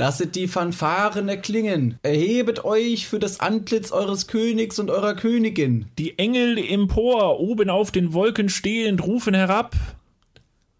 Lasset 0.00 0.36
die 0.36 0.46
Fanfaren 0.46 1.28
erklingen. 1.28 1.98
Erhebet 2.04 2.64
euch 2.64 3.08
für 3.08 3.18
das 3.18 3.40
Antlitz 3.40 3.90
eures 3.90 4.28
Königs 4.28 4.78
und 4.78 4.90
eurer 4.90 5.14
Königin. 5.14 5.86
Die 5.98 6.20
Engel 6.20 6.56
empor, 6.56 7.40
oben 7.40 7.68
auf 7.68 7.90
den 7.90 8.12
Wolken 8.12 8.48
stehend, 8.48 9.04
rufen 9.04 9.34
herab. 9.34 9.74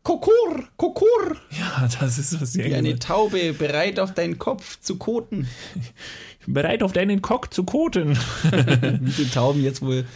Kokur, 0.04 0.68
Kokur. 0.76 1.36
Ja, 1.50 1.88
das 1.98 2.18
ist 2.18 2.40
was 2.40 2.52
die 2.52 2.60
Wie 2.60 2.62
Engel 2.62 2.78
eine 2.78 2.98
Taube, 3.00 3.54
bereit 3.54 3.98
auf 3.98 4.14
deinen 4.14 4.38
Kopf 4.38 4.78
zu 4.80 4.98
koten. 4.98 5.48
Bereit 6.46 6.84
auf 6.84 6.92
deinen 6.92 7.20
Kock 7.20 7.52
zu 7.52 7.64
koten. 7.64 8.16
Wie 9.00 9.10
viele 9.10 9.30
Tauben 9.30 9.64
jetzt 9.64 9.82
wohl 9.82 10.06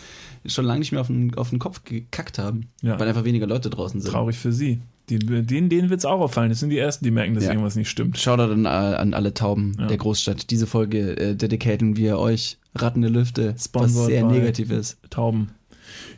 schon 0.46 0.64
lange 0.64 0.78
nicht 0.78 0.92
mehr 0.92 1.00
auf 1.00 1.08
den, 1.08 1.34
auf 1.34 1.50
den 1.50 1.58
Kopf 1.58 1.82
gekackt 1.82 2.38
haben. 2.38 2.68
Ja. 2.82 3.00
Weil 3.00 3.08
einfach 3.08 3.24
weniger 3.24 3.48
Leute 3.48 3.68
draußen 3.68 4.00
sind. 4.00 4.12
Traurig 4.12 4.38
für 4.38 4.52
sie. 4.52 4.80
Die, 5.08 5.18
denen 5.18 5.68
denen 5.68 5.90
wird 5.90 5.98
es 6.00 6.04
auch 6.04 6.20
auffallen. 6.20 6.48
Das 6.50 6.60
sind 6.60 6.70
die 6.70 6.78
Ersten, 6.78 7.04
die 7.04 7.10
merken, 7.10 7.34
dass 7.34 7.44
Ja. 7.44 7.50
irgendwas 7.50 7.76
nicht 7.76 7.90
stimmt. 7.90 8.18
Shoutout 8.18 8.52
an, 8.52 8.66
an 8.66 9.14
alle 9.14 9.34
Tauben 9.34 9.76
Ja. 9.78 9.86
der 9.86 9.96
Großstadt. 9.96 10.50
Diese 10.50 10.66
Folge 10.66 11.16
äh, 11.16 11.34
dedicaten 11.34 11.96
wir 11.96 12.18
euch, 12.18 12.58
Rattende 12.74 13.08
Lüfte, 13.08 13.54
was 13.54 13.64
Sponsored 13.66 14.06
sehr 14.06 14.24
by- 14.24 14.32
negativ 14.32 14.70
ist. 14.70 14.98
Tauben. 15.10 15.50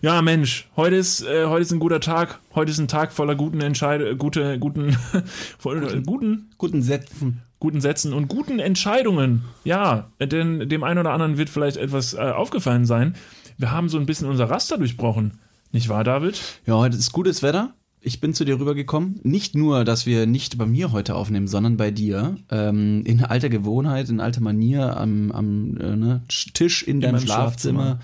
Ja, 0.02 0.22
Mensch, 0.22 0.68
heute 0.76 0.94
ist, 0.96 1.22
äh, 1.26 1.46
heute 1.46 1.62
ist 1.62 1.72
ein 1.72 1.80
guter 1.80 1.98
Tag. 1.98 2.38
Heute 2.54 2.70
ist 2.70 2.78
ein 2.78 2.86
Tag 2.86 3.12
voller 3.12 3.34
guten 3.34 3.60
Entscheidungen, 3.60 4.18
gute, 4.18 4.58
guten, 4.60 4.92
voll, 5.58 5.80
guten, 6.06 6.50
Guten 6.58 6.82
Sätzen. 6.82 7.40
guten 7.58 7.80
Sätzen 7.80 8.12
und 8.12 8.28
guten 8.28 8.58
Entscheidungen. 8.60 9.42
Ja, 9.64 10.10
denn 10.20 10.68
dem 10.68 10.84
einen 10.84 11.00
oder 11.00 11.12
anderen 11.12 11.38
wird 11.38 11.48
vielleicht 11.48 11.78
etwas 11.78 12.14
äh, 12.14 12.18
aufgefallen 12.18 12.84
sein. 12.84 13.14
Wir 13.58 13.72
haben 13.72 13.88
so 13.88 13.98
ein 13.98 14.06
bisschen 14.06 14.28
unser 14.28 14.50
Raster 14.50 14.76
durchbrochen. 14.78 15.38
Nicht 15.72 15.88
wahr, 15.88 16.04
David? 16.04 16.40
Ja, 16.66 16.74
heute 16.76 16.96
ist 16.96 17.10
gutes 17.12 17.42
Wetter. 17.42 17.72
Ich 18.06 18.20
bin 18.20 18.34
zu 18.34 18.44
dir 18.44 18.60
rübergekommen. 18.60 19.18
Nicht 19.22 19.54
nur, 19.54 19.84
dass 19.84 20.04
wir 20.04 20.26
nicht 20.26 20.58
bei 20.58 20.66
mir 20.66 20.92
heute 20.92 21.14
aufnehmen, 21.14 21.48
sondern 21.48 21.78
bei 21.78 21.90
dir. 21.90 22.36
Ähm, 22.50 23.02
in 23.06 23.24
alter 23.24 23.48
Gewohnheit, 23.48 24.10
in 24.10 24.20
alter 24.20 24.42
Manier 24.42 24.98
am, 24.98 25.32
am 25.32 25.76
äh, 25.78 25.96
ne, 25.96 26.22
Tisch 26.28 26.82
in 26.82 27.00
deinem 27.00 27.14
meinem 27.14 27.24
Schlafzimmer, 27.24 28.00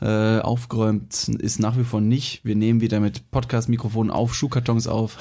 Äh, 0.00 0.40
aufgeräumt 0.40 1.28
ist 1.28 1.58
nach 1.60 1.76
wie 1.76 1.84
vor 1.84 2.00
nicht. 2.00 2.42
Wir 2.44 2.56
nehmen 2.56 2.80
wieder 2.80 3.00
mit 3.00 3.30
Podcast-Mikrofonen 3.30 4.10
auf, 4.10 4.34
Schuhkartons 4.34 4.86
auf. 4.86 5.18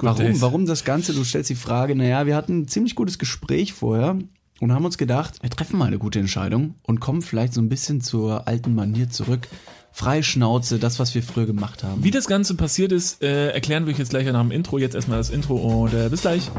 Warum? 0.00 0.18
Days. 0.18 0.40
Warum 0.40 0.66
das 0.66 0.84
Ganze? 0.84 1.14
Du 1.14 1.22
stellst 1.22 1.48
die 1.48 1.54
Frage, 1.54 1.94
naja, 1.94 2.26
wir 2.26 2.34
hatten 2.34 2.62
ein 2.62 2.68
ziemlich 2.68 2.96
gutes 2.96 3.20
Gespräch 3.20 3.72
vorher 3.72 4.18
und 4.60 4.72
haben 4.72 4.84
uns 4.84 4.98
gedacht, 4.98 5.38
wir 5.42 5.50
treffen 5.50 5.78
mal 5.78 5.86
eine 5.86 5.98
gute 5.98 6.18
Entscheidung 6.18 6.74
und 6.82 6.98
kommen 6.98 7.22
vielleicht 7.22 7.52
so 7.52 7.60
ein 7.60 7.68
bisschen 7.68 8.00
zur 8.00 8.48
alten 8.48 8.74
Manier 8.74 9.10
zurück. 9.10 9.46
Freischnauze, 9.94 10.80
das, 10.80 10.98
was 10.98 11.14
wir 11.14 11.22
früher 11.22 11.46
gemacht 11.46 11.84
haben. 11.84 12.02
Wie 12.02 12.10
das 12.10 12.26
Ganze 12.26 12.56
passiert 12.56 12.90
ist, 12.90 13.22
äh, 13.22 13.50
erklären 13.50 13.86
wir 13.86 13.92
euch 13.92 13.98
jetzt 14.00 14.10
gleich 14.10 14.26
nach 14.26 14.42
dem 14.42 14.50
Intro. 14.50 14.78
Jetzt 14.78 14.96
erstmal 14.96 15.18
das 15.18 15.30
Intro 15.30 15.54
und 15.54 15.94
äh, 15.94 16.08
bis 16.08 16.22
gleich. 16.22 16.50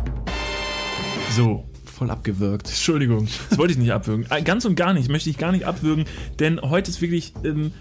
So, 1.36 1.66
Voll 1.96 2.12
abgewürgt. 2.12 2.68
Entschuldigung, 2.68 3.28
das 3.50 3.58
wollte 3.58 3.74
ich 3.74 3.80
nicht 3.80 3.92
abwürgen. 3.92 4.26
Äh, 4.30 4.42
Ganz 4.42 4.66
und 4.66 4.76
gar 4.76 4.94
nicht, 4.94 5.10
möchte 5.10 5.30
ich 5.30 5.38
gar 5.38 5.54
nicht 5.54 5.66
abwürgen, 5.66 6.06
denn 6.40 6.62
heute 6.62 6.92
ist 6.92 7.02
wirklich 7.02 7.34
ähm, 7.46 7.72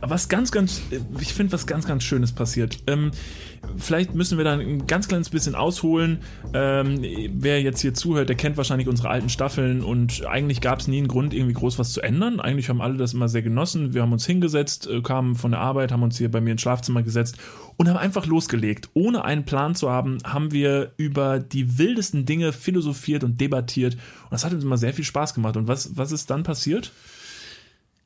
was 0.00 0.28
ganz, 0.28 0.50
ganz, 0.50 0.82
äh, 0.90 1.00
ich 1.20 1.32
finde, 1.32 1.52
was 1.52 1.66
ganz, 1.66 1.86
ganz 1.86 2.02
Schönes 2.02 2.32
passiert. 2.32 2.78
Ähm, 2.86 3.12
vielleicht 3.76 4.14
müssen 4.14 4.36
wir 4.36 4.44
da 4.44 4.54
ein 4.54 4.86
ganz 4.86 5.08
kleines 5.08 5.30
bisschen 5.30 5.54
ausholen. 5.54 6.18
Ähm, 6.52 7.04
wer 7.34 7.62
jetzt 7.62 7.80
hier 7.80 7.94
zuhört, 7.94 8.28
der 8.28 8.36
kennt 8.36 8.56
wahrscheinlich 8.56 8.88
unsere 8.88 9.08
alten 9.10 9.28
Staffeln 9.28 9.82
und 9.82 10.26
eigentlich 10.26 10.60
gab 10.60 10.80
es 10.80 10.88
nie 10.88 10.98
einen 10.98 11.08
Grund, 11.08 11.32
irgendwie 11.32 11.54
groß 11.54 11.78
was 11.78 11.92
zu 11.92 12.00
ändern. 12.00 12.40
Eigentlich 12.40 12.68
haben 12.68 12.80
alle 12.80 12.96
das 12.96 13.14
immer 13.14 13.28
sehr 13.28 13.42
genossen. 13.42 13.94
Wir 13.94 14.02
haben 14.02 14.12
uns 14.12 14.26
hingesetzt, 14.26 14.88
äh, 14.88 15.00
kamen 15.00 15.36
von 15.36 15.52
der 15.52 15.60
Arbeit, 15.60 15.92
haben 15.92 16.02
uns 16.02 16.18
hier 16.18 16.30
bei 16.30 16.40
mir 16.40 16.52
ins 16.52 16.62
Schlafzimmer 16.62 17.02
gesetzt 17.02 17.38
und 17.76 17.88
haben 17.88 17.96
einfach 17.96 18.26
losgelegt. 18.26 18.90
Ohne 18.94 19.24
einen 19.24 19.44
Plan 19.44 19.74
zu 19.74 19.90
haben, 19.90 20.18
haben 20.24 20.52
wir 20.52 20.92
über 20.96 21.38
die 21.38 21.78
wildesten 21.78 22.26
Dinge 22.26 22.52
philosophiert 22.52 23.24
und 23.24 23.40
debattiert. 23.40 23.94
Und 23.94 24.32
das 24.32 24.44
hat 24.44 24.52
uns 24.52 24.64
immer 24.64 24.78
sehr 24.78 24.92
viel 24.92 25.04
Spaß 25.04 25.34
gemacht. 25.34 25.56
Und 25.56 25.68
was, 25.68 25.96
was 25.96 26.12
ist 26.12 26.30
dann 26.30 26.42
passiert? 26.42 26.92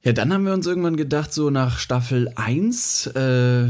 Ja, 0.06 0.12
dann 0.12 0.32
haben 0.32 0.44
wir 0.46 0.52
uns 0.54 0.66
irgendwann 0.68 0.96
gedacht, 0.96 1.32
so 1.34 1.50
nach 1.50 1.78
Staffel 1.80 2.30
1 2.36 3.08
äh, 3.08 3.66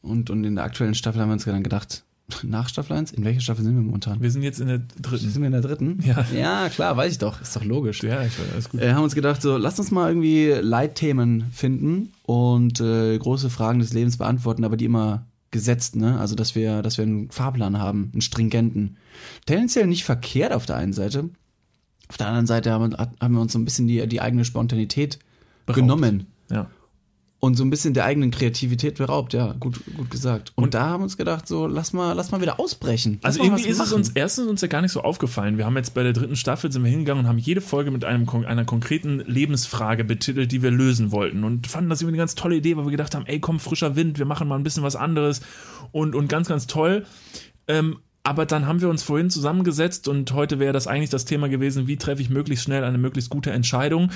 und, 0.00 0.30
und 0.30 0.42
in 0.44 0.54
der 0.54 0.64
aktuellen 0.64 0.94
Staffel 0.94 1.20
haben 1.20 1.28
wir 1.28 1.34
uns 1.34 1.44
dann 1.44 1.62
gedacht, 1.62 2.02
nach 2.42 2.68
Staffel 2.70 2.96
1? 2.96 3.12
In 3.12 3.24
welcher 3.24 3.40
Staffel 3.42 3.62
sind 3.62 3.74
wir 3.76 3.82
momentan? 3.82 4.20
Wir 4.22 4.30
sind 4.30 4.42
jetzt 4.42 4.58
in 4.58 4.68
der 4.68 4.78
dritten. 5.00 5.28
Sind 5.30 5.42
wir 5.42 5.46
in 5.46 5.52
der 5.52 5.60
dritten? 5.60 6.02
Ja. 6.02 6.24
Ja, 6.34 6.68
klar, 6.70 6.96
weiß 6.96 7.12
ich 7.12 7.18
doch. 7.18 7.42
Ist 7.42 7.54
doch 7.54 7.62
logisch. 7.62 8.02
Ja, 8.02 8.22
ich 8.22 8.38
weiß, 8.38 8.46
alles 8.54 8.68
gut. 8.70 8.80
äh, 8.80 8.94
haben 8.94 9.04
uns 9.04 9.14
gedacht, 9.14 9.42
so, 9.42 9.58
lasst 9.58 9.78
uns 9.78 9.90
mal 9.90 10.08
irgendwie 10.08 10.46
Leitthemen 10.48 11.44
finden 11.52 12.10
und 12.22 12.80
äh, 12.80 13.18
große 13.18 13.50
Fragen 13.50 13.78
des 13.80 13.92
Lebens 13.92 14.16
beantworten, 14.16 14.64
aber 14.64 14.78
die 14.78 14.86
immer 14.86 15.26
gesetzt, 15.50 15.94
ne? 15.94 16.18
Also, 16.18 16.34
dass 16.36 16.54
wir, 16.54 16.80
dass 16.80 16.96
wir 16.96 17.04
einen 17.04 17.30
Fahrplan 17.30 17.78
haben, 17.78 18.08
einen 18.14 18.22
stringenten. 18.22 18.96
Tendenziell 19.44 19.86
nicht 19.86 20.04
verkehrt 20.04 20.52
auf 20.54 20.64
der 20.66 20.76
einen 20.76 20.94
Seite. 20.94 21.28
Auf 22.08 22.16
der 22.16 22.28
anderen 22.28 22.46
Seite 22.46 22.70
haben, 22.72 22.92
wir- 22.92 22.98
haben 23.20 23.34
wir 23.34 23.40
uns 23.42 23.52
so 23.52 23.58
ein 23.58 23.64
bisschen 23.66 23.86
die, 23.86 24.06
die 24.08 24.20
eigene 24.22 24.44
Spontanität 24.46 25.18
Beraubt. 25.66 25.80
genommen 25.80 26.26
Ja. 26.50 26.70
und 27.40 27.56
so 27.56 27.64
ein 27.64 27.70
bisschen 27.70 27.92
der 27.92 28.04
eigenen 28.04 28.30
Kreativität 28.30 28.96
beraubt, 28.96 29.34
ja, 29.34 29.52
gut, 29.60 29.80
gut 29.96 30.10
gesagt. 30.10 30.52
Und, 30.54 30.74
da 30.74 30.86
haben 30.86 31.00
wir 31.00 31.04
uns 31.04 31.16
gedacht, 31.16 31.46
so, 31.46 31.66
lass 31.66 31.92
mal, 31.92 32.12
lass 32.14 32.30
mal 32.30 32.40
wieder 32.40 32.58
ausbrechen. 32.58 33.18
Lass 33.22 33.36
Also 33.36 33.44
irgendwie 33.44 33.68
ist 33.68 33.80
es 33.80 33.92
uns 33.92 34.10
erstens 34.10 34.46
uns 34.46 34.60
ja 34.62 34.68
gar 34.68 34.80
nicht 34.80 34.92
so 34.92 35.02
aufgefallen. 35.02 35.58
Wir 35.58 35.66
haben 35.66 35.76
jetzt 35.76 35.92
bei 35.94 36.02
der 36.02 36.12
dritten 36.12 36.36
Staffel 36.36 36.72
sind 36.72 36.82
wir 36.82 36.90
hingegangen 36.90 37.24
und 37.24 37.28
haben 37.28 37.38
jede 37.38 37.60
Folge 37.60 37.90
mit 37.90 38.04
einem, 38.04 38.28
einer 38.28 38.64
konkreten 38.64 39.20
Lebensfrage 39.20 40.04
betitelt, 40.04 40.50
die 40.50 40.62
wir 40.62 40.70
lösen 40.70 41.12
wollten 41.12 41.44
und 41.44 41.66
fanden 41.66 41.90
das 41.90 42.00
irgendwie 42.00 42.14
eine 42.14 42.22
ganz 42.22 42.34
tolle 42.36 42.56
Idee, 42.56 42.76
weil 42.76 42.84
wir 42.84 42.90
gedacht 42.90 43.14
haben, 43.14 43.26
ey, 43.26 43.40
komm, 43.40 43.60
frischer 43.60 43.96
Wind, 43.96 44.18
wir 44.18 44.26
machen 44.26 44.48
mal 44.48 44.56
ein 44.56 44.64
bisschen 44.64 44.82
was 44.82 44.96
anderes 44.96 45.40
und, 45.92 46.14
und 46.14 46.28
ganz, 46.28 46.48
ganz 46.48 46.66
toll. 46.66 47.04
Ähm, 47.68 47.98
aber 48.22 48.44
dann 48.44 48.66
haben 48.66 48.80
wir 48.80 48.88
uns 48.88 49.04
vorhin 49.04 49.30
zusammengesetzt 49.30 50.08
und 50.08 50.32
heute 50.32 50.58
wäre 50.58 50.72
das 50.72 50.88
eigentlich 50.88 51.10
das 51.10 51.26
Thema 51.26 51.48
gewesen, 51.48 51.86
wie 51.86 51.96
treffe 51.96 52.22
ich 52.22 52.28
möglichst 52.28 52.64
schnell 52.64 52.82
eine 52.82 52.98
möglichst 52.98 53.30
gute 53.30 53.52
Entscheidung. 53.52 54.10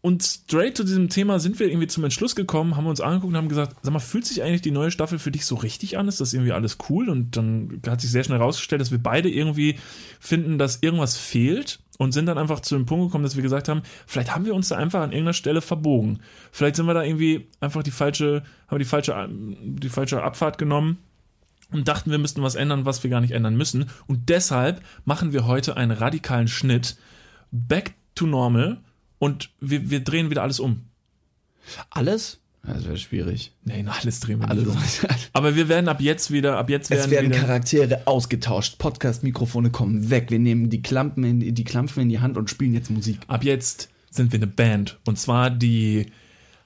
Und 0.00 0.22
straight 0.22 0.78
zu 0.78 0.84
diesem 0.84 1.10
Thema 1.10 1.38
sind 1.38 1.58
wir 1.58 1.68
irgendwie 1.68 1.86
zum 1.86 2.04
Entschluss 2.04 2.34
gekommen, 2.34 2.74
haben 2.74 2.86
uns 2.86 3.02
angeguckt 3.02 3.32
und 3.32 3.36
haben 3.36 3.50
gesagt, 3.50 3.76
sag 3.82 3.92
mal, 3.92 3.98
fühlt 3.98 4.24
sich 4.24 4.42
eigentlich 4.42 4.62
die 4.62 4.70
neue 4.70 4.90
Staffel 4.90 5.18
für 5.18 5.30
dich 5.30 5.44
so 5.44 5.56
richtig 5.56 5.98
an? 5.98 6.08
Ist 6.08 6.22
das 6.22 6.32
irgendwie 6.32 6.52
alles 6.52 6.78
cool? 6.88 7.10
Und 7.10 7.36
dann 7.36 7.82
hat 7.86 8.00
sich 8.00 8.10
sehr 8.10 8.24
schnell 8.24 8.38
herausgestellt, 8.38 8.80
dass 8.80 8.92
wir 8.92 9.02
beide 9.02 9.28
irgendwie 9.28 9.76
finden, 10.20 10.56
dass 10.56 10.78
irgendwas 10.80 11.18
fehlt 11.18 11.80
und 11.98 12.12
sind 12.12 12.24
dann 12.24 12.38
einfach 12.38 12.60
zu 12.60 12.76
dem 12.76 12.86
Punkt 12.86 13.08
gekommen, 13.08 13.24
dass 13.24 13.36
wir 13.36 13.42
gesagt 13.42 13.68
haben, 13.68 13.82
vielleicht 14.06 14.34
haben 14.34 14.46
wir 14.46 14.54
uns 14.54 14.68
da 14.68 14.76
einfach 14.76 15.00
an 15.00 15.12
irgendeiner 15.12 15.34
Stelle 15.34 15.60
verbogen. 15.60 16.20
Vielleicht 16.50 16.76
sind 16.76 16.86
wir 16.86 16.94
da 16.94 17.02
irgendwie 17.02 17.48
einfach 17.60 17.82
die 17.82 17.90
falsche, 17.90 18.42
haben 18.68 18.78
die 18.78 18.86
falsche, 18.86 19.28
die 19.30 19.90
falsche 19.90 20.22
Abfahrt 20.22 20.56
genommen 20.56 20.96
und 21.72 21.88
dachten, 21.88 22.10
wir 22.10 22.18
müssten 22.18 22.42
was 22.42 22.54
ändern, 22.54 22.86
was 22.86 23.02
wir 23.02 23.10
gar 23.10 23.20
nicht 23.20 23.32
ändern 23.32 23.56
müssen. 23.56 23.90
Und 24.06 24.30
deshalb 24.30 24.80
machen 25.04 25.34
wir 25.34 25.46
heute 25.46 25.76
einen 25.76 25.92
radikalen 25.92 26.48
Schnitt 26.48 26.96
back 27.50 27.94
to 28.14 28.26
normal 28.26 28.78
und 29.18 29.50
wir, 29.60 29.90
wir 29.90 30.00
drehen 30.00 30.30
wieder 30.30 30.42
alles 30.42 30.60
um. 30.60 30.82
Alles? 31.90 32.40
Das 32.66 32.86
wäre 32.86 32.96
schwierig. 32.96 33.52
Nee, 33.64 33.82
na, 33.82 33.92
alles 33.92 34.20
drehen 34.20 34.40
wir 34.40 34.48
Alles. 34.48 34.66
um. 34.66 34.76
Aber 35.34 35.54
wir 35.54 35.68
werden 35.68 35.88
ab 35.88 36.00
jetzt 36.00 36.30
wieder, 36.30 36.56
ab 36.56 36.70
jetzt 36.70 36.90
Es 36.90 36.98
werden, 36.98 37.10
werden 37.10 37.30
wieder, 37.30 37.40
Charaktere 37.40 38.06
ausgetauscht. 38.06 38.78
Podcast-Mikrofone 38.78 39.70
kommen 39.70 40.08
weg. 40.08 40.30
Wir 40.30 40.38
nehmen 40.38 40.70
die 40.70 40.80
Klampen 40.80 41.24
in 41.24 41.54
die, 41.54 41.64
Klampfen 41.64 42.04
in 42.04 42.08
die 42.08 42.20
Hand 42.20 42.38
und 42.38 42.48
spielen 42.48 42.72
jetzt 42.72 42.90
Musik. 42.90 43.18
ab 43.26 43.44
jetzt 43.44 43.90
sind 44.10 44.32
wir 44.32 44.38
eine 44.38 44.46
Band. 44.46 44.98
Und 45.04 45.18
zwar 45.18 45.50
die 45.50 46.06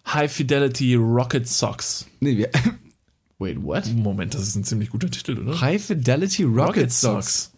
High 0.06 0.32
Fidelity 0.32 0.94
Rocket 0.94 1.48
Socks. 1.48 2.06
Nee, 2.20 2.36
wir. 2.36 2.50
Wait, 3.40 3.62
what? 3.62 3.86
Moment, 3.94 4.34
das 4.34 4.42
ist 4.42 4.54
ein 4.56 4.64
ziemlich 4.64 4.90
guter 4.90 5.10
Titel, 5.10 5.38
oder? 5.38 5.60
High 5.60 5.84
Fidelity 5.84 6.44
Rocket, 6.44 6.92
Socks. 6.92 7.52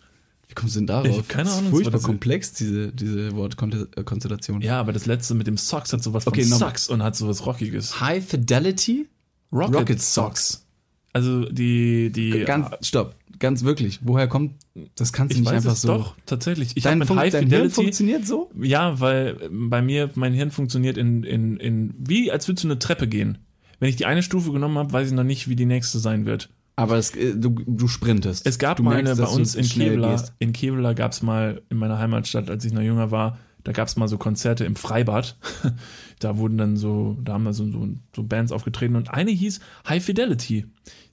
Wie 0.50 0.55
kommst 0.55 0.75
du 0.75 0.81
denn 0.81 0.88
darauf? 0.88 1.06
Ich 1.06 1.16
hab 1.16 1.28
keine 1.28 1.44
Das 1.44 1.53
ist 1.53 1.59
Ahnung, 1.61 1.71
Furchtbar 1.71 1.93
das 1.93 2.03
komplex, 2.03 2.53
diese, 2.55 2.91
diese 2.93 3.31
Wortkonstellation. 3.37 4.61
Ja, 4.62 4.81
aber 4.81 4.93
das 4.93 5.06
letzte 5.06 5.34
mit 5.34 5.47
dem 5.47 5.56
Socks 5.56 5.93
hat 5.93 6.03
sowas 6.03 6.27
Okay, 6.27 6.43
von. 6.43 6.59
Socks 6.59 6.88
und 6.88 7.05
hat 7.05 7.15
sowas 7.15 7.47
Rockiges. 7.47 8.00
High 8.00 8.27
Fidelity? 8.27 9.09
Rocket, 9.53 9.77
Rocket 9.77 10.03
Socks. 10.03 10.66
Also 11.12 11.44
die, 11.44 12.10
die 12.10 12.31
Ganz, 12.44 12.69
stopp, 12.84 13.15
ganz 13.39 13.62
wirklich. 13.62 14.00
Woher 14.03 14.27
kommt, 14.27 14.55
das 14.97 15.12
kannst 15.12 15.34
du 15.34 15.37
ich 15.37 15.41
nicht 15.43 15.50
weiß 15.50 15.59
einfach 15.59 15.72
es 15.75 15.83
so. 15.83 15.89
doch, 15.89 16.16
tatsächlich. 16.27 16.77
Ich 16.77 16.83
Dein, 16.83 16.99
habe 16.99 17.06
Fun 17.06 17.19
High 17.19 17.31
dein 17.33 17.42
Hirn 17.42 17.51
Fidelity 17.51 17.75
funktioniert 17.75 18.27
so? 18.27 18.51
Ja, 18.60 18.98
weil 18.98 19.48
bei 19.53 19.83
mir 19.83 20.10
mein 20.16 20.33
Hirn 20.33 20.51
funktioniert 20.51 20.97
in, 20.98 21.22
in, 21.22 21.59
in 21.59 21.95
wie 21.97 22.33
als 22.33 22.48
würdest 22.48 22.65
du 22.65 22.69
eine 22.69 22.80
Treppe 22.80 23.07
gehen. 23.07 23.39
Wenn 23.78 23.89
ich 23.89 23.97
die 23.97 24.07
eine 24.07 24.25
Stufe 24.25 24.51
genommen 24.51 24.78
habe, 24.78 24.92
weiß 24.92 25.09
ich 25.09 25.15
noch 25.15 25.22
nicht, 25.25 25.48
wie 25.48 25.57
die 25.57 25.65
nächste 25.65 26.01
sein 26.01 26.27
wird. 26.27 26.51
Aber 26.77 26.97
es, 26.97 27.15
äh, 27.15 27.34
du, 27.37 27.51
du 27.67 27.89
sprintest. 27.89 28.47
Es 28.47 28.59
gab 28.59 28.78
du 28.78 28.83
mal 28.83 28.95
merkst, 29.03 29.21
eine 29.21 29.27
bei 29.28 29.33
uns 29.34 29.55
in 29.55 29.67
Kevela. 29.67 30.13
gehst. 30.13 30.33
In 30.39 30.53
Kevela 30.53 30.93
gab 30.95 31.13
es 31.13 31.22
mal 31.22 31.63
in 31.69 31.77
meiner 31.77 31.99
Heimatstadt, 31.99 32.51
als 32.51 32.65
ich 32.65 32.72
noch 32.72 32.81
jünger 32.83 33.11
war, 33.11 33.39
da 33.65 33.72
gab 33.72 33.89
es 33.89 33.97
mal 33.97 34.09
so 34.09 34.17
Konzerte 34.17 34.65
im 34.65 34.77
Freibad. 34.77 35.37
da 36.21 36.39
wurden 36.39 36.57
dann 36.57 36.77
so, 36.77 37.19
da 37.22 37.34
haben 37.34 37.45
da 37.45 37.53
so, 37.53 37.71
so, 37.71 37.89
so 38.17 38.22
Bands 38.22 38.53
aufgetreten 38.53 38.97
und 38.97 39.11
eine 39.11 39.31
hieß 39.31 39.61
High 39.89 40.03
Fidelity. 40.03 40.65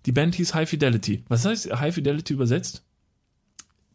Die 0.06 0.12
Band 0.14 0.36
hieß 0.36 0.54
High 0.54 0.70
Fidelity. 0.70 1.26
Was 1.28 1.44
heißt 1.44 1.70
High 1.80 1.94
Fidelity 1.94 2.34
übersetzt? 2.34 2.84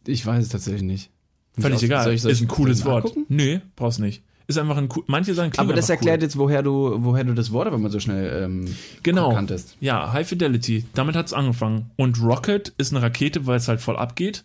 Ich 0.07 0.27
weiß 0.27 0.43
es 0.45 0.51
tatsächlich 0.51 0.83
nicht. 0.83 1.11
Völlig 1.59 1.83
egal. 1.83 2.05
soll 2.05 2.15
ich- 2.15 2.23
soll 2.23 2.33
ich- 2.33 2.39
ist 2.39 2.43
ein 2.43 2.49
cooles 2.49 2.85
Wort. 2.85 3.05
nachgucken? 3.05 3.27
Nee, 3.29 3.61
brauchst 3.77 4.01
nicht. 4.01 4.23
Ist 4.47 4.59
einfach 4.59 4.77
ein 4.77 4.89
cool. 4.95 5.05
Manche 5.07 5.35
sagen, 5.35 5.51
klingt 5.51 5.67
Aber 5.67 5.75
das 5.75 5.89
erklärt 5.89 6.19
cool. 6.19 6.25
jetzt, 6.25 6.39
woher 6.39 6.63
du, 6.63 6.97
woher 6.99 7.25
du 7.25 7.35
das 7.35 7.53
Wort 7.53 7.67
aber 7.67 7.79
mal 7.79 7.91
so 7.91 8.01
schnell 8.01 8.45
ähm, 8.45 8.77
genau. 9.03 9.33
kanntest. 9.33 9.77
Ja, 9.81 10.13
High 10.13 10.29
Fidelity. 10.29 10.85
Damit 10.95 11.17
hat 11.17 11.27
es 11.27 11.33
angefangen. 11.33 11.91
Und 11.97 12.21
Rocket 12.23 12.73
ist 12.79 12.93
eine 12.93 13.03
Rakete, 13.03 13.47
weil 13.47 13.57
es 13.57 13.69
halt 13.69 13.81
voll 13.81 13.97
abgeht. 13.97 14.45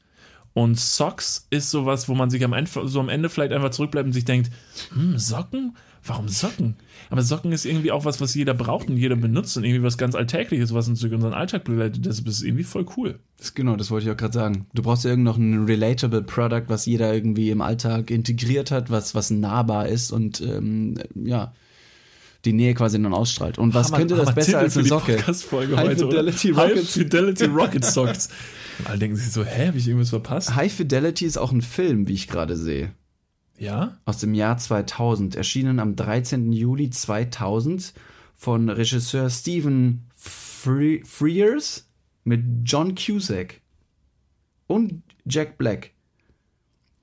Und 0.54 0.80
Socks 0.80 1.46
ist 1.52 1.70
sowas, 1.70 2.10
wo 2.10 2.16
man 2.16 2.30
sich 2.30 2.44
am 2.44 2.54
Ende, 2.54 2.70
so 2.86 3.00
am 3.00 3.10
Ende 3.10 3.30
vielleicht 3.30 3.54
einfach 3.54 3.70
zurückbleibt 3.70 4.08
und 4.08 4.14
sich 4.14 4.26
denkt, 4.26 4.52
hm, 4.92 5.18
Socken? 5.18 5.76
Warum 6.08 6.28
Socken? 6.30 6.76
Aber 7.10 7.22
Socken 7.22 7.52
ist 7.52 7.66
irgendwie 7.66 7.92
auch 7.92 8.06
was, 8.06 8.20
was 8.22 8.34
jeder 8.34 8.54
braucht 8.54 8.90
und 8.90 8.98
jeder 8.98 9.16
benutzt 9.16 9.56
und 9.58 9.64
irgendwie 9.64 9.84
was 9.84 9.98
ganz 9.98 10.16
Alltägliches, 10.16 10.74
was 10.74 10.88
uns 10.88 11.00
durch 11.02 11.14
unseren 11.14 11.34
Alltag 11.34 11.64
begleitet. 11.66 12.06
Das 12.06 12.20
ist 12.20 12.42
irgendwie 12.44 12.64
voll 12.64 12.86
cool. 12.98 13.20
Das, 13.38 13.54
genau, 13.54 13.76
das 13.76 13.92
wollte 13.92 14.06
ich 14.08 14.12
auch 14.12 14.18
gerade 14.18 14.34
sagen. 14.34 14.66
Du 14.74 14.82
brauchst 14.82 15.04
ja 15.04 15.10
irgend 15.12 15.26
noch 15.26 15.38
ein 15.38 15.66
relatable 15.66 16.22
Product, 16.24 16.64
was 16.68 16.86
jeder 16.86 17.14
irgendwie 17.14 17.50
im 17.50 17.62
Alltag 17.62 18.10
integriert 18.12 18.72
hat, 18.72 18.90
was, 18.90 19.16
was 19.16 19.30
nahbar 19.30 19.88
ist 19.90 20.12
und 20.12 20.42
ähm, 20.42 20.96
ja, 21.16 21.54
die 22.46 22.54
Nähe 22.54 22.74
quasi 22.74 23.02
dann 23.02 23.14
ausstrahlt. 23.14 23.58
Und 23.58 23.74
was 23.74 23.88
Hammer- 23.88 23.98
könnte 23.98 24.16
das 24.16 24.28
Hammer 24.28 24.36
besser 24.36 24.46
Titel 24.52 24.58
als 24.58 24.78
eine 24.78 24.88
Socke? 24.88 25.18
High 25.28 25.88
heute, 25.90 26.08
oder? 26.08 26.32
Fidelity 26.32 26.48
High 26.54 26.72
Rocket- 26.72 26.86
Fidelity 26.88 27.46
Rocket 27.54 27.86
Socks. 27.86 28.30
Alle 28.86 29.00
denken 29.00 29.18
sich 29.18 29.32
so, 29.32 29.44
hä, 29.44 29.68
habe 29.68 29.78
ich 29.78 29.88
irgendwas 29.88 30.10
verpasst? 30.12 30.56
High 30.56 30.72
Fidelity 30.72 31.26
ist 31.26 31.38
auch 31.38 31.52
ein 31.52 31.62
Film, 31.64 32.08
wie 32.08 32.14
ich 32.14 32.28
gerade 32.28 32.56
sehe. 32.56 32.92
Ja? 33.58 33.98
Aus 34.06 34.20
dem 34.20 34.34
Jahr 34.34 34.58
2000. 34.58 35.36
Erschienen 35.36 35.80
am 35.80 35.96
13. 35.96 36.52
Juli 36.52 36.90
2000 36.90 37.94
von 38.36 38.70
Regisseur 38.70 39.30
Stephen 39.30 40.08
Fre 40.16 41.00
Frears 41.04 41.90
mit 42.24 42.44
John 42.64 42.96
Cusack 42.96 43.62
und 44.68 45.04
Jack 45.26 45.58
Black. 45.58 45.92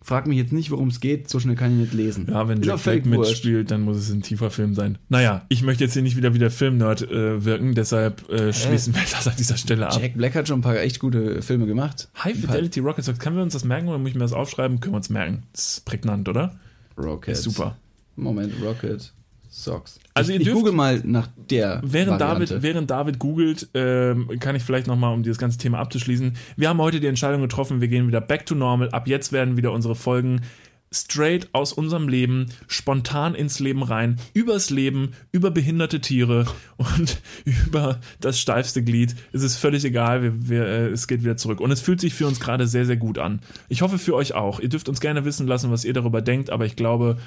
Frag 0.06 0.26
mich 0.26 0.36
jetzt 0.36 0.52
nicht, 0.52 0.70
worum 0.70 0.88
es 0.88 1.00
geht, 1.00 1.30
so 1.30 1.40
schnell 1.40 1.56
kann 1.56 1.72
ich 1.72 1.78
nicht 1.78 1.94
lesen. 1.94 2.26
Ja, 2.30 2.46
wenn 2.46 2.60
Ist 2.60 2.66
Jack 2.66 2.82
Black 2.82 3.06
mitspielt, 3.06 3.70
dann 3.70 3.80
muss 3.80 3.96
es 3.96 4.10
ein 4.10 4.20
tiefer 4.20 4.50
Film 4.50 4.74
sein. 4.74 4.98
Naja, 5.08 5.46
ich 5.48 5.62
möchte 5.62 5.82
jetzt 5.82 5.94
hier 5.94 6.02
nicht 6.02 6.18
wieder 6.18 6.34
wie 6.34 6.38
der 6.38 6.50
Filmnerd 6.50 7.10
äh, 7.10 7.42
wirken, 7.42 7.74
deshalb 7.74 8.28
äh, 8.30 8.52
schließen 8.52 8.94
wir 8.94 9.00
das 9.10 9.26
an 9.26 9.32
dieser 9.38 9.56
Stelle 9.56 9.88
ab. 9.88 9.98
Jack 9.98 10.12
Black 10.12 10.34
hat 10.34 10.46
schon 10.46 10.58
ein 10.58 10.62
paar 10.62 10.78
echt 10.78 11.00
gute 11.00 11.40
Filme 11.40 11.64
gemacht. 11.64 12.10
High 12.22 12.38
Fidelity 12.38 12.80
Rocket 12.80 13.02
Socks, 13.02 13.18
können 13.18 13.36
wir 13.36 13.42
uns 13.42 13.54
das 13.54 13.64
merken 13.64 13.88
oder 13.88 13.96
muss 13.96 14.10
ich 14.10 14.14
mir 14.14 14.20
das 14.20 14.34
aufschreiben? 14.34 14.78
Können 14.80 14.92
wir 14.92 14.98
uns 14.98 15.08
merken. 15.08 15.44
Das 15.54 15.68
ist 15.68 15.86
prägnant, 15.86 16.28
oder? 16.28 16.54
Rocket. 16.98 17.32
Ist 17.32 17.44
super. 17.44 17.78
Moment, 18.14 18.52
Rocket 18.62 19.10
Socks. 19.54 20.00
Also 20.14 20.30
ich, 20.30 20.36
ihr 20.36 20.40
ich 20.40 20.46
dürft- 20.48 20.58
google 20.58 20.72
mal 20.72 21.00
nach 21.04 21.28
der 21.50 21.80
Während 21.84 22.20
Variante. 22.20 22.46
David, 22.54 22.62
während 22.62 22.90
David 22.90 23.18
googelt, 23.20 23.68
ähm, 23.74 24.28
kann 24.40 24.56
ich 24.56 24.62
vielleicht 24.64 24.86
nochmal, 24.88 25.14
um 25.14 25.22
dieses 25.22 25.38
ganze 25.38 25.58
Thema 25.58 25.78
abzuschließen. 25.78 26.32
Wir 26.56 26.68
haben 26.68 26.78
heute 26.80 26.98
die 27.00 27.06
Entscheidung 27.06 27.40
getroffen, 27.40 27.80
wir 27.80 27.88
gehen 27.88 28.08
wieder 28.08 28.20
back 28.20 28.46
to 28.46 28.54
normal. 28.56 28.90
Ab 28.90 29.06
jetzt 29.06 29.32
werden 29.32 29.56
wieder 29.56 29.70
unsere 29.72 29.94
Folgen 29.94 30.40
straight 30.92 31.48
aus 31.52 31.72
unserem 31.72 32.08
Leben, 32.08 32.46
spontan 32.68 33.34
ins 33.34 33.58
Leben 33.58 33.82
rein, 33.82 34.16
übers 34.32 34.70
Leben, 34.70 35.10
über 35.32 35.50
behinderte 35.50 36.00
Tiere 36.00 36.46
und 36.76 37.20
über 37.44 38.00
das 38.20 38.38
steifste 38.40 38.82
Glied. 38.82 39.14
Es 39.32 39.42
ist 39.42 39.56
völlig 39.56 39.84
egal, 39.84 40.22
wir, 40.22 40.48
wir, 40.48 40.64
äh, 40.66 40.86
es 40.88 41.08
geht 41.08 41.22
wieder 41.22 41.36
zurück. 41.36 41.60
Und 41.60 41.70
es 41.72 41.80
fühlt 41.80 42.00
sich 42.00 42.14
für 42.14 42.26
uns 42.26 42.38
gerade 42.40 42.66
sehr, 42.68 42.86
sehr 42.86 42.96
gut 42.96 43.18
an. 43.18 43.40
Ich 43.68 43.82
hoffe 43.82 43.98
für 43.98 44.14
euch 44.14 44.34
auch. 44.34 44.60
Ihr 44.60 44.68
dürft 44.68 44.88
uns 44.88 45.00
gerne 45.00 45.24
wissen 45.24 45.46
lassen, 45.48 45.70
was 45.72 45.84
ihr 45.84 45.92
darüber 45.94 46.22
denkt, 46.22 46.50
aber 46.50 46.64
ich 46.66 46.76
glaube, 46.76 47.18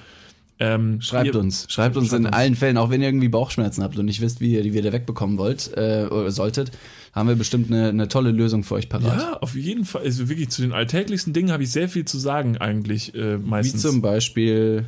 ähm, 0.60 1.02
Schreibt 1.02 1.28
ihr, 1.28 1.40
uns, 1.40 1.66
schreibt 1.70 1.98
uns 1.98 2.12
in 2.14 2.26
uns. 2.26 2.34
allen 2.36 2.56
Fällen, 2.56 2.78
auch 2.78 2.90
wenn 2.90 3.02
ihr 3.02 3.08
irgendwie 3.08 3.30
Bauchschmerzen 3.30 3.84
habt 3.84 3.98
und 3.98 4.06
nicht 4.06 4.22
wisst, 4.22 4.42
wie 4.42 4.54
ihr 4.54 4.64
die 4.64 4.74
wieder 4.74 4.92
wegbekommen 4.92 5.38
wollt 5.38 5.72
äh, 5.76 6.08
oder 6.10 6.32
solltet, 6.32 6.72
haben 7.14 7.30
wir 7.30 7.36
bestimmt 7.36 7.72
eine, 7.72 7.90
eine 7.90 8.08
tolle 8.08 8.32
Lösung 8.32 8.64
für 8.64 8.76
euch 8.76 8.90
parat. 8.90 9.20
Ja, 9.20 9.34
auf 9.38 9.56
jeden 9.56 9.86
Fall. 9.86 10.04
Also 10.04 10.30
wirklich 10.30 10.50
zu 10.50 10.62
den 10.62 10.72
alltäglichsten 10.74 11.34
Dingen 11.34 11.52
habe 11.52 11.64
ich 11.64 11.72
sehr 11.72 11.90
viel 11.90 12.06
zu 12.06 12.18
sagen 12.18 12.58
eigentlich 12.58 13.14
äh, 13.16 13.40
Wie 13.40 13.48
meistens. 13.48 13.82
zum 13.82 14.02
Beispiel 14.02 14.86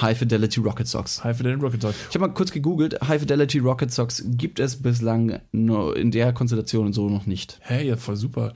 High 0.00 0.16
Fidelity 0.18 0.60
Rocket 0.60 0.86
Socks. 0.86 1.24
High 1.24 1.36
Fidelity 1.36 1.60
Rocket 1.62 1.82
Talk. 1.82 1.94
Ich 2.08 2.14
habe 2.14 2.26
mal 2.28 2.34
kurz 2.34 2.52
gegoogelt, 2.52 3.00
High 3.06 3.20
Fidelity 3.20 3.58
Rocket 3.58 3.92
Socks 3.92 4.22
gibt 4.24 4.60
es 4.60 4.76
bislang 4.76 5.40
nur 5.50 5.96
in 5.96 6.10
der 6.12 6.32
Konstellation 6.32 6.86
und 6.86 6.92
so 6.92 7.08
noch 7.08 7.26
nicht. 7.26 7.58
Hä, 7.62 7.86
ja, 7.86 7.96
voll 7.96 8.16
super. 8.16 8.54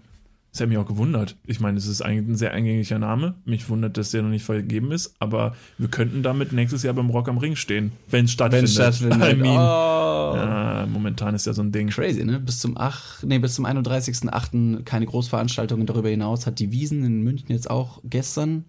Das 0.53 0.61
hat 0.61 0.69
mich 0.69 0.77
auch 0.77 0.87
gewundert. 0.87 1.37
Ich 1.47 1.61
meine, 1.61 1.79
es 1.79 1.87
ist 1.87 2.03
eigentlich 2.03 2.29
ein 2.29 2.37
sehr 2.37 2.53
eingänglicher 2.53 2.99
Name. 2.99 3.37
Mich 3.47 3.71
wundert, 3.71 3.97
dass 3.97 4.11
der 4.11 4.21
noch 4.21 4.29
nicht 4.29 4.45
vergeben 4.45 4.93
ist, 4.93 5.15
aber 5.19 5.57
wir 5.79 5.89
könnten 5.89 6.23
damit 6.23 6.53
nächstes 6.53 6.83
Jahr 6.83 6.93
beim 6.93 7.09
Rock 7.09 7.31
am 7.31 7.39
Ring 7.39 7.57
stehen, 7.57 7.93
wenn 8.11 8.27
es 8.27 8.33
stattfindet. 8.33 8.71
I 9.33 9.35
mean, 9.35 9.57
oh. 9.57 10.37
ja, 10.37 10.87
momentan 10.93 11.35
ist 11.35 11.47
ja 11.47 11.55
so 11.55 11.63
ein 11.63 11.73
Ding. 11.73 11.89
Crazy, 11.89 12.23
ne? 12.23 12.39
Bis 12.39 12.59
zum 12.59 12.77
8, 12.77 13.25
nee, 13.25 13.39
bis 13.39 13.55
zum 13.55 13.65
31.8. 13.65 14.83
keine 14.83 15.07
Großveranstaltungen 15.07 15.87
darüber 15.87 16.11
hinaus. 16.11 16.47
Hat 16.47 16.59
die 16.59 16.71
Wiesen 16.71 17.03
in 17.03 17.23
München 17.23 17.51
jetzt 17.51 17.71
auch 17.71 18.03
gestern, 18.05 18.67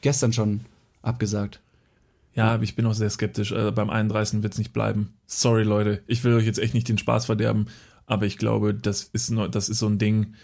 gestern 0.00 0.32
schon 0.32 0.60
abgesagt. 1.02 1.60
Ja, 2.34 2.54
aber 2.54 2.62
ich 2.62 2.76
bin 2.76 2.86
auch 2.86 2.94
sehr 2.94 3.10
skeptisch. 3.10 3.52
Also 3.52 3.72
beim 3.72 3.90
31. 3.90 4.44
wird 4.44 4.52
es 4.52 4.58
nicht 4.60 4.72
bleiben. 4.72 5.12
Sorry, 5.26 5.64
Leute. 5.64 6.02
Ich 6.06 6.22
will 6.22 6.34
euch 6.34 6.46
jetzt 6.46 6.60
echt 6.60 6.74
nicht 6.74 6.88
den 6.88 6.98
Spaß 6.98 7.26
verderben, 7.26 7.66
aber 8.06 8.26
ich 8.26 8.38
glaube, 8.38 8.74
das 8.74 9.02
ist, 9.02 9.30
noch, 9.30 9.48
das 9.48 9.68
ist 9.68 9.80
so 9.80 9.88
ein 9.88 9.98
Ding. 9.98 10.34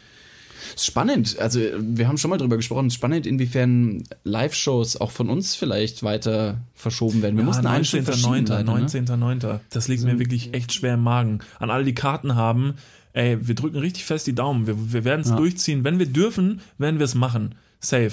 Ist 0.75 0.87
spannend. 0.87 1.38
Also, 1.38 1.60
wir 1.81 2.08
haben 2.08 2.19
schon 2.19 2.31
mal 2.31 2.37
drüber 2.38 2.56
gesprochen. 2.56 2.90
Spannend, 2.90 3.26
inwiefern 3.26 4.05
Live-Shows 4.25 5.00
auch 5.00 5.10
von 5.10 5.28
uns 5.31 5.55
vielleicht 5.55 6.02
weiter 6.02 6.58
verschoben 6.75 7.22
werden. 7.22 7.37
Wir 7.37 7.44
mussten 7.44 7.66
einen 7.66 7.84
schon 7.84 8.02
verschieben, 8.02 8.46
19.9. 8.46 8.49
leider, 8.49 8.75
ne? 8.75 8.87
19.9. 8.87 9.60
Das 9.70 9.88
liegt 9.88 10.05
mir 10.05 10.19
wirklich 10.19 10.55
echt 10.55 10.72
schwer 10.72 10.94
im 10.94 11.02
Magen. 11.02 11.40
An 11.58 11.70
alle, 11.70 11.84
die 11.84 11.94
Karten 11.94 12.34
haben, 12.34 12.75
ey, 13.12 13.38
wir 13.46 13.55
drücken 13.55 13.78
richtig 13.78 14.05
fest 14.05 14.26
die 14.26 14.34
Daumen. 14.34 14.66
Wir, 14.66 14.93
wir 14.93 15.05
werden 15.05 15.20
es 15.22 15.31
Ja. 15.31 15.37
durchziehen. 15.37 15.84
Wenn 15.84 15.99
wir 15.99 16.06
dürfen, 16.06 16.61
werden 16.78 16.99
wir 16.99 17.04
es 17.04 17.14
machen. 17.14 17.54
Safe. 17.81 18.12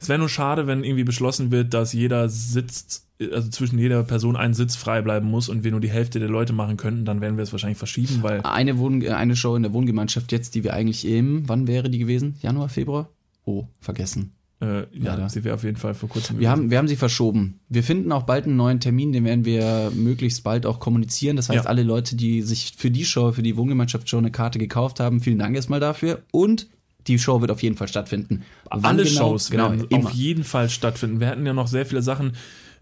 Es 0.00 0.08
wäre 0.08 0.18
nur 0.18 0.28
schade, 0.28 0.66
wenn 0.66 0.84
irgendwie 0.84 1.04
beschlossen 1.04 1.50
wird, 1.50 1.72
dass 1.72 1.92
jeder 1.92 2.28
sitzt, 2.28 3.03
also 3.32 3.48
zwischen 3.50 3.78
jeder 3.78 4.02
Person 4.02 4.36
ein 4.36 4.54
Sitz 4.54 4.74
frei 4.76 5.00
bleiben 5.02 5.30
muss 5.30 5.48
und 5.48 5.62
wir 5.64 5.70
nur 5.70 5.80
die 5.80 5.90
Hälfte 5.90 6.18
der 6.18 6.28
Leute 6.28 6.52
machen 6.52 6.76
könnten, 6.76 7.04
dann 7.04 7.20
werden 7.20 7.36
wir 7.36 7.42
es 7.44 7.52
wahrscheinlich 7.52 7.78
verschieben, 7.78 8.18
weil 8.22 8.40
Eine, 8.42 8.78
Wohn 8.78 9.02
äh, 9.02 9.10
eine 9.10 9.36
Show 9.36 9.54
in 9.56 9.62
der 9.62 9.72
Wohngemeinschaft 9.72 10.32
jetzt, 10.32 10.54
die 10.54 10.64
wir 10.64 10.74
eigentlich 10.74 11.06
im, 11.06 11.48
wann 11.48 11.66
wäre 11.66 11.90
die 11.90 11.98
gewesen? 11.98 12.34
Januar, 12.40 12.68
Februar? 12.68 13.08
Oh, 13.44 13.64
vergessen. 13.80 14.32
äh, 14.60 14.80
ja, 14.80 14.84
Leider. 15.14 15.28
sie 15.28 15.44
wäre 15.44 15.54
auf 15.54 15.62
jeden 15.64 15.76
Fall 15.76 15.94
vor 15.94 16.08
kurzem. 16.08 16.38
Wir 16.40 16.48
haben, 16.50 16.70
wir 16.70 16.78
haben 16.78 16.88
sie 16.88 16.96
verschoben. 16.96 17.60
Wir 17.68 17.82
finden 17.82 18.10
auch 18.12 18.22
bald 18.24 18.46
einen 18.46 18.56
neuen 18.56 18.80
Termin, 18.80 19.12
den 19.12 19.24
werden 19.24 19.44
wir 19.44 19.92
möglichst 19.94 20.42
bald 20.42 20.64
auch 20.66 20.80
kommunizieren. 20.80 21.36
Das 21.36 21.48
heißt, 21.50 21.64
Ja. 21.64 21.68
alle 21.70 21.82
Leute, 21.82 22.16
die 22.16 22.42
sich 22.42 22.74
für 22.76 22.90
die 22.90 23.04
Show, 23.04 23.30
für 23.32 23.42
die 23.42 23.56
Wohngemeinschaftsshow 23.56 24.18
eine 24.18 24.30
Karte 24.30 24.58
gekauft 24.58 24.98
haben, 25.00 25.20
vielen 25.20 25.38
Dank 25.38 25.54
erstmal 25.54 25.80
dafür. 25.80 26.22
Und 26.32 26.68
die 27.06 27.18
Show 27.18 27.40
wird 27.42 27.50
auf 27.50 27.62
jeden 27.62 27.76
Fall 27.76 27.88
stattfinden. 27.88 28.42
Wann 28.70 28.84
alle 28.84 29.04
genau? 29.04 29.28
Shows 29.30 29.50
genau, 29.50 29.70
werden 29.70 29.86
immer. 29.90 30.06
auf 30.06 30.12
jeden 30.14 30.42
Fall 30.42 30.70
stattfinden. 30.70 31.20
Wir 31.20 31.28
hatten 31.28 31.44
ja 31.44 31.52
noch 31.52 31.68
sehr 31.68 31.84
viele 31.84 32.00
Sachen. 32.02 32.32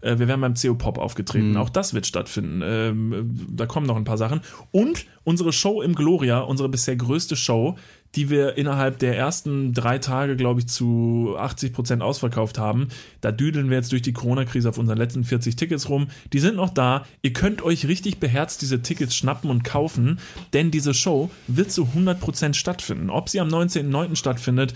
Äh, 0.03 0.19
Wir 0.19 0.27
werden 0.27 0.41
beim 0.41 0.53
CO 0.53 0.75
Pop 0.75 0.97
aufgetreten. 0.97 1.51
Mhm. 1.51 1.57
Auch 1.57 1.69
das 1.69 1.93
wird 1.93 2.05
stattfinden. 2.05 2.61
Ähm, 2.63 3.47
Da 3.49 3.65
kommen 3.65 3.87
noch 3.87 3.97
ein 3.97 4.03
paar 4.03 4.17
Sachen. 4.17 4.41
Und 4.71 5.05
unsere 5.23 5.53
Show 5.53 5.81
im 5.81 5.95
Gloria, 5.95 6.39
unsere 6.39 6.69
bisher 6.69 6.95
größte 6.95 7.35
Show, 7.35 7.77
die 8.15 8.29
wir 8.29 8.57
innerhalb 8.57 8.99
der 8.99 9.17
ersten 9.17 9.73
drei 9.73 9.97
Tage, 9.97 10.35
glaube 10.35 10.59
ich, 10.59 10.67
zu 10.67 11.35
80 11.37 11.73
Prozent 11.73 12.01
ausverkauft 12.03 12.59
haben. 12.59 12.89
Da 13.21 13.31
düdeln 13.31 13.69
wir 13.69 13.77
jetzt 13.77 13.91
durch 13.91 14.03
die 14.03 14.13
Corona-Krise 14.13 14.69
auf 14.69 14.77
unseren 14.77 14.97
letzten 14.97 15.23
40 15.23 15.55
Tickets 15.55 15.89
rum. 15.89 16.07
Die 16.31 16.39
sind 16.39 16.55
noch 16.55 16.69
da. 16.69 17.05
Ihr 17.23 17.33
könnt 17.33 17.63
euch 17.63 17.87
richtig 17.87 18.19
beherzt 18.19 18.61
diese 18.61 18.81
Tickets 18.83 19.15
schnappen 19.15 19.49
und 19.49 19.63
kaufen, 19.63 20.19
denn 20.53 20.69
diese 20.69 20.93
Show 20.93 21.31
wird 21.47 21.71
zu 21.71 21.85
100 21.85 22.19
Prozent 22.19 22.55
stattfinden. 22.55 23.09
Ob 23.09 23.29
sie 23.29 23.39
am 23.39 23.47
19.09. 23.47 24.15
stattfindet, 24.15 24.75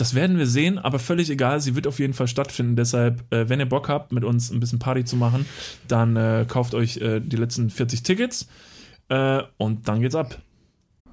das 0.00 0.14
werden 0.14 0.38
wir 0.38 0.46
sehen, 0.46 0.78
aber 0.78 0.98
völlig 0.98 1.28
egal. 1.30 1.60
Sie 1.60 1.74
wird 1.74 1.86
auf 1.86 1.98
jeden 1.98 2.14
Fall 2.14 2.28
stattfinden. 2.28 2.76
Deshalb, 2.76 3.22
äh, 3.32 3.48
wenn 3.48 3.60
ihr 3.60 3.68
Bock 3.68 3.88
habt, 3.88 4.12
mit 4.12 4.24
uns 4.24 4.50
ein 4.50 4.60
bisschen 4.60 4.78
Party 4.78 5.04
zu 5.04 5.16
machen, 5.16 5.44
dann 5.88 6.16
äh, 6.16 6.44
kauft 6.48 6.74
euch 6.74 6.96
äh, 6.98 7.20
die 7.20 7.36
letzten 7.36 7.68
40 7.70 8.02
Tickets 8.02 8.48
äh, 9.08 9.42
und 9.58 9.88
dann 9.88 10.00
geht's 10.00 10.14
ab. 10.14 10.38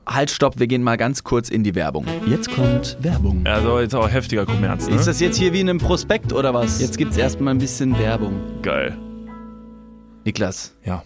Halt, 0.07 0.29
stopp, 0.29 0.59
wir 0.59 0.67
gehen 0.67 0.83
mal 0.83 0.97
ganz 0.97 1.23
kurz 1.23 1.49
in 1.49 1.63
die 1.63 1.73
Werbung. 1.73 2.05
Jetzt 2.27 2.51
kommt 2.51 2.95
Werbung. 3.01 3.41
Also 3.47 3.79
jetzt 3.79 3.95
auch 3.95 4.07
heftiger 4.07 4.45
Kommerz, 4.45 4.87
ne? 4.87 4.93
Ist 4.95 5.07
das 5.07 5.19
jetzt 5.19 5.37
hier 5.37 5.51
wie 5.51 5.61
in 5.61 5.69
einem 5.69 5.79
Prospekt 5.79 6.31
oder 6.31 6.53
was? 6.53 6.79
Jetzt 6.79 6.99
gibt's 6.99 7.17
erstmal 7.17 7.55
ein 7.55 7.57
bisschen 7.57 7.97
Werbung. 7.97 8.61
geil? 8.61 8.95
Niklas, 10.23 10.75
Ja. 10.83 11.03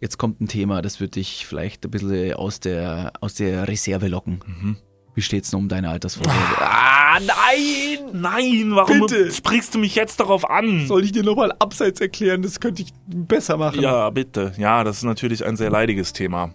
jetzt 0.00 0.18
kommt 0.18 0.40
ein 0.40 0.48
Thema, 0.48 0.82
das 0.82 1.00
wird 1.00 1.16
dich 1.16 1.46
vielleicht 1.46 1.84
ein 1.86 1.90
bisschen 1.90 2.34
aus 2.34 2.60
der, 2.60 3.12
aus 3.20 3.34
der 3.34 3.68
Reserve 3.68 4.08
locken. 4.08 4.40
Mhm. 4.46 4.76
Wie 5.14 5.20
steht's 5.22 5.50
denn 5.50 5.58
um 5.60 5.68
deine 5.68 5.90
Altersvorsorge? 5.90 6.38
Ah, 6.58 7.01
nein! 7.20 8.10
Nein, 8.12 8.70
warum 8.74 9.00
Bitte. 9.00 9.30
sprichst 9.32 9.74
du 9.74 9.78
mich 9.78 9.94
jetzt 9.94 10.20
darauf 10.20 10.48
an? 10.48 10.86
Soll 10.86 11.04
ich 11.04 11.12
dir 11.12 11.22
nochmal 11.22 11.52
abseits 11.58 12.00
erklären? 12.00 12.42
Das 12.42 12.60
könnte 12.60 12.82
ich 12.82 12.92
besser 13.06 13.56
machen. 13.56 13.80
Ja, 13.80 14.10
bitte. 14.10 14.52
Ja, 14.58 14.84
das 14.84 14.98
ist 14.98 15.04
natürlich 15.04 15.44
ein 15.44 15.56
sehr 15.56 15.70
leidiges 15.70 16.12
Thema. 16.12 16.54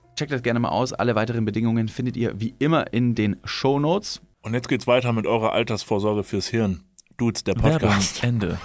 Checkt 0.15 0.31
das 0.31 0.43
gerne 0.43 0.59
mal 0.59 0.69
aus. 0.69 0.93
Alle 0.93 1.15
weiteren 1.15 1.45
Bedingungen 1.45 1.87
findet 1.87 2.17
ihr 2.17 2.39
wie 2.39 2.53
immer 2.59 2.93
in 2.93 3.15
den 3.15 3.37
Show 3.43 3.79
Notes. 3.79 4.21
Und 4.41 4.53
jetzt 4.53 4.67
geht's 4.67 4.87
weiter 4.87 5.13
mit 5.13 5.25
eurer 5.25 5.53
Altersvorsorge 5.53 6.23
fürs 6.23 6.47
Hirn. 6.47 6.83
Dudes, 7.17 7.43
der 7.43 7.55
Werbung, 7.55 7.89
Podcast. 7.89 8.23
Ende. 8.23 8.59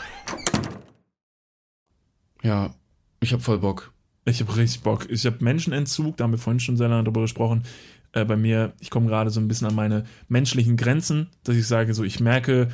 Ja, 2.43 2.75
ich 3.21 3.33
hab 3.33 3.43
voll 3.43 3.59
Bock. 3.59 3.93
Ich 4.25 4.41
habe 4.41 4.57
richtig 4.57 4.83
Bock. 4.83 5.07
Ich 5.11 5.25
habe 5.26 5.43
Menschenentzug, 5.43 6.17
da 6.17 6.25
haben 6.25 6.33
wir 6.33 6.38
vorhin 6.38 6.61
schon 6.61 6.76
sehr 6.76 6.88
lange 6.88 7.05
drüber 7.05 7.23
gesprochen. 7.23 7.65
Äh, 8.12 8.25
bei 8.25 8.37
mir, 8.37 8.73
ich 8.81 8.91
komme 8.91 9.07
gerade 9.07 9.31
so 9.31 9.41
ein 9.41 9.49
bisschen 9.49 9.69
an 9.69 9.75
meine 9.75 10.05
menschlichen 10.29 10.76
Grenzen, 10.76 11.29
dass 11.45 11.57
ich 11.57 11.67
sage, 11.67 11.95
so 11.95 12.03
ich 12.03 12.21
merke, 12.21 12.69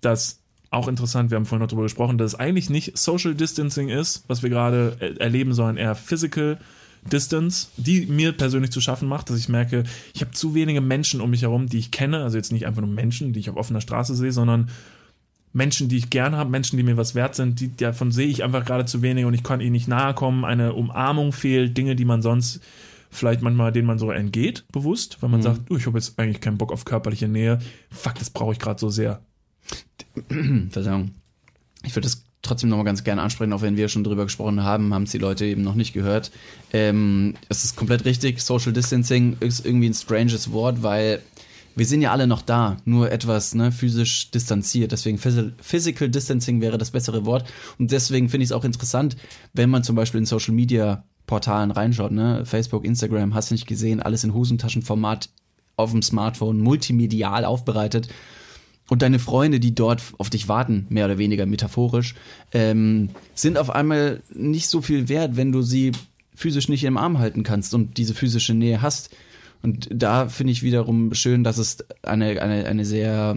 dass 0.00 0.42
auch 0.70 0.88
interessant, 0.88 1.30
wir 1.30 1.36
haben 1.36 1.46
vorhin 1.46 1.62
noch 1.62 1.68
drüber 1.68 1.84
gesprochen, 1.84 2.18
dass 2.18 2.34
es 2.34 2.38
eigentlich 2.38 2.68
nicht 2.68 2.98
Social 2.98 3.34
Distancing 3.34 3.88
ist, 3.88 4.24
was 4.28 4.42
wir 4.42 4.50
gerade 4.50 4.96
äh, 5.00 5.14
erleben, 5.18 5.54
sondern 5.54 5.76
eher 5.76 5.94
Physical 5.94 6.58
Distance, 7.10 7.68
die 7.76 8.06
mir 8.06 8.32
persönlich 8.32 8.70
zu 8.70 8.80
schaffen 8.80 9.08
macht, 9.08 9.30
dass 9.30 9.38
ich 9.38 9.48
merke, 9.48 9.84
ich 10.14 10.20
habe 10.20 10.32
zu 10.32 10.54
wenige 10.54 10.80
Menschen 10.80 11.20
um 11.20 11.30
mich 11.30 11.42
herum, 11.42 11.66
die 11.66 11.78
ich 11.78 11.90
kenne, 11.90 12.22
also 12.22 12.36
jetzt 12.36 12.52
nicht 12.52 12.66
einfach 12.66 12.82
nur 12.82 12.90
Menschen, 12.90 13.32
die 13.32 13.40
ich 13.40 13.50
auf 13.50 13.56
offener 13.56 13.80
Straße 13.80 14.14
sehe, 14.14 14.32
sondern 14.32 14.70
Menschen, 15.52 15.88
die 15.88 15.96
ich 15.96 16.10
gern 16.10 16.36
habe, 16.36 16.50
Menschen, 16.50 16.76
die 16.76 16.82
mir 16.82 16.96
was 16.96 17.14
wert 17.14 17.34
sind, 17.34 17.60
die, 17.60 17.74
davon 17.74 18.12
sehe 18.12 18.28
ich 18.28 18.44
einfach 18.44 18.64
gerade 18.64 18.84
zu 18.84 19.02
wenig 19.02 19.24
und 19.24 19.34
ich 19.34 19.42
kann 19.42 19.60
ihnen 19.60 19.72
nicht 19.72 19.88
nahe 19.88 20.14
kommen. 20.14 20.44
Eine 20.44 20.74
Umarmung 20.74 21.32
fehlt, 21.32 21.76
Dinge, 21.76 21.96
die 21.96 22.04
man 22.04 22.22
sonst 22.22 22.60
vielleicht 23.10 23.40
manchmal, 23.40 23.72
denen 23.72 23.86
man 23.86 23.98
so 23.98 24.10
entgeht, 24.10 24.64
bewusst, 24.70 25.18
weil 25.20 25.30
man 25.30 25.42
sagt, 25.42 25.70
du, 25.70 25.76
ich 25.76 25.86
habe 25.86 25.98
jetzt 25.98 26.18
eigentlich 26.18 26.40
keinen 26.40 26.58
Bock 26.58 26.72
auf 26.72 26.84
körperliche 26.84 27.28
Nähe. 27.28 27.58
Fuck, 27.90 28.16
das 28.16 28.30
brauche 28.30 28.52
ich 28.52 28.58
gerade 28.58 28.78
so 28.78 28.90
sehr. 28.90 29.22
Verzeihung. 30.70 31.12
Ich 31.84 31.94
würde 31.94 32.06
das 32.06 32.24
trotzdem 32.48 32.70
nochmal 32.70 32.84
ganz 32.84 33.04
gerne 33.04 33.22
ansprechen, 33.22 33.52
auch 33.52 33.62
wenn 33.62 33.76
wir 33.76 33.88
schon 33.88 34.04
drüber 34.04 34.24
gesprochen 34.24 34.62
haben, 34.62 34.92
haben 34.92 35.04
es 35.04 35.12
die 35.12 35.18
Leute 35.18 35.44
eben 35.44 35.62
noch 35.62 35.74
nicht 35.74 35.92
gehört. 35.92 36.30
Ähm, 36.72 37.34
es 37.48 37.64
ist 37.64 37.76
komplett 37.76 38.04
richtig. 38.04 38.40
Social 38.40 38.72
Distancing 38.72 39.36
ist 39.40 39.64
irgendwie 39.64 39.88
ein 39.88 39.94
stranges 39.94 40.52
Wort, 40.52 40.82
weil 40.82 41.20
wir 41.76 41.86
sind 41.86 42.02
ja 42.02 42.10
alle 42.10 42.26
noch 42.26 42.42
da, 42.42 42.78
nur 42.84 43.12
etwas 43.12 43.54
ne, 43.54 43.70
physisch 43.70 44.32
distanziert. 44.32 44.90
Deswegen 44.90 45.18
Phys- 45.18 45.52
Physical 45.60 46.08
Distancing 46.08 46.60
wäre 46.60 46.76
das 46.76 46.90
bessere 46.90 47.24
Wort. 47.24 47.48
Und 47.78 47.92
deswegen 47.92 48.28
finde 48.28 48.42
ich 48.42 48.50
es 48.50 48.52
auch 48.52 48.64
interessant, 48.64 49.16
wenn 49.52 49.70
man 49.70 49.84
zum 49.84 49.94
Beispiel 49.94 50.18
in 50.18 50.26
Social 50.26 50.54
Media 50.54 51.04
Portalen 51.26 51.70
reinschaut, 51.70 52.10
ne? 52.10 52.44
Facebook, 52.44 52.84
Instagram, 52.84 53.34
hast 53.34 53.50
du 53.50 53.54
nicht 53.54 53.66
gesehen, 53.66 54.02
alles 54.02 54.24
in 54.24 54.34
Hosentaschenformat 54.34 55.28
auf 55.76 55.92
dem 55.92 56.02
Smartphone, 56.02 56.60
multimedial 56.60 57.44
aufbereitet. 57.44 58.08
Und 58.90 59.02
deine 59.02 59.18
Freunde, 59.18 59.60
die 59.60 59.74
dort 59.74 60.02
auf 60.16 60.30
dich 60.30 60.48
warten, 60.48 60.86
mehr 60.88 61.04
oder 61.04 61.18
weniger 61.18 61.44
metaphorisch, 61.44 62.14
ähm, 62.52 63.10
sind 63.34 63.58
auf 63.58 63.68
einmal 63.68 64.22
nicht 64.32 64.68
so 64.68 64.80
viel 64.80 65.08
wert, 65.08 65.36
wenn 65.36 65.52
du 65.52 65.62
sie 65.62 65.92
physisch 66.34 66.68
nicht 66.68 66.84
im 66.84 66.96
Arm 66.96 67.18
halten 67.18 67.42
kannst 67.42 67.74
und 67.74 67.98
diese 67.98 68.14
physische 68.14 68.54
Nähe 68.54 68.80
hast. 68.80 69.10
Und 69.62 69.88
da 69.92 70.28
finde 70.28 70.52
ich 70.52 70.62
wiederum 70.62 71.12
schön, 71.12 71.44
dass 71.44 71.58
es 71.58 71.84
eine, 72.02 72.40
eine, 72.40 72.64
eine 72.66 72.84
sehr 72.84 73.36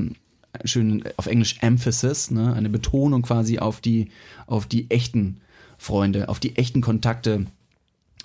schön 0.63 1.03
auf 1.17 1.25
Englisch 1.25 1.57
Emphasis, 1.61 2.31
ne, 2.31 2.53
eine 2.53 2.69
Betonung 2.69 3.23
quasi 3.23 3.59
auf 3.59 3.81
die, 3.81 4.09
auf 4.47 4.67
die 4.67 4.89
echten 4.91 5.41
Freunde, 5.77 6.29
auf 6.29 6.39
die 6.39 6.57
echten 6.57 6.81
Kontakte 6.81 7.47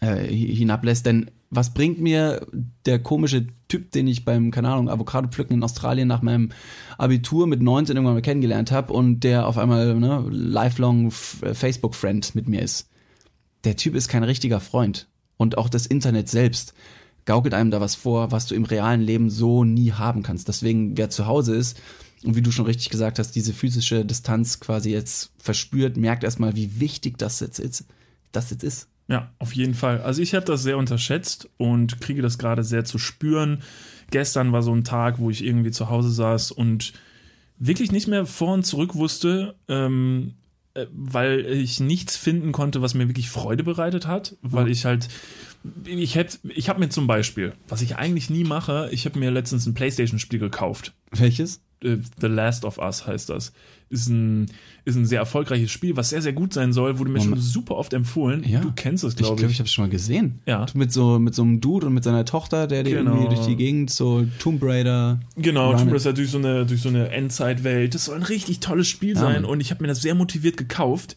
äh, 0.01 0.29
hi- 0.29 0.55
hinablässt. 0.55 1.07
Denn 1.07 1.31
was 1.51 1.73
bringt 1.75 2.01
mir 2.01 2.47
der 2.85 2.99
komische 2.99 3.47
Typ, 3.69 3.91
den 3.93 4.07
ich 4.07 4.25
beim, 4.25 4.51
keine 4.51 4.69
Ahnung, 4.71 4.89
Avocado 4.89 5.29
pflücken 5.29 5.55
in 5.55 5.63
Australien 5.63 6.09
nach 6.09 6.23
meinem 6.23 6.51
Abitur 6.99 7.47
mit 7.47 7.63
19 7.63 7.97
irgendwann 7.97 8.15
mal 8.15 8.23
kennengelernt 8.23 8.71
habe 8.71 8.93
und 8.93 9.21
der 9.21 9.47
auf 9.47 9.59
einmal 9.59 9.95
ne, 9.95 10.25
lifelong 10.31 11.09
F- 11.09 11.43
Facebook-Friend 11.53 12.35
mit 12.35 12.49
mir 12.49 12.63
ist. 12.63 12.89
Der 13.65 13.77
Typ 13.77 13.95
ist 13.95 14.09
kein 14.09 14.23
richtiger 14.25 14.61
Freund. 14.61 15.09
Und 15.37 15.59
auch 15.59 15.69
das 15.69 15.87
Internet 15.87 16.29
selbst 16.29 16.75
gaukelt 17.27 17.55
einem 17.55 17.71
da 17.71 17.81
was 17.81 17.95
vor, 17.95 18.31
was 18.33 18.47
du 18.47 18.55
im 18.55 18.65
realen 18.65 19.01
Leben 19.01 19.31
so 19.31 19.65
nie 19.65 19.93
haben 19.93 20.23
kannst. 20.23 20.49
Deswegen, 20.49 20.97
wer 20.97 21.11
zu 21.11 21.27
Hause 21.27 21.55
ist 21.55 21.79
und 22.25 22.37
wie 22.37 22.43
du 22.43 22.53
schon 22.53 22.67
richtig 22.67 22.89
gesagt 22.91 23.19
hast, 23.19 23.33
diese 23.33 23.53
physische 23.53 24.05
Distanz 24.05 24.61
quasi 24.61 24.91
jetzt 24.91 25.33
verspürt, 25.39 25.97
merkt 25.97 26.25
erstmal, 26.25 26.57
wie 26.57 26.81
wichtig 26.81 27.19
das 27.19 27.41
jetzt 27.41 27.59
ist. 27.59 27.85
Das 28.33 28.51
jetzt 28.51 28.65
ist. 28.65 28.89
Ja, 29.09 29.31
auf 29.39 29.53
jeden 29.55 29.75
Fall. 29.75 30.01
Also 30.03 30.21
ich 30.21 30.35
habe 30.35 30.45
das 30.47 30.63
sehr 30.63 30.79
unterschätzt 30.79 31.49
und 31.59 32.01
kriege 32.01 32.23
das 32.23 32.39
gerade 32.39 32.65
sehr 32.65 32.85
zu 32.85 32.99
spüren. 32.99 33.63
Gestern 34.11 34.53
war 34.53 34.63
so 34.63 34.75
ein 34.75 34.85
Tag, 34.85 35.19
wo 35.19 35.31
ich 35.31 35.45
irgendwie 35.45 35.71
zu 35.71 35.89
Hause 35.91 36.11
saß 36.11 36.51
und 36.51 36.93
wirklich 37.59 37.93
nicht 37.93 38.09
mehr 38.09 38.27
vor 38.27 38.55
und 38.55 38.65
zurück 38.65 38.95
wusste, 38.95 39.55
ähm, 39.69 40.35
äh, 40.75 40.87
weil 40.93 41.47
ich 41.47 41.81
nichts 41.81 42.17
finden 42.17 42.53
konnte, 42.53 42.83
was 42.83 42.95
mir 42.95 43.09
wirklich 43.09 43.31
Freude 43.31 43.65
bereitet 43.65 44.07
hat, 44.07 44.37
weil 44.43 44.69
ich 44.69 44.85
halt 44.85 45.09
ich 45.85 46.15
hätte 46.15 46.39
ich 46.49 46.69
habe 46.69 46.81
mir 46.81 46.91
zum 46.91 47.07
Beispiel, 47.07 47.53
was 47.69 47.83
ich 47.83 47.97
eigentlich 47.97 48.31
nie 48.31 48.45
mache, 48.45 48.89
ich 48.93 49.05
habe 49.05 49.19
mir 49.19 49.31
letztens 49.31 49.67
ein 49.67 49.75
PlayStation-Spiel 49.75 50.39
gekauft. 50.39 50.93
Welches? 51.11 51.61
Äh, 51.83 51.97
The 52.21 52.27
Last 52.27 52.65
of 52.65 52.79
Us 52.79 53.07
heißt 53.07 53.29
das. 53.31 53.53
Ist 53.89 54.09
ein, 54.09 54.47
ist 54.85 54.97
ein 54.97 55.07
sehr 55.07 55.21
erfolgreiches 55.21 55.71
Spiel, 55.71 55.97
was 55.97 56.09
sehr, 56.11 56.21
sehr 56.21 56.33
gut 56.33 56.53
sein 56.53 56.73
soll. 56.73 56.99
Wurde 56.99 57.09
mir 57.11 57.21
schon 57.21 57.39
super 57.39 57.77
oft 57.77 57.93
empfohlen. 57.93 58.43
Ja. 58.43 58.61
Du 58.61 58.73
kennst 58.75 59.05
es, 59.05 59.13
Ich 59.13 59.19
glaube 59.19 59.37
glaube, 59.37 59.51
ich. 59.51 59.53
ich 59.57 59.59
habe 59.61 59.67
es 59.69 59.73
schon 59.73 59.85
mal 59.85 59.91
gesehen. 59.91 60.41
Ja. 60.45 60.67
Mit 60.75 60.93
so, 60.93 61.21
mit 61.21 61.37
so 61.37 61.43
einem 61.43 61.61
Dude 61.61 61.87
und 61.87 61.95
mit 61.95 62.03
seiner 62.03 62.25
Tochter, 62.25 62.67
der 62.67 62.83
Genau. 62.83 63.13
irgendwie 63.15 63.35
durch 63.37 63.47
die 63.47 63.55
Gegend 63.55 63.91
so 63.91 64.27
Tomb 64.41 64.61
Raider. 64.65 65.21
Genau, 65.37 65.73
Tomb. 65.77 65.93
Raider 65.93 66.13
durch 66.15 66.31
so 66.31 66.39
eine, 66.39 66.67
durch 66.67 66.83
so 66.83 66.89
eine 66.89 67.11
Endzeitwelt. 67.11 67.95
Das 67.95 68.07
soll 68.07 68.17
ein 68.17 68.25
richtig 68.25 68.59
tolles 68.59 68.89
Spiel 68.89 69.15
Ja, 69.15 69.21
sein 69.21 69.45
und 69.45 69.61
ich 69.61 69.71
habe 69.71 69.83
mir 69.83 69.89
das 69.89 70.03
sehr 70.03 70.17
motiviert 70.17 70.57
gekauft 70.57 71.17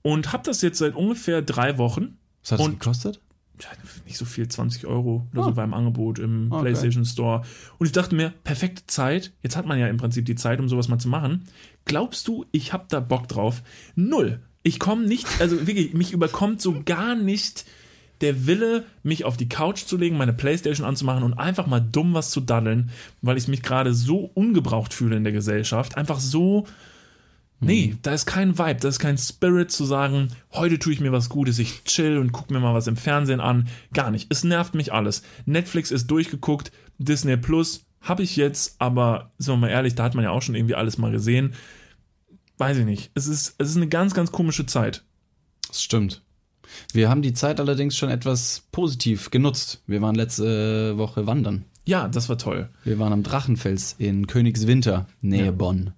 und 0.00 0.32
habe 0.32 0.44
das 0.44 0.62
jetzt 0.62 0.78
seit 0.78 0.94
ungefähr 0.94 1.42
drei 1.42 1.76
Wochen 1.76 2.16
Was 2.42 2.52
hat 2.52 2.60
Und- 2.60 2.80
gekostet? 2.80 3.20
Nicht 4.06 4.16
so 4.18 4.24
viel, 4.24 4.48
20 4.48 4.86
Euro 4.86 5.26
oder 5.32 5.44
so 5.44 5.48
Ah. 5.50 5.52
beim 5.52 5.74
Angebot 5.74 6.18
im 6.18 6.50
Okay. 6.52 6.62
PlayStation 6.62 7.04
Store. 7.04 7.42
Und 7.78 7.86
ich 7.86 7.92
dachte 7.92 8.14
mir, 8.14 8.32
perfekte 8.44 8.86
Zeit. 8.86 9.32
Jetzt 9.42 9.56
hat 9.56 9.66
man 9.66 9.78
ja 9.78 9.86
im 9.88 9.96
Prinzip 9.96 10.24
die 10.26 10.34
Zeit, 10.36 10.60
um 10.60 10.68
sowas 10.68 10.88
mal 10.88 10.98
zu 10.98 11.08
machen. 11.08 11.44
Glaubst 11.84 12.28
du, 12.28 12.44
ich 12.52 12.72
habe 12.72 12.84
da 12.88 13.00
Bock 13.00 13.28
drauf? 13.28 13.62
Null. 13.94 14.40
Ich 14.62 14.78
komme 14.78 15.06
nicht, 15.06 15.26
also 15.40 15.66
wirklich, 15.66 15.94
mich 15.94 16.12
überkommt 16.12 16.60
so 16.60 16.82
gar 16.84 17.14
nicht 17.14 17.64
der 18.20 18.46
Wille, 18.46 18.84
mich 19.04 19.24
auf 19.24 19.36
die 19.36 19.48
Couch 19.48 19.84
zu 19.84 19.96
legen, 19.96 20.16
meine 20.16 20.32
Playstation 20.32 20.84
anzumachen 20.86 21.22
und 21.22 21.34
einfach 21.34 21.66
mal 21.68 21.78
dumm 21.80 22.14
was 22.14 22.30
zu 22.30 22.40
daddeln, 22.40 22.90
weil 23.22 23.36
ich 23.38 23.46
mich 23.46 23.62
gerade 23.62 23.94
so 23.94 24.30
ungebraucht 24.34 24.92
fühle 24.92 25.16
in 25.16 25.22
der 25.22 25.32
Gesellschaft. 25.32 25.96
Einfach 25.96 26.18
so, 26.18 26.66
nee, 27.60 27.96
da 28.02 28.12
ist 28.12 28.26
kein 28.26 28.58
Vibe, 28.58 28.80
da 28.80 28.88
ist 28.88 28.98
kein 28.98 29.18
Spirit 29.18 29.70
zu 29.70 29.84
sagen, 29.84 30.28
heute 30.52 30.78
tue 30.78 30.92
ich 30.92 31.00
mir 31.00 31.12
was 31.12 31.28
Gutes, 31.28 31.58
ich 31.58 31.84
chill 31.84 32.18
und 32.18 32.32
gucke 32.32 32.52
mir 32.52 32.60
mal 32.60 32.74
was 32.74 32.86
im 32.86 32.96
Fernsehen 32.96 33.40
an. 33.40 33.68
Gar 33.92 34.10
nicht. 34.10 34.26
Es 34.30 34.44
nervt 34.44 34.74
mich 34.74 34.92
alles. 34.92 35.22
Netflix 35.46 35.90
ist 35.90 36.06
durchgeguckt, 36.08 36.72
Disney 36.98 37.36
Plus 37.36 37.84
habe 38.00 38.22
ich 38.22 38.36
jetzt, 38.36 38.76
aber 38.80 39.32
sind 39.38 39.54
wir 39.54 39.58
mal 39.58 39.70
ehrlich, 39.70 39.94
da 39.94 40.04
hat 40.04 40.14
man 40.14 40.24
ja 40.24 40.30
auch 40.30 40.42
schon 40.42 40.54
irgendwie 40.54 40.74
alles 40.76 40.98
mal 40.98 41.10
gesehen. 41.10 41.54
Weiß 42.58 42.76
ich 42.78 42.84
nicht. 42.84 43.10
Es 43.14 43.26
ist, 43.26 43.54
es 43.58 43.70
ist 43.70 43.76
eine 43.76 43.88
ganz, 43.88 44.14
ganz 44.14 44.32
komische 44.32 44.66
Zeit. 44.66 45.04
Das 45.68 45.82
stimmt. 45.82 46.22
Wir 46.92 47.08
haben 47.08 47.22
die 47.22 47.32
Zeit 47.32 47.60
allerdings 47.60 47.96
schon 47.96 48.10
etwas 48.10 48.64
positiv 48.72 49.30
genutzt. 49.30 49.82
Wir 49.86 50.02
waren 50.02 50.14
letzte 50.14 50.96
Woche 50.98 51.26
wandern. 51.26 51.64
Ja, 51.86 52.08
das 52.08 52.28
war 52.28 52.36
toll. 52.36 52.68
Wir 52.84 52.98
waren 52.98 53.12
am 53.12 53.22
Drachenfels 53.22 53.94
in 53.98 54.26
Königswinter, 54.26 55.06
Nähe 55.22 55.46
Ja. 55.46 55.50
Bonn. 55.50 55.92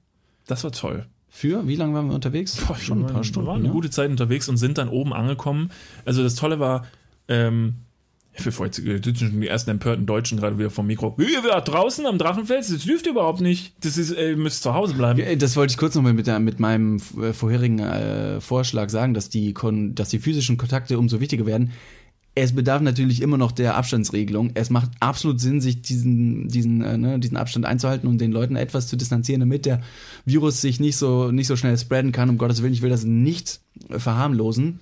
Das 0.47 0.63
war 0.63 0.73
toll. 0.73 1.07
Für, 1.31 1.67
wie 1.69 1.77
lange 1.77 1.95
waren 1.95 2.09
wir 2.09 2.15
unterwegs? 2.15 2.61
schon 2.81 3.07
ein 3.07 3.13
paar 3.13 3.25
Stunden. 3.25 3.47
Wir 3.47 3.53
waren 3.53 3.61
eine 3.61 3.69
ne? 3.69 3.73
gute 3.73 3.89
Zeit 3.89 4.11
unterwegs 4.11 4.49
und 4.49 4.57
sind 4.57 4.79
dann 4.79 4.89
oben 4.89 5.13
angekommen. 5.13 5.71
Also 6.05 6.25
das 6.25 6.35
Tolle 6.35 6.59
war, 6.59 6.87
ähm, 7.29 7.77
jetzt 8.35 8.79
äh, 8.79 9.01
sitzen 9.03 9.31
schon 9.31 9.41
die 9.41 9.49
ersten 9.49 9.71
empörten 9.71 10.07
Deutschen 10.07 10.39
gerade 10.39 10.59
wieder 10.59 10.71
vom 10.71 10.87
Mikro. 10.87 11.15
Wie, 11.19 11.33
ihr 11.33 11.45
wart 11.45 11.69
draußen 11.69 12.05
am 12.07 12.19
Drachenfels? 12.19 12.69
Das 12.69 12.85
dürft 12.85 13.07
ihr 13.07 13.13
überhaupt 13.13 13.41
nicht. 13.41 13.75
Das 13.85 13.97
ist, 13.97 14.13
äh, 14.13 14.31
ihr 14.31 14.37
müsst 14.37 14.63
zu 14.63 14.75
Hause 14.75 14.95
bleiben. 14.95 15.21
Ja, 15.21 15.35
Das 15.37 15.57
wollte 15.57 15.73
ich 15.73 15.79
kurz 15.79 15.95
noch 15.95 16.03
mal 16.03 16.13
mit, 16.13 16.27
der, 16.27 16.41
mit 16.41 16.59
meinem 16.59 17.01
äh, 17.21 17.33
vorherigen 17.33 17.79
äh, 17.79 18.41
Vorschlag 18.41 18.89
sagen, 18.91 19.15
dass 19.15 19.29
die, 19.29 19.55
dass 19.93 20.09
die 20.09 20.19
physischen 20.19 20.57
Kontakte 20.57 20.99
umso 20.99 21.21
wichtiger 21.21 21.47
werden. 21.47 21.73
Es 22.43 22.55
bedarf 22.55 22.81
natürlich 22.81 23.21
immer 23.21 23.37
noch 23.37 23.53
der 23.53 23.77
Abstandsregelung. 23.77 24.53
Es 24.55 24.71
macht 24.71 24.91
absolut 24.99 25.41
Sinn, 25.41 25.61
sich 25.61 25.83
diesen, 25.83 26.49
diesen, 26.49 26.81
äh, 26.81 26.97
ne, 26.97 27.19
diesen 27.19 27.37
Abstand 27.37 27.67
einzuhalten 27.67 28.09
und 28.09 28.19
den 28.19 28.33
Leuten 28.33 28.57
etwas 28.57 28.89
zu 28.89 28.97
distanzieren, 28.97 29.41
damit 29.41 29.67
der 29.67 29.83
Virus 30.25 30.63
sich 30.63 30.81
nicht 30.81 30.97
so, 30.97 31.31
nicht 31.33 31.49
so 31.49 31.57
schnell 31.57 31.77
spreaden 31.77 32.13
kann. 32.13 32.31
Um 32.31 32.39
Gottes 32.39 32.63
Willen, 32.63 32.73
ich 32.73 32.81
will 32.81 32.89
das 32.89 33.05
nicht 33.05 33.61
verharmlosen. 33.91 34.81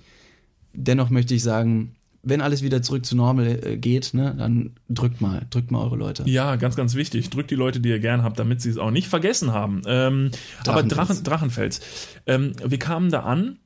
Dennoch 0.71 1.09
möchte 1.09 1.35
ich 1.35 1.43
sagen, 1.43 1.95
wenn 2.23 2.39
alles 2.39 2.61
wieder 2.61 2.81
zurück 2.81 3.05
zu 3.05 3.17
normal 3.17 3.59
äh, 3.61 3.75
geht, 3.75 4.13
ne, 4.13 4.35
dann 4.37 4.71
drückt 4.87 5.19
mal, 5.19 5.45
drückt 5.49 5.69
mal 5.69 5.83
eure 5.83 5.97
Leute. 5.97 6.23
Ja, 6.27 6.55
ganz, 6.55 6.77
ganz 6.77 6.95
wichtig. 6.95 7.29
Drückt 7.29 7.51
die 7.51 7.55
Leute, 7.55 7.81
die 7.81 7.89
ihr 7.89 7.99
gern 7.99 8.23
habt, 8.23 8.39
damit 8.39 8.61
sie 8.61 8.69
es 8.69 8.77
auch 8.77 8.91
nicht 8.91 9.09
vergessen 9.09 9.51
haben. 9.51 9.81
Ähm, 9.85 10.31
aber 10.65 10.83
Drachenfels. 10.83 11.23
Drachen, 11.23 11.23
Drachenfels. 11.25 11.81
Ähm, 12.25 12.53
wir 12.63 12.79
kamen 12.79 13.11
da 13.11 13.21
an, 13.23 13.57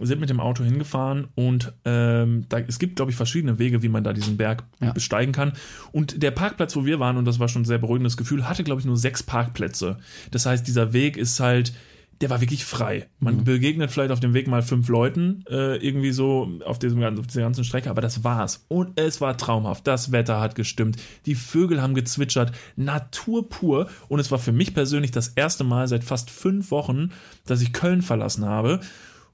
sind 0.00 0.20
mit 0.20 0.30
dem 0.30 0.40
Auto 0.40 0.64
hingefahren 0.64 1.28
und 1.34 1.72
ähm, 1.84 2.44
da, 2.48 2.58
es 2.58 2.78
gibt, 2.78 2.96
glaube 2.96 3.10
ich, 3.10 3.16
verschiedene 3.16 3.58
Wege, 3.58 3.82
wie 3.82 3.88
man 3.88 4.04
da 4.04 4.12
diesen 4.12 4.36
Berg 4.36 4.64
Ja. 4.80 4.92
besteigen 4.92 5.32
kann. 5.32 5.52
Und 5.92 6.22
der 6.22 6.30
Parkplatz, 6.30 6.76
wo 6.76 6.84
wir 6.84 7.00
waren, 7.00 7.16
und 7.16 7.24
das 7.24 7.38
war 7.38 7.48
schon 7.48 7.62
ein 7.62 7.66
sehr 7.66 7.78
beruhigendes 7.78 8.16
Gefühl, 8.16 8.48
hatte, 8.48 8.64
glaube 8.64 8.80
ich, 8.80 8.86
nur 8.86 8.96
sechs 8.96 9.22
Parkplätze. 9.22 9.98
Das 10.30 10.46
heißt, 10.46 10.66
dieser 10.66 10.92
Weg 10.92 11.16
ist 11.16 11.40
halt, 11.40 11.72
der 12.20 12.28
war 12.28 12.42
wirklich 12.42 12.66
frei. 12.66 13.08
Man 13.18 13.44
begegnet 13.44 13.90
vielleicht 13.90 14.10
auf 14.10 14.20
dem 14.20 14.34
Weg 14.34 14.46
mal 14.46 14.60
fünf 14.60 14.88
Leuten, 14.88 15.42
äh, 15.48 15.76
irgendwie 15.76 16.10
so 16.12 16.50
auf, 16.66 16.78
diesem, 16.78 17.02
auf 17.18 17.26
dieser 17.26 17.40
ganzen 17.40 17.64
Strecke, 17.64 17.88
aber 17.88 18.02
das 18.02 18.22
war's. 18.22 18.66
Und 18.68 19.00
es 19.00 19.22
war 19.22 19.38
traumhaft. 19.38 19.86
Das 19.86 20.12
Wetter 20.12 20.38
hat 20.38 20.54
gestimmt. 20.54 20.98
Die 21.24 21.34
Vögel 21.34 21.80
haben 21.80 21.94
gezwitschert. 21.94 22.52
Natur 22.76 23.48
pur. 23.48 23.88
Und 24.08 24.20
es 24.20 24.30
war 24.30 24.38
für 24.38 24.52
mich 24.52 24.74
persönlich 24.74 25.12
das 25.12 25.28
erste 25.28 25.64
Mal 25.64 25.88
seit 25.88 26.04
fast 26.04 26.28
fünf 26.30 26.70
Wochen, 26.70 27.10
dass 27.46 27.62
ich 27.62 27.72
Köln 27.72 28.02
verlassen 28.02 28.44
habe. 28.44 28.80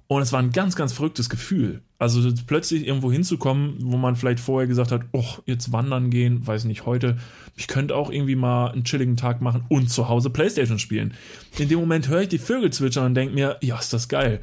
Und 0.09 0.23
es 0.23 0.33
war 0.33 0.41
ein 0.41 0.53
ganz, 0.53 0.77
ganz 0.77 0.93
verrücktes 0.93 1.29
Gefühl. 1.29 1.83
Also 1.99 2.31
plötzlich 2.47 2.87
irgendwo 2.87 3.11
hinzukommen, 3.11 3.79
wo 3.81 3.97
man 3.97 4.15
vielleicht 4.15 4.39
vorher 4.39 4.69
gesagt 4.69 4.93
hat, 4.93 5.03
oh, 5.13 5.25
jetzt 5.47 5.73
wandern 5.73 6.11
gehen, 6.11 6.47
weiß 6.47 6.65
nicht, 6.65 6.87
heute, 6.87 7.17
ich 7.57 7.67
könnte 7.67 7.97
auch 7.97 8.11
irgendwie 8.11 8.37
mal 8.37 8.71
einen 8.71 8.85
chilligen 8.85 9.17
Tag 9.17 9.41
machen 9.41 9.65
und 9.69 9.91
zu 9.91 10.09
Hause 10.09 10.31
Playstation 10.31 10.79
spielen. 10.79 11.15
In 11.59 11.69
dem 11.69 11.81
Moment 11.81 12.09
höre 12.09 12.23
ich 12.23 12.29
die 12.29 12.39
Vögel 12.39 12.73
zwitschern 12.73 13.07
und 13.07 13.15
denke 13.15 13.35
mir, 13.35 13.57
ja, 13.63 13.79
ist 13.79 13.93
das 13.93 14.09
geil. 14.09 14.41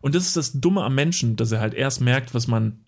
Und 0.00 0.14
das 0.14 0.26
ist 0.26 0.36
das 0.36 0.60
Dumme 0.60 0.84
am 0.84 0.94
Menschen, 0.94 1.36
dass 1.36 1.52
er 1.52 1.60
halt 1.60 1.74
erst 1.74 2.00
merkt, 2.00 2.34
was 2.34 2.46
man, 2.46 2.78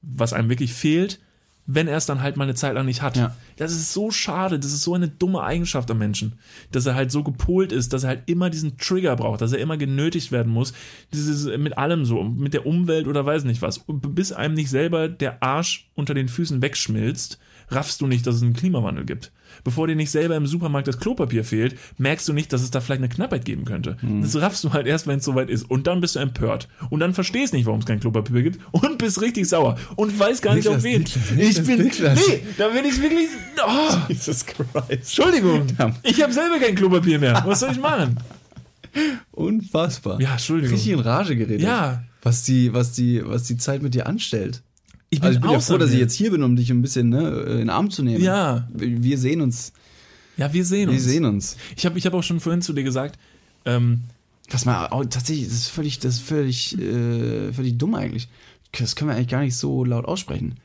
was 0.00 0.32
einem 0.32 0.48
wirklich 0.48 0.72
fehlt, 0.72 1.20
wenn 1.66 1.88
er 1.88 1.96
es 1.96 2.06
dann 2.06 2.22
halt 2.22 2.36
mal 2.36 2.44
eine 2.44 2.54
Zeit 2.54 2.74
lang 2.74 2.86
nicht 2.86 3.02
hat. 3.02 3.16
Ja. 3.16 3.34
Das 3.56 3.72
ist 3.72 3.92
so 3.92 4.10
schade, 4.10 4.58
das 4.58 4.72
ist 4.72 4.82
so 4.82 4.94
eine 4.94 5.08
dumme 5.08 5.42
Eigenschaft 5.42 5.90
am 5.90 5.98
Menschen, 5.98 6.38
dass 6.70 6.86
er 6.86 6.94
halt 6.94 7.10
so 7.10 7.22
gepolt 7.24 7.72
ist, 7.72 7.92
dass 7.92 8.04
er 8.04 8.10
halt 8.10 8.22
immer 8.26 8.50
diesen 8.50 8.78
Trigger 8.78 9.16
braucht, 9.16 9.40
dass 9.40 9.52
er 9.52 9.58
immer 9.58 9.76
genötigt 9.76 10.30
werden 10.30 10.52
muss. 10.52 10.72
Dieses 11.12 11.46
mit 11.58 11.76
allem 11.76 12.04
so, 12.04 12.22
mit 12.22 12.54
der 12.54 12.66
Umwelt 12.66 13.08
oder 13.08 13.26
weiß 13.26 13.44
nicht 13.44 13.62
was. 13.62 13.84
Bis 13.88 14.32
einem 14.32 14.54
nicht 14.54 14.70
selber 14.70 15.08
der 15.08 15.42
Arsch 15.42 15.90
unter 15.94 16.14
den 16.14 16.28
Füßen 16.28 16.62
wegschmilzt, 16.62 17.38
raffst 17.70 18.00
du 18.00 18.06
nicht, 18.06 18.26
dass 18.26 18.36
es 18.36 18.42
einen 18.42 18.54
Klimawandel 18.54 19.04
gibt. 19.04 19.32
Bevor 19.64 19.86
dir 19.86 19.96
nicht 19.96 20.10
selber 20.10 20.36
im 20.36 20.46
Supermarkt 20.46 20.88
das 20.88 20.98
Klopapier 20.98 21.44
fehlt, 21.44 21.76
merkst 21.98 22.28
du 22.28 22.32
nicht, 22.32 22.52
dass 22.52 22.62
es 22.62 22.70
da 22.70 22.80
vielleicht 22.80 23.00
eine 23.00 23.08
Knappheit 23.08 23.44
geben 23.44 23.64
könnte. 23.64 23.96
Das 24.22 24.36
raffst 24.36 24.62
du 24.64 24.72
halt 24.72 24.86
erst, 24.86 25.06
wenn 25.06 25.18
es 25.18 25.24
soweit 25.24 25.50
ist. 25.50 25.68
Und 25.70 25.86
dann 25.86 26.00
bist 26.00 26.16
du 26.16 26.20
empört. 26.20 26.68
Und 26.90 27.00
dann 27.00 27.14
verstehst 27.14 27.52
nicht, 27.52 27.66
warum 27.66 27.80
es 27.80 27.86
kein 27.86 28.00
Klopapier 28.00 28.42
gibt. 28.42 28.60
Und 28.72 28.98
bist 28.98 29.20
richtig 29.20 29.48
sauer. 29.48 29.78
Und 29.96 30.18
weißt 30.18 30.42
gar 30.42 30.54
nicht, 30.54 30.64
Niklas, 30.64 30.78
auf 30.78 30.84
wen. 30.84 31.00
Niklas, 31.02 31.58
ich 31.58 31.66
bin. 31.66 31.82
Niklas. 31.82 32.28
Nee, 32.28 32.42
da 32.58 32.68
bin 32.68 32.84
ich 32.84 33.00
wirklich. 33.00 33.28
Oh, 33.66 33.96
Jesus 34.08 34.44
Christ. 34.44 34.68
Entschuldigung. 34.88 35.66
Ich 36.02 36.22
habe 36.22 36.32
selber 36.32 36.58
kein 36.58 36.74
Klopapier 36.74 37.18
mehr. 37.18 37.42
Was 37.46 37.60
soll 37.60 37.72
ich 37.72 37.80
machen? 37.80 38.16
Unfassbar. 39.32 40.20
Ja, 40.20 40.32
Entschuldigung. 40.32 40.74
Richtig 40.74 40.92
in 40.92 41.00
Rage 41.00 41.36
geredet. 41.36 41.62
Ja. 41.62 42.04
Was 42.22 42.42
die, 42.42 42.72
was 42.72 42.92
die, 42.92 43.22
was 43.24 43.44
die 43.44 43.56
Zeit 43.56 43.82
mit 43.82 43.94
dir 43.94 44.06
anstellt. 44.06 44.62
Ich 45.10 45.20
bin, 45.20 45.28
Also 45.28 45.36
ich 45.38 45.42
bin 45.42 45.50
ja 45.52 45.60
froh, 45.60 45.78
dass 45.78 45.92
ich 45.92 45.98
jetzt 46.00 46.14
hier 46.14 46.30
bin, 46.32 46.42
um 46.42 46.56
dich 46.56 46.70
ein 46.70 46.82
bisschen 46.82 47.08
ne, 47.10 47.28
in 47.42 47.58
den 47.58 47.70
Arm 47.70 47.90
zu 47.90 48.02
nehmen. 48.02 48.22
Ja. 48.22 48.68
Wir 48.74 49.18
sehen 49.18 49.40
uns. 49.40 49.72
Ja, 50.36 50.52
wir 50.52 50.64
sehen 50.64 50.88
Wir 50.90 50.96
uns. 50.96 51.04
sehen 51.04 51.24
uns. 51.24 51.56
Ich 51.76 51.86
habe 51.86 51.96
ich 51.98 52.04
hab 52.06 52.14
auch 52.14 52.22
schon 52.22 52.40
vorhin 52.40 52.60
zu 52.60 52.72
dir 52.72 52.82
gesagt, 52.82 53.18
ähm, 53.64 54.00
Was 54.50 54.64
mal 54.64 54.88
auch, 54.88 55.04
tatsächlich, 55.04 55.46
das 55.46 55.54
ist 55.54 55.68
völlig, 55.68 55.98
das 56.00 56.16
ist 56.16 56.20
völlig, 56.22 56.78
äh, 56.78 57.52
völlig 57.52 57.78
dumm 57.78 57.94
eigentlich. 57.94 58.28
Das 58.72 58.94
können 58.96 59.10
wir 59.10 59.16
eigentlich 59.16 59.28
gar 59.28 59.40
nicht 59.42 59.56
so 59.56 59.84
laut 59.84 60.04
aussprechen. 60.04 60.56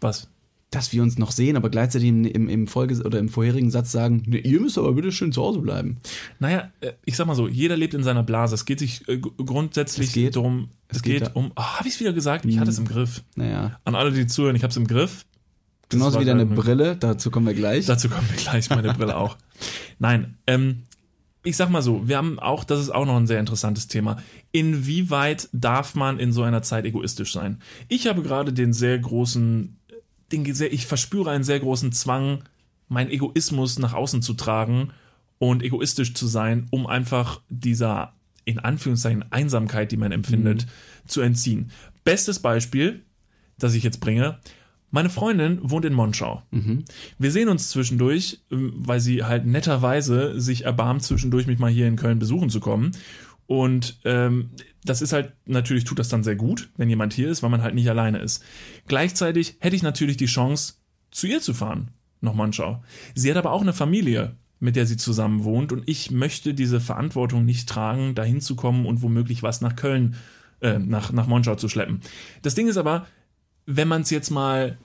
was? 0.00 0.28
Dass 0.70 0.92
wir 0.92 1.02
uns 1.02 1.16
noch 1.16 1.30
sehen, 1.30 1.56
aber 1.56 1.70
gleichzeitig 1.70 2.08
im, 2.08 2.24
im, 2.24 2.48
im 2.48 2.66
Folge 2.66 3.00
oder 3.04 3.20
im 3.20 3.28
vorherigen 3.28 3.70
Satz 3.70 3.92
sagen, 3.92 4.24
ne, 4.26 4.38
ihr 4.38 4.60
müsst 4.60 4.76
aber 4.76 4.92
bitte 4.92 5.12
schön 5.12 5.30
zu 5.32 5.40
Hause 5.42 5.60
bleiben. 5.60 5.98
Naja, 6.40 6.72
äh, 6.80 6.92
ich 7.04 7.16
sag 7.16 7.26
mal 7.28 7.36
so, 7.36 7.46
jeder 7.46 7.76
lebt 7.76 7.94
in 7.94 8.02
seiner 8.02 8.24
Blase. 8.24 8.56
Es 8.56 8.64
geht 8.64 8.80
sich 8.80 9.08
äh, 9.08 9.18
grundsätzlich 9.18 10.08
Es 10.08 10.12
geht. 10.14 10.34
darum, 10.36 10.70
es, 10.88 10.96
Es 10.98 11.02
geht, 11.02 11.20
geht 11.22 11.36
um, 11.36 11.52
oh, 11.54 11.62
habe 11.62 11.86
ich 11.86 11.94
es 11.94 12.00
wieder 12.00 12.12
gesagt? 12.12 12.44
Ich 12.46 12.58
hatte 12.58 12.70
es 12.70 12.78
im 12.78 12.86
Griff. 12.88 13.22
Naja. 13.36 13.78
An 13.84 13.94
alle, 13.94 14.10
die 14.10 14.26
zuhören, 14.26 14.56
ich 14.56 14.62
habe 14.64 14.72
es 14.72 14.76
im 14.76 14.88
Griff. 14.88 15.24
Das 15.88 16.00
Genauso 16.00 16.18
wie 16.20 16.24
deine 16.24 16.40
eine- 16.42 16.54
Brille, 16.56 16.96
dazu 16.96 17.30
kommen 17.30 17.46
wir 17.46 17.54
gleich. 17.54 17.86
Dazu 17.86 18.08
kommen 18.08 18.28
wir 18.28 18.36
gleich, 18.36 18.68
meine 18.68 18.92
Brille 18.92 19.16
auch. 19.16 19.36
Nein, 20.00 20.36
ähm, 20.48 20.82
ich 21.44 21.56
sag 21.56 21.70
mal 21.70 21.80
so, 21.80 22.08
wir 22.08 22.16
haben 22.16 22.40
auch, 22.40 22.64
das 22.64 22.80
ist 22.80 22.90
auch 22.90 23.06
noch 23.06 23.16
ein 23.16 23.28
sehr 23.28 23.38
interessantes 23.38 23.86
Thema. 23.86 24.16
Inwieweit 24.50 25.48
darf 25.52 25.94
man 25.94 26.18
in 26.18 26.32
so 26.32 26.42
einer 26.42 26.62
Zeit 26.62 26.84
egoistisch 26.86 27.32
sein? 27.32 27.60
Ich 27.86 28.08
habe 28.08 28.22
gerade 28.22 28.52
den 28.52 28.72
sehr 28.72 28.98
großen, 28.98 29.76
den 30.32 30.44
ich 30.46 30.86
verspüre 30.86 31.30
einen 31.30 31.44
sehr 31.44 31.60
großen 31.60 31.92
Zwang, 31.92 32.44
meinen 32.88 33.10
Egoismus 33.10 33.78
nach 33.78 33.94
außen 33.94 34.22
zu 34.22 34.34
tragen 34.34 34.90
und 35.38 35.62
egoistisch 35.62 36.14
zu 36.14 36.26
sein, 36.26 36.66
um 36.70 36.86
einfach 36.86 37.40
dieser, 37.48 38.14
in 38.44 38.58
Anführungszeichen, 38.58 39.30
Einsamkeit, 39.30 39.92
die 39.92 39.96
man 39.96 40.12
empfindet, 40.12 40.66
zu 41.06 41.20
entziehen. 41.20 41.70
Bestes 42.04 42.38
Beispiel, 42.38 43.02
das 43.58 43.74
ich 43.74 43.82
jetzt 43.82 44.00
bringe, 44.00 44.38
meine 44.90 45.10
Freundin 45.10 45.58
wohnt 45.62 45.84
in 45.84 45.92
Monschau. 45.92 46.42
Wir 47.18 47.32
sehen 47.32 47.48
uns 47.48 47.70
zwischendurch, 47.70 48.40
ähm, 48.50 48.72
weil 48.76 49.00
sie 49.00 49.24
halt 49.24 49.44
netterweise 49.44 50.40
sich 50.40 50.64
erbarmt, 50.64 51.02
zwischendurch 51.02 51.46
mich 51.46 51.58
mal 51.58 51.70
hier 51.70 51.88
in 51.88 51.96
Köln 51.96 52.18
besuchen 52.18 52.50
zu 52.50 52.60
kommen. 52.60 52.92
Und 53.46 53.98
ähm, 54.04 54.50
das 54.88 55.02
ist 55.02 55.12
halt, 55.12 55.32
natürlich 55.46 55.84
tut 55.84 55.98
das 55.98 56.08
dann 56.08 56.24
sehr 56.24 56.36
gut, 56.36 56.70
wenn 56.76 56.88
jemand 56.88 57.12
hier 57.12 57.28
ist, 57.28 57.42
weil 57.42 57.50
man 57.50 57.62
halt 57.62 57.74
nicht 57.74 57.88
alleine 57.88 58.18
ist. 58.18 58.42
Gleichzeitig 58.86 59.56
hätte 59.60 59.76
ich 59.76 59.82
natürlich 59.82 60.16
die 60.16 60.26
Chance, 60.26 60.74
zu 61.10 61.26
ihr 61.26 61.40
zu 61.40 61.54
fahren, 61.54 61.90
nach 62.20 62.34
Monschau. 62.34 62.82
Sie 63.14 63.30
hat 63.30 63.36
aber 63.36 63.52
auch 63.52 63.62
eine 63.62 63.72
Familie, 63.72 64.36
mit 64.58 64.76
der 64.76 64.86
sie 64.86 64.96
zusammen 64.96 65.44
wohnt 65.44 65.72
und 65.72 65.82
ich 65.86 66.10
möchte 66.10 66.54
diese 66.54 66.80
Verantwortung 66.80 67.44
nicht 67.44 67.68
tragen, 67.68 68.14
dahin 68.14 68.40
zu 68.40 68.56
kommen 68.56 68.86
und 68.86 69.02
womöglich 69.02 69.42
was 69.42 69.60
nach 69.60 69.76
Köln, 69.76 70.16
äh, 70.60 70.78
nach, 70.78 71.12
nach 71.12 71.26
Monschau 71.26 71.56
zu 71.56 71.68
schleppen. 71.68 72.00
Das 72.42 72.54
Ding 72.54 72.68
ist 72.68 72.78
aber, 72.78 73.06
wenn 73.66 73.88
man 73.88 74.02
es 74.02 74.10
jetzt 74.10 74.30
mal 74.30 74.78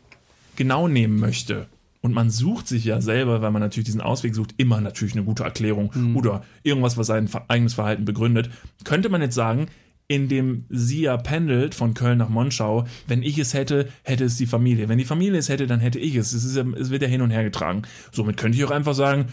genau 0.56 0.88
nehmen 0.88 1.20
möchte 1.20 1.68
und 2.02 2.14
man 2.14 2.30
sucht 2.30 2.68
sich 2.68 2.84
ja 2.84 3.00
selber, 3.00 3.42
weil 3.42 3.52
man 3.52 3.62
natürlich 3.62 3.86
diesen 3.86 4.02
Ausweg 4.02 4.36
sucht, 4.36 4.56
immer 4.58 4.82
natürlich 4.82 5.14
eine 5.14 5.24
gute 5.24 5.44
Erklärung 5.44 5.92
oder 6.16 6.44
irgendwas, 6.64 6.98
was 6.98 7.08
sein 7.08 7.30
eigenes 7.48 7.76
Verhalten 7.76 8.06
begründet, 8.06 8.50
könnte 8.84 9.10
man 9.10 9.22
jetzt 9.22 9.36
sagen, 9.36 9.68
in 10.12 10.28
dem 10.28 10.65
sie 10.69 11.04
ja 11.04 11.15
pendelt 11.15 11.74
von 11.74 11.93
Köln 11.93 12.17
nach 12.17 12.28
Monschau. 12.28 12.86
Wenn 13.08 13.24
ich 13.24 13.38
es 13.38 13.54
hätte, 13.54 13.88
hätte 14.04 14.26
es 14.26 14.36
die 14.36 14.45
Familie. 14.45 14.89
Wenn 14.89 14.97
die 14.97 15.06
Familie 15.06 15.39
es 15.39 15.47
hätte, 15.47 15.67
dann 15.67 15.80
hätte 15.80 16.00
ich 16.00 16.15
es. 16.15 16.34
Es, 16.34 16.43
ist 16.43 16.58
es 16.58 16.89
wird 16.89 17.02
ja 17.02 17.08
hin 17.08 17.21
und 17.21 17.32
her 17.32 17.43
getragen. 17.45 17.84
Somit 18.12 18.36
könnte 18.36 18.58
ich 18.58 18.65
auch 18.65 18.71
einfach 18.71 18.93
sagen, 18.93 19.28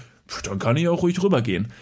dann 0.45 0.61
kann 0.61 0.77
ich 0.77 0.87
auch 0.87 1.03
ruhig 1.03 1.21
rübergehen. 1.21 1.73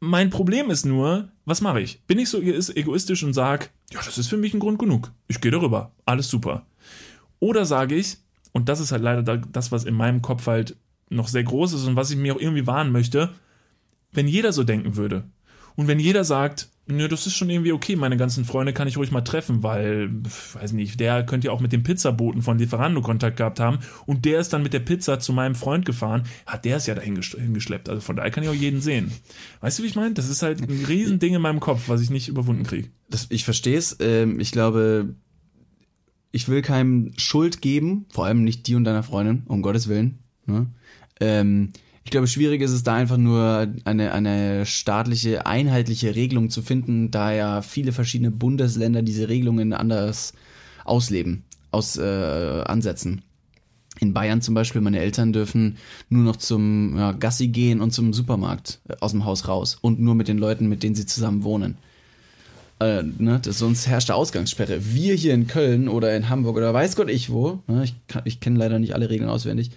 Mein 0.00 0.30
Problem 0.30 0.68
ist 0.68 0.84
nur, 0.84 1.28
was 1.44 1.60
mache 1.60 1.80
ich? 1.80 2.02
Bin 2.08 2.18
ich 2.18 2.28
so 2.28 2.40
egoistisch 2.42 3.22
und 3.22 3.34
sage, 3.34 3.66
ja, 3.92 4.00
das 4.04 4.18
ist 4.18 4.26
für 4.28 4.36
mich 4.36 4.52
ein 4.52 4.60
Grund 4.60 4.80
genug. 4.80 5.12
Ich 5.28 5.40
gehe 5.40 5.52
darüber. 5.52 5.92
Alles 6.04 6.28
super. 6.28 6.66
Oder 7.38 7.64
sage 7.66 7.94
ich, 7.94 8.16
und 8.52 8.68
das 8.68 8.80
ist 8.80 8.90
halt 8.90 9.02
leider 9.02 9.22
da- 9.22 9.36
das, 9.36 9.70
was 9.70 9.84
in 9.84 9.94
meinem 9.94 10.22
Kopf 10.22 10.48
halt 10.48 10.76
noch 11.08 11.28
sehr 11.28 11.44
groß 11.44 11.72
ist 11.74 11.86
und 11.86 11.94
was 11.94 12.10
ich 12.10 12.16
mir 12.16 12.34
auch 12.34 12.40
irgendwie 12.40 12.66
wahren 12.66 12.90
möchte, 12.90 13.30
wenn 14.12 14.26
jeder 14.26 14.52
so 14.52 14.64
denken 14.64 14.96
würde. 14.96 15.24
Und 15.76 15.86
wenn 15.86 16.00
jeder 16.00 16.24
sagt, 16.24 16.68
nö, 16.86 17.08
das 17.08 17.26
ist 17.26 17.34
schon 17.36 17.50
irgendwie 17.50 17.72
okay, 17.72 17.96
meine 17.96 18.16
ganzen 18.16 18.44
Freunde 18.44 18.72
kann 18.72 18.86
ich 18.88 18.96
ruhig 18.96 19.10
mal 19.10 19.22
treffen, 19.22 19.62
weil, 19.62 20.10
weiß 20.54 20.72
nicht, 20.72 21.00
der 21.00 21.24
könnte 21.24 21.48
ja 21.48 21.52
auch 21.52 21.60
mit 21.60 21.72
dem 21.72 21.82
Pizzaboten 21.82 22.42
von 22.42 22.58
Lieferando 22.58 23.00
Kontakt 23.00 23.36
gehabt 23.36 23.60
haben 23.60 23.78
und 24.06 24.24
der 24.24 24.40
ist 24.40 24.52
dann 24.52 24.62
mit 24.62 24.72
der 24.72 24.80
Pizza 24.80 25.18
zu 25.18 25.32
meinem 25.32 25.54
Freund 25.54 25.84
gefahren, 25.84 26.24
hat 26.46 26.64
der 26.64 26.76
es 26.76 26.86
ja 26.86 26.94
dahin 26.94 27.18
gesch- 27.18 27.38
hingeschleppt. 27.38 27.88
Also 27.88 28.00
von 28.00 28.16
daher 28.16 28.30
kann 28.30 28.44
ich 28.44 28.50
auch 28.50 28.54
jeden 28.54 28.80
sehen. 28.80 29.12
Weißt 29.60 29.78
du, 29.78 29.82
wie 29.82 29.88
ich 29.88 29.96
meine? 29.96 30.14
Das 30.14 30.28
ist 30.28 30.42
halt 30.42 30.60
ein 30.60 30.84
Riesending 30.86 31.34
in 31.34 31.42
meinem 31.42 31.60
Kopf, 31.60 31.88
was 31.88 32.00
ich 32.00 32.10
nicht 32.10 32.28
überwunden 32.28 32.64
kriege. 32.64 32.88
Ich 33.30 33.44
verstehe 33.44 33.78
es. 33.78 33.96
Ähm, 34.00 34.38
ich 34.40 34.52
glaube, 34.52 35.14
ich 36.30 36.48
will 36.48 36.62
keinem 36.62 37.12
Schuld 37.16 37.62
geben, 37.62 38.06
vor 38.10 38.26
allem 38.26 38.44
nicht 38.44 38.66
die 38.66 38.74
und 38.74 38.84
deiner 38.84 39.02
Freundin, 39.02 39.42
um 39.46 39.62
Gottes 39.62 39.88
Willen. 39.88 40.18
Ne? 40.44 40.66
Ähm, 41.18 41.72
ich 42.06 42.12
glaube, 42.12 42.28
schwierig 42.28 42.62
ist 42.62 42.70
es 42.70 42.84
da 42.84 42.94
einfach 42.94 43.16
nur 43.16 43.66
eine, 43.84 44.12
eine 44.12 44.64
staatliche, 44.64 45.44
einheitliche 45.44 46.14
Regelung 46.14 46.50
zu 46.50 46.62
finden, 46.62 47.10
da 47.10 47.32
ja 47.32 47.62
viele 47.62 47.90
verschiedene 47.90 48.30
Bundesländer 48.30 49.02
diese 49.02 49.28
Regelungen 49.28 49.72
anders 49.72 50.32
ausleben, 50.84 51.42
aus 51.72 51.96
äh, 51.96 52.62
ansetzen. 52.64 53.22
In 53.98 54.14
Bayern 54.14 54.40
zum 54.40 54.54
Beispiel, 54.54 54.82
meine 54.82 55.00
Eltern 55.00 55.32
dürfen 55.32 55.78
nur 56.08 56.22
noch 56.22 56.36
zum 56.36 56.96
ja, 56.96 57.10
Gassi 57.10 57.48
gehen 57.48 57.80
und 57.80 57.90
zum 57.90 58.12
Supermarkt 58.12 58.78
äh, 58.88 58.94
aus 59.00 59.10
dem 59.10 59.24
Haus 59.24 59.48
raus 59.48 59.76
und 59.80 59.98
nur 59.98 60.14
mit 60.14 60.28
den 60.28 60.38
Leuten, 60.38 60.68
mit 60.68 60.84
denen 60.84 60.94
sie 60.94 61.06
zusammen 61.06 61.42
wohnen. 61.42 61.76
Äh, 62.78 63.02
ne, 63.02 63.40
das, 63.42 63.58
sonst 63.58 63.88
herrscht 63.88 64.10
der 64.10 64.16
Ausgangssperre. 64.16 64.94
Wir 64.94 65.14
hier 65.14 65.34
in 65.34 65.48
Köln 65.48 65.88
oder 65.88 66.16
in 66.16 66.28
Hamburg 66.28 66.56
oder 66.56 66.72
weiß 66.72 66.94
Gott 66.94 67.10
ich 67.10 67.30
wo, 67.30 67.64
ne, 67.66 67.82
ich, 67.82 67.96
ich 68.24 68.38
kenne 68.38 68.60
leider 68.60 68.78
nicht 68.78 68.94
alle 68.94 69.10
Regeln 69.10 69.28
auswendig, 69.28 69.72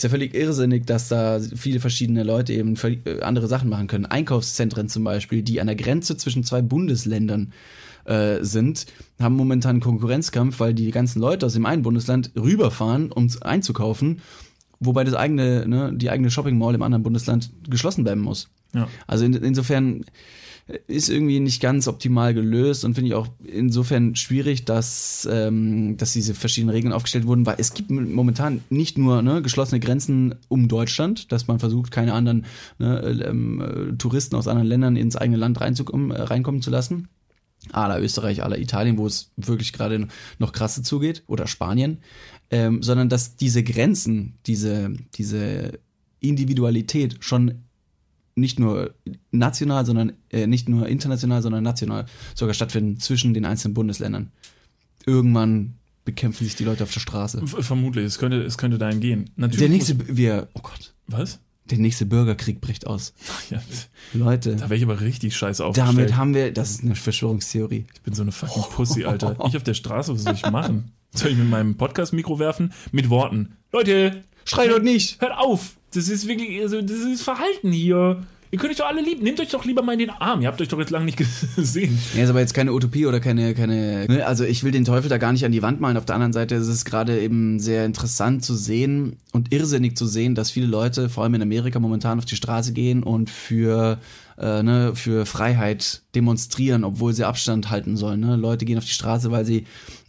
ist 0.00 0.04
ja 0.04 0.08
völlig 0.08 0.34
irrsinnig, 0.34 0.86
dass 0.86 1.08
da 1.08 1.38
viele 1.38 1.78
verschiedene 1.78 2.22
Leute 2.22 2.54
eben 2.54 2.74
äh, 3.04 3.20
andere 3.20 3.48
Sachen 3.48 3.68
machen 3.68 3.86
können. 3.86 4.06
Einkaufszentren 4.06 4.88
zum 4.88 5.04
Beispiel, 5.04 5.42
die 5.42 5.60
an 5.60 5.66
der 5.66 5.76
Grenze 5.76 6.16
zwischen 6.16 6.42
zwei 6.42 6.62
Bundesländern 6.62 7.52
äh, 8.06 8.38
sind, 8.40 8.86
haben 9.20 9.36
momentan 9.36 9.72
einen 9.72 9.80
Konkurrenzkampf, 9.80 10.58
weil 10.58 10.72
die 10.72 10.90
ganzen 10.90 11.20
Leute 11.20 11.44
aus 11.44 11.52
dem 11.52 11.66
einen 11.66 11.82
Bundesland 11.82 12.30
rüberfahren, 12.34 13.12
um 13.12 13.28
einzukaufen, 13.42 14.22
wobei 14.78 15.04
das 15.04 15.12
eigene, 15.12 15.68
ne, 15.68 15.92
die 15.94 16.08
eigene 16.08 16.30
Shopping 16.30 16.56
Mall 16.56 16.74
im 16.74 16.82
anderen 16.82 17.02
Bundesland 17.02 17.50
geschlossen 17.68 18.02
bleiben 18.02 18.22
muss. 18.22 18.48
Ja. 18.72 18.88
Also 19.06 19.26
in, 19.26 19.34
insofern 19.34 20.06
ist 20.86 21.08
irgendwie 21.08 21.40
nicht 21.40 21.60
ganz 21.60 21.88
optimal 21.88 22.34
gelöst 22.34 22.84
und 22.84 22.94
finde 22.94 23.08
ich 23.08 23.14
auch 23.14 23.28
insofern 23.44 24.16
schwierig, 24.16 24.64
dass, 24.64 25.28
ähm, 25.30 25.96
dass 25.96 26.12
diese 26.12 26.34
verschiedenen 26.34 26.74
Regeln 26.74 26.92
aufgestellt 26.92 27.26
wurden, 27.26 27.46
weil 27.46 27.56
es 27.58 27.74
gibt 27.74 27.90
momentan 27.90 28.62
nicht 28.70 28.98
nur 28.98 29.22
ne, 29.22 29.42
geschlossene 29.42 29.80
Grenzen 29.80 30.34
um 30.48 30.68
Deutschland, 30.68 31.32
dass 31.32 31.48
man 31.48 31.58
versucht, 31.58 31.90
keine 31.90 32.14
anderen 32.14 32.46
ne, 32.78 33.00
ähm, 33.26 33.60
äh, 33.60 33.96
Touristen 33.96 34.36
aus 34.36 34.48
anderen 34.48 34.68
Ländern 34.68 34.96
ins 34.96 35.16
eigene 35.16 35.38
Land 35.38 35.58
äh, 35.60 35.62
reinkommen 35.62 36.62
zu 36.62 36.70
lassen. 36.70 37.08
A 37.72 37.86
la 37.86 37.98
Österreich, 37.98 38.42
a 38.42 38.48
la 38.48 38.56
Italien, 38.56 38.96
wo 38.96 39.06
es 39.06 39.32
wirklich 39.36 39.72
gerade 39.72 40.08
noch 40.38 40.52
krasser 40.52 40.82
zugeht, 40.82 41.24
oder 41.26 41.46
Spanien, 41.46 41.98
ähm, 42.50 42.82
sondern 42.82 43.08
dass 43.08 43.36
diese 43.36 43.62
Grenzen, 43.62 44.34
diese, 44.46 44.92
diese 45.14 45.78
Individualität 46.20 47.18
schon 47.20 47.62
nicht 48.40 48.58
nur 48.58 48.94
national, 49.30 49.86
sondern 49.86 50.12
äh, 50.30 50.46
nicht 50.46 50.68
nur 50.68 50.88
international, 50.88 51.42
sondern 51.42 51.62
national 51.62 52.06
sogar 52.34 52.54
stattfinden 52.54 52.98
zwischen 52.98 53.34
den 53.34 53.44
einzelnen 53.44 53.74
Bundesländern. 53.74 54.32
Irgendwann 55.06 55.74
bekämpfen 56.04 56.44
sich 56.44 56.56
die 56.56 56.64
Leute 56.64 56.82
auf 56.84 56.92
der 56.92 57.00
Straße. 57.00 57.46
V- 57.46 57.62
Vermutlich, 57.62 58.04
es 58.04 58.18
könnte, 58.18 58.42
es 58.42 58.58
könnte 58.58 58.78
dahin 58.78 59.00
gehen. 59.00 59.30
Natürlich 59.36 59.58
Der 59.60 59.68
nächste, 59.68 60.16
wir, 60.16 60.48
oh 60.54 60.60
Gott, 60.62 60.94
was? 61.06 61.38
der 61.70 61.78
nächste 61.78 62.04
Bürgerkrieg 62.04 62.60
bricht 62.60 62.86
aus. 62.86 63.12
Ja, 63.48 63.62
Leute, 64.12 64.56
da 64.56 64.62
wäre 64.64 64.74
ich 64.76 64.82
aber 64.82 65.00
richtig 65.00 65.36
scheiße 65.36 65.64
aufgestellt. 65.64 65.96
damit 65.98 66.16
haben 66.16 66.34
wir, 66.34 66.52
das 66.52 66.70
ist 66.72 66.82
eine 66.82 66.96
Verschwörungstheorie. 66.96 67.86
Ich 67.94 68.00
bin 68.02 68.12
so 68.14 68.22
eine 68.22 68.32
fucking 68.32 68.64
Pussy, 68.70 69.04
Alter. 69.04 69.36
Ich 69.46 69.56
auf 69.56 69.62
der 69.62 69.74
Straße, 69.74 70.12
was 70.12 70.24
soll 70.24 70.34
ich 70.34 70.50
machen? 70.50 70.90
Soll 71.14 71.30
ich 71.30 71.36
mit 71.38 71.48
meinem 71.48 71.76
Podcast-Mikro 71.76 72.38
werfen? 72.38 72.72
Mit 72.92 73.08
Worten. 73.10 73.56
Leute, 73.72 74.24
Schrei 74.44 74.66
doch 74.68 74.80
nicht! 74.82 75.20
hört 75.20 75.32
auf! 75.36 75.76
Das 75.92 76.08
ist 76.08 76.28
wirklich, 76.28 76.60
also, 76.60 76.80
das 76.82 76.98
ist 76.98 77.22
Verhalten 77.22 77.72
hier. 77.72 78.22
Ihr 78.52 78.58
könnt 78.58 78.72
euch 78.72 78.78
doch 78.78 78.88
alle 78.88 79.00
lieben. 79.00 79.22
Nehmt 79.22 79.38
euch 79.38 79.48
doch 79.48 79.64
lieber 79.64 79.82
mal 79.82 79.92
in 79.92 80.00
den 80.00 80.10
Arm. 80.10 80.40
Ihr 80.40 80.48
habt 80.48 80.60
euch 80.60 80.66
doch 80.66 80.78
jetzt 80.78 80.90
lange 80.90 81.04
nicht 81.04 81.18
gesehen. 81.56 81.98
Ja, 82.16 82.24
ist 82.24 82.30
aber 82.30 82.40
jetzt 82.40 82.54
keine 82.54 82.72
Utopie 82.72 83.06
oder 83.06 83.20
keine, 83.20 83.54
keine, 83.54 84.06
ne, 84.08 84.26
also 84.26 84.44
ich 84.44 84.64
will 84.64 84.72
den 84.72 84.84
Teufel 84.84 85.08
da 85.08 85.18
gar 85.18 85.32
nicht 85.32 85.44
an 85.44 85.52
die 85.52 85.62
Wand 85.62 85.80
malen. 85.80 85.96
Auf 85.96 86.04
der 86.04 86.16
anderen 86.16 86.32
Seite 86.32 86.56
ist 86.56 86.66
es 86.66 86.84
gerade 86.84 87.20
eben 87.20 87.60
sehr 87.60 87.84
interessant 87.84 88.44
zu 88.44 88.56
sehen 88.56 89.18
und 89.32 89.52
irrsinnig 89.52 89.96
zu 89.96 90.06
sehen, 90.06 90.34
dass 90.34 90.50
viele 90.50 90.66
Leute, 90.66 91.08
vor 91.08 91.22
allem 91.22 91.34
in 91.34 91.42
Amerika, 91.42 91.78
momentan 91.78 92.18
auf 92.18 92.24
die 92.24 92.34
Straße 92.34 92.72
gehen 92.72 93.04
und 93.04 93.30
für, 93.30 93.98
äh, 94.40 94.62
ne, 94.62 94.92
für 94.94 95.26
Freiheit 95.26 96.02
demonstrieren, 96.14 96.84
obwohl 96.84 97.12
sie 97.12 97.24
Abstand 97.24 97.70
halten 97.70 97.96
sollen. 97.96 98.20
Ne? 98.20 98.36
Leute 98.36 98.64
gehen 98.64 98.78
auf 98.78 98.84
die 98.84 98.90
Straße, 98.90 99.30
weil 99.30 99.44
sie 99.44 99.66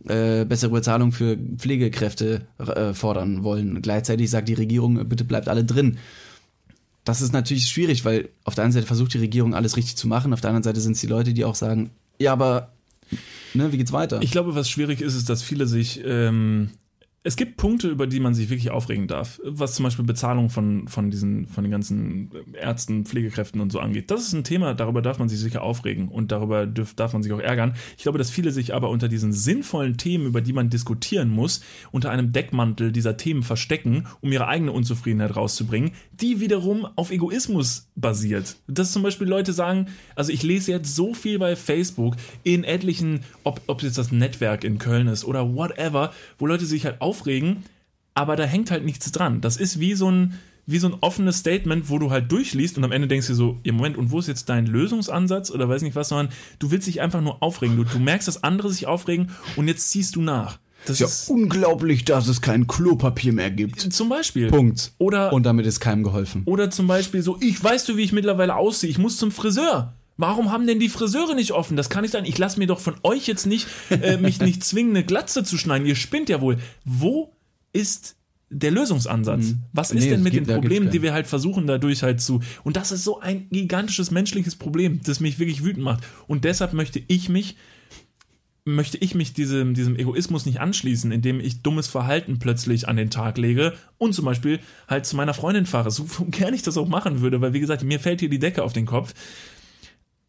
äh, 0.08 0.46
bessere 0.46 0.72
Bezahlung 0.72 1.12
für 1.12 1.38
Pflegekräfte 1.58 2.48
äh, 2.58 2.94
fordern 2.94 3.44
wollen. 3.44 3.82
Gleichzeitig 3.82 4.30
sagt 4.30 4.50
die 4.50 4.54
Regierung, 4.54 5.08
bitte 5.08 5.26
bleibt 5.26 5.48
alle 5.48 5.66
drin 5.66 5.98
das 7.04 7.22
ist 7.22 7.34
natürlich 7.34 7.68
schwierig, 7.68 8.06
weil 8.06 8.30
auf 8.44 8.56
der 8.56 8.64
einen 8.64 8.74
Seite 8.74 8.86
versucht 8.86 9.14
die 9.14 9.20
Regierung 9.20 9.56
alles 9.56 9.76
richtig 9.78 9.96
zu 9.96 10.08
machen, 10.08 10.34
auf 10.34 10.42
der 10.42 10.50
anderen 10.50 10.64
Seite 10.64 10.80
sind 10.82 10.94
es 10.94 11.02
die 11.02 11.08
Leute, 11.08 11.34
die 11.34 11.46
auch 11.46 11.56
sagen, 11.56 11.90
ja, 12.20 12.32
aber 12.32 12.72
ne, 13.54 13.72
wie 13.72 13.78
geht's 13.78 13.92
weiter? 13.92 14.22
Ich 14.22 14.32
glaube, 14.32 14.54
was 14.54 14.70
schwierig 14.70 15.02
ist, 15.02 15.16
ist, 15.16 15.30
dass 15.30 15.42
viele 15.42 15.66
sich. 15.66 16.02
Ähm, 16.06 16.70
es 17.24 17.36
gibt 17.36 17.58
Punkte, 17.58 17.88
über 17.88 18.08
die 18.08 18.20
man 18.20 18.34
sich 18.34 18.50
wirklich 18.50 18.72
aufregen 18.72 19.08
darf. 19.08 19.40
Was 19.44 19.76
zum 19.76 19.84
Beispiel 19.84 20.04
Bezahlung 20.06 20.50
von, 20.50 20.88
von 20.88 21.12
diesen, 21.12 21.46
von 21.46 21.64
den 21.64 21.70
ganzen 21.70 22.32
Ärzten, 22.54 23.06
Pflegekräften 23.06 23.62
und 23.62 23.72
so 23.72 23.80
angeht. 23.80 24.10
Das 24.10 24.22
ist 24.22 24.34
ein 24.34 24.44
Thema, 24.44 24.74
darüber 24.74 25.04
darf 25.04 25.20
man 25.20 25.30
sich 25.30 25.40
sicher 25.40 25.62
aufregen 25.62 26.08
und 26.08 26.32
darüber 26.32 26.66
dürf, 26.66 26.96
darf 26.96 27.14
man 27.14 27.22
sich 27.22 27.32
auch 27.32 27.40
ärgern. 27.40 27.76
Ich 27.96 28.04
glaube, 28.04 28.18
dass 28.18 28.32
viele 28.32 28.50
sich 28.52 28.74
aber 28.74 28.90
unter 28.90 29.08
diesen 29.08 29.34
sinnvollen 29.34 29.98
Themen, 29.98 30.26
über 30.26 30.42
die 30.42 30.54
man 30.54 30.72
diskutieren 30.72 31.30
muss, 31.30 31.62
unter 31.92 32.10
einem 32.10 32.32
Deckmantel 32.32 32.92
dieser 32.92 33.18
Themen 33.18 33.44
verstecken, 33.44 34.08
um 34.22 34.32
ihre 34.32 34.48
eigene 34.48 34.72
Unzufriedenheit 34.72 35.36
rauszubringen, 35.36 35.92
die 36.14 36.40
wiederum 36.40 36.88
auf 36.96 37.12
Egoismus 37.12 37.88
basiert. 37.96 38.56
Dass 38.68 38.94
zum 38.94 39.04
Beispiel 39.04 39.28
Leute 39.28 39.54
sagen, 39.54 39.86
also 40.16 40.32
ich 40.32 40.42
lese 40.42 40.72
jetzt 40.72 40.96
so 40.96 41.14
viel 41.14 41.38
bei 41.38 41.56
Facebook 41.56 42.16
in 42.42 42.64
etlichen, 42.64 43.20
ob, 43.44 43.62
ob 43.68 43.84
jetzt 43.84 44.00
das 44.00 44.12
Netzwerk 44.12 44.64
in 44.64 44.80
Köln 44.80 45.08
ist 45.08 45.24
oder 45.24 45.54
whatever, 45.54 46.12
wo 46.40 46.48
Leute 46.48 46.66
sich 46.66 46.86
halt 46.86 47.00
aufregen, 47.12 47.64
aber 48.14 48.36
da 48.38 48.44
hängt 48.46 48.72
halt 48.72 48.86
nichts 48.86 49.12
dran. 49.12 49.42
Das 49.42 49.58
ist 49.58 49.80
wie 49.82 49.94
so 49.96 50.10
ein, 50.10 50.40
wie 50.66 50.78
so 50.78 50.88
ein 50.88 50.96
offenes 51.02 51.40
Statement, 51.40 51.90
wo 51.90 52.00
du 52.00 52.10
halt 52.10 52.32
durchliest 52.32 52.78
und 52.78 52.86
am 52.86 52.94
Ende 52.94 53.08
denkst 53.10 53.28
du 53.28 53.34
so, 53.36 53.60
im 53.64 53.76
Moment, 53.76 53.98
und 53.98 54.12
wo 54.12 54.20
ist 54.20 54.28
jetzt 54.28 54.48
dein 54.48 54.66
Lösungsansatz 54.66 55.52
oder 55.52 55.68
weiß 55.68 55.82
nicht 55.82 55.96
was, 55.96 56.10
sondern 56.10 56.30
du 56.60 56.72
willst 56.72 56.88
dich 56.88 57.02
einfach 57.02 57.20
nur 57.22 57.44
aufregen. 57.44 57.76
Du, 57.76 57.84
du 57.84 58.00
merkst, 58.00 58.28
dass 58.28 58.44
andere 58.44 58.70
sich 58.72 58.88
aufregen 58.88 59.32
und 59.58 59.68
jetzt 59.68 59.90
ziehst 59.90 60.16
du 60.16 60.22
nach. 60.22 60.60
Das 60.86 61.00
ist 61.00 61.28
ja 61.28 61.34
unglaublich, 61.36 62.06
dass 62.06 62.28
es 62.28 62.42
kein 62.42 62.66
Klopapier 62.66 63.34
mehr 63.34 63.52
gibt. 63.52 63.82
zum 63.82 64.10
Beispiel. 64.10 64.48
Punkt. 64.50 64.94
Oder, 64.98 65.32
Und 65.34 65.46
damit 65.46 65.66
ist 65.68 65.80
keinem 65.80 66.04
geholfen. 66.04 66.44
oder 66.46 66.72
zum 66.72 66.88
Beispiel 66.88 67.22
so, 67.22 67.38
ich 67.40 67.62
weißt 67.64 67.88
du, 67.90 67.98
wie 67.98 68.02
ich 68.02 68.14
mittlerweile 68.14 68.56
aussehe, 68.56 68.90
ich 68.90 68.98
muss 68.98 69.18
zum 69.18 69.32
Friseur. 69.32 69.94
Warum 70.18 70.52
haben 70.52 70.68
denn 70.68 70.80
die 70.80 70.90
Friseure 70.90 71.34
nicht 71.36 71.52
offen? 71.52 71.78
Das 71.78 71.90
kann 71.90 72.02
nicht 72.04 72.12
sein. 72.12 72.26
Ich 72.26 72.38
lasse 72.38 72.60
mir 72.60 72.68
doch 72.68 72.80
von 72.80 72.96
euch 73.04 73.28
jetzt 73.28 73.46
nicht, 73.46 73.68
äh, 73.90 74.18
mich 74.18 74.40
nicht 74.42 74.64
zwingen, 74.64 74.92
eine 74.96 75.04
Glatze 75.06 75.44
zu 75.44 75.58
schneiden. 75.58 75.88
Ihr 75.88 75.96
spinnt 75.96 76.30
ja 76.30 76.42
wohl. 76.42 76.58
Wo 76.86 77.34
ist 77.74 78.16
der 78.50 78.70
Lösungsansatz? 78.72 79.56
Was 79.74 79.92
ist 79.92 80.04
Nee, 80.04 80.10
denn 80.12 80.24
mit 80.24 80.34
gibt- 80.34 80.48
den 80.50 80.56
Problemen, 80.56 80.90
die 80.92 81.02
wir 81.02 81.14
halt 81.14 81.26
versuchen, 81.26 81.66
dadurch 81.68 82.04
halt 82.04 82.20
zu. 82.22 82.42
Und 82.64 82.76
das 82.76 82.92
ist 82.92 83.04
so 83.06 83.20
ein 83.22 83.48
gigantisches 83.50 84.12
menschliches 84.12 84.56
Problem, 84.58 85.00
das 85.04 85.22
mich 85.22 85.40
wirklich 85.40 85.64
wütend 85.64 85.84
macht. 85.86 86.04
Und 86.28 86.44
deshalb 86.44 86.74
möchte 86.74 87.02
ich 87.08 87.30
mich 87.30 87.56
möchte 88.64 88.98
ich 89.00 89.16
mich 89.16 89.34
diesem, 89.34 89.74
diesem 89.74 89.96
Egoismus 89.98 90.46
nicht 90.46 90.60
anschließen, 90.60 91.12
indem 91.12 91.40
ich 91.40 91.64
dummes 91.64 91.88
Verhalten 91.88 92.38
plötzlich 92.38 92.88
an 92.88 92.96
den 92.96 93.10
Tag 93.10 93.40
lege 93.40 93.74
und 93.98 94.14
zum 94.14 94.26
Beispiel 94.26 94.60
halt 94.88 95.08
zu 95.08 95.16
meiner 95.16 95.34
Freundin 95.34 95.66
fahre, 95.66 95.90
so 95.90 96.06
gern 96.30 96.54
ich 96.54 96.62
das 96.62 96.78
auch 96.78 96.88
machen 96.88 97.22
würde, 97.22 97.42
weil 97.42 97.54
wie 97.54 97.60
gesagt, 97.60 97.84
mir 97.84 98.00
fällt 98.00 98.20
hier 98.20 98.30
die 98.30 98.38
Decke 98.38 98.62
auf 98.62 98.72
den 98.74 98.86
Kopf. 98.86 99.16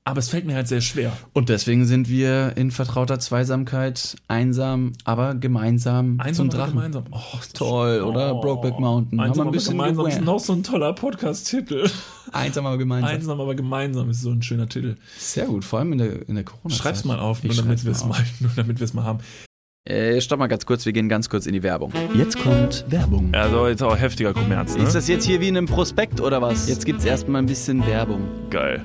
Aber 0.05 0.19
es 0.19 0.29
fällt 0.29 0.47
mir 0.47 0.55
halt 0.57 0.67
sehr 0.67 0.81
schwer. 0.81 1.13
Und 1.33 1.49
deswegen 1.49 1.87
sind 1.87 2.09
wir 2.09 2.57
in 2.57 2.71
vertrauter 2.73 3.21
Zweisamkeit 3.21 4.17
einsam, 4.27 4.93
aber 5.05 5.35
gemeinsam 5.37 6.19
Einsam 6.19 6.51
zum 6.51 6.59
Drachen. 6.59 6.75
gemeinsam. 6.75 7.05
Oh, 7.13 7.21
Toll, 7.55 7.99
schön. 7.99 8.05
oder? 8.09 8.35
Oh. 8.35 8.41
Brokeback 8.41 8.81
Mountain. 8.81 9.21
Einsam 9.21 9.43
ein 9.43 9.49
aber 9.49 9.53
bisschen 9.53 9.73
gemeinsam 9.79 10.07
ist 10.07 10.21
noch 10.21 10.41
so 10.41 10.53
ein 10.55 10.63
toller 10.65 10.93
Podcast-Titel. 10.93 11.89
Einsam, 12.33 12.67
aber 12.67 12.79
gemeinsam. 12.79 13.11
Einsam 13.11 13.41
aber 13.41 13.55
gemeinsam 13.55 14.11
ist 14.11 14.23
so 14.23 14.31
ein 14.31 14.43
schöner 14.43 14.69
Titel. 14.69 14.97
Sehr 15.19 15.47
gut, 15.47 15.65
vor 15.65 15.79
allem 15.79 15.93
in 15.93 15.99
der, 15.99 16.29
in 16.29 16.35
der 16.35 16.45
corona 16.45 16.75
Schreib's 16.75 17.05
mal 17.05 17.19
auf, 17.21 17.45
nur 17.45 17.55
damit 17.55 17.81
schreib's 17.81 17.85
wir 17.85 17.93
es 17.93 18.05
mal 18.05 18.09
mal, 18.19 18.25
nur 18.41 18.51
damit 18.57 18.81
wir 18.81 18.85
es 18.85 18.95
mal 18.95 19.05
haben. 19.05 19.21
Äh, 19.85 20.21
stopp 20.21 20.39
mal 20.39 20.47
ganz 20.47 20.65
kurz, 20.65 20.87
wir 20.87 20.93
gehen 20.93 21.09
ganz 21.09 21.29
kurz 21.29 21.47
in 21.47 21.53
die 21.55 21.63
Werbung. 21.63 21.93
Jetzt 22.15 22.39
kommt 22.39 22.85
Werbung. 22.89 23.31
Also 23.35 23.67
jetzt 23.67 23.83
auch 23.83 23.97
heftiger 23.97 24.33
Kommerz, 24.33 24.77
ne? 24.77 24.83
Ist 24.85 24.95
das 24.95 25.09
jetzt 25.09 25.25
hier 25.25 25.41
wie 25.41 25.49
in 25.49 25.57
einem 25.57 25.67
Prospekt 25.67 26.21
oder 26.21 26.41
was? 26.41 26.69
Jetzt 26.69 26.87
gibt's 26.87 27.05
erstmal 27.05 27.43
ein 27.43 27.47
bisschen 27.47 27.85
Werbung. 27.87 28.29
geil. 28.51 28.85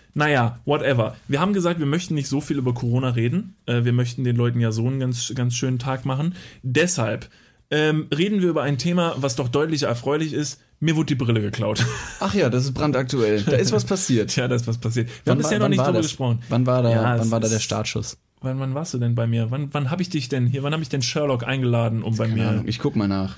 naja, 0.13 0.59
whatever. 0.65 1.15
Wir 1.27 1.39
haben 1.39 1.53
gesagt, 1.53 1.79
wir 1.79 1.85
möchten 1.85 2.13
nicht 2.15 2.27
so 2.27 2.41
viel 2.41 2.57
über 2.57 2.73
Corona 2.73 3.09
reden. 3.09 3.55
Äh, 3.65 3.83
wir 3.85 3.93
möchten 3.93 4.23
den 4.23 4.35
Leuten 4.35 4.59
ja 4.59 4.71
so 4.71 4.85
einen 4.87 4.99
ganz, 4.99 5.31
ganz 5.35 5.55
schönen 5.55 5.79
Tag 5.79 6.05
machen. 6.05 6.35
Deshalb 6.63 7.29
ähm, 7.69 8.07
reden 8.15 8.41
wir 8.41 8.49
über 8.49 8.63
ein 8.63 8.77
Thema, 8.77 9.15
was 9.17 9.35
doch 9.35 9.47
deutlich 9.47 9.83
erfreulich 9.83 10.33
ist. 10.33 10.59
Mir 10.79 10.95
wurde 10.95 11.07
die 11.07 11.15
Brille 11.15 11.41
geklaut. 11.41 11.85
Ach 12.19 12.33
ja, 12.33 12.49
das 12.49 12.65
ist 12.65 12.73
brandaktuell. 12.73 13.43
Da 13.43 13.55
ist 13.55 13.71
was 13.71 13.85
passiert. 13.85 14.29
Tja, 14.31 14.47
da 14.47 14.55
ist 14.55 14.67
was 14.67 14.77
passiert. 14.79 15.07
Wir 15.07 15.13
Wann 15.25 15.31
haben 15.33 15.37
bisher 15.37 15.59
war- 15.59 15.59
noch 15.59 15.69
nicht 15.69 15.79
drüber 15.79 15.93
das? 15.99 16.07
gesprochen. 16.07 16.39
Wann 16.49 16.65
war 16.65 16.83
da, 16.83 16.89
Ja, 16.91 17.19
wann 17.19 17.31
war 17.31 17.39
da 17.39 17.47
der 17.47 17.59
Startschuss? 17.59 18.17
Wann, 18.41 18.59
wann 18.59 18.73
warst 18.73 18.93
du 18.93 18.97
denn 18.97 19.15
bei 19.15 19.27
mir? 19.27 19.51
Wann, 19.51 19.73
wann 19.73 19.91
habe 19.91 20.01
ich 20.01 20.09
dich 20.09 20.27
denn 20.27 20.47
hier? 20.47 20.63
Wann 20.63 20.73
habe 20.73 20.81
ich 20.81 20.89
denn 20.89 21.01
Sherlock 21.01 21.43
eingeladen, 21.45 22.01
um 22.01 22.17
bei 22.17 22.27
Keine 22.27 22.41
mir? 22.41 22.49
Ahnung, 22.49 22.67
ich 22.67 22.79
guck 22.79 22.95
mal 22.95 23.07
nach. 23.07 23.35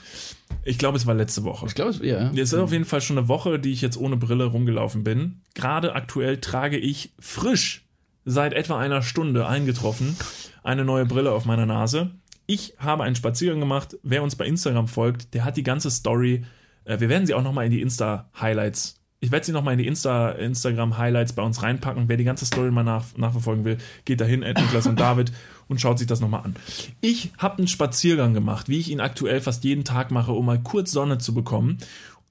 Ich 0.64 0.78
glaube, 0.78 0.98
es 0.98 1.06
war 1.06 1.14
letzte 1.14 1.44
Woche. 1.44 1.66
Ich 1.66 1.76
glaube, 1.76 1.92
es 1.92 2.00
ja. 2.00 2.32
Es 2.32 2.54
ist 2.54 2.54
auf 2.54 2.72
jeden 2.72 2.86
Fall 2.86 3.02
schon 3.02 3.18
eine 3.18 3.28
Woche, 3.28 3.60
die 3.60 3.72
ich 3.72 3.82
jetzt 3.82 3.98
ohne 3.98 4.16
Brille 4.16 4.46
rumgelaufen 4.46 5.04
bin. 5.04 5.42
Gerade 5.56 5.94
aktuell 5.96 6.38
trage 6.38 6.78
ich 6.78 7.12
frisch 7.20 7.86
seit 8.26 8.54
etwa 8.54 8.80
einer 8.80 9.02
Stunde 9.02 9.46
eingetroffen 9.46 10.16
eine 10.64 10.86
neue 10.86 11.06
Brille 11.06 11.32
auf 11.32 11.46
meiner 11.46 11.66
Nase. 11.66 12.12
Ich 12.46 12.76
habe 12.78 13.04
einen 13.04 13.16
Spaziergang 13.16 13.60
gemacht. 13.60 13.98
Wer 14.04 14.24
uns 14.24 14.36
bei 14.36 14.46
Instagram 14.46 14.88
folgt, 14.88 15.34
der 15.34 15.46
hat 15.46 15.58
die 15.58 15.64
ganze 15.64 15.92
Story. 15.92 16.46
Äh, 16.86 17.00
wir 17.00 17.10
werden 17.10 17.26
sie 17.26 17.34
auch 17.34 17.44
nochmal 17.44 17.66
in 17.66 17.72
die 17.72 17.82
Insta-Highlights. 17.82 19.03
Ich 19.24 19.32
werde 19.32 19.46
sie 19.46 19.54
nochmal 19.54 19.76
in 19.76 19.78
die 19.78 19.88
Insta 19.88 20.32
Instagram-Highlights 20.32 21.32
bei 21.32 21.44
uns 21.44 21.64
reinpacken. 21.64 22.10
Wer 22.10 22.18
die 22.18 22.26
ganze 22.26 22.46
Story 22.46 22.72
mal 22.72 22.84
nach, 22.84 23.06
nachverfolgen 23.16 23.64
will, 23.64 23.78
geht 24.04 24.20
dahin, 24.20 24.44
Ed 24.44 24.58
Niklas 24.58 24.86
und 24.86 25.00
David, 25.00 25.32
und 25.70 25.80
schaut 25.80 25.98
sich 25.98 26.08
das 26.08 26.20
nochmal 26.20 26.44
an. 26.44 26.58
Ich 27.00 27.32
habe 27.38 27.60
einen 27.60 27.70
Spaziergang 27.70 28.34
gemacht, 28.34 28.68
wie 28.68 28.80
ich 28.80 28.92
ihn 28.92 29.00
aktuell 29.00 29.40
fast 29.40 29.64
jeden 29.64 29.86
Tag 29.86 30.12
mache, 30.12 30.34
um 30.34 30.46
mal 30.46 30.62
kurz 30.62 30.92
Sonne 30.92 31.20
zu 31.20 31.34
bekommen. 31.34 31.78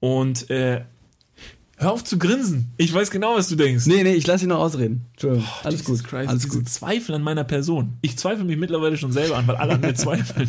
Und 0.01 0.51
äh, 0.51 0.83
hör 1.77 1.93
auf 1.93 2.03
zu 2.03 2.19
grinsen. 2.19 2.71
Ich 2.77 2.93
weiß 2.93 3.09
genau, 3.09 3.37
was 3.37 3.47
du 3.47 3.55
denkst. 3.55 3.87
Nee, 3.87 4.03
nee, 4.03 4.13
ich 4.13 4.27
lasse 4.27 4.45
ihn 4.45 4.49
noch 4.49 4.59
ausreden. 4.59 5.07
Entschuldigung. 5.13 5.47
alles 5.63 5.79
Jesus 5.79 6.03
gut. 6.03 6.09
Christ, 6.11 6.29
alles 6.29 6.43
diese 6.43 6.57
gut. 6.59 6.69
Zweifel 6.69 7.15
an 7.15 7.23
meiner 7.23 7.43
Person. 7.43 7.97
Ich 8.01 8.19
zweifle 8.19 8.45
mich 8.45 8.57
mittlerweile 8.57 8.97
schon 8.97 9.11
selber 9.11 9.35
an, 9.37 9.47
weil 9.47 9.55
alle 9.55 9.73
an 9.73 9.81
mir 9.81 9.95
zweifeln. 9.95 10.47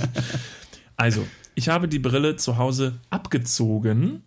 Also, 0.99 1.27
ich 1.55 1.71
habe 1.71 1.89
die 1.89 2.01
Brille 2.01 2.37
zu 2.37 2.59
Hause 2.59 3.01
abgezogen, 3.09 4.25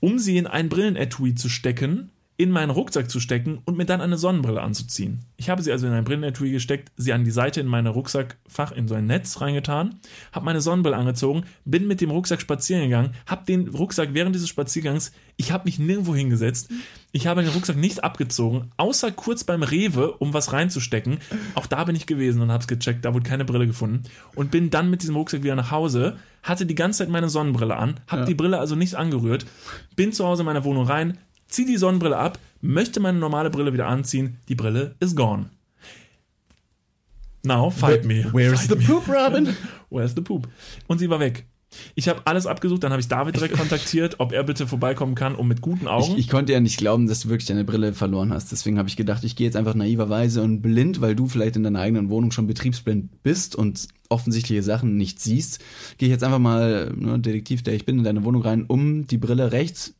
um 0.00 0.18
sie 0.18 0.36
in 0.38 0.46
ein 0.46 0.68
Brillenetui 0.68 1.34
zu 1.34 1.48
stecken, 1.48 2.10
in 2.40 2.50
meinen 2.50 2.70
Rucksack 2.70 3.10
zu 3.10 3.20
stecken 3.20 3.60
und 3.66 3.76
mir 3.76 3.84
dann 3.84 4.00
eine 4.00 4.16
Sonnenbrille 4.16 4.62
anzuziehen. 4.62 5.26
Ich 5.36 5.50
habe 5.50 5.62
sie 5.62 5.70
also 5.72 5.86
in 5.86 5.92
ein 5.92 6.04
Brillenetui 6.04 6.50
gesteckt, 6.50 6.90
sie 6.96 7.12
an 7.12 7.22
die 7.22 7.30
Seite 7.30 7.60
in 7.60 7.66
mein 7.66 7.86
Rucksackfach 7.86 8.72
in 8.72 8.88
so 8.88 8.94
ein 8.94 9.04
Netz 9.04 9.42
reingetan, 9.42 10.00
habe 10.32 10.46
meine 10.46 10.62
Sonnenbrille 10.62 10.96
angezogen, 10.96 11.44
bin 11.66 11.86
mit 11.86 12.00
dem 12.00 12.10
Rucksack 12.10 12.40
spazieren 12.40 12.84
gegangen, 12.84 13.12
habe 13.26 13.44
den 13.44 13.68
Rucksack 13.68 14.14
während 14.14 14.34
dieses 14.34 14.48
Spaziergangs, 14.48 15.12
ich 15.36 15.52
habe 15.52 15.66
mich 15.66 15.78
nirgendwo 15.78 16.14
hingesetzt, 16.14 16.70
ich 17.12 17.26
habe 17.26 17.42
den 17.42 17.52
Rucksack 17.52 17.76
nicht 17.76 18.04
abgezogen, 18.04 18.70
außer 18.78 19.12
kurz 19.12 19.44
beim 19.44 19.62
Rewe, 19.62 20.12
um 20.12 20.32
was 20.32 20.54
reinzustecken. 20.54 21.18
Auch 21.54 21.66
da 21.66 21.84
bin 21.84 21.94
ich 21.94 22.06
gewesen 22.06 22.40
und 22.40 22.50
habe 22.50 22.62
es 22.62 22.68
gecheckt, 22.68 23.04
da 23.04 23.12
wurde 23.12 23.28
keine 23.28 23.44
Brille 23.44 23.66
gefunden 23.66 24.04
und 24.34 24.50
bin 24.50 24.70
dann 24.70 24.88
mit 24.88 25.02
diesem 25.02 25.16
Rucksack 25.16 25.42
wieder 25.42 25.56
nach 25.56 25.70
Hause, 25.70 26.16
hatte 26.42 26.64
die 26.64 26.74
ganze 26.74 27.00
Zeit 27.00 27.10
meine 27.10 27.28
Sonnenbrille 27.28 27.76
an, 27.76 28.00
habe 28.06 28.24
die 28.24 28.34
Brille 28.34 28.58
also 28.58 28.76
nicht 28.76 28.94
angerührt, 28.94 29.44
bin 29.94 30.14
zu 30.14 30.24
Hause 30.24 30.40
in 30.40 30.46
meiner 30.46 30.64
Wohnung 30.64 30.86
rein, 30.86 31.18
zieh 31.50 31.66
die 31.66 31.76
Sonnenbrille 31.76 32.16
ab, 32.16 32.38
möchte 32.60 33.00
meine 33.00 33.18
normale 33.18 33.50
Brille 33.50 33.72
wieder 33.72 33.86
anziehen, 33.86 34.38
die 34.48 34.54
Brille 34.54 34.94
ist 35.00 35.16
gone. 35.16 35.50
Now, 37.42 37.70
fight 37.70 38.04
me. 38.04 38.24
Where's 38.32 38.66
Fight 38.66 38.70
the 38.70 38.76
me. 38.76 38.84
poop, 38.84 39.08
Robin? 39.08 39.56
Where's 39.90 40.14
the 40.14 40.20
poop? 40.20 40.48
Und 40.86 40.98
sie 40.98 41.08
war 41.08 41.20
weg. 41.20 41.46
Ich 41.94 42.08
habe 42.08 42.22
alles 42.24 42.46
abgesucht, 42.46 42.82
dann 42.82 42.90
habe 42.90 43.00
ich 43.00 43.06
David 43.06 43.36
direkt 43.36 43.56
kontaktiert, 43.56 44.16
ob 44.18 44.32
er 44.32 44.42
bitte 44.42 44.66
vorbeikommen 44.66 45.14
kann, 45.14 45.36
um 45.36 45.46
mit 45.46 45.60
guten 45.60 45.86
Augen. 45.86 46.12
Ich, 46.14 46.18
ich 46.18 46.28
konnte 46.28 46.52
ja 46.52 46.58
nicht 46.60 46.78
glauben, 46.78 47.06
dass 47.06 47.20
du 47.20 47.28
wirklich 47.28 47.46
deine 47.46 47.64
Brille 47.64 47.92
verloren 47.92 48.32
hast. 48.32 48.50
Deswegen 48.50 48.76
habe 48.76 48.88
ich 48.88 48.96
gedacht, 48.96 49.22
ich 49.22 49.36
gehe 49.36 49.46
jetzt 49.46 49.56
einfach 49.56 49.74
naiverweise 49.74 50.42
und 50.42 50.62
blind, 50.62 51.00
weil 51.00 51.14
du 51.14 51.28
vielleicht 51.28 51.56
in 51.56 51.62
deiner 51.62 51.80
eigenen 51.80 52.08
Wohnung 52.10 52.32
schon 52.32 52.48
betriebsblind 52.48 53.22
bist 53.22 53.54
und 53.54 53.86
offensichtliche 54.08 54.64
Sachen 54.64 54.96
nicht 54.96 55.20
siehst. 55.20 55.60
Gehe 55.96 56.08
ich 56.08 56.12
jetzt 56.12 56.24
einfach 56.24 56.40
mal, 56.40 56.92
ne, 56.96 57.20
Detektiv, 57.20 57.62
der 57.62 57.74
ich 57.74 57.86
bin, 57.86 57.98
in 57.98 58.04
deine 58.04 58.24
Wohnung 58.24 58.42
rein, 58.42 58.64
um 58.66 59.06
die 59.06 59.18
Brille 59.18 59.52
recht, 59.52 59.94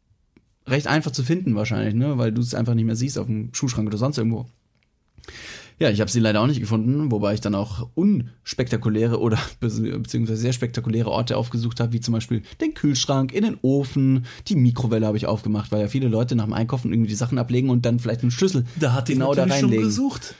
recht 0.70 0.86
einfach 0.86 1.10
zu 1.10 1.22
finden 1.22 1.54
wahrscheinlich, 1.54 1.94
ne, 1.94 2.16
weil 2.18 2.32
du 2.32 2.40
es 2.40 2.54
einfach 2.54 2.74
nicht 2.74 2.84
mehr 2.86 2.96
siehst 2.96 3.18
auf 3.18 3.26
dem 3.26 3.50
Schuhschrank 3.52 3.86
oder 3.88 3.98
sonst 3.98 4.18
irgendwo. 4.18 4.46
Ja, 5.78 5.88
ich 5.88 6.00
habe 6.02 6.10
sie 6.10 6.20
leider 6.20 6.42
auch 6.42 6.46
nicht 6.46 6.60
gefunden, 6.60 7.10
wobei 7.10 7.32
ich 7.32 7.40
dann 7.40 7.54
auch 7.54 7.88
unspektakuläre 7.94 9.18
oder 9.18 9.38
be- 9.60 9.98
beziehungsweise 9.98 10.40
sehr 10.40 10.52
spektakuläre 10.52 11.10
Orte 11.10 11.36
aufgesucht 11.38 11.80
habe, 11.80 11.92
wie 11.94 12.00
zum 12.00 12.12
Beispiel 12.12 12.42
den 12.60 12.74
Kühlschrank, 12.74 13.32
in 13.32 13.44
den 13.44 13.56
Ofen, 13.62 14.26
die 14.48 14.56
Mikrowelle 14.56 15.06
habe 15.06 15.16
ich 15.16 15.26
aufgemacht, 15.26 15.72
weil 15.72 15.80
ja 15.80 15.88
viele 15.88 16.08
Leute 16.08 16.36
nach 16.36 16.44
dem 16.44 16.52
Einkaufen 16.52 16.92
irgendwie 16.92 17.08
die 17.08 17.14
Sachen 17.14 17.38
ablegen 17.38 17.70
und 17.70 17.86
dann 17.86 17.98
vielleicht 17.98 18.20
einen 18.22 18.30
Schlüssel 18.30 18.66
genau 19.14 19.34
da 19.34 19.44
reinlegen. 19.44 19.84
gesucht. 19.86 20.34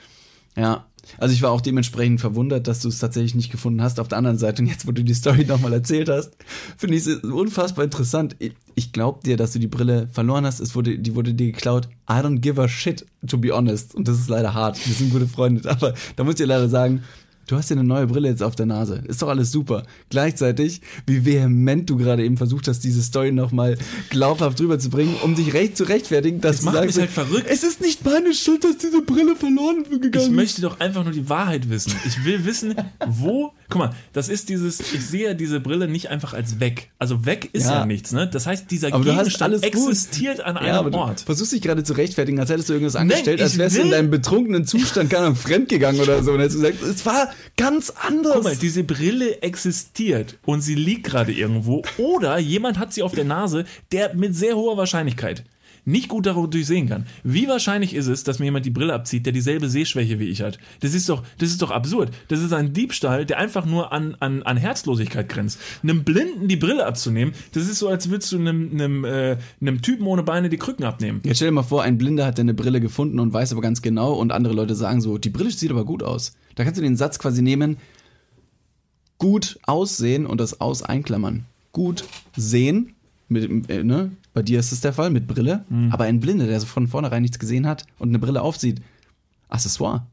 Ja, 0.55 0.85
also 1.17 1.33
ich 1.33 1.41
war 1.41 1.51
auch 1.51 1.61
dementsprechend 1.61 2.21
verwundert, 2.21 2.67
dass 2.67 2.79
du 2.79 2.89
es 2.89 2.99
tatsächlich 2.99 3.35
nicht 3.35 3.51
gefunden 3.51 3.81
hast. 3.81 3.99
Auf 3.99 4.07
der 4.07 4.17
anderen 4.17 4.37
Seite, 4.37 4.61
und 4.61 4.67
jetzt, 4.67 4.87
wo 4.87 4.91
du 4.91 5.03
die 5.03 5.13
Story 5.13 5.45
nochmal 5.45 5.73
erzählt 5.73 6.09
hast, 6.09 6.31
finde 6.77 6.97
ich 6.97 7.05
es 7.05 7.23
unfassbar 7.23 7.85
interessant. 7.85 8.35
Ich, 8.39 8.53
ich 8.75 8.91
glaube 8.91 9.19
dir, 9.23 9.37
dass 9.37 9.53
du 9.53 9.59
die 9.59 9.67
Brille 9.67 10.07
verloren 10.11 10.45
hast. 10.45 10.59
Es 10.59 10.75
wurde, 10.75 10.97
die 10.97 11.15
wurde 11.15 11.33
dir 11.33 11.51
geklaut. 11.51 11.87
I 12.09 12.15
don't 12.15 12.39
give 12.39 12.61
a 12.61 12.67
shit, 12.67 13.05
to 13.27 13.37
be 13.37 13.55
honest. 13.55 13.95
Und 13.95 14.07
das 14.07 14.19
ist 14.19 14.29
leider 14.29 14.53
hart. 14.53 14.79
Wir 14.87 14.93
sind 14.93 15.11
gute 15.11 15.27
Freunde. 15.27 15.69
Aber 15.69 15.93
da 16.15 16.23
muss 16.23 16.33
ich 16.33 16.37
dir 16.37 16.47
leider 16.47 16.69
sagen, 16.69 17.03
du 17.51 17.57
hast 17.57 17.69
ja 17.69 17.75
eine 17.75 17.83
neue 17.83 18.07
Brille 18.07 18.29
jetzt 18.29 18.41
auf 18.43 18.55
der 18.55 18.65
Nase. 18.65 19.03
Ist 19.07 19.21
doch 19.21 19.27
alles 19.27 19.51
super. 19.51 19.83
Gleichzeitig, 20.09 20.81
wie 21.07 21.25
vehement 21.25 21.89
du 21.89 21.97
gerade 21.97 22.23
eben 22.23 22.37
versucht 22.37 22.67
hast, 22.67 22.83
diese 22.83 23.01
Story 23.01 23.31
nochmal 23.31 23.77
glaubhaft 24.09 24.59
rüberzubringen, 24.61 25.15
um 25.23 25.35
dich 25.35 25.53
recht 25.53 25.75
zu 25.75 25.83
rechtfertigen, 25.83 26.39
dass 26.41 26.57
Das 26.57 26.59
du 26.59 26.65
macht 26.67 26.75
sagst, 26.75 26.87
mich 26.97 26.97
halt 26.99 27.11
verrückt. 27.11 27.47
es 27.49 27.63
ist 27.63 27.81
nicht 27.81 28.05
meine 28.05 28.33
Schuld, 28.33 28.63
dass 28.63 28.77
diese 28.77 29.01
Brille 29.01 29.35
verloren 29.35 29.83
gegangen 29.89 30.11
Ich 30.15 30.21
ist. 30.23 30.31
möchte 30.31 30.61
doch 30.61 30.79
einfach 30.79 31.03
nur 31.03 31.13
die 31.13 31.27
Wahrheit 31.27 31.69
wissen. 31.69 31.93
Ich 32.05 32.23
will 32.23 32.45
wissen, 32.45 32.75
wo. 33.07 33.51
Guck 33.69 33.79
mal, 33.79 33.95
das 34.13 34.27
ist 34.29 34.49
dieses. 34.49 34.79
Ich 34.79 35.05
sehe 35.05 35.29
ja 35.29 35.33
diese 35.33 35.59
Brille 35.59 35.87
nicht 35.87 36.09
einfach 36.09 36.33
als 36.33 36.59
weg. 36.59 36.89
Also 36.99 37.25
weg 37.25 37.49
ist 37.53 37.63
ja, 37.65 37.79
Ja. 37.79 37.85
nichts, 37.85 38.11
ne? 38.11 38.27
Das 38.27 38.45
heißt, 38.45 38.69
dieser 38.69 38.93
Aber 38.93 39.03
du 39.03 39.11
Gegenstand 39.11 39.41
alles 39.53 39.61
gut. 39.61 39.71
existiert 39.89 40.41
an 40.41 40.55
Ja, 40.55 40.61
einem 40.61 40.75
aber 40.75 40.91
du 40.91 40.97
Ort. 40.97 41.21
versuchst 41.21 41.53
dich 41.53 41.61
gerade 41.61 41.83
zu 41.83 41.93
rechtfertigen, 41.93 42.39
als 42.39 42.49
hättest 42.49 42.69
du 42.69 42.73
irgendwas 42.73 42.95
angestellt, 42.97 43.39
ich 43.39 43.43
als 43.43 43.57
wärst 43.57 43.77
du 43.77 43.81
in 43.81 43.91
deinem 43.91 44.09
betrunkenen 44.09 44.65
Zustand 44.65 45.09
keine 45.09 45.23
Ahnung, 45.27 45.35
fremdgegangen 45.37 46.01
oder 46.01 46.21
so. 46.23 46.33
Und 46.33 46.39
hättest 46.41 46.57
du 46.57 46.61
gesagt, 46.61 46.81
es 46.83 47.05
war 47.05 47.29
ganz 47.57 47.89
anders. 47.89 48.33
Guck 48.35 48.43
mal, 48.43 48.55
diese 48.55 48.83
Brille 48.83 49.41
existiert 49.41 50.37
und 50.45 50.61
sie 50.61 50.75
liegt 50.75 51.03
gerade 51.03 51.31
irgendwo 51.31 51.83
oder 51.97 52.37
jemand 52.37 52.77
hat 52.77 52.93
sie 52.93 53.03
auf 53.03 53.13
der 53.13 53.25
Nase, 53.25 53.65
der 53.91 54.13
mit 54.15 54.35
sehr 54.35 54.55
hoher 54.55 54.77
Wahrscheinlichkeit 54.77 55.43
nicht 55.85 56.09
gut 56.09 56.25
dadurch 56.25 56.65
sehen 56.65 56.89
kann. 56.89 57.05
Wie 57.23 57.47
wahrscheinlich 57.47 57.95
ist 57.95 58.07
es, 58.07 58.23
dass 58.23 58.39
mir 58.39 58.45
jemand 58.45 58.65
die 58.65 58.71
Brille 58.71 58.93
abzieht, 58.93 59.25
der 59.25 59.33
dieselbe 59.33 59.69
Sehschwäche 59.69 60.19
wie 60.19 60.29
ich 60.29 60.41
hat? 60.41 60.59
Das 60.81 60.93
ist 60.93 61.09
doch, 61.09 61.23
das 61.37 61.49
ist 61.49 61.61
doch 61.61 61.71
absurd. 61.71 62.11
Das 62.27 62.41
ist 62.41 62.53
ein 62.53 62.73
Diebstahl, 62.73 63.25
der 63.25 63.39
einfach 63.39 63.65
nur 63.65 63.91
an, 63.91 64.15
an, 64.19 64.43
an 64.43 64.57
Herzlosigkeit 64.57 65.27
grenzt. 65.29 65.59
Einem 65.83 66.03
Blinden 66.03 66.47
die 66.47 66.55
Brille 66.55 66.85
abzunehmen, 66.85 67.33
das 67.53 67.67
ist 67.67 67.79
so, 67.79 67.87
als 67.87 68.09
würdest 68.09 68.31
du 68.31 68.37
einem, 68.37 68.71
einem, 68.73 69.05
äh, 69.05 69.37
einem 69.59 69.81
Typen 69.81 70.05
ohne 70.07 70.23
Beine 70.23 70.49
die 70.49 70.57
Krücken 70.57 70.85
abnehmen. 70.85 71.21
Jetzt 71.23 71.37
stell 71.37 71.47
dir 71.47 71.53
mal 71.53 71.63
vor, 71.63 71.83
ein 71.83 71.97
Blinder 71.97 72.25
hat 72.25 72.39
eine 72.39 72.53
Brille 72.53 72.79
gefunden 72.79 73.19
und 73.19 73.33
weiß 73.33 73.51
aber 73.51 73.61
ganz 73.61 73.81
genau 73.81 74.13
und 74.13 74.31
andere 74.31 74.53
Leute 74.53 74.75
sagen 74.75 75.01
so, 75.01 75.17
die 75.17 75.29
Brille 75.29 75.51
sieht 75.51 75.71
aber 75.71 75.85
gut 75.85 76.03
aus. 76.03 76.33
Da 76.55 76.63
kannst 76.63 76.77
du 76.77 76.83
den 76.83 76.97
Satz 76.97 77.19
quasi 77.19 77.41
nehmen, 77.41 77.77
gut 79.17 79.59
aussehen 79.67 80.25
und 80.25 80.39
das 80.39 80.61
aus 80.61 80.83
einklammern. 80.83 81.45
Gut 81.71 82.05
sehen, 82.35 82.95
mit, 83.31 83.69
äh, 83.69 83.83
ne? 83.83 84.11
bei 84.33 84.41
dir 84.43 84.59
ist 84.59 84.71
es 84.71 84.81
der 84.81 84.93
Fall, 84.93 85.09
mit 85.09 85.27
Brille, 85.27 85.65
aber 85.89 86.03
ein 86.03 86.19
Blinder, 86.19 86.47
der 86.47 86.59
so 86.59 86.65
von 86.65 86.87
vornherein 86.87 87.21
nichts 87.21 87.39
gesehen 87.39 87.65
hat 87.67 87.85
und 87.99 88.09
eine 88.09 88.19
Brille 88.19 88.41
aufsieht, 88.41 88.81
Accessoire. 89.49 90.05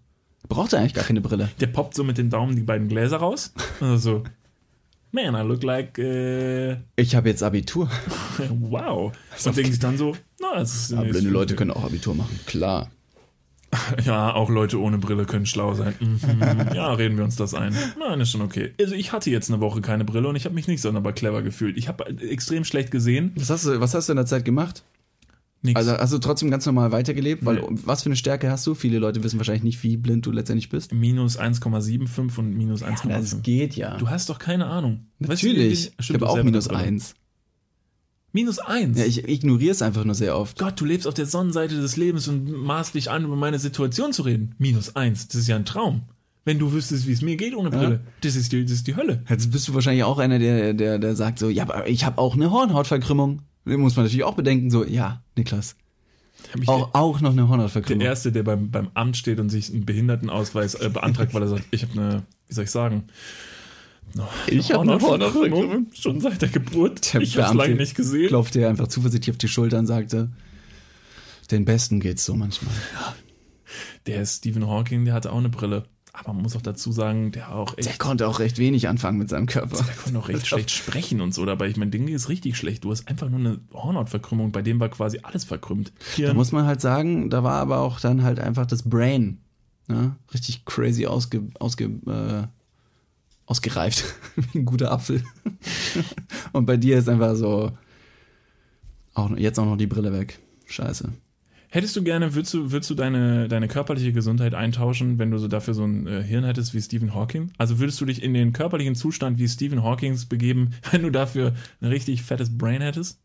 Braucht 0.49 0.73
er 0.73 0.81
eigentlich 0.81 0.95
gar 0.95 1.05
keine 1.05 1.21
Brille. 1.21 1.51
Der 1.61 1.67
poppt 1.67 1.95
so 1.95 2.05
mit 2.05 2.17
den 2.17 2.31
Daumen 2.31 2.57
die 2.57 2.63
beiden 2.63 2.89
Gläser 2.89 3.19
raus. 3.19 3.53
Also 3.81 3.97
so, 3.97 4.25
man, 5.11 5.35
I 5.35 5.47
look 5.47 5.63
like, 5.63 5.99
äh, 5.99 6.77
Ich 6.97 7.15
habe 7.15 7.29
jetzt 7.29 7.43
Abitur. 7.43 7.91
wow. 8.61 9.13
Und 9.45 9.57
denken 9.57 9.73
sich 9.73 9.81
dann 9.81 9.97
so, 9.97 10.17
na, 10.41 10.59
das 10.59 10.75
ist 10.75 10.93
Aber 10.93 11.09
blinde 11.09 11.31
Leute 11.31 11.55
können 11.55 11.71
auch 11.71 11.85
Abitur 11.85 12.15
machen, 12.15 12.39
klar. 12.47 12.91
Ja, 14.05 14.35
auch 14.35 14.51
Leute 14.51 14.81
ohne 14.81 14.99
Brille 14.99 15.25
können 15.25 15.47
schlau 15.47 15.75
sein. 15.75 15.95
Mhm. 16.01 16.75
Ja, 16.75 16.93
reden 16.93 17.17
wir 17.17 17.25
uns 17.25 17.37
das 17.37 17.55
ein. 17.55 17.75
Nein, 17.99 18.21
ist 18.21 18.31
schon 18.31 18.41
okay. 18.41 18.73
Also 18.81 18.95
ich 18.95 19.13
hatte 19.13 19.31
jetzt 19.31 19.51
eine 19.51 19.61
Woche 19.61 19.81
keine 19.81 20.05
Brille 20.05 20.29
und 20.29 20.37
ich 20.37 20.45
habe 20.45 20.55
mich 20.55 20.69
nicht 20.69 20.81
sonderbar 20.81 21.13
clever 21.13 21.43
gefühlt. 21.43 21.77
Ich 21.77 21.89
habe 21.89 22.07
äh, 22.07 22.29
extrem 22.29 22.65
schlecht 22.65 22.91
gesehen. 22.91 23.33
Was 23.37 23.51
hast 23.51 23.67
du, 23.67 23.81
was 23.81 23.95
hast 23.95 24.09
du 24.09 24.13
in 24.13 24.17
der 24.17 24.27
Zeit 24.27 24.45
gemacht? 24.45 24.85
Nix. 25.61 25.77
Also 25.77 25.93
hast 25.93 26.13
du 26.13 26.19
trotzdem 26.19 26.51
ganz 26.51 26.67
normal 26.67 26.93
weitergelebt, 26.93 27.45
weil 27.45 27.57
nee. 27.57 27.81
was 27.85 28.05
für 28.05 28.09
eine 28.09 28.17
Stärke 28.17 28.49
hast 28.49 28.65
du? 28.67 28.75
Viele 28.75 29.01
Leute 29.01 29.25
wissen 29.25 29.39
wahrscheinlich 29.39 29.65
nicht, 29.65 29.83
wie 29.83 29.97
blind 29.97 30.25
du 30.25 30.31
letztendlich 30.31 30.69
bist. 30.69 30.95
Minus 30.95 31.39
1,75 31.39 32.39
und 32.39 32.57
minus 32.57 32.85
1,5. 32.85 33.09
Ja, 33.09 33.19
das 33.19 33.43
geht 33.43 33.75
ja. 33.75 33.97
Du 33.97 34.09
hast 34.09 34.29
doch 34.29 34.39
keine 34.39 34.67
Ahnung. 34.67 35.07
Natürlich. 35.19 35.93
Weißt 35.99 36.11
du, 36.11 36.15
ich 36.15 36.21
habe 36.21 36.29
auch 36.29 36.43
minus 36.45 36.69
1. 36.69 37.15
Minus 38.33 38.59
eins. 38.59 38.99
Ja, 38.99 39.05
ich 39.05 39.27
ignoriere 39.27 39.73
es 39.73 39.83
einfach 39.83 40.05
nur 40.05 40.15
sehr 40.15 40.37
oft. 40.37 40.59
Gott, 40.59 40.81
du 40.81 40.85
lebst 40.85 41.07
auf 41.07 41.15
der 41.15 41.27
Sonnenseite 41.27 41.81
des 41.81 41.97
Lebens 41.97 42.29
und 42.29 42.51
maßt 42.51 42.95
dich 42.95 43.11
an, 43.11 43.25
über 43.25 43.37
meine 43.37 43.59
Situation 43.59 44.13
zu 44.13 44.23
reden. 44.23 44.55
Minus 44.59 44.97
eins, 44.97 45.29
das 45.29 45.37
ist 45.37 45.49
ja 45.49 45.57
ein 45.57 45.65
Traum. 45.65 46.03
Wenn 46.45 46.59
du 46.59 46.73
wüsstest, 46.73 47.07
wie 47.07 47.13
es 47.13 47.23
mir 47.23 47.37
geht 47.37 47.55
ohne 47.55 47.71
Brille, 47.71 48.01
ja. 48.05 48.13
das, 48.23 48.37
ist 48.37 48.53
die, 48.53 48.63
das 48.63 48.73
ist 48.73 48.87
die 48.87 48.97
Hölle. 48.97 49.23
Jetzt 49.29 49.51
bist 49.51 49.69
du 49.69 49.75
wahrscheinlich 49.75 50.05
auch 50.05 50.19
einer, 50.19 50.39
der, 50.39 50.73
der, 50.73 50.99
der 50.99 51.15
sagt 51.15 51.39
so, 51.39 51.49
ja, 51.49 51.65
aber 51.65 51.89
ich 51.89 52.05
habe 52.05 52.19
auch 52.19 52.35
eine 52.35 52.51
Hornhautverkrümmung. 52.51 53.43
Muss 53.65 53.97
man 53.97 54.07
natürlich 54.07 54.25
auch 54.25 54.35
bedenken, 54.35 54.71
so, 54.71 54.85
ja, 54.85 55.23
Niklas. 55.37 55.77
Auch, 56.67 56.91
der, 56.91 57.01
auch 57.01 57.21
noch 57.21 57.33
eine 57.33 57.49
Hornhautverkrümmung. 57.49 58.01
Der 58.01 58.09
Erste, 58.09 58.33
der 58.33 58.45
beim, 58.45 58.71
beim 58.71 58.89
Amt 58.95 59.17
steht 59.17 59.41
und 59.41 59.51
sich 59.51 59.71
einen 59.71 59.85
Behindertenausweis 59.85 60.75
äh, 60.77 60.89
beantragt, 60.89 61.35
weil 61.35 61.43
er 61.43 61.49
sagt, 61.49 61.65
ich 61.71 61.83
habe 61.83 61.93
eine, 61.93 62.23
wie 62.47 62.55
soll 62.55 62.65
ich 62.65 62.71
sagen, 62.71 63.05
ich 64.47 64.73
hab 64.73 64.81
eine 64.81 65.01
Hornhautverkrümmung. 65.01 65.87
schon 65.93 66.21
seit 66.21 66.43
der 66.43 66.49
Geburt. 66.49 67.15
Der 67.15 67.21
ich 67.21 67.37
habe 67.37 67.49
es 67.49 67.55
lange 67.55 67.75
nicht 67.77 67.95
gesehen. 67.95 68.29
Klopfte 68.29 68.61
er 68.61 68.71
einfach 68.71 68.89
zuversichtlich 68.89 69.35
auf 69.35 69.39
die 69.39 69.49
Schulter 69.49 69.79
und 69.79 69.87
sagte, 69.87 70.31
den 71.51 71.65
Besten 71.65 72.01
geht's 72.01 72.25
so 72.25 72.35
manchmal. 72.35 72.75
Der 74.07 74.25
Stephen 74.25 74.67
Hawking, 74.67 75.05
der 75.05 75.15
hatte 75.15 75.33
auch 75.33 75.39
eine 75.39 75.49
Brille. 75.49 75.85
Aber 76.13 76.33
man 76.33 76.43
muss 76.43 76.57
auch 76.57 76.63
dazu 76.63 76.91
sagen, 76.91 77.31
der 77.31 77.55
auch 77.55 77.77
echt 77.79 77.89
Der 77.89 77.97
konnte 77.97 78.27
auch 78.27 78.41
recht 78.41 78.59
wenig 78.59 78.89
anfangen 78.89 79.19
mit 79.19 79.29
seinem 79.29 79.47
Körper. 79.47 79.77
Der 79.77 79.95
konnte 79.95 80.19
auch 80.19 80.29
recht 80.29 80.47
schlecht 80.47 80.71
sprechen 80.71 81.21
und 81.21 81.33
so 81.33 81.45
dabei. 81.45 81.69
Ich 81.69 81.77
meine, 81.77 81.91
Ding 81.91 82.09
ist 82.09 82.29
richtig 82.29 82.57
schlecht. 82.57 82.83
Du 82.85 82.91
hast 82.91 83.07
einfach 83.07 83.29
nur 83.29 83.39
eine 83.39 83.61
Hornhautverkrümmung, 83.73 84.51
bei 84.51 84.63
dem 84.63 84.81
war 84.81 84.89
quasi 84.89 85.21
alles 85.23 85.45
verkrümmt. 85.45 85.93
Hier, 86.17 86.29
Da 86.29 86.35
muss 86.35 86.51
man 86.51 86.67
halt 86.67 86.81
sagen, 86.81 87.31
da 87.31 87.45
war 87.45 87.61
aber 87.61 87.79
auch 87.81 88.01
dann 88.01 88.25
halt 88.25 88.41
einfach 88.41 88.67
das 88.67 88.83
Brain 88.83 89.39
ne? 89.89 90.17
richtig 90.33 90.65
crazy 90.65 91.07
ausge, 91.07 91.43
ausge, 91.59 91.85
äh, 91.85 92.47
ausgereift. 93.49 94.05
Wie 94.37 94.59
ein 94.59 94.65
guter 94.65 94.93
Apfel. 94.93 95.25
Und 96.53 96.67
bei 96.67 96.77
dir 96.77 96.99
ist 96.99 97.09
einfach 97.09 97.35
so, 97.35 97.73
auch, 99.15 99.37
jetzt 99.37 99.59
auch 99.59 99.65
noch 99.65 99.77
die 99.77 99.87
Brille 99.87 100.13
weg. 100.13 100.39
Scheiße. 100.67 101.11
hättest 101.71 101.97
du 101.97 102.03
gerne, 102.03 102.35
würdest 102.35 102.53
du, 102.53 102.71
würdest 102.71 102.91
du 102.91 102.95
deine, 102.95 103.49
deine 103.49 103.69
körperliche 103.69 104.13
Gesundheit 104.13 104.55
eintauschen, 104.55 105.19
wenn 105.19 105.31
du 105.31 105.39
so 105.39 105.49
dafür 105.49 105.73
so 105.73 105.85
ein 105.85 106.07
äh, 106.07 106.23
Hirn 106.23 106.45
hättest 106.45 106.75
wie 106.75 106.83
Stephen 106.83 107.15
Hawking? 107.15 107.51
Also 107.57 107.79
würdest 107.79 107.99
du 108.03 108.05
dich 108.05 108.23
in 108.23 108.35
den 108.35 108.53
körperlichen 108.53 108.95
Zustand 108.95 109.39
wie 109.39 109.49
Stephen 109.49 109.83
Hawkings 109.83 110.27
begeben, 110.27 110.75
wenn 110.91 111.03
du 111.03 111.11
dafür 111.11 111.55
ein 111.81 111.89
richtig 111.89 112.23
fettes 112.23 112.57
Brain 112.57 112.83
hättest? 112.83 113.19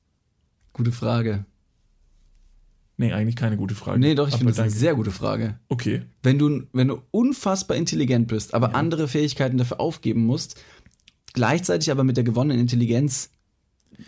Gute 0.71 0.93
Frage. 0.93 1.45
Nee, 2.97 3.11
eigentlich 3.11 3.35
keine 3.35 3.57
gute 3.57 3.73
Frage. 3.73 3.99
Nee, 3.99 4.13
doch, 4.15 4.27
ich 4.27 4.35
finde 4.35 4.51
das 4.51 4.59
eine 4.59 4.69
sehr 4.69 4.93
gute 4.95 5.11
Frage. 5.11 5.59
Okay. 5.67 6.03
Wenn 6.21 6.37
du, 6.37 6.63
wenn 6.73 6.87
du 6.87 7.01
unfassbar 7.11 7.75
intelligent 7.75 8.27
bist, 8.27 8.53
aber 8.53 8.75
andere 8.75 9.07
Fähigkeiten 9.07 9.57
dafür 9.57 9.79
aufgeben 9.79 10.25
musst, 10.25 10.61
gleichzeitig 11.33 11.91
aber 11.91 12.03
mit 12.03 12.17
der 12.17 12.23
gewonnenen 12.23 12.59
Intelligenz 12.59 13.31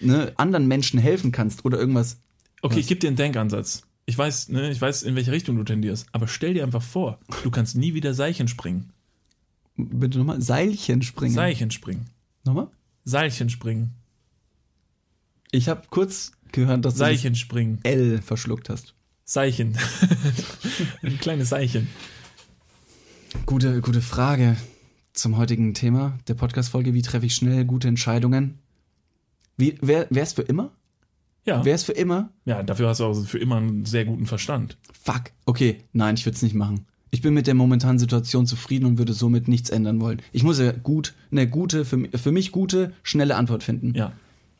ne, 0.01 0.33
anderen 0.37 0.67
Menschen 0.67 0.99
helfen 0.99 1.31
kannst 1.31 1.65
oder 1.65 1.79
irgendwas. 1.79 2.19
Okay, 2.61 2.75
Was? 2.75 2.81
ich 2.81 2.87
gebe 2.87 2.99
dir 2.99 3.07
einen 3.07 3.17
Denkansatz. 3.17 3.83
Ich 4.05 4.17
weiß, 4.17 4.49
ne, 4.49 4.69
ich 4.69 4.79
weiß, 4.79 5.03
in 5.03 5.15
welche 5.15 5.31
Richtung 5.31 5.57
du 5.57 5.63
tendierst, 5.63 6.07
aber 6.11 6.27
stell 6.27 6.53
dir 6.53 6.63
einfach 6.63 6.83
vor, 6.83 7.19
du 7.43 7.49
kannst 7.49 7.75
nie 7.75 7.95
wieder 7.95 8.13
Seilchen 8.13 8.47
springen. 8.47 8.91
Bitte 9.77 10.19
nochmal, 10.19 10.41
Seilchen 10.41 11.01
springen. 11.01 11.33
Seilchen 11.33 11.71
springen. 11.71 12.05
Nochmal? 12.43 12.67
Seilchen 13.03 13.49
springen. 13.49 13.91
Ich 15.51 15.69
habe 15.69 15.83
kurz 15.89 16.33
gehört, 16.55 16.83
dass 16.85 16.95
du 16.95 16.99
Seilchen 16.99 17.35
springen. 17.35 17.79
L 17.83 18.21
verschluckt 18.21 18.69
hast. 18.69 18.95
Seilchen. 19.25 19.77
Ein 21.03 21.19
kleines 21.19 21.49
Seilchen. 21.49 21.87
Gute, 23.45 23.81
gute 23.81 24.01
Frage 24.01 24.55
zum 25.13 25.37
heutigen 25.37 25.73
Thema 25.73 26.17
der 26.27 26.33
Podcast-Folge. 26.33 26.93
Wie 26.93 27.01
treffe 27.01 27.25
ich 27.25 27.35
schnell 27.35 27.65
gute 27.65 27.87
Entscheidungen? 27.87 28.59
Wie, 29.57 29.77
wär, 29.81 30.07
wär's 30.09 30.33
für 30.33 30.41
immer? 30.41 30.71
Ja. 31.45 31.63
Wär's 31.63 31.83
für 31.83 31.91
immer? 31.91 32.31
ja, 32.45 32.63
dafür 32.63 32.89
hast 32.89 32.99
du 32.99 33.05
auch 33.05 33.25
für 33.25 33.37
immer 33.37 33.57
einen 33.57 33.85
sehr 33.85 34.05
guten 34.05 34.25
Verstand. 34.25 34.77
Fuck. 35.03 35.31
Okay, 35.45 35.83
nein, 35.93 36.15
ich 36.15 36.25
würde 36.25 36.35
es 36.35 36.41
nicht 36.41 36.55
machen. 36.55 36.87
Ich 37.11 37.21
bin 37.21 37.33
mit 37.33 37.47
der 37.47 37.53
momentanen 37.53 37.99
Situation 37.99 38.47
zufrieden 38.47 38.85
und 38.85 38.97
würde 38.97 39.13
somit 39.13 39.47
nichts 39.47 39.69
ändern 39.69 40.01
wollen. 40.01 40.21
Ich 40.31 40.43
muss 40.43 40.59
ja 40.59 40.71
gut, 40.71 41.13
eine 41.31 41.47
gute, 41.47 41.85
für, 41.85 42.09
für 42.13 42.31
mich 42.31 42.51
gute, 42.51 42.93
schnelle 43.03 43.35
Antwort 43.35 43.63
finden. 43.63 43.93
Ja. 43.95 44.11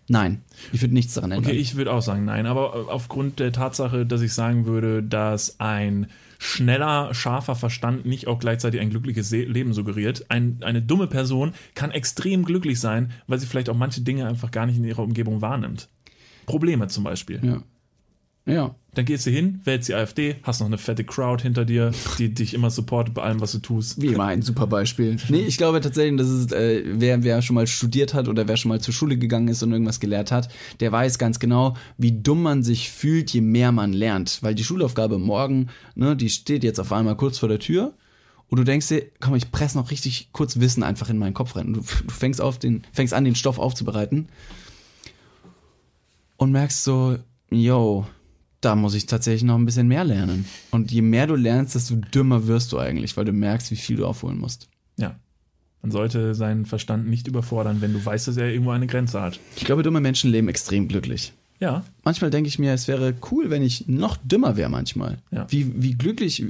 Nein, 0.08 0.44
ich 0.72 0.82
würde 0.82 0.94
nichts 0.94 1.16
daran 1.16 1.32
ändern. 1.32 1.50
Okay, 1.50 1.58
ich 1.58 1.76
würde 1.76 1.92
auch 1.92 2.02
sagen 2.02 2.26
nein, 2.26 2.46
aber 2.46 2.92
aufgrund 2.94 3.40
der 3.40 3.52
Tatsache, 3.52 4.06
dass 4.06 4.22
ich 4.22 4.34
sagen 4.34 4.66
würde, 4.66 5.02
dass 5.02 5.60
ein 5.60 6.08
schneller, 6.38 7.14
scharfer 7.14 7.56
Verstand 7.56 8.06
nicht 8.06 8.28
auch 8.28 8.38
gleichzeitig 8.40 8.82
ein 8.82 8.92
glückliches 8.92 9.32
Leben 9.32 9.74
suggeriert. 9.74 10.26
Ein, 10.30 10.60
eine 10.62 10.82
dumme 10.82 11.08
Person 11.08 11.54
kann 11.74 11.92
extrem 11.92 12.46
glücklich 12.46 12.80
sein, 12.80 13.12
weil 13.28 13.40
sie 13.40 13.48
vielleicht 13.48 13.70
auch 13.70 13.76
manche 13.76 14.02
Dinge 14.02 14.28
einfach 14.28 14.52
gar 14.52 14.66
nicht 14.66 14.78
in 14.78 14.84
ihrer 14.84 15.02
Umgebung 15.02 15.42
wahrnimmt. 15.42 15.90
Probleme 16.46 16.88
zum 16.88 17.04
Beispiel. 17.04 17.40
ja. 17.44 17.64
Ja. 18.48 18.76
Dann 18.96 19.04
gehst 19.04 19.26
du 19.26 19.30
hin, 19.30 19.60
wählst 19.66 19.90
die 19.90 19.94
AfD, 19.94 20.38
hast 20.44 20.62
noch 20.62 20.68
eine 20.68 20.78
fette 20.78 21.04
Crowd 21.04 21.44
hinter 21.44 21.66
dir, 21.66 21.92
die 22.18 22.34
dich 22.34 22.54
immer 22.54 22.70
supportet 22.70 23.14
bei 23.14 23.24
allem, 23.24 23.42
was 23.42 23.52
du 23.52 23.60
tust. 23.60 24.02
Wie 24.02 24.08
immer 24.08 24.26
ein 24.26 24.42
super 24.42 24.68
Beispiel. 24.68 25.18
Nee, 25.28 25.42
ich 25.42 25.58
glaube 25.58 25.82
tatsächlich, 25.82 26.18
dass 26.18 26.30
es, 26.30 26.52
äh, 26.54 26.84
wer, 26.86 27.24
wer 27.24 27.42
schon 27.42 27.56
mal 27.56 27.68
studiert 27.68 28.14
hat 28.14 28.30
oder 28.30 28.48
wer 28.48 28.56
schon 28.56 28.70
mal 28.70 28.80
zur 28.80 28.94
Schule 28.94 29.18
gegangen 29.18 29.50
ist 29.50 29.62
und 29.64 29.74
irgendwas 29.74 30.00
gelehrt 30.00 30.32
hat, 30.32 30.48
der 30.80 30.94
weiß 30.94 31.20
ganz 31.20 31.40
genau, 31.40 31.76
wie 31.98 32.14
dumm 32.14 32.42
man 32.42 32.64
sich 32.64 32.90
fühlt, 32.90 33.32
je 33.32 33.42
mehr 33.42 33.74
man 33.74 33.92
lernt. 33.92 34.40
Weil 34.42 34.56
die 34.56 34.64
Schulaufgabe 34.64 35.20
morgen, 35.20 35.68
ne, 35.96 36.16
die 36.16 36.30
steht 36.30 36.64
jetzt 36.64 36.80
auf 36.80 36.94
einmal 36.94 37.18
kurz 37.18 37.38
vor 37.38 37.50
der 37.50 37.60
Tür 37.60 37.94
und 38.48 38.60
du 38.60 38.64
denkst 38.64 38.88
dir, 38.88 39.06
komm, 39.20 39.36
ich 39.36 39.52
presse 39.52 39.78
noch 39.78 39.92
richtig 39.92 40.30
kurz 40.32 40.60
Wissen 40.62 40.84
einfach 40.84 41.10
in 41.10 41.18
meinen 41.18 41.34
Kopf 41.34 41.58
rein. 41.58 41.74
Du, 41.74 41.82
du 41.82 42.14
fängst, 42.14 42.40
auf 42.40 42.60
den, 42.60 42.84
fängst 42.94 43.14
an, 43.14 43.26
den 43.26 43.36
Stoff 43.36 43.60
aufzubereiten 43.60 44.30
und 46.38 46.54
merkst 46.54 46.84
so, 46.84 47.18
yo, 47.50 48.06
da 48.66 48.76
muss 48.76 48.96
ich 48.96 49.06
tatsächlich 49.06 49.44
noch 49.44 49.56
ein 49.56 49.66
bisschen 49.66 49.88
mehr 49.88 50.04
lernen. 50.04 50.46
Und 50.72 50.92
je 50.92 51.04
mehr 51.04 51.28
du 51.28 51.36
lernst, 51.36 51.76
desto 51.76 51.96
dümmer 51.96 52.48
wirst 52.48 52.72
du 52.72 52.80
eigentlich, 52.80 53.16
weil 53.16 53.26
du 53.26 53.32
merkst, 53.32 53.70
wie 53.70 53.76
viel 53.76 53.98
du 53.98 54.08
aufholen 54.08 54.40
musst. 54.40 54.68
Ja. 54.98 55.16
Man 55.84 55.92
sollte 55.92 56.34
seinen 56.34 56.66
Verstand 56.66 57.08
nicht 57.08 57.28
überfordern, 57.28 57.82
wenn 57.82 57.94
du 57.94 58.04
weißt, 58.04 58.28
dass 58.28 58.38
er 58.38 58.50
irgendwo 58.50 58.72
eine 58.72 58.88
Grenze 58.88 59.22
hat. 59.22 59.40
Ich 59.56 59.66
glaube, 59.66 59.84
dumme 59.84 60.02
Menschen 60.02 60.32
leben 60.32 60.48
extrem 60.50 60.88
glücklich. 60.88 61.34
Ja. 61.60 61.86
Manchmal 62.04 62.32
denke 62.32 62.48
ich 62.48 62.58
mir, 62.58 62.74
es 62.74 62.88
wäre 62.88 63.14
cool, 63.32 63.52
wenn 63.52 63.62
ich 63.62 63.88
noch 63.88 64.18
dümmer 64.18 64.58
wäre 64.58 64.70
manchmal. 64.70 65.20
Ja. 65.30 65.46
Wie, 65.50 65.72
wie 65.82 65.94
glücklich 65.94 66.44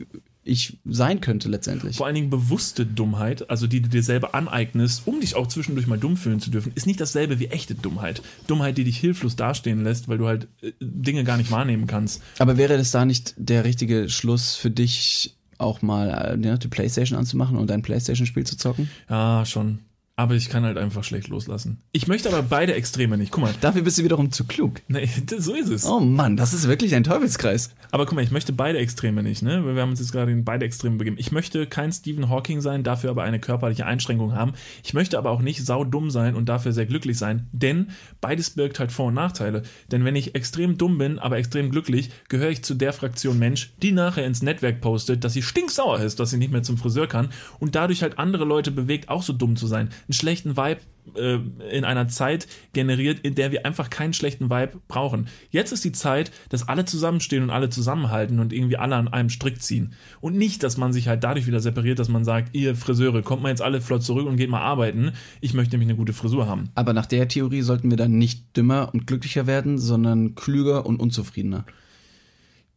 ich 0.46 0.78
sein 0.86 1.22
könnte 1.22 1.50
letztendlich. 1.50 1.98
Vor 1.98 2.06
allen 2.06 2.14
Dingen 2.14 2.30
bewusste 2.30 2.86
Dummheit, 2.86 3.50
also 3.50 3.66
die 3.66 3.82
du 3.82 3.90
dir 3.90 4.04
selber 4.04 4.36
aneignest, 4.36 5.02
um 5.06 5.20
dich 5.20 5.36
auch 5.36 5.48
zwischendurch 5.48 5.88
mal 5.88 5.98
dumm 5.98 6.18
fühlen 6.18 6.40
zu 6.40 6.52
dürfen, 6.52 6.72
ist 6.76 6.86
nicht 6.86 7.02
dasselbe 7.02 7.40
wie 7.40 7.48
echte 7.48 7.74
Dummheit. 7.74 8.22
Dummheit, 8.46 8.78
die 8.78 8.84
dich 8.84 8.98
hilflos 8.98 9.36
dastehen 9.36 9.84
lässt, 9.84 10.08
weil 10.08 10.20
du 10.20 10.28
halt 10.28 10.48
äh, 10.62 10.72
Dinge 10.80 11.24
gar 11.24 11.38
nicht 11.38 11.50
wahrnehmen 11.50 11.88
kannst. 11.88 12.22
Aber 12.38 12.58
wäre 12.58 12.78
das 12.78 12.92
da 12.92 13.06
nicht 13.06 13.34
der 13.38 13.66
richtige 13.66 14.08
Schluss 14.08 14.56
für 14.56 14.70
dich, 14.70 15.36
auch 15.58 15.82
mal 15.82 16.38
äh, 16.40 16.48
ja, 16.48 16.58
die 16.58 16.68
Playstation 16.68 17.18
anzumachen 17.18 17.58
und 17.58 17.70
dein 17.72 17.82
Playstation-Spiel 17.82 18.46
zu 18.46 18.56
zocken? 18.56 18.90
Ja, 19.10 19.46
schon. 19.46 19.80
Aber 20.18 20.34
ich 20.34 20.48
kann 20.48 20.64
halt 20.64 20.78
einfach 20.78 21.04
schlecht 21.04 21.28
loslassen. 21.28 21.82
Ich 21.92 22.08
möchte 22.08 22.30
aber 22.30 22.42
beide 22.42 22.74
Extreme 22.74 23.18
nicht. 23.18 23.34
Guck 23.34 23.44
mal. 23.44 23.54
Dafür 23.60 23.82
bist 23.82 23.98
du 23.98 24.04
wiederum 24.06 24.32
zu 24.32 24.46
klug. 24.46 24.82
Nee, 24.88 25.10
so 25.38 25.54
ist 25.54 25.68
es. 25.68 25.86
Oh 25.86 26.00
Mann, 26.00 26.38
das 26.38 26.54
ist 26.54 26.70
wirklich 26.70 26.96
ein 26.96 27.04
Teufelskreis. 27.04 27.76
Aber 27.92 28.06
guck 28.06 28.16
mal, 28.16 28.24
ich 28.24 28.32
möchte 28.32 28.54
beide 28.54 28.78
Extreme 28.80 29.24
nicht, 29.24 29.42
ne? 29.42 29.66
Wir 29.66 29.82
haben 29.82 29.90
uns 29.90 30.00
jetzt 30.00 30.14
gerade 30.14 30.32
in 30.32 30.46
beide 30.46 30.66
Extreme 30.66 30.96
begeben. 30.96 31.18
Ich 31.20 31.34
möchte 31.34 31.68
kein 31.68 31.92
Stephen 31.92 32.30
Hawking 32.30 32.62
sein, 32.62 32.84
dafür 32.84 33.10
aber 33.10 33.24
eine 33.24 33.42
körperliche 33.42 33.86
Einschränkung 33.86 34.34
haben. 34.34 34.54
Ich 34.86 34.94
möchte 34.94 35.18
aber 35.18 35.32
auch 35.32 35.42
nicht 35.42 35.66
saudumm 35.66 36.10
sein 36.10 36.36
und 36.36 36.48
dafür 36.48 36.72
sehr 36.72 36.86
glücklich 36.86 37.18
sein, 37.18 37.48
denn 37.52 37.90
beides 38.22 38.52
birgt 38.52 38.80
halt 38.80 38.94
Vor- 38.94 39.08
und 39.08 39.16
Nachteile. 39.16 39.64
Denn 39.92 40.06
wenn 40.06 40.16
ich 40.16 40.34
extrem 40.34 40.78
dumm 40.78 40.98
bin, 40.98 41.20
aber 41.20 41.38
extrem 41.38 41.72
glücklich, 41.72 42.10
gehöre 42.30 42.50
ich 42.52 42.64
zu 42.64 42.74
der 42.74 42.94
Fraktion 42.94 43.38
Mensch, 43.38 43.74
die 43.82 43.92
nachher 43.92 44.26
ins 44.26 44.42
Netzwerk 44.42 44.80
postet, 44.80 45.26
dass 45.26 45.34
sie 45.34 45.42
stinksauer 45.42 46.00
ist, 46.00 46.22
dass 46.22 46.30
sie 46.30 46.38
nicht 46.38 46.54
mehr 46.54 46.64
zum 46.64 46.78
Friseur 46.78 47.08
kann 47.08 47.30
und 47.60 47.76
dadurch 47.76 48.02
halt 48.02 48.18
andere 48.18 48.46
Leute 48.46 48.72
bewegt, 48.72 49.10
auch 49.10 49.24
so 49.24 49.34
dumm 49.34 49.58
zu 49.58 49.68
sein. 49.68 49.90
Einen 50.08 50.14
schlechten 50.14 50.58
Vibe 50.58 50.82
äh, 51.16 51.40
in 51.70 51.86
einer 51.86 52.08
Zeit 52.08 52.48
generiert, 52.74 53.20
in 53.20 53.36
der 53.36 53.52
wir 53.52 53.66
einfach 53.66 53.90
keinen 53.90 54.14
schlechten 54.14 54.50
Vibe 54.50 54.82
brauchen. 54.88 55.28
Jetzt 55.52 55.72
ist 55.72 55.86
die 55.86 55.92
Zeit, 55.92 56.32
dass 56.50 56.68
alle 56.68 56.86
zusammenstehen 56.86 57.44
und 57.44 57.50
alle 57.50 57.70
zusammenhalten 57.70 58.40
und 58.40 58.54
irgendwie 58.54 58.78
alle 58.78 58.96
an 58.96 59.08
einem 59.08 59.30
Strick 59.30 59.62
ziehen. 59.62 59.94
Und 60.22 60.36
nicht, 60.36 60.64
dass 60.64 60.78
man 60.78 60.94
sich 60.94 61.08
halt 61.08 61.24
dadurch 61.24 61.48
wieder 61.48 61.60
separiert, 61.60 62.00
dass 62.00 62.10
man 62.10 62.26
sagt, 62.26 62.56
ihr 62.56 62.76
Friseure, 62.76 63.22
kommt 63.22 63.44
mal 63.44 63.50
jetzt 63.50 63.62
alle 63.62 63.82
flott 63.82 64.04
zurück 64.04 64.28
und 64.28 64.38
geht 64.38 64.50
mal 64.50 64.62
arbeiten. 64.62 65.12
Ich 65.42 65.54
möchte 65.54 65.76
nämlich 65.76 65.90
eine 65.90 65.98
gute 65.98 66.14
Frisur 66.14 66.48
haben. 66.48 66.70
Aber 66.76 66.94
nach 66.94 67.06
der 67.06 67.28
Theorie 67.28 67.62
sollten 67.62 67.90
wir 67.90 67.98
dann 67.98 68.18
nicht 68.18 68.58
dümmer 68.58 68.90
und 68.94 69.08
glücklicher 69.08 69.48
werden, 69.48 69.78
sondern 69.78 70.36
klüger 70.36 70.86
und 70.86 71.00
unzufriedener. 71.00 71.66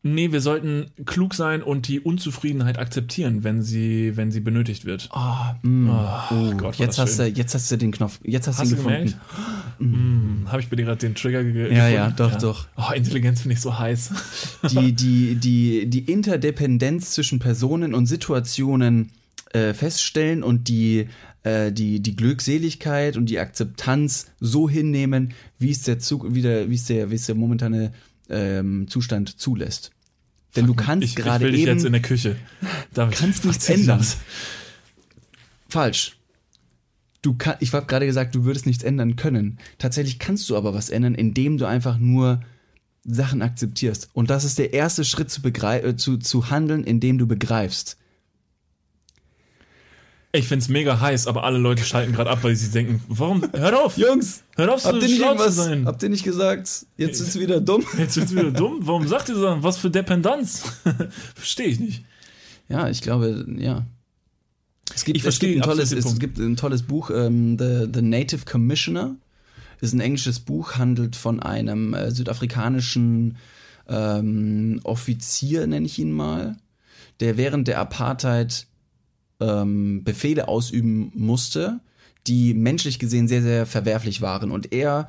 Nee, 0.02 0.30
wir 0.30 0.40
sollten 0.40 0.86
klug 1.06 1.34
sein 1.34 1.62
und 1.62 1.88
die 1.88 1.98
Unzufriedenheit 1.98 2.78
akzeptieren, 2.78 3.42
wenn 3.42 3.62
sie, 3.62 4.16
wenn 4.16 4.30
sie 4.30 4.40
benötigt 4.40 4.84
wird. 4.84 5.08
Oh, 5.12 5.66
mm. 5.66 5.90
Oh, 5.90 6.50
Gott, 6.56 6.78
war 6.78 6.86
jetzt, 6.86 6.98
das 6.98 6.98
hast 6.98 7.18
du, 7.18 7.24
schön. 7.24 7.34
jetzt 7.34 7.54
hast 7.54 7.70
du 7.72 7.76
den 7.78 7.90
Knopf, 7.90 8.20
jetzt 8.22 8.46
hast, 8.46 8.58
Hast 8.60 8.70
du 8.70 8.76
du 8.76 8.82
ihn 8.82 8.86
gefunden. 8.86 9.04
gemerkt? 9.06 9.18
Mm, 9.80 10.48
Habe 10.48 10.60
ich 10.60 10.68
bei 10.68 10.74
dir 10.74 10.86
gerade 10.86 10.98
den 10.98 11.14
Trigger 11.14 11.44
ge 11.44 11.52
gefunden? 11.52 11.76
Ja, 11.76 11.88
ja, 11.88 12.10
doch, 12.10 12.34
doch. 12.36 12.66
Oh, 12.76 12.92
Intelligenz 12.92 13.42
finde 13.42 13.54
ich 13.54 13.60
so 13.60 13.78
heiß. 13.78 14.10
Die, 14.72 14.92
die, 14.92 15.36
die, 15.36 15.86
die 15.88 16.00
Interdependenz 16.10 17.12
zwischen 17.12 17.38
Personen 17.38 17.94
und 17.94 18.06
Situationen 18.06 19.12
äh, 19.52 19.72
feststellen 19.74 20.42
und 20.42 20.66
die, 20.66 21.06
äh, 21.44 21.70
die, 21.70 22.00
die 22.00 22.16
Glückseligkeit 22.16 23.16
und 23.16 23.26
die 23.26 23.38
Akzeptanz 23.38 24.26
so 24.40 24.68
hinnehmen, 24.68 25.32
wie 25.60 25.70
es 25.70 25.82
der 25.82 26.00
Zug, 26.00 26.34
wie 26.34 26.42
der, 26.42 26.70
wie 26.70 26.74
es 26.74 26.86
der, 26.86 27.10
wie 27.12 27.14
es 27.14 27.26
der 27.26 27.36
momentane 27.36 27.92
ähm, 28.28 28.88
Zustand 28.88 29.38
zulässt. 29.38 29.92
Denn 30.56 30.66
du 30.66 30.74
kannst 30.74 31.04
ich, 31.04 31.16
gerade 31.16 31.46
ich 31.46 31.52
will 31.52 31.60
eben 31.60 31.72
jetzt 31.72 31.84
in 31.84 31.92
der 31.92 32.02
Küche. 32.02 32.36
David, 32.94 33.16
kannst 33.16 33.44
nichts 33.44 33.68
ändern. 33.68 33.98
das? 33.98 34.16
Falsch. 35.68 36.16
Du 37.20 37.34
kann, 37.34 37.56
ich 37.60 37.72
habe 37.72 37.86
gerade 37.86 38.06
gesagt, 38.06 38.34
du 38.34 38.44
würdest 38.44 38.66
nichts 38.66 38.84
ändern 38.84 39.16
können. 39.16 39.58
Tatsächlich 39.78 40.18
kannst 40.18 40.48
du 40.48 40.56
aber 40.56 40.72
was 40.72 40.88
ändern, 40.88 41.14
indem 41.14 41.58
du 41.58 41.66
einfach 41.66 41.98
nur 41.98 42.40
Sachen 43.04 43.42
akzeptierst. 43.42 44.10
Und 44.12 44.30
das 44.30 44.44
ist 44.44 44.58
der 44.58 44.72
erste 44.72 45.04
Schritt 45.04 45.30
zu, 45.30 45.42
äh, 45.42 45.96
zu, 45.96 46.16
zu 46.18 46.50
handeln, 46.50 46.84
indem 46.84 47.18
du 47.18 47.26
begreifst. 47.26 47.98
Ich 50.32 50.46
find's 50.46 50.68
mega 50.68 51.00
heiß, 51.00 51.26
aber 51.26 51.44
alle 51.44 51.56
Leute 51.58 51.82
schalten 51.84 52.12
gerade 52.12 52.28
ab, 52.28 52.40
weil 52.42 52.54
sie 52.54 52.70
denken, 52.70 53.02
warum? 53.08 53.42
Hört 53.52 53.74
auf! 53.74 53.96
Jungs, 53.96 54.42
Hört 54.56 54.68
auf, 54.68 54.80
so 54.80 54.88
habt 54.90 54.96
ihr 55.02 55.08
nicht 55.08 55.16
schlau 55.16 55.28
zu 55.28 55.32
irgendwas, 55.36 55.56
sein. 55.56 55.86
habt 55.86 56.02
ihr 56.02 56.08
nicht 56.10 56.24
gesagt, 56.24 56.86
jetzt 56.98 57.20
ist 57.20 57.40
wieder 57.40 57.60
dumm? 57.60 57.82
Jetzt 57.98 58.16
wird's 58.16 58.32
wieder 58.32 58.50
dumm. 58.50 58.80
Warum 58.82 59.08
sagt 59.08 59.30
ihr 59.30 59.36
so? 59.36 59.56
Was 59.62 59.78
für 59.78 59.90
Dependenz? 59.90 60.64
Verstehe 61.34 61.68
ich 61.68 61.80
nicht. 61.80 62.04
Ja, 62.68 62.90
ich 62.90 63.00
glaube, 63.00 63.46
ja. 63.56 63.86
Es 64.94 65.04
gibt, 65.04 65.16
Ich 65.16 65.24
es 65.24 65.38
gibt, 65.38 65.56
ein, 65.56 65.62
tolles, 65.62 65.92
es 65.92 66.18
gibt 66.18 66.38
ein 66.38 66.56
tolles 66.56 66.82
Buch, 66.82 67.10
ähm, 67.10 67.56
The, 67.58 67.88
The 67.92 68.02
Native 68.02 68.44
Commissioner. 68.44 69.16
Ist 69.80 69.94
ein 69.94 70.00
englisches 70.00 70.40
Buch, 70.40 70.74
handelt 70.74 71.16
von 71.16 71.40
einem 71.40 71.94
äh, 71.94 72.10
südafrikanischen 72.10 73.36
ähm, 73.88 74.80
Offizier, 74.84 75.66
nenne 75.66 75.86
ich 75.86 75.98
ihn 75.98 76.12
mal, 76.12 76.56
der 77.20 77.36
während 77.38 77.68
der 77.68 77.78
Apartheid 77.80 78.66
ähm, 79.40 80.04
Befehle 80.04 80.48
ausüben 80.48 81.12
musste, 81.14 81.80
die 82.26 82.54
menschlich 82.54 82.98
gesehen 82.98 83.28
sehr, 83.28 83.42
sehr 83.42 83.66
verwerflich 83.66 84.20
waren. 84.20 84.50
Und 84.50 84.72
er 84.72 85.08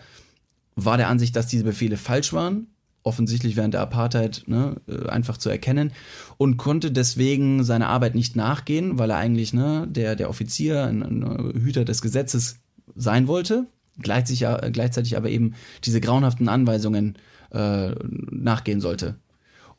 war 0.75 0.97
der 0.97 1.09
Ansicht, 1.09 1.35
dass 1.35 1.47
diese 1.47 1.63
Befehle 1.63 1.97
falsch 1.97 2.33
waren, 2.33 2.67
offensichtlich 3.03 3.55
während 3.55 3.73
der 3.73 3.81
Apartheid 3.81 4.43
ne, 4.47 4.75
äh, 4.87 5.07
einfach 5.07 5.37
zu 5.37 5.49
erkennen 5.49 5.91
und 6.37 6.57
konnte 6.57 6.91
deswegen 6.91 7.63
seiner 7.63 7.87
Arbeit 7.87 8.15
nicht 8.15 8.35
nachgehen, 8.35 8.99
weil 8.99 9.09
er 9.09 9.17
eigentlich 9.17 9.53
ne, 9.53 9.87
der, 9.89 10.15
der 10.15 10.29
Offizier, 10.29 10.85
ein, 10.85 11.01
ein 11.03 11.61
Hüter 11.61 11.85
des 11.85 12.01
Gesetzes 12.01 12.59
sein 12.95 13.27
wollte, 13.27 13.67
gleichzeitig, 13.99 14.43
äh, 14.43 14.69
gleichzeitig 14.71 15.17
aber 15.17 15.29
eben 15.29 15.55
diese 15.83 16.01
grauenhaften 16.01 16.49
Anweisungen 16.49 17.17
äh, 17.51 17.91
nachgehen 18.31 18.81
sollte. 18.81 19.15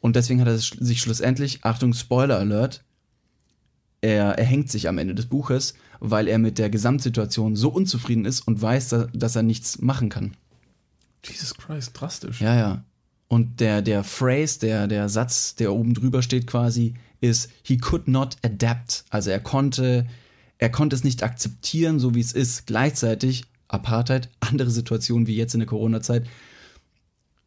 Und 0.00 0.16
deswegen 0.16 0.40
hat 0.40 0.48
er 0.48 0.58
sich 0.58 1.00
schlussendlich, 1.00 1.60
Achtung, 1.62 1.92
Spoiler 1.92 2.38
Alert, 2.38 2.84
er, 4.00 4.38
er 4.38 4.44
hängt 4.44 4.70
sich 4.70 4.88
am 4.88 4.98
Ende 4.98 5.14
des 5.14 5.26
Buches, 5.26 5.74
weil 6.00 6.28
er 6.28 6.38
mit 6.38 6.58
der 6.58 6.70
Gesamtsituation 6.70 7.56
so 7.56 7.68
unzufrieden 7.68 8.24
ist 8.24 8.46
und 8.46 8.60
weiß, 8.60 8.88
dass, 8.88 9.08
dass 9.12 9.36
er 9.36 9.42
nichts 9.42 9.80
machen 9.80 10.08
kann. 10.08 10.32
Jesus 11.24 11.54
Christ, 11.54 11.92
drastisch. 11.94 12.40
Ja, 12.40 12.56
ja. 12.56 12.84
Und 13.28 13.60
der, 13.60 13.82
der 13.82 14.02
Phrase, 14.02 14.58
der, 14.60 14.88
der 14.88 15.08
Satz, 15.08 15.54
der 15.54 15.72
oben 15.72 15.94
drüber 15.94 16.22
steht 16.22 16.46
quasi, 16.46 16.94
ist, 17.20 17.50
he 17.62 17.76
could 17.76 18.08
not 18.08 18.36
adapt. 18.42 19.04
Also 19.10 19.30
er 19.30 19.40
konnte, 19.40 20.06
er 20.58 20.70
konnte 20.70 20.96
es 20.96 21.04
nicht 21.04 21.22
akzeptieren, 21.22 22.00
so 22.00 22.14
wie 22.14 22.20
es 22.20 22.32
ist. 22.32 22.66
Gleichzeitig, 22.66 23.44
Apartheid, 23.68 24.30
andere 24.40 24.70
Situationen 24.70 25.26
wie 25.26 25.36
jetzt 25.36 25.54
in 25.54 25.60
der 25.60 25.68
Corona-Zeit, 25.68 26.26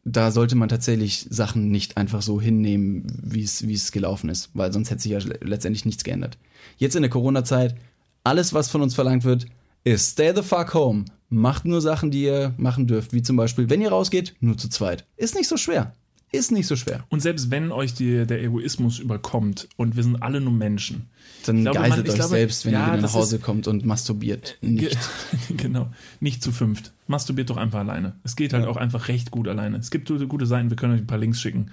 da 0.04 0.30
sollte 0.30 0.54
man 0.54 0.68
tatsächlich 0.68 1.26
Sachen 1.30 1.70
nicht 1.70 1.96
einfach 1.96 2.22
so 2.22 2.40
hinnehmen, 2.40 3.04
wie 3.22 3.42
es, 3.42 3.92
gelaufen 3.92 4.28
ist, 4.28 4.50
weil 4.54 4.72
sonst 4.72 4.90
hätte 4.90 5.02
sich 5.02 5.12
ja 5.12 5.18
letztendlich 5.40 5.86
nichts 5.86 6.04
geändert. 6.04 6.36
Jetzt 6.76 6.94
in 6.94 7.02
der 7.02 7.10
Corona-Zeit, 7.10 7.74
alles, 8.22 8.52
was 8.52 8.70
von 8.70 8.82
uns 8.82 8.94
verlangt 8.94 9.24
wird, 9.24 9.46
ist 9.82 10.12
stay 10.12 10.32
the 10.34 10.42
fuck 10.42 10.74
home. 10.74 11.04
Macht 11.30 11.64
nur 11.64 11.80
Sachen, 11.80 12.10
die 12.10 12.24
ihr 12.24 12.54
machen 12.58 12.86
dürft, 12.86 13.12
wie 13.12 13.22
zum 13.22 13.36
Beispiel, 13.36 13.70
wenn 13.70 13.80
ihr 13.80 13.88
rausgeht, 13.88 14.34
nur 14.40 14.56
zu 14.56 14.68
zweit. 14.68 15.04
Ist 15.16 15.34
nicht 15.34 15.48
so 15.48 15.56
schwer. 15.56 15.94
Ist 16.34 16.52
nicht 16.52 16.66
so 16.66 16.76
schwer. 16.76 17.04
Und 17.08 17.20
selbst 17.20 17.50
wenn 17.50 17.70
euch 17.72 17.94
die, 17.94 18.26
der 18.26 18.42
Egoismus 18.42 18.98
überkommt 18.98 19.68
und 19.76 19.96
wir 19.96 20.02
sind 20.02 20.22
alle 20.22 20.40
nur 20.40 20.52
Menschen, 20.52 21.08
Dann 21.46 21.62
glaube, 21.62 21.78
man- 21.78 21.88
geiselt 21.90 22.06
ich 22.06 22.12
euch 22.12 22.18
glaube, 22.18 22.30
selbst, 22.30 22.66
wenn 22.66 22.72
ja, 22.72 22.86
ihr 22.86 22.92
wieder 22.94 23.02
nach 23.02 23.14
Hause 23.14 23.36
ist- 23.36 23.42
kommt 23.42 23.68
und 23.68 23.84
masturbiert. 23.84 24.58
Nicht. 24.60 24.90
Ge- 24.90 25.56
genau, 25.56 25.90
nicht 26.20 26.42
zu 26.42 26.52
fünft. 26.52 26.92
Masturbiert 27.06 27.50
doch 27.50 27.56
einfach 27.56 27.80
alleine. 27.80 28.16
Es 28.24 28.36
geht 28.36 28.52
halt 28.52 28.66
auch 28.66 28.76
einfach 28.76 29.08
recht 29.08 29.30
gut 29.30 29.48
alleine. 29.48 29.76
Es 29.78 29.90
gibt 29.90 30.08
gute, 30.08 30.26
gute 30.26 30.46
Seiten, 30.46 30.70
wir 30.70 30.76
können 30.76 30.94
euch 30.94 31.00
ein 31.00 31.06
paar 31.06 31.18
Links 31.18 31.40
schicken. 31.40 31.70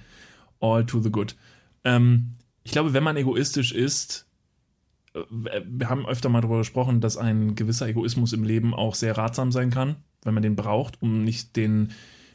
All 0.59 0.86
to 0.86 0.99
the 0.99 1.09
good. 1.12 1.36
Ähm, 1.84 2.34
ich 2.64 2.72
glaube, 2.72 2.93
wenn 2.93 3.03
man 3.03 3.18
egoistisch 3.18 3.72
ist, 3.72 4.28
äh, 5.16 5.62
wir 5.66 5.89
haben 5.89 6.05
öfter 6.05 6.30
mal 6.30 6.41
darüber 6.41 6.59
gesprochen, 6.59 7.01
dass 7.01 7.18
ein 7.18 7.55
gewisser 7.55 7.88
Egoismus 7.88 8.34
im 8.34 8.43
Leben 8.43 8.74
auch 8.76 8.93
sehr 8.95 9.18
ratsam 9.18 9.51
sein 9.51 9.72
kann, 9.72 9.95
wenn 10.24 10.34
man 10.36 10.43
den 10.43 10.55
braucht, 10.55 11.01
um 11.01 11.24
nicht 11.24 11.55
den 11.55 11.89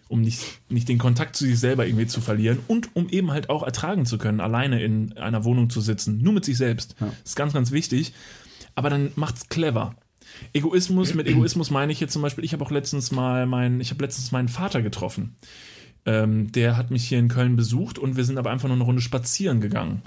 um 0.09 0.21
nicht, 0.21 0.61
nicht 0.69 0.89
den 0.89 0.99
Kontakt 0.99 1.37
zu 1.37 1.45
sich 1.45 1.59
selber 1.59 1.87
irgendwie 1.87 2.07
zu 2.07 2.21
verlieren 2.21 2.59
und 2.69 2.95
um 2.95 3.09
eben 3.09 3.33
halt 3.33 3.51
auch 3.51 3.63
ertragen 3.63 4.07
zu 4.07 4.19
können, 4.19 4.41
alleine 4.41 4.83
in 4.83 5.17
einer 5.17 5.45
Wohnung 5.45 5.71
zu 5.71 5.81
sitzen, 5.81 6.19
nur 6.19 6.33
mit 6.33 6.45
sich 6.45 6.57
selbst. 6.57 6.95
Das 7.01 7.31
ist 7.31 7.37
ganz, 7.37 7.53
ganz 7.53 7.73
wichtig. 7.73 8.13
Aber 8.75 8.91
dann 8.91 9.11
macht's 9.17 9.49
clever. 9.49 9.97
Egoismus, 10.53 11.15
mit 11.15 11.27
Egoismus 11.27 11.71
meine 11.71 11.93
ich 11.93 12.01
jetzt 12.01 12.13
zum 12.13 12.23
Beispiel, 12.23 12.45
ich 12.45 12.53
habe 12.53 12.65
auch 12.65 12.71
letztens 12.71 13.11
mal 13.11 13.47
meinen, 13.47 13.81
ich 13.81 13.91
habe 13.91 14.05
letztens 14.05 14.33
meinen 14.33 14.49
Vater 14.49 14.83
getroffen. 14.83 15.37
Ähm, 16.05 16.53
der 16.53 16.77
hat 16.77 16.91
mich 16.91 17.09
hier 17.09 17.19
in 17.19 17.29
Köln 17.29 17.57
besucht 17.57 17.99
und 17.99 18.17
wir 18.17 18.25
sind 18.25 18.39
aber 18.39 18.51
einfach 18.51 18.69
nur 18.69 18.77
eine 18.77 18.85
Runde 18.85 19.03
spazieren 19.03 19.61
gegangen. 19.61 20.03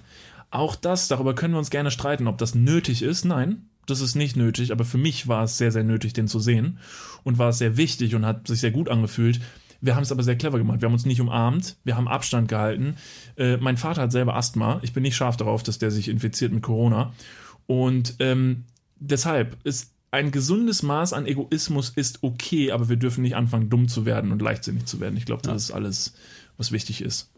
Auch 0.52 0.76
das, 0.76 1.08
darüber 1.08 1.36
können 1.36 1.54
wir 1.54 1.60
uns 1.60 1.70
gerne 1.70 1.91
streiten, 1.91 2.28
ob 2.28 2.38
das 2.38 2.56
nötig 2.56 3.02
ist. 3.02 3.26
Nein, 3.26 3.70
das 3.86 4.02
ist 4.02 4.16
nicht 4.16 4.36
nötig, 4.36 4.72
aber 4.72 4.86
für 4.86 4.97
mich 4.97 5.28
war 5.28 5.43
es 5.43 5.58
sehr, 5.58 5.72
sehr 5.72 5.84
nötig, 5.84 6.14
den 6.14 6.28
zu 6.28 6.39
sehen 6.39 6.80
und 7.24 7.38
war 7.38 7.50
es 7.50 7.58
sehr 7.58 7.78
wichtig 7.78 8.16
und 8.16 8.26
hat 8.26 8.47
sich 8.47 8.60
sehr 8.60 8.72
gut 8.72 8.89
angefühlt. 8.89 9.41
Wir 9.82 9.95
haben 9.95 10.03
es 10.03 10.11
aber 10.11 10.23
sehr 10.23 10.36
clever 10.36 10.57
gemacht. 10.57 10.82
Wir 10.82 10.88
haben 10.88 10.93
uns 10.93 11.05
nicht 11.05 11.21
umarmt, 11.21 11.77
wir 11.84 11.95
haben 11.95 12.07
Abstand 12.07 12.47
gehalten. 12.47 12.95
Äh, 13.38 13.57
mein 13.57 13.77
Vater 13.77 14.03
hat 14.03 14.11
selber 14.11 14.36
Asthma. 14.36 14.80
Ich 14.84 14.93
bin 14.93 15.03
nicht 15.03 15.15
scharf 15.15 15.38
darauf, 15.38 15.63
dass 15.63 15.80
der 15.80 15.91
sich 15.91 16.09
infiziert 16.09 16.51
mit 16.51 16.63
Corona. 16.63 17.13
Und 17.67 18.15
ähm, 18.19 18.65
deshalb 18.99 19.57
ist 19.63 19.93
ein 20.11 20.32
gesundes 20.32 20.82
Maß 20.84 21.13
an 21.13 21.27
Egoismus 21.27 21.89
ist 21.89 22.23
okay, 22.23 22.71
aber 22.71 22.89
wir 22.89 22.95
dürfen 22.95 23.21
nicht 23.21 23.36
anfangen, 23.36 23.69
dumm 23.69 23.88
zu 23.88 24.05
werden 24.05 24.32
und 24.32 24.41
leichtsinnig 24.41 24.86
zu 24.86 24.99
werden. 24.99 25.17
Ich 25.17 25.25
glaube, 25.25 25.43
das 25.43 25.65
ist 25.65 25.71
alles, 25.71 26.13
was 26.57 26.71
wichtig 26.71 27.01
ist. 27.01 27.30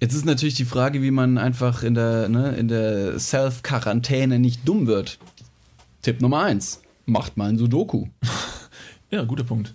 Jetzt 0.00 0.14
ist 0.14 0.24
natürlich 0.24 0.54
die 0.54 0.64
Frage, 0.64 1.02
wie 1.02 1.10
man 1.10 1.38
einfach 1.38 1.82
in 1.82 1.94
der, 1.94 2.28
ne, 2.28 2.54
in 2.56 2.68
der 2.68 3.18
Self-Quarantäne 3.18 4.38
nicht 4.38 4.66
dumm 4.66 4.86
wird. 4.86 5.18
Tipp 6.02 6.20
Nummer 6.20 6.42
eins: 6.42 6.80
Macht 7.04 7.36
mal 7.36 7.48
ein 7.48 7.58
Sudoku 7.58 8.06
Ja, 9.10 9.24
guter 9.24 9.44
Punkt. 9.44 9.74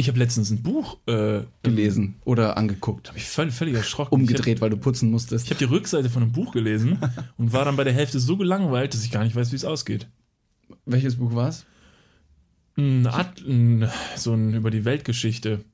Ich 0.00 0.06
habe 0.08 0.18
letztens 0.20 0.50
ein 0.50 0.62
Buch 0.62 0.96
äh, 1.06 1.40
gelesen 1.64 2.14
oder 2.24 2.56
angeguckt. 2.56 3.08
Habe 3.08 3.18
ich 3.18 3.24
völlig, 3.24 3.52
völlig 3.52 3.74
erschrocken. 3.74 4.14
Umgedreht, 4.14 4.60
weil 4.60 4.70
du 4.70 4.76
putzen 4.76 5.10
musstest. 5.10 5.46
Ich 5.46 5.50
habe 5.50 5.58
die 5.58 5.64
Rückseite 5.64 6.08
von 6.08 6.22
einem 6.22 6.30
Buch 6.32 6.52
gelesen 6.52 6.98
und 7.36 7.52
war 7.52 7.64
dann 7.64 7.74
bei 7.76 7.82
der 7.84 7.92
Hälfte 7.92 8.20
so 8.20 8.36
gelangweilt, 8.36 8.94
dass 8.94 9.04
ich 9.04 9.10
gar 9.10 9.24
nicht 9.24 9.34
weiß, 9.34 9.50
wie 9.50 9.56
es 9.56 9.64
ausgeht. 9.64 10.06
Welches 10.86 11.16
Buch 11.16 11.34
war 11.34 11.48
es? 11.48 11.66
So 12.76 14.34
ein 14.34 14.54
über 14.54 14.70
die 14.70 14.84
Weltgeschichte. 14.84 15.64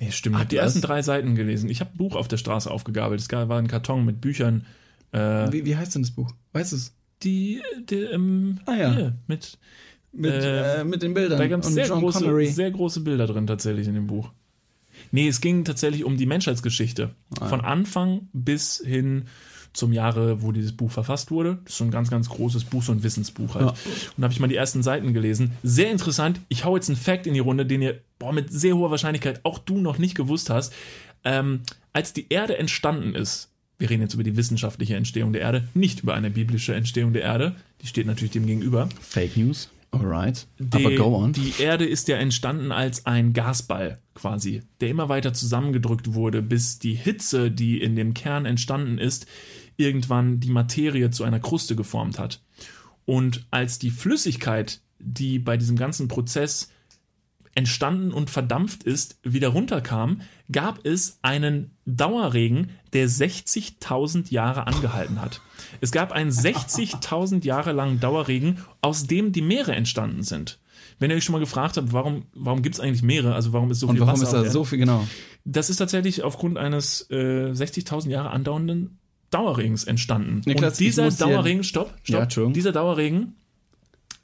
Nee, 0.00 0.12
stimmt. 0.12 0.36
Ich 0.36 0.40
habe 0.40 0.48
die 0.50 0.56
ersten 0.56 0.80
drei 0.80 1.02
Seiten 1.02 1.34
gelesen. 1.34 1.68
Ich 1.68 1.80
habe 1.80 1.90
ein 1.92 1.96
Buch 1.96 2.14
auf 2.14 2.28
der 2.28 2.36
Straße 2.36 2.70
aufgegabelt. 2.70 3.20
Es 3.20 3.28
gab- 3.28 3.48
war 3.48 3.58
ein 3.58 3.66
Karton 3.68 4.04
mit 4.04 4.20
Büchern. 4.20 4.66
Äh, 5.12 5.52
Wie, 5.52 5.64
wie 5.64 5.76
heißt 5.76 5.94
denn 5.94 6.02
das 6.02 6.10
Buch? 6.12 6.32
Weißt 6.52 6.72
du 6.72 6.76
es? 6.76 6.94
die, 7.22 7.62
die 7.88 7.96
ähm, 8.02 8.58
Ah 8.66 8.74
ja. 8.74 8.94
hier, 8.94 9.14
mit 9.28 9.56
Mit, 10.16 10.32
Äh, 10.32 10.80
äh, 10.80 10.84
mit 10.84 11.02
den 11.02 11.14
Bildern. 11.14 11.38
Da 11.38 11.46
gab 11.48 11.60
es 11.60 11.68
sehr 11.68 11.86
John 11.86 12.00
große, 12.00 12.20
Connery. 12.20 12.46
sehr 12.46 12.70
große 12.70 13.00
Bilder 13.00 13.26
drin 13.26 13.46
tatsächlich 13.46 13.88
in 13.88 13.94
dem 13.94 14.06
Buch. 14.06 14.30
Nee, 15.10 15.28
es 15.28 15.40
ging 15.40 15.64
tatsächlich 15.64 16.04
um 16.04 16.16
die 16.16 16.26
Menschheitsgeschichte. 16.26 17.10
Ah, 17.40 17.46
Von 17.46 17.60
Anfang 17.60 18.28
bis 18.32 18.82
hin 18.84 19.24
zum 19.72 19.92
Jahre, 19.92 20.42
wo 20.42 20.52
dieses 20.52 20.72
Buch 20.72 20.90
verfasst 20.90 21.30
wurde. 21.32 21.58
Das 21.64 21.72
ist 21.72 21.78
so 21.78 21.84
ein 21.84 21.90
ganz, 21.90 22.08
ganz 22.08 22.28
großes 22.28 22.64
Buch, 22.64 22.82
so 22.82 22.92
ein 22.92 23.02
Wissensbuch 23.02 23.56
halt. 23.56 23.64
Ja. 23.66 23.70
Und 23.70 23.78
da 24.18 24.22
habe 24.24 24.32
ich 24.32 24.38
mal 24.40 24.46
die 24.46 24.54
ersten 24.54 24.82
Seiten 24.84 25.12
gelesen. 25.12 25.52
Sehr 25.64 25.90
interessant. 25.90 26.40
Ich 26.48 26.64
hau 26.64 26.76
jetzt 26.76 26.88
einen 26.88 26.96
Fact 26.96 27.26
in 27.26 27.34
die 27.34 27.40
Runde, 27.40 27.66
den 27.66 27.82
ihr 27.82 28.00
boah, 28.20 28.32
mit 28.32 28.52
sehr 28.52 28.76
hoher 28.76 28.92
Wahrscheinlichkeit 28.92 29.40
auch 29.44 29.58
du 29.58 29.78
noch 29.80 29.98
nicht 29.98 30.14
gewusst 30.14 30.48
hast. 30.48 30.72
Ähm, 31.24 31.60
als 31.92 32.12
die 32.12 32.26
Erde 32.28 32.56
entstanden 32.58 33.14
ist, 33.16 33.50
wir 33.78 33.90
reden 33.90 34.02
jetzt 34.02 34.14
über 34.14 34.22
die 34.22 34.36
wissenschaftliche 34.36 34.94
Entstehung 34.94 35.32
der 35.32 35.42
Erde, 35.42 35.66
nicht 35.74 36.00
über 36.04 36.14
eine 36.14 36.30
biblische 36.30 36.74
Entstehung 36.74 37.12
der 37.12 37.22
Erde, 37.22 37.56
die 37.82 37.88
steht 37.88 38.06
natürlich 38.06 38.30
dem 38.32 38.46
gegenüber. 38.46 38.88
Fake 39.00 39.36
News. 39.36 39.70
Alright. 39.94 40.46
Die, 40.58 40.84
Aber 40.84 40.94
go 40.96 41.16
on. 41.16 41.32
Die 41.32 41.54
Erde 41.58 41.84
ist 41.84 42.08
ja 42.08 42.16
entstanden 42.16 42.72
als 42.72 43.06
ein 43.06 43.32
Gasball 43.32 43.98
quasi, 44.14 44.62
der 44.80 44.90
immer 44.90 45.08
weiter 45.08 45.32
zusammengedrückt 45.32 46.14
wurde, 46.14 46.42
bis 46.42 46.78
die 46.78 46.94
Hitze, 46.94 47.50
die 47.50 47.80
in 47.80 47.96
dem 47.96 48.14
Kern 48.14 48.46
entstanden 48.46 48.98
ist, 48.98 49.26
irgendwann 49.76 50.40
die 50.40 50.50
Materie 50.50 51.10
zu 51.10 51.24
einer 51.24 51.40
Kruste 51.40 51.76
geformt 51.76 52.18
hat. 52.18 52.40
Und 53.04 53.46
als 53.50 53.78
die 53.78 53.90
Flüssigkeit, 53.90 54.80
die 54.98 55.38
bei 55.38 55.56
diesem 55.56 55.76
ganzen 55.76 56.08
Prozess 56.08 56.70
entstanden 57.54 58.12
und 58.12 58.30
verdampft 58.30 58.82
ist, 58.82 59.18
wieder 59.22 59.48
runterkam, 59.48 60.22
gab 60.50 60.84
es 60.84 61.18
einen 61.22 61.70
Dauerregen, 61.86 62.70
der 62.92 63.08
60.000 63.08 64.32
Jahre 64.32 64.66
angehalten 64.66 65.20
hat. 65.20 65.40
Es 65.80 65.92
gab 65.92 66.12
einen 66.12 66.30
60.000 66.32 67.44
Jahre 67.44 67.72
langen 67.72 68.00
Dauerregen, 68.00 68.58
aus 68.80 69.06
dem 69.06 69.32
die 69.32 69.42
Meere 69.42 69.74
entstanden 69.74 70.22
sind. 70.22 70.58
Wenn 70.98 71.10
ihr 71.10 71.16
euch 71.16 71.24
schon 71.24 71.32
mal 71.32 71.40
gefragt 71.40 71.76
habt, 71.76 71.92
warum, 71.92 72.26
warum 72.34 72.62
gibt 72.62 72.76
es 72.76 72.80
eigentlich 72.80 73.02
Meere, 73.02 73.34
also 73.34 73.52
warum 73.52 73.70
ist 73.70 73.80
so 73.80 73.86
Und 73.88 73.96
viel 73.96 74.06
warum 74.06 74.20
Wasser 74.20 74.28
ist 74.28 74.34
auf 74.34 74.44
da 74.46 74.50
so 74.50 74.64
viel, 74.64 74.78
genau? 74.78 75.06
Das 75.44 75.70
ist 75.70 75.76
tatsächlich 75.78 76.22
aufgrund 76.22 76.56
eines 76.56 77.08
äh, 77.10 77.50
60.000 77.50 78.10
Jahre 78.10 78.30
andauernden 78.30 78.98
Dauerregens 79.30 79.84
entstanden. 79.84 80.42
Niklas, 80.46 80.74
und 80.74 80.80
dieser 80.80 81.10
Dauerregen, 81.10 81.64
stopp, 81.64 81.88
Ja, 81.88 81.98
stopp, 82.04 82.22
Entschuldigung. 82.22 82.52
dieser 82.54 82.72
Dauerregen 82.72 83.34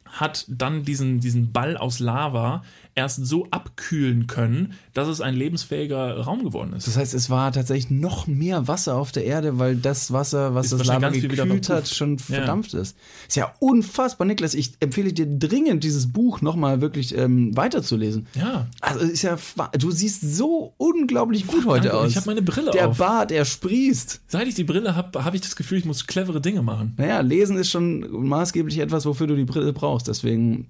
hat 0.07 0.45
dann 0.49 0.85
diesen, 0.85 1.21
diesen 1.21 1.53
Ball 1.53 1.77
aus 1.77 1.99
Lava 1.99 2.63
erst 2.95 3.25
so 3.27 3.47
abkühlen 3.51 4.27
können, 4.27 4.75
dass 4.95 5.09
es 5.09 5.21
ein 5.21 5.35
lebensfähiger 5.35 6.19
Raum 6.21 6.43
geworden 6.45 6.73
ist. 6.75 6.87
Das 6.87 6.97
heißt, 6.97 7.15
es 7.15 7.31
war 7.31 7.53
tatsächlich 7.53 7.91
noch 7.91 8.27
mehr 8.27 8.69
Wasser 8.69 8.97
auf 8.97 9.13
der 9.13 9.25
Erde, 9.25 9.59
weil 9.59 9.77
das 9.77 10.13
Wasser, 10.13 10.55
was 10.55 10.67
Ist 10.73 10.81
das 10.81 10.87
Lava 10.87 11.09
gekühlt 11.11 11.69
hat, 11.69 11.89
schon 11.89 12.17
Ja. 12.17 12.25
verdampft 12.37 12.75
ist. 12.75 12.97
Ist 13.29 13.37
ja 13.37 13.53
unfassbar, 13.61 14.27
Niklas. 14.27 14.55
Ich 14.55 14.73
empfehle 14.81 15.13
dir 15.13 15.27
dringend, 15.27 15.85
dieses 15.85 16.13
Buch 16.13 16.41
nochmal 16.41 16.81
wirklich 16.81 17.17
ähm, 17.17 17.57
weiterzulesen. 17.57 18.27
Ja, 18.35 18.67
Also 18.81 19.01
ist 19.01 19.23
ja, 19.23 19.37
du 19.79 19.91
siehst 19.91 20.37
so 20.37 20.75
unglaublich 20.77 21.47
gut 21.47 21.67
heute 21.67 21.89
danke. 21.89 21.99
aus. 21.99 22.11
Ich 22.11 22.17
habe 22.17 22.27
meine 22.27 22.43
Brille 22.43 22.71
der 22.73 22.89
auf. 22.89 22.99
Bart, 22.99 23.33
er 23.33 23.45
sprießt. 23.45 24.23
Seit 24.27 24.49
ich 24.49 24.55
die 24.55 24.65
Brille 24.65 24.97
habe, 24.97 25.25
habe 25.25 25.37
ich 25.37 25.43
das 25.43 25.57
Gefühl, 25.57 25.79
ich 25.79 25.85
muss 25.85 26.07
clevere 26.07 26.41
Dinge 26.41 26.63
machen. 26.63 26.95
Naja, 26.97 27.21
lesen 27.21 27.57
ist 27.57 27.71
schon 27.71 28.11
maßgeblich 28.27 28.79
etwas, 28.79 29.07
wofür 29.07 29.27
du 29.27 29.37
die 29.37 29.45
Brille 29.45 29.73
brauchst. 29.73 30.09
Deswegen 30.09 30.69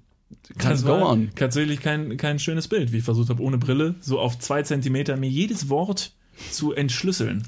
kannst 0.57 0.83
Das 0.83 0.89
go 0.91 0.99
war 0.99 1.09
on. 1.09 1.29
tatsächlich 1.35 1.79
kein, 1.81 2.17
kein 2.17 2.39
schönes 2.39 2.67
Bild, 2.67 2.91
wie 2.91 2.97
ich 2.97 3.03
versucht 3.03 3.29
habe, 3.29 3.41
ohne 3.41 3.57
Brille 3.57 3.95
so 4.01 4.19
auf 4.19 4.39
zwei 4.39 4.63
Zentimeter 4.63 5.17
mir 5.17 5.29
jedes 5.29 5.69
Wort 5.69 6.13
zu 6.51 6.73
entschlüsseln. 6.73 7.43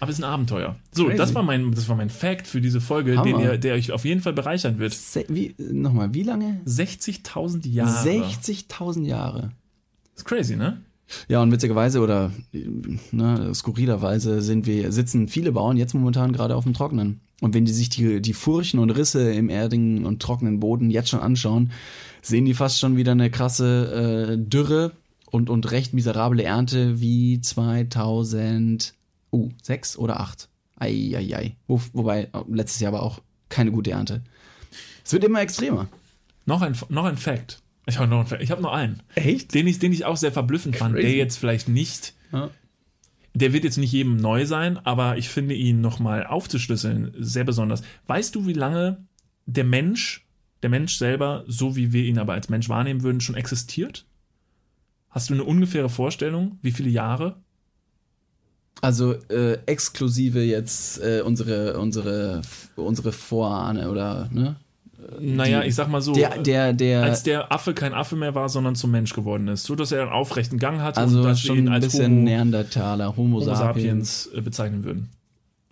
Aber 0.00 0.10
es 0.10 0.18
ist 0.18 0.24
ein 0.24 0.30
Abenteuer. 0.30 0.74
So, 0.90 1.04
Crazy. 1.04 1.16
das 1.16 1.34
war 1.34 1.44
mein, 1.44 1.70
das 1.72 1.88
war 1.88 1.94
mein 1.96 2.10
Fact 2.10 2.48
für 2.48 2.60
diese 2.60 2.80
Folge, 2.80 3.16
Hammer. 3.16 3.24
den 3.24 3.40
ihr, 3.40 3.56
der 3.58 3.74
euch 3.74 3.92
auf 3.92 4.04
jeden 4.04 4.20
Fall 4.20 4.32
bereichern 4.32 4.78
wird. 4.78 4.92
Se 4.94 5.24
wie, 5.28 5.54
nochmal, 5.58 6.12
wie 6.12 6.24
lange? 6.24 6.60
60.000 6.66 7.68
Jahre. 7.68 8.08
60.000 8.08 9.04
Jahre. 9.06 9.52
ist 10.16 10.24
crazy, 10.24 10.56
ne? 10.56 10.80
Ja, 11.28 11.40
und 11.42 11.52
witzigerweise 11.52 12.00
oder 12.00 12.32
ne, 13.12 13.54
skurrilerweise 13.54 14.42
sind 14.42 14.66
wir, 14.66 14.92
sitzen 14.92 15.28
viele 15.28 15.52
Bauern 15.52 15.76
jetzt 15.76 15.94
momentan 15.94 16.32
gerade 16.32 16.56
auf 16.56 16.64
dem 16.64 16.74
Trocknen. 16.74 17.20
Und 17.42 17.54
wenn 17.54 17.64
die 17.64 17.72
sich 17.72 17.88
die, 17.88 18.22
die 18.22 18.34
Furchen 18.34 18.78
und 18.78 18.90
Risse 18.90 19.32
im 19.32 19.48
erdigen 19.50 20.06
und 20.06 20.22
trockenen 20.22 20.60
Boden 20.60 20.90
jetzt 20.90 21.08
schon 21.08 21.18
anschauen, 21.18 21.72
sehen 22.22 22.44
die 22.44 22.54
fast 22.54 22.78
schon 22.78 22.96
wieder 22.96 23.10
eine 23.10 23.32
krasse 23.32 24.36
äh, 24.36 24.38
Dürre 24.38 24.92
und, 25.26 25.50
und 25.50 25.68
recht 25.72 25.92
miserable 25.92 26.44
Ernte 26.44 27.00
wie 27.00 27.40
2006 27.40 28.94
uh, 29.32 29.50
sechs 29.60 29.98
oder 29.98 30.20
8. 30.20 30.48
Eieiei. 30.78 31.56
Wo, 31.66 31.80
wobei, 31.92 32.28
letztes 32.48 32.78
Jahr 32.78 32.92
war 32.92 33.02
auch 33.02 33.18
keine 33.48 33.72
gute 33.72 33.90
Ernte. 33.90 34.22
Es 35.04 35.12
wird 35.12 35.24
immer 35.24 35.40
extremer. 35.40 35.88
Noch 36.46 36.62
ein, 36.62 36.76
noch 36.90 37.06
ein 37.06 37.16
Fact. 37.16 37.60
Ich 37.86 37.98
habe 37.98 38.08
noch, 38.08 38.30
einen 38.30 38.40
ich 38.40 38.52
hab 38.52 38.60
noch 38.60 38.72
einen. 38.72 39.00
Echt? 39.16 39.52
Den 39.52 39.66
ich, 39.66 39.80
den 39.80 39.92
ich 39.92 40.04
auch 40.04 40.16
sehr 40.16 40.30
verblüffend 40.30 40.76
fand, 40.76 40.94
Crazy. 40.94 41.08
der 41.08 41.16
jetzt 41.16 41.38
vielleicht 41.38 41.68
nicht, 41.68 42.14
Ja. 42.32 42.50
Der 43.34 43.52
wird 43.52 43.64
jetzt 43.64 43.78
nicht 43.78 43.92
jedem 43.92 44.16
neu 44.16 44.46
sein, 44.46 44.78
aber 44.78 45.16
ich 45.16 45.28
finde 45.28 45.54
ihn 45.54 45.80
nochmal 45.80 46.26
aufzuschlüsseln 46.26 47.12
sehr 47.18 47.44
besonders. 47.44 47.82
Weißt 48.06 48.34
du, 48.34 48.46
wie 48.46 48.52
lange 48.52 49.06
der 49.46 49.64
Mensch, 49.64 50.26
der 50.62 50.70
Mensch 50.70 50.96
selber, 50.96 51.44
so 51.46 51.76
wie 51.76 51.92
wir 51.92 52.04
ihn 52.04 52.18
aber 52.18 52.34
als 52.34 52.48
Mensch 52.48 52.68
wahrnehmen 52.68 53.02
würden, 53.02 53.20
schon 53.20 53.34
existiert? 53.34 54.06
Hast 55.08 55.30
du 55.30 55.34
eine 55.34 55.44
ungefähre 55.44 55.88
Vorstellung, 55.88 56.58
wie 56.62 56.72
viele 56.72 56.90
Jahre? 56.90 57.36
Also 58.80 59.14
äh, 59.28 59.58
exklusive 59.66 60.40
jetzt 60.42 60.98
äh, 61.00 61.22
unsere 61.24 61.78
unsere 61.78 62.42
unsere 62.76 63.12
Vorahne 63.12 63.90
oder 63.90 64.28
ne? 64.32 64.56
Naja, 65.20 65.60
Die- 65.62 65.68
ich 65.68 65.74
sag 65.74 65.88
mal 65.88 66.00
so, 66.02 66.12
Der 66.14 66.38
der 66.38 66.72
der 66.72 67.02
als 67.02 67.22
der 67.22 67.52
Affe 67.52 67.74
kein 67.74 67.94
Affe 67.94 68.16
mehr 68.16 68.34
war, 68.34 68.48
sondern 68.48 68.74
zum 68.74 68.90
Mensch 68.90 69.12
geworden 69.12 69.48
ist, 69.48 69.64
so 69.64 69.74
dass 69.74 69.92
er 69.92 70.02
einen 70.02 70.10
aufrechten 70.12 70.58
Gang 70.58 70.80
hatte 70.80 71.00
und 71.00 71.06
also 71.06 71.22
dass 71.24 71.42
wir 71.42 71.48
schon 71.48 71.58
ihn 71.58 71.68
ein 71.68 71.74
als 71.74 71.84
bisschen 71.86 72.12
Homo, 72.12 72.22
Neandertaler, 72.24 73.16
Homo, 73.16 73.40
Homo 73.40 73.40
sapiens. 73.40 74.24
sapiens 74.24 74.30
äh, 74.34 74.40
bezeichnen 74.40 74.84
würden. 74.84 75.08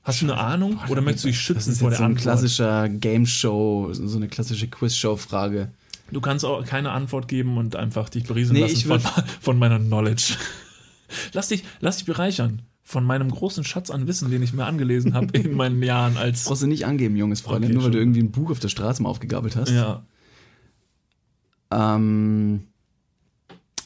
Hast 0.03 0.23
du 0.23 0.27
eine 0.27 0.39
Ahnung 0.39 0.79
oder 0.89 1.03
möchtest 1.03 1.25
du 1.25 1.29
dich 1.29 1.37
Das 1.37 1.45
schützen 1.45 1.73
ist 1.73 1.79
vor 1.81 1.91
jetzt 1.91 1.99
der 1.99 1.99
so 1.99 2.05
ein 2.05 2.11
Antwort? 2.13 2.23
klassischer 2.23 2.89
Game 2.89 3.27
Show, 3.27 3.91
so 3.93 4.17
eine 4.17 4.29
klassische 4.29 4.67
Quiz 4.69 4.97
Show 4.97 5.17
Frage. 5.17 5.69
Du 6.11 6.21
kannst 6.21 6.45
auch 6.45 6.65
keine 6.65 6.91
Antwort 6.91 7.29
geben 7.29 7.57
und 7.59 7.77
einfach 7.77 8.09
dich 8.09 8.25
berieseln 8.25 8.55
Nee, 8.57 8.63
lassen 8.63 8.89
von, 8.89 9.01
von 9.41 9.59
meiner 9.59 9.79
Knowledge. 9.79 10.35
Lass 11.35 11.49
dich, 11.49 11.65
lass 11.81 11.99
dich 11.99 12.07
bereichern 12.07 12.63
von 12.91 13.05
meinem 13.05 13.31
großen 13.31 13.63
Schatz 13.63 13.89
an 13.91 14.07
Wissen, 14.09 14.31
den 14.31 14.43
ich 14.43 14.53
mir 14.53 14.65
angelesen 14.67 15.15
habe 15.15 15.39
in 15.39 15.55
meinen 15.55 15.81
Jahren 15.83 16.17
als. 16.17 16.45
Brauchst 16.45 16.63
du 16.63 16.67
nicht 16.67 16.87
angeben, 16.87 17.17
junges 17.17 17.41
Freund, 17.41 17.65
Okay, 17.65 17.73
nur 17.73 17.85
weil 17.85 17.91
du 17.93 17.99
irgendwie 17.99 18.21
ein 18.21 18.33
Buch 18.33 18.51
auf 18.51 18.59
der 18.59 18.69
Straße 18.69 19.03
mal 19.03 19.09
aufgegabelt 19.09 19.55
hast. 19.57 19.71
Ja. 19.71 20.03
Ähm, 21.71 22.65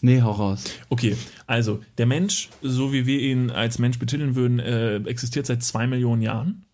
Nee, 0.01 0.21
hau 0.21 0.33
raus. 0.33 0.65
Okay, 0.91 1.17
also 1.47 1.81
der 1.97 2.05
Mensch, 2.05 2.51
so 2.61 2.93
wie 2.93 3.07
wir 3.07 3.21
ihn 3.21 3.51
als 3.51 3.79
Mensch 3.79 3.99
betiteln 3.99 4.35
würden, 4.35 4.59
äh, 4.59 4.97
existiert 4.97 5.47
seit 5.47 5.63
zwei 5.63 5.87
Millionen 5.87 6.21
Jahren. 6.21 6.67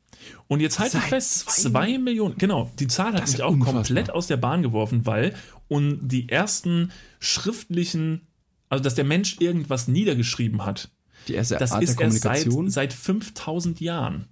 Und 0.49 0.59
jetzt 0.59 0.81
halte 0.81 0.99
ich 0.99 1.05
fest, 1.05 1.49
zwei 1.49 1.71
zwei 1.71 1.99
Millionen, 1.99 2.37
genau, 2.39 2.73
die 2.81 2.89
Zahl 2.89 3.13
hat 3.13 3.23
Das 3.23 3.33
mich 3.33 3.43
auch 3.43 3.53
unfassbar. 3.53 3.85
komplett 3.85 4.11
aus 4.11 4.27
der 4.27 4.37
Bahn 4.37 4.63
geworfen, 4.63 5.07
weil 5.07 5.35
und 5.69 6.09
die 6.09 6.29
ersten 6.29 6.91
schriftlichen, 7.21 8.23
also 8.69 8.83
dass 8.83 8.97
der 8.97 9.05
Mensch 9.05 9.37
irgendwas 9.39 9.87
niedergeschrieben 9.87 10.65
hat, 10.65 10.91
Die 11.31 11.37
erste 11.37 11.57
das 11.57 11.73
Art 11.73 11.83
der 11.83 11.89
ist 11.89 12.01
erst 12.01 12.21
seit, 12.21 12.45
Kommunikation. 12.45 12.71
seit 12.71 12.93
5000 12.93 13.81
Jahren. 13.81 14.27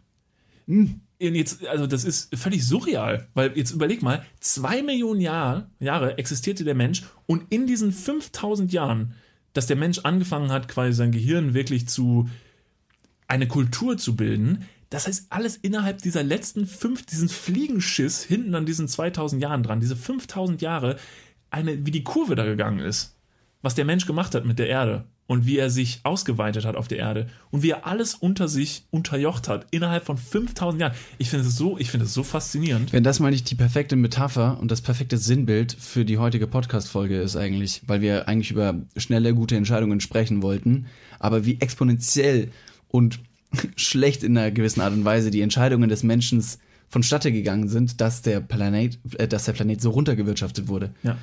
Hm. 0.67 1.01
Und 1.21 1.35
Jetzt, 1.35 1.67
also 1.67 1.89
das 1.89 2.05
ist 2.05 2.37
völlig 2.37 2.65
surreal, 2.65 3.27
weil 3.35 3.57
jetzt 3.57 3.73
überleg 3.73 4.03
mal, 4.03 4.25
zwei 4.39 4.83
Millionen 4.83 5.21
Jahr, 5.21 5.69
Jahre 5.81 6.17
existierte 6.17 6.63
der 6.63 6.77
Mensch 6.77 7.03
und 7.27 7.43
in 7.51 7.67
diesen 7.67 7.91
5000 7.91 8.73
Jahren, 8.73 9.15
dass 9.53 9.67
der 9.67 9.75
Mensch 9.75 9.99
angefangen 10.01 10.53
hat, 10.53 10.69
quasi 10.69 10.93
sein 10.93 11.11
Gehirn 11.11 11.55
wirklich 11.55 11.89
zu 11.89 12.29
eine 13.27 13.49
Kultur 13.49 13.99
zu 13.99 14.15
bilden, 14.15 14.65
das 14.91 15.07
heißt 15.09 15.27
alles 15.31 15.57
innerhalb 15.57 16.01
dieser 16.03 16.23
letzten 16.23 16.67
fünf, 16.67 17.05
diesen 17.05 17.29
Fliegenschiss 17.29 18.23
hinten 18.23 18.55
an 18.55 18.65
diesen 18.65 18.87
2000 18.87 19.43
Jahren 19.43 19.63
dran, 19.63 19.81
diese 19.81 19.97
5000 19.97 20.63
Jahre, 20.63 20.97
eine, 21.51 21.85
wie 21.85 21.91
die 21.91 22.05
Kurve 22.05 22.37
da 22.37 22.45
gegangen 22.45 22.79
ist, 22.79 23.17
was 23.61 23.75
der 23.75 23.85
Mensch 23.85 24.07
gemacht 24.07 24.35
hat 24.37 24.45
mit 24.45 24.59
der 24.59 24.69
Erde 24.69 25.05
und 25.29 25.47
wie 25.47 25.59
er 25.59 25.71
sich 25.71 26.01
ausgeweitet 26.03 26.65
hat 26.65 26.75
auf 26.75 26.89
der 26.89 26.99
Erde 26.99 27.29
und 27.51 27.63
wie 27.63 27.71
er 27.71 27.87
alles 27.87 28.15
unter 28.15 28.49
sich 28.49 28.85
unterjocht 28.91 29.47
hat 29.47 29.67
innerhalb 29.71 30.05
von 30.07 30.17
5000 30.17 30.81
Jahren. 30.81 30.95
Ich 31.19 31.31
finde 31.31 31.47
es 31.47 31.55
so, 31.55 31.79
ich 31.79 31.91
finde 31.91 32.07
es 32.07 32.15
so 32.15 32.25
faszinierend. 32.25 32.93
Wenn 32.93 33.05
das 33.05 33.21
mal 33.21 33.31
nicht 33.31 33.49
die 33.51 33.55
perfekte 33.55 33.95
Metapher 33.95 34.59
und 34.59 34.71
das 34.71 34.81
perfekte 34.81 35.19
Sinnbild 35.19 35.77
für 35.79 36.07
die 36.07 36.19
heutige 36.19 36.47
Podcast-Folge 36.47 37.21
ist 37.21 37.37
eigentlich, 37.37 37.83
weil 37.87 38.01
wir 38.01 38.27
eigentlich 38.27 38.51
über 38.51 38.75
schnelle, 38.97 39.35
gute 39.35 39.55
Entscheidungen 39.55 40.01
sprechen 40.01 40.43
wollten, 40.43 40.87
aber 41.19 41.45
wie 41.45 41.61
exponentiell 41.61 42.51
und 42.89 43.21
schlecht 43.77 44.23
in 44.23 44.37
einer 44.37 44.51
gewissen 44.51 44.81
Art 44.81 44.95
und 44.95 45.05
Weise 45.05 45.31
die 45.31 45.43
Entscheidungen 45.43 45.91
des 45.91 46.03
Menschen 46.03 46.43
vonstatte 46.89 47.33
gegangen 47.33 47.69
sind, 47.69 48.01
dass 48.01 48.23
der 48.23 48.41
Planet, 48.41 48.99
äh, 49.19 49.29
dass 49.29 49.45
der 49.45 49.53
Planet 49.53 49.83
so 49.83 49.91
runtergewirtschaftet 49.91 50.69
wurde. 50.69 50.95
Ja. 51.03 51.19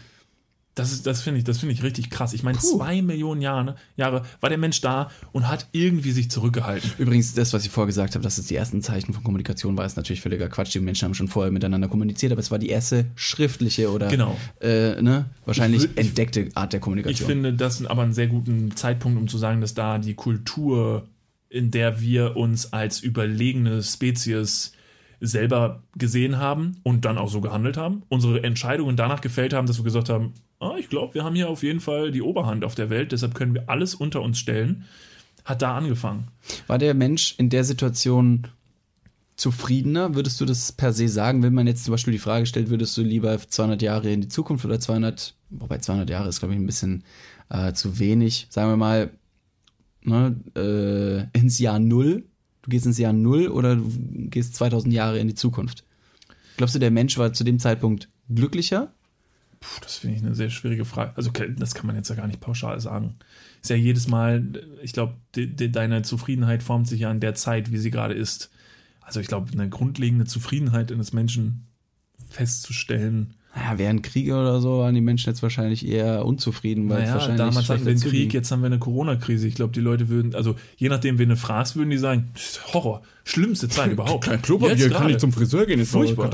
Das, 0.76 0.92
ist, 0.92 1.08
das 1.08 1.22
finde 1.22 1.38
ich, 1.38 1.46
das 1.46 1.60
finde 1.60 1.74
ich 1.74 1.84
richtig 1.84 2.10
krass. 2.10 2.34
Ich 2.34 2.44
meine, 2.44 2.58
zwei 2.58 3.02
Millionen 3.02 3.42
Jahre, 3.42 3.76
Jahre 3.96 4.24
war 4.42 4.50
der 4.50 4.58
Mensch 4.60 4.82
da 4.82 5.10
und 5.32 5.48
hat 5.48 5.68
irgendwie 5.72 6.12
sich 6.12 6.30
zurückgehalten. 6.30 6.92
Übrigens, 6.98 7.34
das, 7.34 7.54
was 7.54 7.64
ich 7.64 7.72
vorher 7.72 7.88
gesagt 7.88 8.14
habe, 8.16 8.24
dass 8.24 8.38
es 8.38 8.48
die 8.48 8.56
ersten 8.56 8.82
Zeichen 8.82 9.14
von 9.14 9.24
Kommunikation 9.24 9.78
war, 9.78 9.86
ist 9.86 9.96
natürlich 9.96 10.20
völliger 10.20 10.50
Quatsch. 10.50 10.74
Die 10.76 10.82
Menschen 10.82 11.06
haben 11.06 11.14
schon 11.14 11.30
vorher 11.30 11.50
miteinander 11.54 11.88
kommuniziert, 11.88 12.34
aber 12.34 12.42
es 12.42 12.52
war 12.52 12.60
die 12.60 12.68
erste 12.68 13.06
schriftliche 13.16 13.90
oder 13.90 14.10
Genau. 14.10 14.38
äh, 14.60 15.02
ne, 15.02 15.26
wahrscheinlich 15.46 15.84
Ich 15.86 15.90
würd- 15.92 16.00
ich- 16.02 16.08
entdeckte 16.08 16.50
Art 16.56 16.74
der 16.74 16.80
Ich 16.80 16.84
Kommunikation. 16.84 17.26
finde 17.30 17.54
das 17.54 17.86
aber 17.86 18.02
einen 18.04 18.14
sehr 18.14 18.28
guten 18.28 18.76
Zeitpunkt, 18.76 19.18
um 19.18 19.30
zu 19.30 19.38
sagen, 19.38 19.62
dass 19.62 19.76
da 19.76 19.98
die 19.98 20.14
Kultur, 20.16 21.08
in 21.48 21.72
der 21.72 22.02
wir 22.02 22.36
uns 22.36 22.74
als 22.74 23.00
überlegene 23.00 23.82
Spezies 23.82 24.74
selber 25.22 25.84
gesehen 25.98 26.38
haben 26.38 26.74
und 26.84 27.06
dann 27.06 27.18
auch 27.18 27.30
so 27.30 27.40
gehandelt 27.40 27.78
haben, 27.78 28.04
unsere 28.10 28.44
Entscheidungen 28.44 28.98
danach 28.98 29.22
gefällt 29.22 29.54
haben, 29.54 29.66
dass 29.68 29.78
wir 29.80 29.84
gesagt 29.86 30.10
haben, 30.10 30.34
ah, 30.60 30.76
ich 30.78 30.90
glaube, 30.90 31.14
wir 31.14 31.24
haben 31.24 31.36
hier 31.36 31.50
auf 31.50 31.64
jeden 31.64 31.80
Fall 31.80 32.12
die 32.12 32.22
Oberhand 32.22 32.64
auf 32.64 32.76
der 32.76 32.90
Welt, 32.90 33.12
deshalb 33.12 33.36
können 33.36 33.54
wir 33.54 33.70
alles 33.70 33.96
unter 33.96 34.22
uns 34.22 34.40
stellen, 34.40 34.86
hat 35.44 35.62
da 35.62 35.78
angefangen. 35.78 36.28
War 36.68 36.78
der 36.78 36.94
Mensch 36.94 37.36
in 37.38 37.50
der 37.50 37.64
Situation 37.64 38.48
zufriedener? 39.36 40.16
Würdest 40.16 40.40
du 40.42 40.46
das 40.46 40.72
per 40.72 40.94
se 40.94 41.08
sagen, 41.08 41.44
wenn 41.44 41.54
man 41.54 41.68
jetzt 41.68 41.86
zum 41.86 41.92
Beispiel 41.92 42.14
die 42.14 42.20
Frage 42.20 42.46
stellt, 42.46 42.70
würdest 42.70 42.98
du 42.98 43.02
lieber 43.02 43.38
200 43.38 43.82
Jahre 43.82 44.12
in 44.12 44.22
die 44.22 44.28
Zukunft 44.28 44.66
oder 44.66 44.80
200, 44.80 45.36
wobei 45.50 45.78
200 45.78 46.10
Jahre 46.10 46.30
ist, 46.30 46.40
glaube 46.40 46.54
ich, 46.54 46.60
ein 46.60 46.66
bisschen 46.66 47.04
äh, 47.50 47.74
zu 47.74 48.00
wenig, 48.00 48.48
sagen 48.50 48.72
wir 48.72 48.78
mal, 48.78 49.12
ne, 50.02 50.36
äh, 50.56 51.38
ins 51.38 51.60
Jahr 51.60 51.80
Null? 51.80 52.24
Du 52.62 52.72
gehst 52.72 52.88
ins 52.88 52.98
Jahr 52.98 53.14
Null 53.14 53.48
oder 53.48 53.76
du 53.76 53.84
gehst 54.30 54.56
2000 54.56 54.92
Jahre 54.94 55.20
in 55.20 55.28
die 55.28 55.36
Zukunft? 55.36 55.84
Glaubst 56.58 56.74
du, 56.74 56.80
der 56.80 56.90
Mensch 56.90 57.18
war 57.18 57.34
zu 57.34 57.44
dem 57.44 57.60
Zeitpunkt 57.60 58.10
glücklicher? 58.34 58.92
Puh, 59.60 59.82
das 59.82 59.98
finde 59.98 60.16
ich 60.16 60.24
eine 60.24 60.36
sehr 60.36 60.50
schwierige 60.50 60.86
Frage. 60.86 61.14
Also 61.16 61.32
das 61.32 61.74
kann 61.74 61.88
man 61.88 61.96
jetzt 61.96 62.10
ja 62.10 62.16
gar 62.16 62.28
nicht 62.28 62.40
pauschal 62.40 62.80
sagen. 62.80 63.16
Ist 63.62 63.70
ja 63.70 63.76
jedes 63.76 64.08
Mal, 64.08 64.44
ich 64.82 64.94
glaube, 64.94 65.16
de, 65.36 65.48
de, 65.48 65.70
deine 65.70 66.02
Zufriedenheit 66.02 66.64
formt 66.64 66.88
sich 66.88 67.02
ja 67.02 67.12
in 67.12 67.20
der 67.20 67.36
Zeit, 67.36 67.72
wie 67.72 67.78
sie 67.78 67.92
gerade 67.92 68.14
ist. 68.14 68.52
Also 69.02 69.20
ich 69.20 69.28
glaube, 69.28 69.52
eine 69.52 69.70
grundlegende 69.70 70.26
Zufriedenheit 70.26 70.92
eines 70.92 71.14
Menschen 71.14 71.68
festzustellen. 72.30 73.36
Naja, 73.56 73.78
während 73.78 74.04
Kriege 74.04 74.34
oder 74.34 74.60
so 74.60 74.80
waren 74.80 74.94
die 74.94 75.02
Menschen 75.02 75.30
jetzt 75.30 75.42
wahrscheinlich 75.42 75.88
eher 75.88 76.26
unzufrieden, 76.26 76.90
weil 76.90 76.98
es 76.98 77.04
Naja, 77.04 77.14
wahrscheinlich 77.14 77.38
damals 77.38 77.70
hatten 77.70 77.86
wir 77.86 77.92
schlechter 77.92 78.10
Krieg, 78.10 78.34
jetzt 78.34 78.52
haben 78.52 78.62
wir 78.62 78.66
eine 78.68 78.80
Corona-Krise. 78.80 79.48
Ich 79.48 79.56
glaube, 79.56 79.72
die 79.72 79.80
Leute 79.80 80.10
würden, 80.10 80.36
also 80.36 80.56
je 80.76 80.90
nachdem, 80.90 81.20
wen 81.20 81.30
du 81.30 81.38
fragst, 81.38 81.78
würden 81.78 81.90
die 81.90 81.98
sagen, 81.98 82.32
"Pff, 82.36 82.74
Horror, 82.74 83.02
schlimmste 83.24 83.70
Zeit 83.70 83.92
überhaupt. 83.94 84.28
Jetzt 84.28 84.80
gerade. 84.90 85.32
Friseur 85.32 85.66
gehen, 85.66 85.80
ist 85.80 85.92
Furchtbar. 85.92 86.26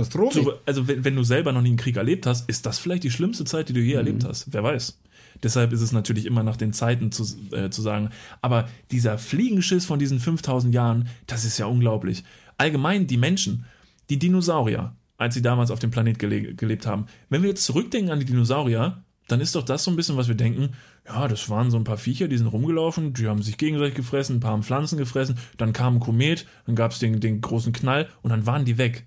So, 0.43 0.53
also 0.65 0.87
wenn, 0.87 1.05
wenn 1.05 1.15
du 1.15 1.23
selber 1.23 1.51
noch 1.51 1.61
nie 1.61 1.69
einen 1.69 1.77
Krieg 1.77 1.95
erlebt 1.95 2.25
hast, 2.25 2.49
ist 2.49 2.65
das 2.65 2.79
vielleicht 2.79 3.03
die 3.03 3.11
schlimmste 3.11 3.45
Zeit, 3.45 3.69
die 3.69 3.73
du 3.73 3.81
je 3.81 3.93
erlebt 3.93 4.23
hast. 4.25 4.51
Wer 4.51 4.63
weiß. 4.63 4.97
Deshalb 5.43 5.73
ist 5.73 5.81
es 5.81 5.91
natürlich 5.91 6.25
immer 6.25 6.43
nach 6.43 6.57
den 6.57 6.73
Zeiten 6.73 7.11
zu, 7.11 7.23
äh, 7.51 7.69
zu 7.69 7.81
sagen. 7.81 8.09
Aber 8.41 8.67
dieser 8.91 9.17
Fliegenschiss 9.17 9.85
von 9.85 9.99
diesen 9.99 10.19
5000 10.19 10.73
Jahren, 10.73 11.07
das 11.27 11.45
ist 11.45 11.57
ja 11.57 11.67
unglaublich. 11.67 12.23
Allgemein 12.57 13.07
die 13.07 13.17
Menschen, 13.17 13.65
die 14.09 14.19
Dinosaurier, 14.19 14.93
als 15.21 15.35
sie 15.35 15.43
damals 15.43 15.69
auf 15.69 15.77
dem 15.77 15.91
Planet 15.91 16.17
gele 16.17 16.55
gelebt 16.55 16.87
haben. 16.87 17.05
Wenn 17.29 17.43
wir 17.43 17.49
jetzt 17.49 17.65
zurückdenken 17.65 18.11
an 18.11 18.19
die 18.19 18.25
Dinosaurier, 18.25 19.03
dann 19.27 19.39
ist 19.39 19.53
doch 19.53 19.61
das 19.61 19.83
so 19.83 19.91
ein 19.91 19.95
bisschen, 19.95 20.17
was 20.17 20.27
wir 20.27 20.33
denken. 20.33 20.71
Ja, 21.05 21.27
das 21.27 21.47
waren 21.47 21.69
so 21.69 21.77
ein 21.77 21.83
paar 21.83 21.99
Viecher, 21.99 22.27
die 22.27 22.37
sind 22.37 22.47
rumgelaufen, 22.47 23.13
die 23.13 23.27
haben 23.27 23.43
sich 23.43 23.59
gegenseitig 23.59 23.93
gefressen, 23.93 24.37
ein 24.37 24.39
paar 24.39 24.53
haben 24.53 24.63
Pflanzen 24.63 24.97
gefressen, 24.97 25.37
dann 25.57 25.73
kam 25.73 25.97
ein 25.97 25.99
Komet, 25.99 26.47
dann 26.65 26.75
gab 26.75 26.91
es 26.91 26.97
den, 26.97 27.19
den 27.19 27.39
großen 27.39 27.71
Knall 27.71 28.09
und 28.23 28.31
dann 28.31 28.47
waren 28.47 28.65
die 28.65 28.79
weg. 28.79 29.05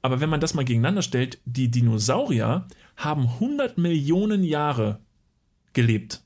Aber 0.00 0.20
wenn 0.20 0.30
man 0.30 0.38
das 0.38 0.54
mal 0.54 0.64
gegeneinander 0.64 1.02
stellt, 1.02 1.40
die 1.44 1.72
Dinosaurier 1.72 2.68
haben 2.96 3.22
100 3.22 3.78
Millionen 3.78 4.44
Jahre 4.44 5.00
gelebt. 5.72 6.22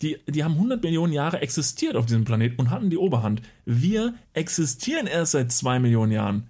Die, 0.00 0.16
die 0.26 0.44
haben 0.44 0.54
100 0.54 0.82
Millionen 0.82 1.12
Jahre 1.12 1.42
existiert 1.42 1.94
auf 1.94 2.06
diesem 2.06 2.24
Planet 2.24 2.58
und 2.58 2.70
hatten 2.70 2.88
die 2.88 2.96
Oberhand. 2.96 3.42
Wir 3.66 4.14
existieren 4.32 5.06
erst 5.06 5.32
seit 5.32 5.52
zwei 5.52 5.78
Millionen 5.78 6.12
Jahren. 6.12 6.48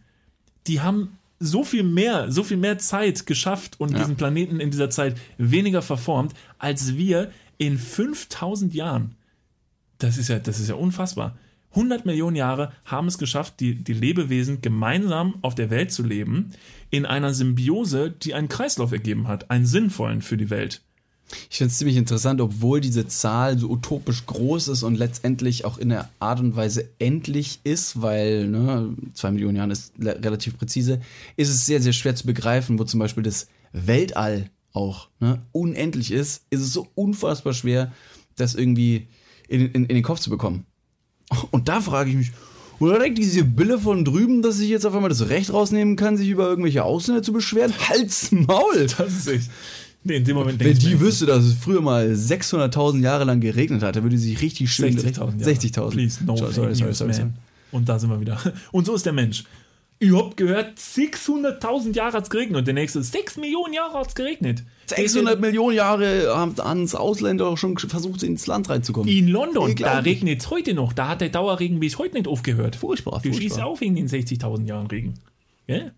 Die 0.68 0.80
haben 0.80 1.18
so 1.40 1.64
viel 1.64 1.82
mehr, 1.82 2.30
so 2.30 2.44
viel 2.44 2.58
mehr 2.58 2.78
Zeit 2.78 3.26
geschafft 3.26 3.80
und 3.80 3.92
Ja. 3.92 3.98
diesen 3.98 4.16
Planeten 4.16 4.60
in 4.60 4.70
dieser 4.70 4.90
Zeit 4.90 5.16
weniger 5.38 5.82
verformt, 5.82 6.34
als 6.58 6.96
wir 6.96 7.30
in 7.58 7.78
5000 7.78 8.74
Jahren. 8.74 9.16
Das 9.98 10.18
ist 10.18 10.28
ja, 10.28 10.38
das 10.38 10.60
ist 10.60 10.68
ja 10.68 10.74
unfassbar. 10.76 11.36
100 11.70 12.04
Millionen 12.04 12.36
Jahre 12.36 12.72
haben 12.84 13.06
es 13.08 13.16
geschafft, 13.16 13.60
die, 13.60 13.74
die 13.76 13.92
Lebewesen 13.92 14.60
gemeinsam 14.60 15.34
auf 15.42 15.54
der 15.54 15.70
Welt 15.70 15.92
zu 15.92 16.02
leben, 16.02 16.52
in 16.90 17.06
einer 17.06 17.32
Symbiose, 17.32 18.10
die 18.10 18.34
einen 18.34 18.48
Kreislauf 18.48 18.92
ergeben 18.92 19.28
hat, 19.28 19.50
einen 19.50 19.66
sinnvollen 19.66 20.20
für 20.20 20.36
die 20.36 20.50
Welt. 20.50 20.82
Ich 21.48 21.58
finde 21.58 21.70
es 21.70 21.78
ziemlich 21.78 21.96
interessant, 21.96 22.40
obwohl 22.40 22.80
diese 22.80 23.06
Zahl 23.06 23.58
so 23.58 23.68
utopisch 23.68 24.26
groß 24.26 24.68
ist 24.68 24.82
und 24.82 24.96
letztendlich 24.96 25.64
auch 25.64 25.78
in 25.78 25.90
der 25.90 26.10
Art 26.18 26.40
und 26.40 26.56
Weise 26.56 26.88
endlich 26.98 27.60
ist, 27.64 28.02
weil 28.02 28.48
ne, 28.48 28.94
zwei 29.14 29.30
Millionen 29.30 29.56
Jahren 29.56 29.70
ist 29.70 29.92
relativ 30.00 30.58
präzise, 30.58 31.00
ist 31.36 31.48
es 31.48 31.66
sehr, 31.66 31.80
sehr 31.80 31.92
schwer 31.92 32.14
zu 32.14 32.26
begreifen, 32.26 32.78
wo 32.78 32.84
zum 32.84 33.00
Beispiel 33.00 33.22
das 33.22 33.46
Weltall 33.72 34.50
auch 34.72 35.08
ne, 35.20 35.40
unendlich 35.52 36.10
ist, 36.10 36.42
ist 36.50 36.60
es 36.60 36.72
so 36.72 36.88
unfassbar 36.94 37.52
schwer, 37.52 37.92
das 38.36 38.54
irgendwie 38.54 39.08
in, 39.48 39.60
in, 39.66 39.86
in 39.86 39.94
den 39.94 40.02
Kopf 40.02 40.20
zu 40.20 40.30
bekommen. 40.30 40.66
Und 41.50 41.68
da 41.68 41.80
frage 41.80 42.10
ich 42.10 42.16
mich, 42.16 42.32
oder 42.80 42.98
denkt 42.98 43.18
diese 43.18 43.44
Bille 43.44 43.78
von 43.78 44.06
drüben, 44.06 44.40
dass 44.40 44.58
ich 44.58 44.70
jetzt 44.70 44.86
auf 44.86 44.94
einmal 44.94 45.10
das 45.10 45.28
Recht 45.28 45.52
rausnehmen 45.52 45.96
kann, 45.96 46.16
sich 46.16 46.30
über 46.30 46.48
irgendwelche 46.48 46.82
Ausländer 46.82 47.22
zu 47.22 47.32
beschweren? 47.32 47.74
Halt's 47.88 48.32
Maul! 48.32 48.86
Das 48.96 49.12
ist 49.12 49.28
echt. 49.28 49.50
Nee, 50.02 50.16
in 50.16 50.24
dem 50.24 50.36
Moment 50.36 50.58
Wenn 50.58 50.78
die 50.78 50.98
wüsste, 50.98 51.26
dass 51.26 51.44
es 51.44 51.54
früher 51.54 51.82
mal 51.82 52.06
600.000 52.10 53.02
Jahre 53.02 53.24
lang 53.24 53.40
geregnet 53.40 53.82
hat, 53.82 53.96
dann 53.96 54.02
würde 54.02 54.16
sie 54.16 54.30
sich 54.30 54.40
richtig 54.40 54.72
schön... 54.72 54.96
60.000 54.98 55.18
Jahre. 55.18 55.32
60.000. 55.32 55.90
Please, 55.90 56.24
no 56.24 56.36
Sorry, 56.36 56.52
sorry, 56.52 56.74
sorry, 56.74 56.94
sorry, 56.94 57.12
man. 57.18 57.34
Und 57.70 57.88
da 57.88 57.98
sind 57.98 58.08
wir 58.10 58.20
wieder. 58.20 58.38
Und 58.72 58.86
so 58.86 58.94
ist 58.94 59.04
der 59.04 59.12
Mensch. 59.12 59.44
Ihr 60.02 60.16
habt 60.16 60.38
gehört, 60.38 60.78
600.000 60.78 61.94
Jahre 61.94 62.14
hat 62.14 62.24
es 62.24 62.30
geregnet 62.30 62.56
und 62.60 62.66
der 62.66 62.72
nächste 62.72 63.02
6 63.02 63.36
Millionen 63.36 63.74
Jahre 63.74 63.98
hat 63.98 64.08
es 64.08 64.14
geregnet. 64.14 64.62
600 64.86 65.38
Millionen 65.38 65.76
Jahre 65.76 66.34
haben 66.34 66.58
ans 66.58 66.94
Ausländer 66.94 67.46
auch 67.46 67.58
schon 67.58 67.76
versucht, 67.76 68.22
ins 68.22 68.46
Land 68.46 68.70
reinzukommen. 68.70 69.10
In 69.14 69.28
London, 69.28 69.76
da 69.76 69.98
regnet 69.98 70.40
es 70.40 70.48
heute 70.48 70.72
noch. 70.72 70.94
Da 70.94 71.08
hat 71.08 71.20
der 71.20 71.28
Dauerregen 71.28 71.80
bis 71.80 71.98
heute 71.98 72.14
nicht 72.14 72.28
aufgehört. 72.28 72.76
Furchtbar, 72.76 73.20
Du 73.22 73.28
schießt 73.30 73.56
furchtbar. 73.56 73.66
auf 73.66 73.82
wegen 73.82 73.94
den 73.94 74.08
60.000 74.08 74.64
Jahren 74.64 74.86
Regen. 74.86 75.14
Gell? 75.66 75.92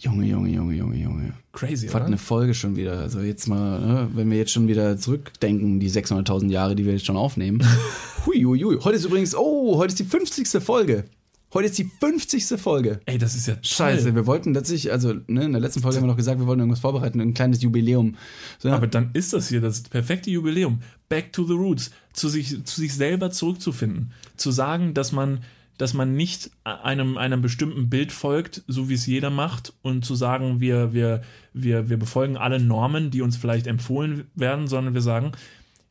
Junge, 0.00 0.26
Junge, 0.26 0.50
Junge, 0.50 0.74
Junge, 0.74 0.96
Junge. 0.96 1.32
Crazy, 1.52 1.88
Was 1.88 1.96
oder? 1.96 2.04
eine 2.04 2.18
Folge 2.18 2.54
schon 2.54 2.76
wieder. 2.76 3.00
Also 3.00 3.18
jetzt 3.18 3.48
mal, 3.48 3.80
ne, 3.80 4.08
wenn 4.14 4.30
wir 4.30 4.38
jetzt 4.38 4.52
schon 4.52 4.68
wieder 4.68 4.96
zurückdenken, 4.96 5.80
die 5.80 5.90
600.000 5.90 6.50
Jahre, 6.50 6.76
die 6.76 6.86
wir 6.86 6.92
jetzt 6.92 7.06
schon 7.06 7.16
aufnehmen. 7.16 7.66
hui, 8.26 8.40
hui, 8.42 8.60
hui. 8.60 8.78
Heute 8.80 8.96
ist 8.96 9.04
übrigens, 9.04 9.34
oh, 9.34 9.76
heute 9.76 9.88
ist 9.88 9.98
die 9.98 10.04
50. 10.04 10.62
Folge. 10.62 11.04
Heute 11.52 11.66
ist 11.66 11.78
die 11.78 11.90
50. 11.98 12.60
Folge. 12.60 13.00
Ey, 13.06 13.18
das 13.18 13.34
ist 13.34 13.48
ja 13.48 13.54
toll. 13.54 13.64
Scheiße, 13.64 14.14
wir 14.14 14.26
wollten 14.26 14.54
tatsächlich, 14.54 14.92
also 14.92 15.14
ne, 15.26 15.46
in 15.46 15.52
der 15.52 15.60
letzten 15.60 15.80
Folge 15.80 15.96
haben 15.96 16.04
wir 16.04 16.08
noch 16.08 16.16
gesagt, 16.16 16.38
wir 16.38 16.46
wollten 16.46 16.60
irgendwas 16.60 16.80
vorbereiten, 16.80 17.20
ein 17.20 17.34
kleines 17.34 17.60
Jubiläum. 17.62 18.14
So, 18.60 18.70
Aber 18.70 18.86
dann 18.86 19.10
ist 19.14 19.32
das 19.32 19.48
hier 19.48 19.60
das 19.60 19.82
perfekte 19.82 20.30
Jubiläum. 20.30 20.80
Back 21.08 21.32
to 21.32 21.44
the 21.44 21.54
roots. 21.54 21.90
Zu 22.12 22.28
sich, 22.28 22.64
zu 22.64 22.80
sich 22.80 22.94
selber 22.94 23.32
zurückzufinden. 23.32 24.12
Zu 24.36 24.52
sagen, 24.52 24.94
dass 24.94 25.10
man, 25.10 25.40
dass 25.78 25.94
man 25.94 26.14
nicht 26.14 26.50
einem, 26.64 27.16
einem 27.16 27.40
bestimmten 27.40 27.88
Bild 27.88 28.12
folgt, 28.12 28.62
so 28.66 28.88
wie 28.88 28.94
es 28.94 29.06
jeder 29.06 29.30
macht, 29.30 29.72
und 29.82 30.04
zu 30.04 30.14
sagen, 30.14 30.60
wir, 30.60 30.92
wir, 30.92 31.22
wir, 31.52 31.88
wir 31.88 31.96
befolgen 31.96 32.36
alle 32.36 32.60
Normen, 32.60 33.10
die 33.10 33.22
uns 33.22 33.36
vielleicht 33.36 33.66
empfohlen 33.66 34.26
werden, 34.34 34.66
sondern 34.68 34.92
wir 34.94 35.00
sagen, 35.00 35.32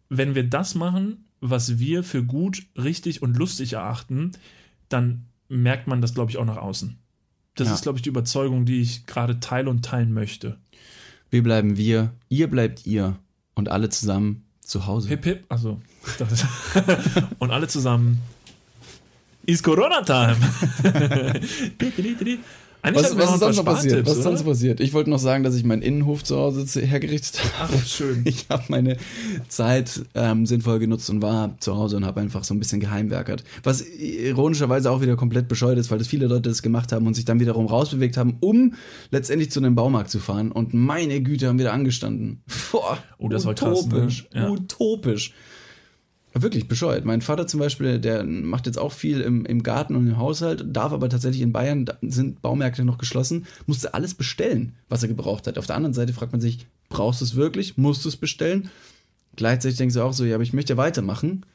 wenn 0.09 0.35
wir 0.35 0.43
das 0.43 0.75
machen, 0.75 1.25
was 1.39 1.79
wir 1.79 2.03
für 2.03 2.23
gut, 2.23 2.63
richtig 2.77 3.21
und 3.21 3.37
lustig 3.37 3.73
erachten, 3.73 4.31
dann 4.89 5.25
merkt 5.49 5.87
man 5.87 6.01
das, 6.01 6.13
glaube 6.13 6.31
ich, 6.31 6.37
auch 6.37 6.45
nach 6.45 6.57
außen. 6.57 6.97
Das 7.55 7.67
Ja. 7.69 7.73
ist, 7.73 7.81
glaube 7.83 7.97
ich, 7.97 8.01
die 8.03 8.09
Überzeugung, 8.09 8.65
die 8.65 8.81
ich 8.81 9.05
gerade 9.05 9.39
teile 9.39 9.69
und 9.69 9.83
teilen 9.83 10.13
möchte. 10.13 10.57
wir 11.29 11.43
bleiben 11.43 11.75
wir, 11.77 12.13
ihr 12.29 12.47
bleibt 12.49 12.85
ihr 12.85 13.17
und 13.55 13.69
alle 13.69 13.89
zusammen 13.89 14.43
zu 14.61 14.85
Hause. 14.85 15.09
Hip 15.09 15.23
hip, 15.25 15.45
also 15.49 15.81
und 17.39 17.51
alle 17.51 17.67
zusammen 17.67 18.21
ist 19.47 19.63
Corona 19.63 20.01
Time. 20.01 20.37
Eigentlich 22.83 23.03
Was, 23.03 23.17
was 23.17 23.33
ist 23.33 23.39
sonst 23.39 23.57
noch 23.57 23.65
passiert? 23.65 24.05
Was 24.05 24.17
ist 24.17 24.23
sonst 24.23 24.43
passiert? 24.43 24.79
Ich 24.79 24.93
wollte 24.93 25.09
noch 25.09 25.19
sagen, 25.19 25.43
dass 25.43 25.55
ich 25.55 25.63
meinen 25.63 25.81
Innenhof 25.81 26.23
zu 26.23 26.37
Hause 26.37 26.81
hergerichtet 26.81 27.41
habe. 27.57 27.73
Ach, 27.75 27.85
schön. 27.85 28.21
Ich 28.25 28.45
habe 28.49 28.63
meine 28.69 28.97
Zeit 29.49 30.03
ähm, 30.13 30.45
sinnvoll 30.45 30.79
genutzt 30.79 31.09
und 31.09 31.21
war 31.21 31.57
zu 31.59 31.75
Hause 31.75 31.97
und 31.97 32.05
habe 32.05 32.21
einfach 32.21 32.43
so 32.43 32.53
ein 32.53 32.59
bisschen 32.59 32.79
geheimwerkert. 32.79 33.43
Was 33.63 33.81
ironischerweise 33.81 34.91
auch 34.91 35.01
wieder 35.01 35.15
komplett 35.15 35.47
bescheuert 35.47 35.79
ist, 35.79 35.89
weil 35.91 35.97
das 35.97 36.07
viele 36.07 36.27
Leute 36.27 36.49
das 36.49 36.61
gemacht 36.61 36.91
haben 36.91 37.07
und 37.07 37.15
sich 37.15 37.25
dann 37.25 37.39
wiederum 37.39 37.65
rausbewegt 37.65 38.15
haben, 38.15 38.37
um 38.41 38.75
letztendlich 39.09 39.51
zu 39.51 39.59
einem 39.59 39.73
Baumarkt 39.75 40.11
zu 40.11 40.19
fahren. 40.19 40.51
Und 40.51 40.73
meine 40.73 41.21
Güte, 41.21 41.47
haben 41.47 41.59
wieder 41.59 41.73
angestanden. 41.73 42.43
Boah, 42.71 42.99
Oh, 43.17 43.27
das 43.27 43.45
war 43.45 43.55
krass, 43.55 43.87
ne? 43.87 43.95
utopisch. 43.95 44.27
Ja. 44.33 44.49
Utopisch. 44.49 45.33
Wirklich 46.41 46.67
bescheuert. 46.67 47.05
Mein 47.05 47.21
Vater 47.21 47.47
zum 47.47 47.59
Beispiel, 47.59 47.99
der 47.99 48.23
macht 48.23 48.65
jetzt 48.65 48.77
auch 48.77 48.91
viel 48.91 49.21
im, 49.21 49.45
im 49.45 49.63
Garten 49.63 49.95
und 49.95 50.07
im 50.07 50.17
Haushalt, 50.17 50.65
darf 50.67 50.91
aber 50.91 51.09
tatsächlich 51.09 51.41
in 51.41 51.51
Bayern, 51.51 51.85
da 51.85 51.97
sind 52.01 52.41
Baumärkte 52.41 52.83
noch 52.85 52.97
geschlossen, 52.97 53.45
musste 53.65 53.93
alles 53.93 54.13
bestellen, 54.13 54.73
was 54.89 55.03
er 55.03 55.09
gebraucht 55.09 55.47
hat. 55.47 55.57
Auf 55.57 55.67
der 55.67 55.75
anderen 55.75 55.93
Seite 55.93 56.13
fragt 56.13 56.33
man 56.33 56.41
sich, 56.41 56.67
brauchst 56.89 57.21
du 57.21 57.25
es 57.25 57.35
wirklich? 57.35 57.77
Musst 57.77 58.05
du 58.05 58.09
es 58.09 58.17
bestellen? 58.17 58.69
Gleichzeitig 59.35 59.77
denkst 59.77 59.95
du 59.95 60.01
auch 60.01 60.13
so, 60.13 60.25
ja, 60.25 60.35
aber 60.35 60.43
ich 60.43 60.53
möchte 60.53 60.77
weitermachen. 60.77 61.45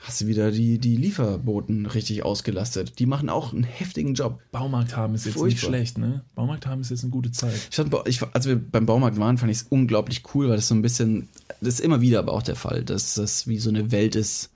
Hast 0.00 0.22
du 0.22 0.26
wieder 0.26 0.50
die, 0.50 0.78
die 0.78 0.96
Lieferboten 0.96 1.84
richtig 1.84 2.24
ausgelastet. 2.24 2.98
Die 2.98 3.06
machen 3.06 3.28
auch 3.28 3.52
einen 3.52 3.64
heftigen 3.64 4.14
Job. 4.14 4.40
Baumarkt 4.50 4.96
haben 4.96 5.14
ist 5.14 5.26
jetzt 5.26 5.34
nicht 5.34 5.40
Furchtbar. 5.40 5.68
schlecht, 5.68 5.98
ne? 5.98 6.24
Baumarkt 6.34 6.66
haben 6.66 6.80
ist 6.80 6.90
jetzt 6.90 7.02
eine 7.02 7.10
gute 7.10 7.32
Zeit. 7.32 7.68
Ich 7.70 7.76
fand, 7.76 7.94
ich, 8.06 8.22
als 8.32 8.46
wir 8.46 8.56
beim 8.56 8.86
Baumarkt 8.86 9.18
waren, 9.18 9.36
fand 9.36 9.52
ich 9.52 9.58
es 9.58 9.66
unglaublich 9.68 10.22
cool, 10.34 10.48
weil 10.48 10.56
das 10.56 10.68
so 10.68 10.74
ein 10.74 10.80
bisschen, 10.80 11.28
das 11.60 11.74
ist 11.74 11.80
immer 11.80 12.00
wieder 12.00 12.18
aber 12.20 12.32
auch 12.32 12.42
der 12.42 12.56
Fall, 12.56 12.84
dass 12.84 13.14
das 13.14 13.46
wie 13.46 13.58
so 13.58 13.70
eine 13.70 13.90
Welt 13.92 14.16
ist, 14.16 14.50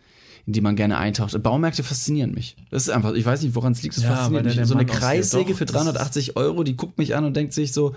in 0.46 0.52
die 0.52 0.60
man 0.60 0.76
gerne 0.76 0.98
eintaucht. 0.98 1.40
Baumärkte 1.42 1.82
faszinieren 1.82 2.32
mich. 2.32 2.56
Das 2.70 2.82
ist 2.82 2.90
einfach, 2.90 3.14
ich 3.14 3.24
weiß 3.24 3.42
nicht, 3.42 3.54
woran 3.54 3.72
es 3.72 3.82
liegt, 3.82 3.96
das 3.96 4.04
Ja, 4.04 4.16
fasziniert 4.16 4.44
mich. 4.44 4.54
So 4.66 4.74
eine 4.74 4.84
Mann 4.84 4.86
Kreissäge 4.86 5.54
für 5.54 5.64
das 5.64 5.74
380 5.74 6.36
Euro, 6.36 6.64
die 6.64 6.76
guckt 6.76 6.98
mich 6.98 7.14
an 7.14 7.24
und 7.24 7.34
denkt 7.36 7.52
sich 7.52 7.72
so, 7.72 7.94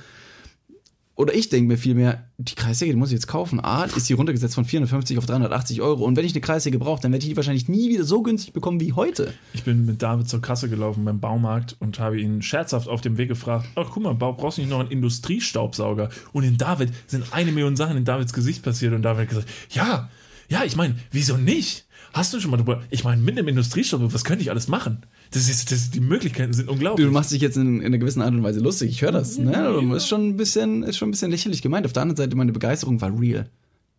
oder 1.18 1.34
ich 1.34 1.50
denke 1.50 1.68
mir 1.68 1.78
vielmehr, 1.80 2.26
die 2.38 2.54
Kreissäge, 2.54 2.94
die 2.94 2.98
muss 2.98 3.10
ich 3.10 3.16
jetzt 3.16 3.26
kaufen. 3.26 3.60
A, 3.60 3.86
ist 3.86 4.08
die 4.08 4.14
runtergesetzt 4.14 4.54
von 4.54 4.66
450 4.66 5.18
auf 5.18 5.26
380 5.26 5.82
Euro. 5.82 6.06
Und 6.06 6.16
wenn 6.16 6.24
ich 6.24 6.34
eine 6.34 6.42
Kreissäge 6.42 6.78
brauche, 6.78 7.02
dann 7.02 7.12
werde 7.12 7.24
ich 7.24 7.32
die 7.32 7.36
wahrscheinlich 7.36 7.68
nie 7.68 7.90
wieder 7.90 8.04
so 8.04 8.22
günstig 8.22 8.54
bekommen 8.54 8.80
wie 8.80 8.94
heute. 8.94 9.34
Ich 9.54 9.64
bin 9.64 9.88
mit 9.88 10.04
David 10.04 10.30
zur 10.30 10.44
Kasse 10.44 10.70
gelaufen 10.70 11.04
beim 11.06 11.20
Baumarkt 11.20 11.76
und 11.80 11.98
habe 11.98 12.22
ihn 12.22 12.44
scherzhaft 12.44 12.88
auf 12.88 13.02
dem 13.02 13.18
Weg 13.18 13.30
gefragt: 13.30 13.68
Ach, 13.74 13.90
guck 13.92 14.04
mal, 14.04 14.14
brauchst 14.14 14.60
du 14.60 14.62
nicht 14.62 14.70
noch 14.70 14.80
einen 14.80 14.92
Industriestaubsauger? 14.92 16.10
Und 16.34 16.44
in 16.44 16.60
David 16.60 16.94
sind 17.08 17.34
eine 17.34 17.52
Million 17.52 17.76
Sachen 17.76 17.98
in 17.98 18.06
Davids 18.06 18.32
Gesicht 18.32 18.62
passiert 18.62 18.94
und 18.94 19.02
David 19.02 19.22
hat 19.22 19.30
gesagt: 19.30 19.50
Ja, 19.72 20.12
ja, 20.50 20.64
ich 20.66 20.76
meine, 20.76 20.98
wieso 21.10 21.36
nicht? 21.36 21.87
Hast 22.18 22.34
du 22.34 22.40
schon 22.40 22.52
mal 22.52 22.58
drüber? 22.58 22.82
Ich 22.90 23.04
meine, 23.04 23.22
mit 23.22 23.38
einem 23.38 23.48
Industriestaubsauger, 23.48 24.14
was 24.14 24.24
könnte 24.26 24.42
ich 24.42 24.50
alles 24.50 24.68
machen? 24.68 25.04
Das 25.32 25.48
ist, 25.50 25.72
das, 25.72 25.92
die 25.92 26.00
Möglichkeiten 26.00 26.54
sind 26.54 26.68
unglaublich. 26.70 27.06
Du 27.06 27.12
machst 27.14 27.32
dich 27.32 27.42
jetzt 27.42 27.58
in, 27.58 27.80
in 27.80 27.86
einer 27.86 27.98
gewissen 27.98 28.22
Art 28.22 28.34
und 28.34 28.44
Weise 28.44 28.60
lustig. 28.60 28.90
Ich 28.90 29.02
höre 29.02 29.12
das. 29.12 29.38
Ne? 29.38 29.52
Du- 29.80 29.94
Ist 29.94 30.08
schon 30.08 30.28
ein 30.30 30.38
bisschen, 30.38 30.84
ist 30.84 30.98
schon 30.98 31.10
ein 31.10 31.12
bisschen 31.12 31.32
lächerlich 31.32 31.62
gemeint. 31.62 31.86
Auf 31.86 31.94
der 31.94 32.02
anderen 32.02 32.18
Seite, 32.18 32.36
meine 32.36 32.52
Begeisterung 32.52 33.00
war 33.02 33.18
real. 33.20 33.50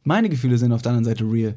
Meine 0.04 0.28
Gefühle 0.28 0.58
sind 0.58 0.72
auf 0.72 0.82
der 0.82 0.90
anderen 0.92 1.04
Seite 1.04 1.24
real. 1.24 1.54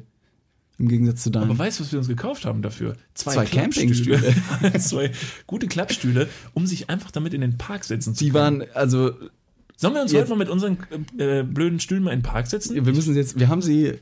Im 0.78 0.88
Gegensatz 0.88 1.22
zu 1.22 1.30
deinen. 1.30 1.44
Aber 1.50 1.58
weißt 1.58 1.78
du, 1.80 1.84
was 1.84 1.92
wir 1.92 1.98
uns 1.98 2.08
gekauft 2.08 2.44
haben 2.44 2.62
dafür? 2.62 2.96
Zwei 3.14 3.44
Klappstühle. 3.44 4.34
Zwei 4.78 5.10
gute 5.46 5.66
Klappstühle, 5.68 6.28
um 6.54 6.66
sich 6.66 6.88
einfach 6.90 7.10
damit 7.10 7.34
in 7.34 7.40
den 7.40 7.58
Park 7.58 7.84
setzen 7.84 8.14
zu 8.14 8.24
die 8.24 8.30
können. 8.30 8.60
waren, 8.60 8.68
also, 8.74 9.12
Sollen 9.76 9.94
wir 9.94 10.02
uns 10.02 10.12
Jetzt- 10.12 10.22
heute 10.22 10.30
mal 10.30 10.38
mit 10.38 10.48
unseren 10.48 10.78
äh, 11.18 11.42
blöden 11.42 11.80
Stühlen 11.80 12.02
mal 12.04 12.12
in 12.12 12.20
den 12.20 12.24
Park 12.24 12.46
setzen? 12.46 12.74
wir 12.74 12.92
müssen 12.94 13.14
jetzt, 13.16 13.38
wir 13.38 13.48
haben 13.48 13.62
sie, 13.62 13.94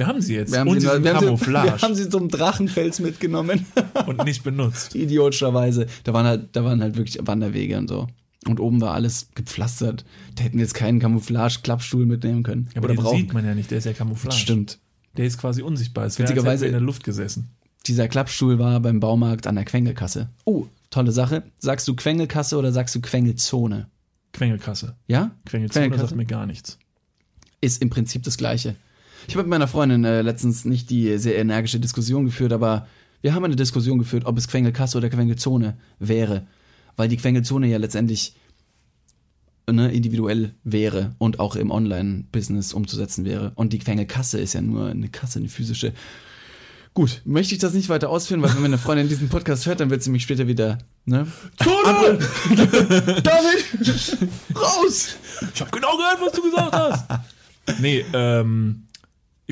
Wir 0.00 0.06
haben 0.06 0.22
sie 0.22 0.34
jetzt. 0.34 0.50
wir 0.50 0.60
haben 0.60 0.68
und 0.68 0.80
sie, 0.80 0.86
sie 0.86 1.04
wir 1.04 1.14
haben 1.14 1.36
sie, 1.36 1.46
wir 1.46 1.82
haben 1.82 1.94
sie 1.94 2.08
zum 2.08 2.30
Drachenfels 2.30 3.00
mitgenommen. 3.00 3.66
und 4.06 4.24
nicht 4.24 4.42
benutzt. 4.42 4.94
Idiotischerweise. 4.94 5.88
Da 6.04 6.14
waren 6.14 6.24
halt, 6.24 6.56
da 6.56 6.64
waren 6.64 6.80
halt 6.80 6.96
wirklich 6.96 7.18
Wanderwege 7.20 7.76
und 7.76 7.88
so. 7.88 8.06
Und 8.46 8.60
oben 8.60 8.80
war 8.80 8.94
alles 8.94 9.28
gepflastert. 9.34 10.06
Da 10.36 10.44
hätten 10.44 10.56
wir 10.56 10.62
jetzt 10.62 10.72
keinen 10.72 11.00
Camouflage-Klappstuhl 11.00 12.06
mitnehmen 12.06 12.42
können. 12.44 12.70
Aber 12.74 12.86
Oder 12.86 12.94
den 12.94 13.02
brauchen. 13.02 13.18
sieht 13.18 13.34
man 13.34 13.44
ja 13.44 13.54
nicht, 13.54 13.70
der 13.70 13.76
ist 13.76 13.84
ja 13.84 13.92
Camouflage. 13.92 14.38
Stimmt. 14.38 14.78
Der 15.18 15.26
ist 15.26 15.36
quasi 15.36 15.60
unsichtbar. 15.60 16.06
Es 16.06 16.18
Witzigerweise- 16.18 16.64
in 16.64 16.72
der 16.72 16.80
Luft 16.80 17.04
gesessen. 17.04 17.50
Dieser 17.86 18.08
Klappstuhl 18.08 18.58
war 18.58 18.80
beim 18.80 19.00
Baumarkt 19.00 19.46
an 19.46 19.56
der 19.56 19.66
Quengelkasse. 19.66 20.30
Oh, 20.46 20.64
tolle 20.88 21.12
Sache. 21.12 21.42
Sagst 21.58 21.86
du 21.86 21.94
Quengelkasse 21.94 22.56
oder 22.56 22.72
sagst 22.72 22.94
du 22.94 23.02
Quengelzone? 23.02 23.88
Quengelkasse. 24.32 24.96
Ja? 25.08 25.32
Quengelzone 25.44 25.88
Quengelkasse? 25.88 26.08
sagt 26.08 26.16
mir 26.16 26.24
gar 26.24 26.46
nichts. 26.46 26.78
Ist 27.60 27.82
im 27.82 27.90
Prinzip 27.90 28.22
das 28.22 28.38
Gleiche. 28.38 28.76
Ich 29.28 29.34
habe 29.34 29.44
mit 29.44 29.50
meiner 29.50 29.68
Freundin 29.68 30.04
äh, 30.04 30.22
letztens 30.22 30.64
nicht 30.64 30.90
die 30.90 31.18
sehr 31.18 31.36
energische 31.36 31.80
Diskussion 31.80 32.24
geführt, 32.24 32.52
aber 32.52 32.86
wir 33.22 33.34
haben 33.34 33.44
eine 33.44 33.56
Diskussion 33.56 33.98
geführt, 33.98 34.24
ob 34.24 34.38
es 34.38 34.48
Quengelkasse 34.48 34.98
oder 34.98 35.10
Quengelzone 35.10 35.76
wäre. 35.98 36.46
Weil 36.96 37.08
die 37.08 37.16
Quengelzone 37.16 37.66
ja 37.66 37.78
letztendlich 37.78 38.34
ne, 39.70 39.92
individuell 39.92 40.54
wäre 40.64 41.14
und 41.18 41.38
auch 41.38 41.56
im 41.56 41.70
Online-Business 41.70 42.72
umzusetzen 42.72 43.24
wäre. 43.24 43.52
Und 43.54 43.72
die 43.72 43.78
Quengelkasse 43.78 44.40
ist 44.40 44.54
ja 44.54 44.60
nur 44.60 44.88
eine 44.88 45.08
Kasse, 45.08 45.38
eine 45.38 45.48
physische. 45.48 45.92
Gut, 46.92 47.22
möchte 47.24 47.54
ich 47.54 47.60
das 47.60 47.72
nicht 47.72 47.88
weiter 47.88 48.10
ausführen, 48.10 48.42
weil 48.42 48.52
wenn 48.54 48.62
meine 48.62 48.78
Freundin 48.78 49.08
diesen 49.08 49.28
Podcast 49.28 49.66
hört, 49.66 49.78
dann 49.80 49.90
wird 49.90 50.02
sie 50.02 50.10
mich 50.10 50.24
später 50.24 50.48
wieder, 50.48 50.78
ne? 51.04 51.26
Zone! 51.62 52.18
David! 53.22 54.28
Raus! 54.56 55.16
Ich 55.54 55.60
habe 55.60 55.70
genau 55.70 55.96
gehört, 55.96 56.20
was 56.20 56.32
du 56.32 56.42
gesagt 56.42 56.72
hast. 56.72 57.80
nee, 57.80 58.04
ähm, 58.12 58.86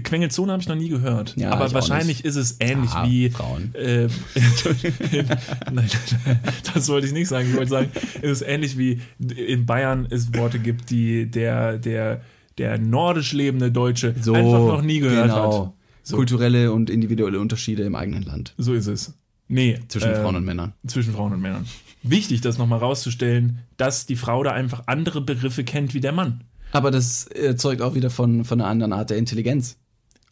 Quengelzone 0.03 0.53
habe 0.53 0.62
ich 0.62 0.68
noch 0.68 0.76
nie 0.76 0.88
gehört. 0.88 1.34
Ja, 1.36 1.51
aber 1.51 1.72
wahrscheinlich 1.72 2.24
ist 2.24 2.36
es 2.36 2.57
ähnlich 2.61 2.90
Ah, 2.90 3.07
wie. 3.07 3.30
Frauen. 3.30 3.74
Äh, 3.74 4.09
nein, 5.72 5.90
das 6.74 6.88
wollte 6.88 7.07
ich 7.07 7.12
nicht 7.12 7.28
sagen. 7.28 7.49
Ich 7.51 7.57
wollte 7.57 7.70
sagen, 7.70 7.90
es 8.22 8.40
ist 8.40 8.42
ähnlich 8.42 8.78
wie 8.78 9.01
in 9.18 9.66
Bayern 9.66 10.07
es 10.11 10.34
Worte 10.34 10.59
gibt, 10.59 10.90
die 10.90 11.30
der, 11.30 11.78
der, 11.78 12.22
der 12.59 12.78
nordisch 12.78 13.32
lebende 13.32 13.70
Deutsche 13.72 14.09
einfach 14.09 14.34
noch 14.34 14.82
nie 14.82 15.01
gehört 15.01 15.30
genau. 15.30 15.66
hat. 15.66 15.72
So. 16.03 16.16
Kulturelle 16.16 16.72
und 16.72 16.88
individuelle 16.88 17.38
Unterschiede 17.38 17.82
im 17.82 17.94
eigenen 17.94 18.22
Land. 18.22 18.55
So 18.57 18.72
ist 18.72 18.86
es. 18.86 19.14
Nee. 19.49 19.78
Zwischen 19.88 20.11
ähm, 20.11 20.16
Frauen 20.16 20.36
und 20.36 20.44
Männern. 20.44 20.72
Zwischen 20.86 21.12
Frauen 21.12 21.32
und 21.32 21.40
Männern. 21.40 21.66
Wichtig, 22.03 22.40
das 22.40 22.59
nochmal 22.59 22.78
rauszustellen, 22.78 23.59
dass 23.76 24.07
die 24.07 24.16
Frau 24.16 24.42
da 24.42 24.53
einfach 24.53 24.84
andere 24.86 25.20
Begriffe 25.20 25.64
kennt 25.64 25.94
wie 25.94 26.01
der 26.01 26.12
Mann. 26.12 26.44
Aber 26.72 26.90
das 26.90 27.28
äh, 27.34 27.57
zeugt 27.57 27.82
auch 27.82 27.94
wieder 27.94 28.11
von, 28.11 28.44
von 28.44 28.61
einer 28.61 28.70
anderen 28.70 28.92
Art 28.92 29.11
der 29.11 29.16
Intelligenz. 29.16 29.78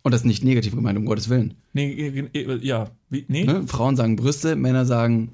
Und 0.06 0.12
das 0.12 0.20
ist 0.20 0.26
nicht 0.26 0.44
negativ 0.44 0.72
gemeint, 0.72 0.96
um 0.96 1.04
Gottes 1.04 1.28
Willen. 1.28 1.54
Nee, 1.72 2.28
äh, 2.32 2.38
äh, 2.38 2.64
ja, 2.64 2.92
wie, 3.10 3.24
nee, 3.26 3.42
Ne? 3.42 3.66
Frauen 3.66 3.96
sagen 3.96 4.14
Brüste, 4.14 4.54
Männer 4.54 4.86
sagen, 4.86 5.32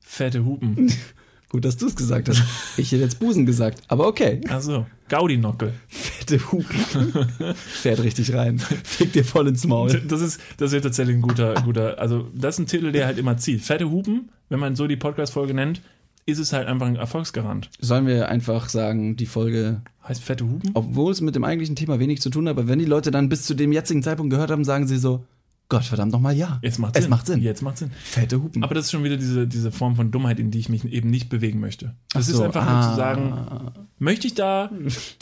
fette 0.00 0.42
Hupen. 0.46 0.90
gut, 1.50 1.66
dass 1.66 1.76
du 1.76 1.88
es 1.88 1.94
gesagt 1.94 2.30
hast. 2.30 2.42
Ich 2.78 2.92
hätte 2.92 3.02
jetzt 3.02 3.20
Busen 3.20 3.44
gesagt, 3.44 3.82
aber 3.88 4.06
okay. 4.06 4.40
Achso, 4.48 4.86
Gaudi-Nockel. 5.10 5.74
Fette 5.88 6.50
Hupen. 6.50 6.78
Fährt 7.56 8.02
richtig 8.02 8.32
rein. 8.32 8.58
Fick 8.58 9.12
dir 9.12 9.22
voll 9.22 9.48
ins 9.48 9.66
Maul. 9.66 9.90
Das 10.08 10.22
ist, 10.22 10.40
das 10.56 10.72
ist 10.72 10.80
tatsächlich 10.80 11.16
ein 11.16 11.20
guter, 11.20 11.52
guter, 11.62 11.98
also 11.98 12.30
das 12.34 12.54
ist 12.54 12.60
ein 12.60 12.66
Titel, 12.66 12.90
der 12.90 13.04
halt 13.04 13.18
immer 13.18 13.36
zieht. 13.36 13.60
Fette 13.60 13.90
Hupen, 13.90 14.30
wenn 14.48 14.60
man 14.60 14.76
so 14.76 14.86
die 14.86 14.96
Podcast-Folge 14.96 15.52
nennt, 15.52 15.82
ist 16.26 16.38
es 16.38 16.52
halt 16.52 16.66
einfach 16.68 16.86
ein 16.86 16.96
Erfolgsgarant. 16.96 17.70
Sollen 17.80 18.06
wir 18.06 18.28
einfach 18.28 18.68
sagen, 18.68 19.16
die 19.16 19.26
Folge, 19.26 19.82
Heißt 20.06 20.22
fette 20.22 20.44
Hupen? 20.44 20.70
obwohl 20.74 21.12
es 21.12 21.20
mit 21.20 21.34
dem 21.34 21.44
eigentlichen 21.44 21.76
Thema 21.76 21.98
wenig 21.98 22.20
zu 22.20 22.30
tun 22.30 22.48
hat, 22.48 22.56
aber 22.56 22.68
wenn 22.68 22.78
die 22.78 22.84
Leute 22.84 23.10
dann 23.10 23.28
bis 23.28 23.42
zu 23.42 23.54
dem 23.54 23.72
jetzigen 23.72 24.02
Zeitpunkt 24.02 24.30
gehört 24.30 24.50
haben, 24.50 24.64
sagen 24.64 24.86
sie 24.86 24.98
so, 24.98 25.24
Gott 25.70 25.84
verdammt 25.84 26.12
nochmal 26.12 26.36
ja. 26.36 26.58
Jetzt 26.62 26.78
macht 26.78 26.94
es 26.94 27.02
Sinn. 27.02 27.10
macht 27.10 27.26
Sinn. 27.26 27.40
Jetzt 27.40 27.62
macht 27.62 27.78
Sinn. 27.78 27.90
Fette 27.90 28.42
Hupen. 28.42 28.62
Aber 28.62 28.74
das 28.74 28.86
ist 28.86 28.90
schon 28.90 29.02
wieder 29.02 29.16
diese, 29.16 29.46
diese 29.46 29.72
Form 29.72 29.96
von 29.96 30.10
Dummheit, 30.10 30.38
in 30.38 30.50
die 30.50 30.58
ich 30.58 30.68
mich 30.68 30.84
eben 30.84 31.08
nicht 31.08 31.30
bewegen 31.30 31.58
möchte. 31.58 31.94
Das 32.12 32.26
Ach 32.26 32.30
ist 32.30 32.36
so, 32.36 32.42
einfach 32.42 32.64
nur 32.64 32.74
ah. 32.74 32.90
zu 32.90 32.96
sagen, 32.96 33.72
möchte 33.98 34.26
ich 34.26 34.34
da 34.34 34.70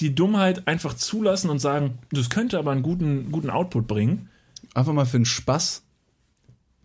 die 0.01 0.15
Dummheit 0.15 0.67
einfach 0.67 0.95
zulassen 0.95 1.49
und 1.49 1.61
sagen, 1.61 1.99
das 2.11 2.29
könnte 2.29 2.59
aber 2.59 2.73
einen 2.73 2.83
guten, 2.83 3.31
guten 3.31 3.51
Output 3.51 3.87
bringen. 3.87 4.29
Einfach 4.75 4.93
mal 4.93 5.07
für 5.07 5.19
den 5.19 5.27
Spaß 5.27 5.85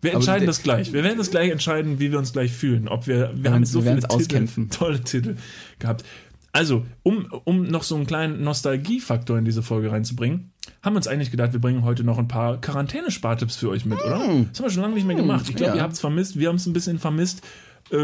Wir 0.00 0.14
entscheiden 0.14 0.46
das 0.46 0.62
gleich. 0.62 0.92
Wir 0.92 1.02
werden 1.02 1.18
das 1.18 1.30
gleich 1.30 1.50
entscheiden, 1.50 1.98
wie 1.98 2.10
wir 2.12 2.18
uns 2.18 2.32
gleich 2.32 2.52
fühlen. 2.52 2.88
Ob 2.88 3.06
wir, 3.06 3.32
wir 3.34 3.50
haben 3.52 3.64
so 3.64 3.80
viele 3.82 3.96
Titel, 3.96 4.06
auskämpfen. 4.14 4.70
tolle 4.70 5.00
Titel 5.02 5.36
gehabt. 5.78 6.04
Also, 6.52 6.86
um, 7.02 7.26
um 7.44 7.64
noch 7.64 7.82
so 7.82 7.94
einen 7.96 8.06
kleinen 8.06 8.42
Nostalgiefaktor 8.42 9.38
in 9.38 9.44
diese 9.44 9.62
Folge 9.62 9.90
reinzubringen, 9.92 10.52
haben 10.82 10.94
wir 10.94 10.98
uns 10.98 11.06
eigentlich 11.08 11.30
gedacht, 11.30 11.52
wir 11.52 11.60
bringen 11.60 11.82
heute 11.84 12.04
noch 12.04 12.18
ein 12.18 12.28
paar 12.28 12.60
Quarantäne-Spartipps 12.60 13.56
für 13.56 13.68
euch 13.70 13.84
mit, 13.84 13.98
oder? 14.02 14.18
Das 14.18 14.26
haben 14.28 14.44
wir 14.60 14.70
schon 14.70 14.82
lange 14.82 14.94
nicht 14.94 15.06
mehr 15.06 15.16
gemacht. 15.16 15.46
Ich 15.48 15.56
glaube, 15.56 15.72
Hm. 15.72 15.76
ja. 15.76 15.80
ihr 15.80 15.82
habt 15.82 15.94
es 15.94 16.00
vermisst, 16.00 16.38
wir 16.38 16.48
haben 16.48 16.56
es 16.56 16.66
ein 16.66 16.72
bisschen 16.72 16.98
vermisst. 16.98 17.42
Äh, 17.90 17.96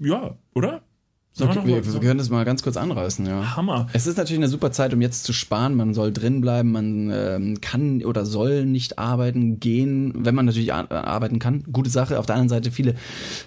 ja, 0.00 0.36
oder? 0.54 0.82
Sollen 1.32 1.50
Okay, 1.50 1.60
wir 1.64 1.76
wir, 1.76 1.82
noch 1.92 1.92
wir 1.94 2.00
können 2.08 2.18
das 2.18 2.28
mal 2.28 2.44
ganz 2.44 2.62
kurz 2.64 2.76
anreißen, 2.76 3.24
ja. 3.24 3.54
Hammer. 3.54 3.86
Es 3.92 4.08
ist 4.08 4.18
natürlich 4.18 4.40
eine 4.40 4.48
super 4.48 4.72
Zeit, 4.72 4.92
um 4.92 5.00
jetzt 5.00 5.22
zu 5.22 5.32
sparen. 5.32 5.76
Man 5.76 5.94
soll 5.94 6.12
drin 6.12 6.40
bleiben, 6.40 6.72
man 6.72 7.10
ähm, 7.12 7.60
kann 7.60 8.04
oder 8.04 8.26
soll 8.26 8.66
nicht 8.66 8.98
arbeiten, 8.98 9.60
gehen, 9.60 10.12
wenn 10.24 10.34
man 10.34 10.46
natürlich 10.46 10.72
ar- 10.74 10.90
arbeiten 10.90 11.38
kann. 11.38 11.62
Gute 11.72 11.88
Sache. 11.88 12.18
Auf 12.18 12.26
der 12.26 12.34
anderen 12.34 12.48
Seite 12.48 12.72
viele, 12.72 12.96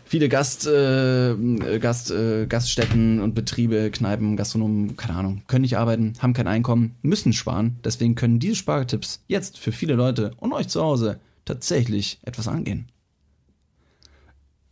viele 0.05 0.29
Gast, 0.29 0.65
äh, 0.65 1.35
Gast, 1.79 2.09
äh, 2.09 2.45
Gaststätten 2.47 3.19
und 3.19 3.35
Betriebe, 3.35 3.91
Kneipen, 3.91 4.37
Gastronomen, 4.37 4.95
keine 4.95 5.17
Ahnung, 5.17 5.41
können 5.47 5.63
nicht 5.63 5.77
arbeiten, 5.77 6.13
haben 6.19 6.31
kein 6.33 6.47
Einkommen, 6.47 6.95
müssen 7.01 7.33
sparen. 7.33 7.79
Deswegen 7.83 8.15
können 8.15 8.39
diese 8.39 8.55
Spartipps 8.55 9.21
jetzt 9.27 9.59
für 9.59 9.73
viele 9.73 9.95
Leute 9.95 10.31
und 10.37 10.53
euch 10.53 10.69
zu 10.69 10.81
Hause 10.81 11.19
tatsächlich 11.43 12.19
etwas 12.23 12.47
angehen. 12.47 12.85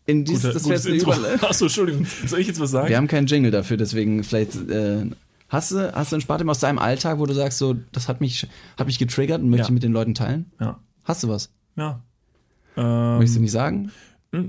In 0.06 0.26
dieses, 0.26 0.42
Guter- 0.44 0.54
das 0.54 0.64
wäre 0.66 0.76
jetzt 0.76 0.86
eine 0.88 0.96
Intro. 0.96 1.12
Überle- 1.12 1.44
Achso, 1.50 1.66
Entschuldigung. 1.66 2.06
Soll 2.26 2.40
ich 2.40 2.48
jetzt 2.48 2.60
was 2.60 2.72
sagen? 2.72 2.90
wir 2.90 2.98
haben 2.98 3.08
keinen 3.08 3.28
Jingle 3.28 3.52
dafür, 3.52 3.78
deswegen 3.78 4.24
vielleicht 4.24 4.56
äh, 4.70 5.06
hast 5.50 5.72
du 5.72 5.94
hast 5.94 6.12
du 6.12 6.16
einen 6.16 6.22
Spartipp 6.22 6.48
aus 6.50 6.60
deinem 6.60 6.80
Alltag, 6.80 7.20
wo 7.20 7.26
du 7.26 7.34
sagst 7.34 7.58
so, 7.60 7.76
das 7.92 8.08
hat 8.08 8.20
mich 8.22 8.48
hat 8.78 8.88
mich 8.88 9.00
getriggert 9.00 9.42
und 9.42 9.50
möchte 9.50 9.62
Ja. 9.64 9.68
ich 9.68 9.74
mit 9.74 9.84
den 9.84 9.92
Leuten 9.94 10.14
teilen? 10.16 10.52
Ja. 10.60 10.80
Hast 11.04 11.24
du 11.24 11.30
was? 11.30 11.52
Ja. 11.76 12.02
Ähm, 12.78 13.18
Möchtest 13.18 13.38
du 13.38 13.42
nicht 13.42 13.52
sagen? 13.52 13.92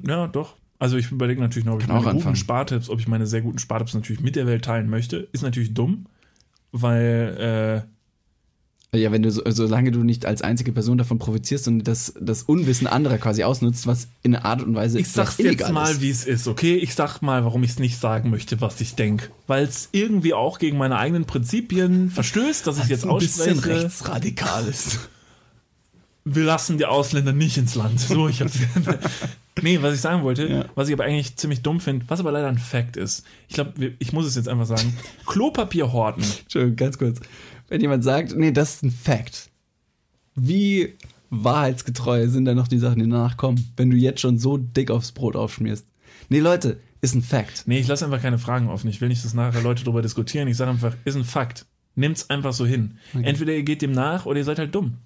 Ja, 0.06 0.26
doch. 0.28 0.54
Also 0.78 0.96
ich 0.96 1.10
überlege 1.12 1.40
natürlich 1.40 1.64
noch, 1.64 1.74
ob 1.74 1.80
ich 1.80 1.86
Kann 1.86 1.96
auch 1.96 2.00
meine 2.00 2.12
guten 2.14 2.18
anfangen. 2.22 2.36
Spartipps, 2.36 2.88
ob 2.88 2.98
ich 2.98 3.06
meine 3.08 3.26
sehr 3.26 3.40
guten 3.42 3.58
Spartipps 3.58 3.94
natürlich 3.94 4.20
mit 4.22 4.34
der 4.36 4.46
Welt 4.46 4.64
teilen 4.64 4.88
möchte. 4.90 5.28
Ist 5.32 5.42
natürlich 5.42 5.74
dumm, 5.74 6.06
weil 6.72 7.84
Ja, 8.94 9.10
wenn 9.10 9.22
du 9.22 9.30
so, 9.30 9.42
solange 9.48 9.90
du 9.90 10.02
nicht 10.04 10.26
als 10.26 10.42
einzige 10.42 10.70
Person 10.70 10.98
davon 10.98 11.18
profitierst 11.18 11.66
und 11.66 11.84
das 11.84 12.12
das 12.20 12.42
Unwissen 12.42 12.86
anderer 12.86 13.16
quasi 13.16 13.42
ausnutzt, 13.42 13.86
was 13.86 14.08
in 14.22 14.34
einer 14.36 14.44
Art 14.44 14.62
und 14.62 14.74
Weise 14.74 14.98
ich 14.98 15.08
sag's 15.08 15.38
jetzt 15.38 15.70
mal, 15.72 16.02
wie 16.02 16.10
es 16.10 16.26
ist, 16.26 16.46
okay? 16.46 16.74
Ich 16.76 16.94
sag 16.94 17.20
mal, 17.22 17.42
warum 17.44 17.62
ich 17.62 17.70
es 17.70 17.78
nicht 17.78 17.98
sagen 17.98 18.28
möchte, 18.28 18.60
was 18.60 18.78
ich 18.82 18.94
denke. 18.94 19.30
Weil 19.46 19.64
es 19.64 19.88
irgendwie 19.92 20.34
auch 20.34 20.58
gegen 20.58 20.76
meine 20.76 20.98
eigenen 20.98 21.24
Prinzipien 21.24 22.10
verstößt, 22.10 22.66
dass 22.66 22.78
ich 22.78 22.88
jetzt 22.88 23.06
ein 23.06 23.16
bisschen 23.16 23.54
ausspreche. 23.56 23.84
rechtsradikal 23.84 24.66
ist. 24.66 24.98
wir 26.26 26.44
lassen 26.44 26.76
die 26.76 26.84
Ausländer 26.84 27.32
nicht 27.32 27.56
ins 27.56 27.74
Land. 27.74 27.98
So, 27.98 28.28
ich 28.28 28.42
hab's. 28.42 28.58
nee, 29.62 29.80
was 29.80 29.94
ich 29.94 30.02
sagen 30.02 30.22
wollte, 30.22 30.46
Ja. 30.46 30.64
was 30.74 30.88
ich 30.88 30.94
aber 30.94 31.04
eigentlich 31.04 31.36
ziemlich 31.36 31.62
dumm 31.62 31.80
finde, 31.80 32.04
was 32.08 32.20
aber 32.20 32.30
leider 32.32 32.48
ein 32.48 32.58
Fact 32.58 32.98
ist. 32.98 33.24
Ich 33.48 33.54
glaube, 33.54 33.94
ich 33.98 34.12
muss 34.12 34.26
es 34.26 34.34
jetzt 34.36 34.48
einfach 34.50 34.66
sagen. 34.66 34.94
Klopapier 35.26 35.94
horten. 35.94 36.22
Entschuldigung, 36.42 36.76
ganz 36.76 36.98
kurz. 36.98 37.20
Wenn 37.72 37.80
jemand 37.80 38.04
sagt, 38.04 38.36
nee, 38.36 38.52
das 38.52 38.74
ist 38.74 38.82
ein 38.82 38.90
Fact. 38.90 39.48
Wie 40.34 40.92
wahrheitsgetreu 41.30 42.28
sind 42.28 42.44
da 42.44 42.54
noch 42.54 42.68
die 42.68 42.76
Sachen, 42.76 42.98
die 43.02 43.08
danach 43.08 43.38
kommen, 43.38 43.72
wenn 43.78 43.88
du 43.88 43.96
jetzt 43.96 44.20
schon 44.20 44.36
so 44.38 44.58
dick 44.58 44.90
aufs 44.90 45.12
Brot 45.12 45.36
aufschmierst? 45.36 45.86
Nee, 46.28 46.40
Leute, 46.40 46.80
ist 47.00 47.14
ein 47.14 47.22
Fact. 47.22 47.62
Nee, 47.64 47.78
ich 47.78 47.88
lasse 47.88 48.04
einfach 48.04 48.20
keine 48.20 48.36
Fragen 48.36 48.68
offen. 48.68 48.90
Ich 48.90 49.00
will 49.00 49.08
nicht, 49.08 49.24
dass 49.24 49.32
nachher 49.32 49.62
Leute 49.62 49.84
darüber 49.84 50.02
diskutieren. 50.02 50.48
Ich 50.48 50.58
sage 50.58 50.70
einfach, 50.70 50.94
ist 51.06 51.16
ein 51.16 51.24
Fakt. 51.24 51.64
Nimmt's 51.94 52.28
einfach 52.28 52.52
so 52.52 52.66
hin. 52.66 52.98
Entweder 53.14 53.54
ihr 53.54 53.62
geht 53.62 53.80
dem 53.80 53.92
nach 53.92 54.26
oder 54.26 54.36
ihr 54.40 54.44
seid 54.44 54.58
halt 54.58 54.74
dumm. 54.74 54.98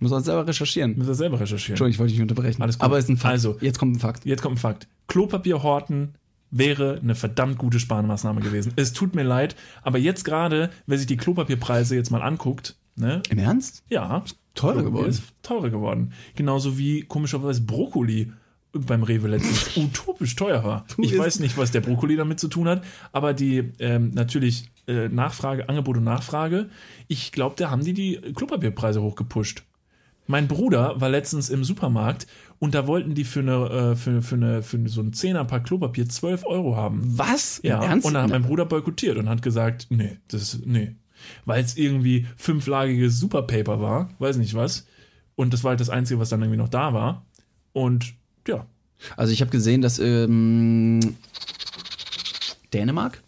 Muss 0.00 0.10
man 0.10 0.22
selber 0.22 0.46
recherchieren. 0.46 0.98
Müsst 0.98 1.08
ihr 1.08 1.14
selber 1.14 1.40
recherchieren. 1.40 1.76
Entschuldigung, 1.76 1.94
ich 1.94 1.98
wollte 1.98 2.12
dich 2.12 2.20
unterbrechen. 2.20 2.60
Alles 2.60 2.78
gut. 2.78 2.84
Aber 2.84 2.98
ist 2.98 3.08
ein 3.08 3.16
Fakt. 3.16 3.32
Also- 3.32 3.56
jetzt 3.62 3.78
kommt 3.78 3.96
ein 3.96 4.00
Fakt. 4.00 4.26
Jetzt 4.26 4.42
kommt 4.42 4.56
ein 4.56 4.58
Fakt. 4.58 4.86
Klopapier 5.06 5.62
horten 5.62 6.12
wäre 6.54 7.00
eine 7.02 7.14
verdammt 7.14 7.58
gute 7.58 7.80
Sparmaßnahme 7.80 8.40
gewesen. 8.40 8.72
Es 8.76 8.92
tut 8.92 9.14
mir 9.14 9.24
leid, 9.24 9.56
aber 9.82 9.98
jetzt 9.98 10.24
gerade, 10.24 10.70
wer 10.86 10.96
sich 10.96 11.06
die 11.06 11.16
Klopapierpreise 11.16 11.96
jetzt 11.96 12.10
mal 12.10 12.22
anguckt, 12.22 12.76
ne? 12.96 13.22
Im 13.28 13.38
Ernst? 13.38 13.82
Ja, 13.88 14.24
Teurer 14.54 14.74
Klopapier 14.74 14.90
geworden. 14.90 15.10
Ist 15.10 15.22
teurer 15.42 15.70
geworden. 15.70 16.12
Genauso 16.36 16.78
wie 16.78 17.02
komischerweise 17.02 17.62
Brokkoli 17.62 18.32
beim 18.72 19.02
Rewe 19.02 19.28
letztens 19.28 19.76
utopisch 19.76 20.36
teuer 20.36 20.62
war. 20.64 20.86
Ich 20.98 21.16
weiß 21.16 21.40
nicht, 21.40 21.58
was 21.58 21.72
der 21.72 21.80
Brokkoli 21.80 22.16
damit 22.16 22.40
zu 22.40 22.48
tun 22.48 22.68
hat, 22.68 22.84
aber 23.12 23.34
die 23.34 23.72
ähm, 23.80 24.10
natürlich 24.14 24.70
äh, 24.86 25.08
Nachfrage, 25.08 25.68
Angebot 25.68 25.96
und 25.96 26.04
Nachfrage. 26.04 26.68
Ich 27.08 27.32
glaube, 27.32 27.56
da 27.58 27.70
haben 27.70 27.84
die 27.84 27.94
die 27.94 28.20
Klopapierpreise 28.34 29.02
hochgepusht. 29.02 29.64
Mein 30.26 30.48
Bruder 30.48 31.00
war 31.00 31.10
letztens 31.10 31.50
im 31.50 31.64
Supermarkt 31.64 32.26
und 32.58 32.74
da 32.74 32.86
wollten 32.86 33.14
die 33.14 33.24
für, 33.24 33.40
eine, 33.40 33.92
äh, 33.92 33.96
für, 33.96 34.22
für, 34.22 34.34
eine, 34.36 34.62
für 34.62 34.88
so 34.88 35.00
ein 35.02 35.12
Zehnerpack 35.12 35.64
Klopapier 35.64 36.08
12 36.08 36.44
Euro 36.46 36.76
haben. 36.76 37.02
Was? 37.04 37.60
Ja, 37.62 37.82
Ernst? 37.82 38.06
und 38.06 38.14
dann 38.14 38.24
hat 38.24 38.30
mein 38.30 38.42
Bruder 38.42 38.64
boykottiert 38.64 39.16
und 39.16 39.28
hat 39.28 39.42
gesagt, 39.42 39.86
nee, 39.90 40.18
das 40.28 40.42
ist, 40.42 40.66
nee. 40.66 40.94
Weil 41.44 41.64
es 41.64 41.76
irgendwie 41.76 42.26
fünflagiges 42.36 43.18
Superpaper 43.18 43.80
war, 43.80 44.10
weiß 44.18 44.36
nicht 44.36 44.54
was. 44.54 44.86
Und 45.36 45.52
das 45.52 45.64
war 45.64 45.70
halt 45.70 45.80
das 45.80 45.90
Einzige, 45.90 46.20
was 46.20 46.28
dann 46.28 46.42
irgendwie 46.42 46.58
noch 46.58 46.68
da 46.68 46.92
war. 46.92 47.24
Und 47.72 48.14
ja, 48.46 48.66
Also 49.16 49.32
ich 49.32 49.40
habe 49.40 49.50
gesehen, 49.50 49.80
dass 49.80 49.98
ähm, 49.98 51.00
Dänemark, 52.72 53.22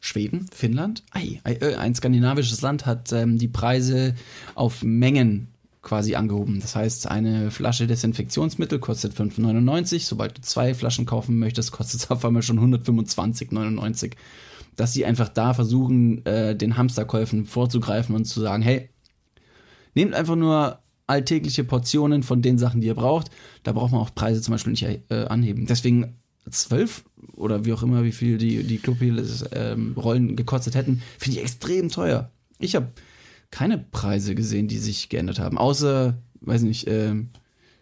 Schweden, 0.00 0.46
Finnland, 0.52 1.02
ei, 1.10 1.40
ei, 1.44 1.54
äh, 1.54 1.74
ein 1.76 1.94
skandinavisches 1.94 2.62
Land 2.62 2.86
hat 2.86 3.12
ähm, 3.12 3.38
die 3.38 3.48
Preise 3.48 4.14
auf 4.54 4.82
Mengen 4.82 5.48
quasi 5.82 6.14
angehoben. 6.14 6.60
Das 6.60 6.76
heißt, 6.76 7.10
eine 7.10 7.50
Flasche 7.50 7.86
Desinfektionsmittel 7.86 8.78
kostet 8.78 9.14
5,99. 9.14 10.06
Sobald 10.06 10.38
du 10.38 10.42
zwei 10.42 10.74
Flaschen 10.74 11.06
kaufen 11.06 11.38
möchtest, 11.38 11.72
kostet 11.72 12.00
es 12.00 12.10
auf 12.10 12.24
einmal 12.24 12.42
schon 12.42 12.58
125,99. 12.58 14.12
Dass 14.76 14.92
sie 14.92 15.04
einfach 15.04 15.28
da 15.28 15.54
versuchen, 15.54 16.24
äh, 16.26 16.54
den 16.54 16.76
Hamsterkäufen 16.76 17.44
vorzugreifen 17.44 18.14
und 18.14 18.24
zu 18.24 18.40
sagen, 18.40 18.62
hey, 18.62 18.90
Nehmt 19.94 20.14
einfach 20.14 20.36
nur 20.36 20.78
alltägliche 21.06 21.64
Portionen 21.64 22.22
von 22.22 22.42
den 22.42 22.58
Sachen, 22.58 22.80
die 22.80 22.86
ihr 22.86 22.94
braucht. 22.94 23.30
Da 23.62 23.72
braucht 23.72 23.92
man 23.92 24.00
auch 24.00 24.14
Preise 24.14 24.40
zum 24.40 24.52
Beispiel 24.52 24.72
nicht 24.72 24.84
äh, 24.84 25.24
anheben. 25.24 25.66
Deswegen 25.66 26.16
zwölf 26.48 27.04
oder 27.34 27.64
wie 27.64 27.72
auch 27.72 27.82
immer, 27.82 28.04
wie 28.04 28.12
viel 28.12 28.38
die, 28.38 28.62
die 28.62 28.78
Klopapier-Rollen 28.78 30.36
gekostet 30.36 30.74
hätten, 30.74 31.02
finde 31.18 31.38
ich 31.38 31.42
extrem 31.42 31.88
teuer. 31.88 32.30
Ich 32.58 32.76
habe 32.76 32.88
keine 33.50 33.78
Preise 33.78 34.34
gesehen, 34.34 34.68
die 34.68 34.78
sich 34.78 35.08
geändert 35.08 35.38
haben. 35.38 35.58
Außer, 35.58 36.18
weiß 36.40 36.62
nicht, 36.62 36.86
ähm, 36.88 37.30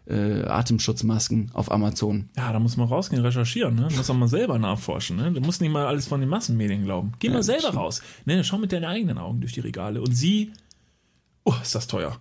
äh, 0.08 0.44
Atemschutzmasken 0.44 1.50
auf 1.52 1.70
Amazon. 1.70 2.30
ja, 2.36 2.52
da 2.52 2.58
muss 2.58 2.76
man 2.76 2.88
rausgehen, 2.88 3.22
recherchieren, 3.22 3.74
ne? 3.74 3.88
Muss 3.94 4.08
man 4.08 4.20
mal 4.20 4.28
selber 4.28 4.58
nachforschen, 4.58 5.16
ne? 5.16 5.32
Du 5.32 5.40
musst 5.40 5.60
nicht 5.60 5.70
mal 5.70 5.86
alles 5.86 6.06
von 6.06 6.20
den 6.20 6.30
Massenmedien 6.30 6.84
glauben. 6.84 7.12
Geh 7.18 7.28
mal 7.28 7.42
selber 7.42 7.68
raus. 7.70 8.02
Ne? 8.24 8.42
Schau 8.42 8.58
mit 8.58 8.72
deinen 8.72 8.86
eigenen 8.86 9.18
Augen 9.18 9.40
durch 9.40 9.52
die 9.52 9.60
Regale 9.60 10.00
und 10.00 10.14
sieh, 10.14 10.52
oh, 11.44 11.54
ist 11.62 11.74
das 11.74 11.86
teuer. 11.86 12.18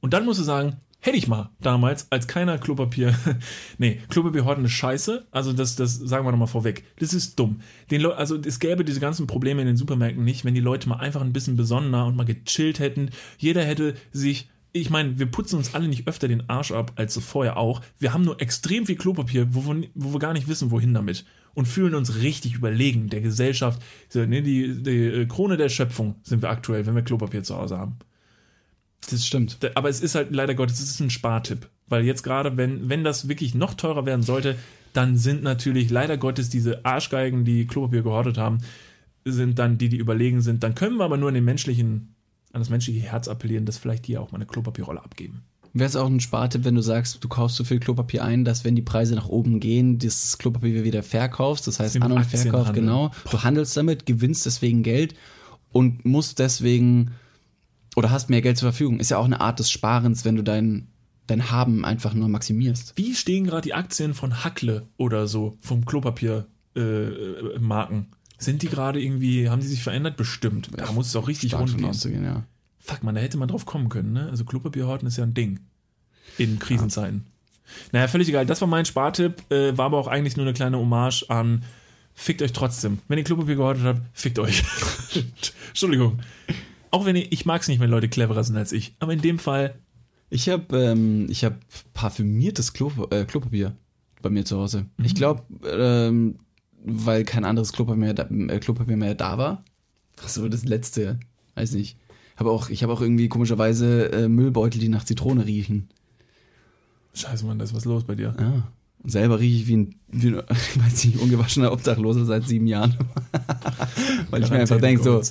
Und 0.00 0.12
dann 0.12 0.26
musst 0.26 0.40
du 0.40 0.44
sagen, 0.44 0.76
hätte 1.02 1.16
ich 1.16 1.28
mal 1.28 1.50
damals, 1.60 2.10
als 2.10 2.28
keiner 2.28 2.58
Klopapier, 2.58 3.14
nee, 3.78 4.00
Klopapier 4.08 4.44
horten 4.44 4.64
ist 4.64 4.72
scheiße, 4.72 5.26
also 5.32 5.52
das, 5.52 5.76
das 5.76 5.96
sagen 5.96 6.24
wir 6.24 6.30
nochmal 6.30 6.48
vorweg, 6.48 6.84
das 6.98 7.12
ist 7.12 7.38
dumm. 7.38 7.60
Den 7.90 8.06
also 8.06 8.38
es 8.38 8.60
gäbe 8.60 8.84
diese 8.84 9.00
ganzen 9.00 9.26
Probleme 9.26 9.60
in 9.60 9.66
den 9.66 9.76
Supermärkten 9.76 10.24
nicht, 10.24 10.44
wenn 10.44 10.54
die 10.54 10.60
Leute 10.60 10.88
mal 10.88 10.96
einfach 10.96 11.20
ein 11.20 11.32
bisschen 11.32 11.56
besonnener 11.56 12.06
und 12.06 12.16
mal 12.16 12.24
gechillt 12.24 12.78
hätten. 12.78 13.10
Jeder 13.36 13.64
hätte 13.64 13.94
sich, 14.12 14.48
ich 14.72 14.90
meine, 14.90 15.18
wir 15.18 15.26
putzen 15.26 15.56
uns 15.56 15.74
alle 15.74 15.88
nicht 15.88 16.06
öfter 16.06 16.28
den 16.28 16.48
Arsch 16.48 16.70
ab, 16.70 16.92
als 16.94 17.18
vorher 17.18 17.56
auch. 17.56 17.82
Wir 17.98 18.14
haben 18.14 18.24
nur 18.24 18.40
extrem 18.40 18.86
viel 18.86 18.96
Klopapier, 18.96 19.54
wo 19.54 19.66
wir, 19.66 19.88
wo 19.94 20.12
wir 20.12 20.20
gar 20.20 20.32
nicht 20.32 20.46
wissen, 20.46 20.70
wohin 20.70 20.94
damit. 20.94 21.24
Und 21.54 21.66
fühlen 21.66 21.96
uns 21.96 22.22
richtig 22.22 22.54
überlegen 22.54 23.08
der 23.08 23.20
Gesellschaft. 23.20 23.82
Ne, 24.14 24.40
die, 24.40 24.82
die 24.82 24.90
äh, 24.90 25.26
Krone 25.26 25.56
der 25.56 25.68
Schöpfung 25.68 26.14
sind 26.22 26.42
wir 26.42 26.48
aktuell, 26.48 26.86
wenn 26.86 26.94
wir 26.94 27.02
Klopapier 27.02 27.42
zu 27.42 27.56
Hause 27.56 27.76
haben. 27.76 27.98
Das 29.10 29.26
stimmt. 29.26 29.58
Aber 29.74 29.88
es 29.88 30.00
ist 30.00 30.14
halt 30.14 30.30
leider 30.30 30.54
Gottes, 30.54 30.80
es 30.80 30.90
ist 30.90 31.00
ein 31.00 31.10
Spartipp. 31.10 31.68
Weil 31.88 32.04
jetzt 32.04 32.22
gerade, 32.22 32.56
wenn, 32.56 32.88
wenn 32.88 33.04
das 33.04 33.28
wirklich 33.28 33.54
noch 33.54 33.74
teurer 33.74 34.06
werden 34.06 34.22
sollte, 34.22 34.56
dann 34.92 35.16
sind 35.16 35.42
natürlich 35.42 35.90
leider 35.90 36.16
Gottes 36.16 36.48
diese 36.48 36.84
Arschgeigen, 36.84 37.44
die 37.44 37.66
Klopapier 37.66 38.02
gehortet 38.02 38.38
haben, 38.38 38.58
sind 39.24 39.58
dann 39.58 39.78
die, 39.78 39.88
die 39.88 39.96
überlegen 39.96 40.40
sind. 40.40 40.62
Dann 40.62 40.74
können 40.74 40.96
wir 40.96 41.04
aber 41.04 41.16
nur 41.16 41.28
an 41.28 41.34
den 41.34 41.44
menschlichen, 41.44 42.14
an 42.52 42.60
das 42.60 42.70
menschliche 42.70 43.00
Herz 43.00 43.28
appellieren, 43.28 43.66
dass 43.66 43.78
vielleicht 43.78 44.06
die 44.06 44.18
auch 44.18 44.32
mal 44.32 44.38
eine 44.38 44.46
Klopapierrolle 44.46 45.02
abgeben. 45.02 45.42
Wäre 45.74 45.88
es 45.88 45.96
auch 45.96 46.06
ein 46.06 46.20
Spartipp, 46.20 46.64
wenn 46.64 46.74
du 46.74 46.82
sagst, 46.82 47.24
du 47.24 47.28
kaufst 47.28 47.56
so 47.56 47.64
viel 47.64 47.80
Klopapier 47.80 48.22
ein, 48.24 48.44
dass 48.44 48.64
wenn 48.64 48.76
die 48.76 48.82
Preise 48.82 49.14
nach 49.14 49.28
oben 49.28 49.58
gehen, 49.58 49.98
das 49.98 50.36
Klopapier 50.36 50.84
wieder 50.84 51.02
verkaufst. 51.02 51.66
Das 51.66 51.80
heißt, 51.80 52.00
An- 52.02 52.12
und 52.12 52.24
Verkauf, 52.24 52.72
genau. 52.72 53.10
Du 53.30 53.42
handelst 53.42 53.74
damit, 53.76 54.04
gewinnst 54.04 54.44
deswegen 54.44 54.82
Geld 54.82 55.14
und 55.70 56.04
musst 56.04 56.38
deswegen 56.38 57.12
oder 57.96 58.10
hast 58.10 58.30
mehr 58.30 58.42
Geld 58.42 58.58
zur 58.58 58.70
Verfügung. 58.70 59.00
Ist 59.00 59.10
ja 59.10 59.18
auch 59.18 59.24
eine 59.24 59.40
Art 59.40 59.58
des 59.58 59.70
Sparens, 59.70 60.24
wenn 60.24 60.36
du 60.36 60.42
dein, 60.42 60.88
dein 61.26 61.50
Haben 61.50 61.84
einfach 61.84 62.14
nur 62.14 62.28
maximierst. 62.28 62.94
Wie 62.96 63.14
stehen 63.14 63.44
gerade 63.44 63.62
die 63.62 63.74
Aktien 63.74 64.14
von 64.14 64.44
Hackle 64.44 64.86
oder 64.96 65.26
so, 65.26 65.56
vom 65.60 65.84
Klopapiermarken? 65.84 66.46
Äh, 66.76 67.58
Marken? 67.58 68.06
sind 68.38 68.62
die 68.62 68.68
gerade 68.68 69.00
irgendwie, 69.00 69.48
haben 69.48 69.60
die 69.60 69.68
sich 69.68 69.84
verändert? 69.84 70.16
Bestimmt. 70.16 70.68
Da 70.76 70.90
muss 70.90 71.06
es 71.06 71.14
auch 71.14 71.28
richtig 71.28 71.50
Stark 71.50 71.60
rund 71.60 71.70
von 71.70 71.80
gehen. 71.80 71.90
auszugehen, 71.90 72.24
ja. 72.24 72.42
Fuck, 72.80 73.04
man, 73.04 73.14
da 73.14 73.20
hätte 73.20 73.38
man 73.38 73.46
drauf 73.46 73.66
kommen 73.66 73.88
können, 73.88 74.12
ne? 74.12 74.28
Also 74.28 74.44
Klopapierhorten 74.44 75.06
ist 75.06 75.16
ja 75.16 75.22
ein 75.22 75.34
Ding. 75.34 75.60
In 76.38 76.58
Krisenzeiten. 76.58 77.26
Naja, 77.92 78.08
völlig 78.08 78.28
egal. 78.28 78.44
Das 78.44 78.60
war 78.60 78.66
mein 78.66 78.84
Spartipp, 78.84 79.48
äh, 79.52 79.76
war 79.78 79.86
aber 79.86 79.98
auch 79.98 80.08
eigentlich 80.08 80.36
nur 80.36 80.44
eine 80.44 80.54
kleine 80.54 80.78
Hommage 80.78 81.24
an 81.28 81.62
fickt 82.14 82.42
euch 82.42 82.52
trotzdem. 82.52 82.98
Wenn 83.08 83.18
ihr 83.18 83.24
Klopapier 83.24 83.56
gehortet 83.56 83.84
habt, 83.84 84.00
fickt 84.12 84.38
euch. 84.38 84.62
Entschuldigung. 85.68 86.20
Auch 86.92 87.06
wenn 87.06 87.16
ihr, 87.16 87.26
ich 87.32 87.46
mag 87.46 87.62
es 87.62 87.68
nicht, 87.68 87.80
wenn 87.80 87.90
Leute 87.90 88.08
cleverer 88.08 88.44
sind 88.44 88.56
als 88.56 88.70
ich. 88.70 88.94
Aber 89.00 89.12
in 89.12 89.20
dem 89.20 89.38
Fall, 89.40 89.74
Ich 90.30 90.48
habe 90.48 90.78
ähm, 90.78 91.26
ich 91.28 91.44
hab 91.44 91.54
parfümiertes 91.94 92.72
Klo, 92.72 92.92
äh, 93.10 93.24
Klopapier 93.24 93.74
bei 94.22 94.30
mir 94.30 94.44
zu 94.44 94.58
Hause. 94.58 94.86
Ich 95.02 95.14
glaube, 95.14 95.42
ähm, 95.66 96.36
weil 96.84 97.24
kein 97.24 97.44
anderes 97.44 97.72
Klopapier 97.72 97.98
mehr, 97.98 98.14
da, 98.14 98.22
äh, 98.24 98.58
Klopapier 98.60 98.96
mehr 98.96 99.14
da 99.14 99.38
war. 99.38 99.64
Was 100.22 100.34
so 100.34 100.48
das 100.48 100.64
letzte, 100.64 101.18
weiß 101.54 101.72
nicht. 101.72 101.96
Habe 102.36 102.50
auch, 102.50 102.70
ich 102.70 102.82
habe 102.82 102.92
auch 102.92 103.00
irgendwie 103.00 103.28
komischerweise 103.28 104.12
äh, 104.12 104.28
Müllbeutel, 104.28 104.80
die 104.80 104.88
nach 104.88 105.04
Zitrone 105.04 105.46
riechen. 105.46 105.88
scheiße, 107.14 107.44
Mann, 107.46 107.58
da 107.58 107.64
ist 107.64 107.74
was 107.74 107.84
los 107.84 108.04
bei 108.04 108.14
dir. 108.14 108.34
Ja. 108.38 108.68
Und 109.02 109.10
selber 109.10 109.40
rieche 109.40 109.62
ich 109.62 109.66
wie 109.66 109.76
ein, 109.76 109.94
wie 110.08 110.28
ein 110.28 110.42
ich 110.50 110.82
weiß 110.82 111.04
nicht, 111.04 111.18
ungewaschener 111.18 111.72
Obdachloser 111.72 112.24
seit 112.24 112.46
sieben 112.46 112.66
Jahren. 112.66 112.96
weil 114.30 114.42
ich 114.42 114.50
mir 114.50 114.60
einfach 114.60 114.80
denke, 114.80 115.02
so. 115.02 115.22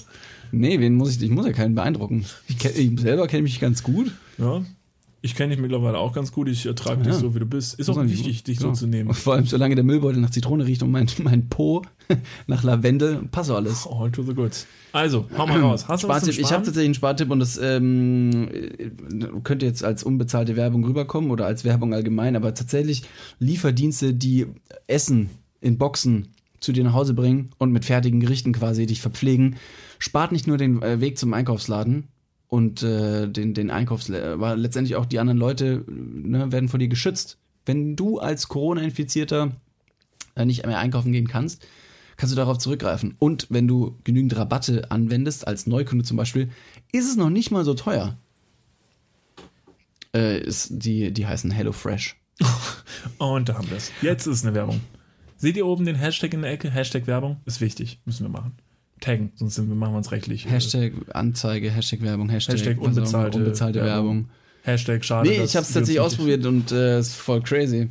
Nee, 0.52 0.80
wen 0.80 0.96
muss 0.96 1.16
ich, 1.16 1.22
ich 1.22 1.30
muss 1.32 1.46
ja 1.46 1.54
keinen 1.54 1.76
beeindrucken. 1.76 2.26
Ich, 2.48 2.58
kenn, 2.58 2.72
ich 2.76 3.00
selber 3.00 3.28
kenne 3.28 3.44
mich 3.44 3.60
ganz 3.60 3.84
gut. 3.84 4.12
Ja. 4.38 4.62
Ich 5.24 5.36
kenne 5.36 5.54
dich 5.54 5.62
mittlerweile 5.62 6.00
auch 6.00 6.14
ganz 6.14 6.32
gut. 6.32 6.48
Ich 6.50 6.66
ertrage 6.66 7.02
Ja. 7.04 7.12
dich 7.12 7.16
so, 7.18 7.36
wie 7.36 7.40
du 7.40 7.46
bist. 7.46 7.78
Ist 7.80 7.88
Muss 7.90 7.98
auch 8.00 8.04
wichtig, 8.06 8.44
dich 8.44 8.58
genau. 8.58 8.74
so 8.74 8.80
zu 8.82 8.88
nehmen. 8.88 9.14
Vor 9.14 9.36
allem, 9.36 9.46
solange 9.46 9.76
der 9.76 9.84
Müllbeutel 9.84 10.20
nach 10.20 10.32
Zitrone 10.32 10.66
riecht 10.66 10.82
und 10.82 10.90
mein, 10.90 11.06
mein 11.22 11.48
Po 11.48 11.84
nach 12.48 12.64
Lavendel, 12.64 13.22
passt 13.30 13.52
alles. 13.52 13.86
All 13.88 14.10
to 14.12 14.24
the 14.24 14.34
goods. 14.34 14.66
Also, 14.94 15.28
hau 15.38 15.46
mal 15.46 15.60
raus. 15.62 15.88
Hast 15.88 16.04
du 16.04 16.08
was 16.08 16.24
zum 16.24 16.32
ich 16.32 16.38
habe 16.38 16.48
Sparen? 16.48 16.64
tatsächlich 16.64 16.86
einen 16.88 16.94
Spartipp 16.96 17.30
und 17.30 17.40
das 17.40 17.60
ähm, 17.62 18.50
könnte 19.44 19.68
jetzt 19.68 19.84
als 19.84 20.04
unbezahlte 20.04 20.56
Werbung 20.56 20.84
rüberkommen 20.86 21.30
oder 21.30 21.46
als 21.46 21.64
Werbung 21.66 21.94
allgemein, 21.94 22.36
aber 22.36 22.56
tatsächlich 22.56 23.04
Lieferdienste, 23.40 24.16
die 24.16 24.48
Essen 24.88 25.30
in 25.62 25.78
Boxen 25.78 26.30
zu 26.60 26.72
dir 26.72 26.84
nach 26.84 26.94
Hause 26.94 27.14
bringen 27.14 27.52
und 27.60 27.72
mit 27.72 27.86
fertigen 27.86 28.20
Gerichten 28.20 28.54
quasi 28.54 28.86
dich 28.88 29.02
verpflegen, 29.02 29.56
spart 30.02 30.32
nicht 30.32 30.48
nur 30.48 30.58
den 30.58 30.82
äh, 30.82 31.00
Weg 31.00 31.18
zum 31.18 31.34
Einkaufsladen 31.34 32.08
und 32.48 32.82
äh, 32.84 33.28
den, 33.30 33.54
den 33.54 33.70
Einkaufs, 33.70 34.10
aber 34.10 34.56
letztendlich 34.56 34.96
auch 34.96 35.06
die 35.06 35.20
anderen 35.20 35.38
Leute 35.38 35.86
ne, 35.88 36.52
werden 36.52 36.70
vor 36.70 36.80
dir 36.80 36.88
geschützt. 36.88 37.38
Wenn 37.66 37.96
du 37.96 38.20
als 38.20 38.48
Corona-Infizierter 38.48 39.52
äh, 40.36 40.46
nicht 40.46 40.66
mehr 40.66 40.80
einkaufen 40.80 41.12
gehen 41.12 41.28
kannst, 41.28 41.66
kannst 42.18 42.34
du 42.34 42.36
darauf 42.36 42.58
zurückgreifen. 42.58 43.16
Und 43.20 43.48
wenn 43.52 43.68
du 43.68 43.96
genügend 44.04 44.36
Rabatte 44.36 44.90
anwendest, 44.90 45.48
als 45.48 45.68
Neukunde 45.68 46.04
zum 46.04 46.18
Beispiel, 46.18 46.50
ist 46.92 47.08
es 47.08 47.16
noch 47.16 47.30
nicht 47.30 47.52
mal 47.52 47.64
so 47.64 47.76
teuer. 47.76 48.18
Äh, 50.16 50.42
ist, 50.42 50.70
die, 50.72 51.14
die 51.14 51.28
heißen 51.28 51.52
HelloFresh. 51.52 52.18
Und 53.20 53.50
da 53.50 53.54
haben 53.54 53.70
wir 53.70 53.78
es. 53.78 53.92
Jetzt 54.02 54.26
ist 54.26 54.44
eine 54.44 54.56
Werbung. 54.56 54.82
Seht 55.38 55.58
ihr 55.58 55.66
oben 55.66 55.86
den 55.86 55.96
Hashtag 55.96 56.34
in 56.34 56.42
der 56.42 56.52
Ecke? 56.52 56.72
Hashtag 56.72 57.06
Werbung? 57.06 57.38
Ist 57.46 57.62
wichtig. 57.62 58.00
Müssen 58.06 58.26
wir 58.26 58.30
machen. 58.30 58.58
Taggen, 59.02 59.32
sonst 59.36 59.56
sind 59.56 59.68
wir, 59.68 59.76
machen 59.76 59.94
wir 59.94 59.98
uns 59.98 60.12
rechtlich. 60.12 60.50
Hashtag 60.50 60.94
Anzeige, 61.14 61.70
Hashtag 61.70 62.02
Werbung, 62.02 62.30
Hashtag, 62.30 62.54
Hashtag 62.56 62.80
unbezahlte 62.80 63.38
unbezahlte 63.40 63.80
Werbung. 63.84 64.16
Werbung. 64.18 64.30
Hashtag 64.64 65.04
schade. 65.04 65.28
Nee, 65.30 65.36
ich 65.44 65.56
habe 65.56 65.66
es 65.66 65.74
tatsächlich 65.74 66.00
ausprobiert 66.00 66.46
und 66.46 66.72
äh, 66.72 67.00
es 67.00 67.10
ist 67.10 67.16
voll 67.16 67.42
crazy. 67.42 67.90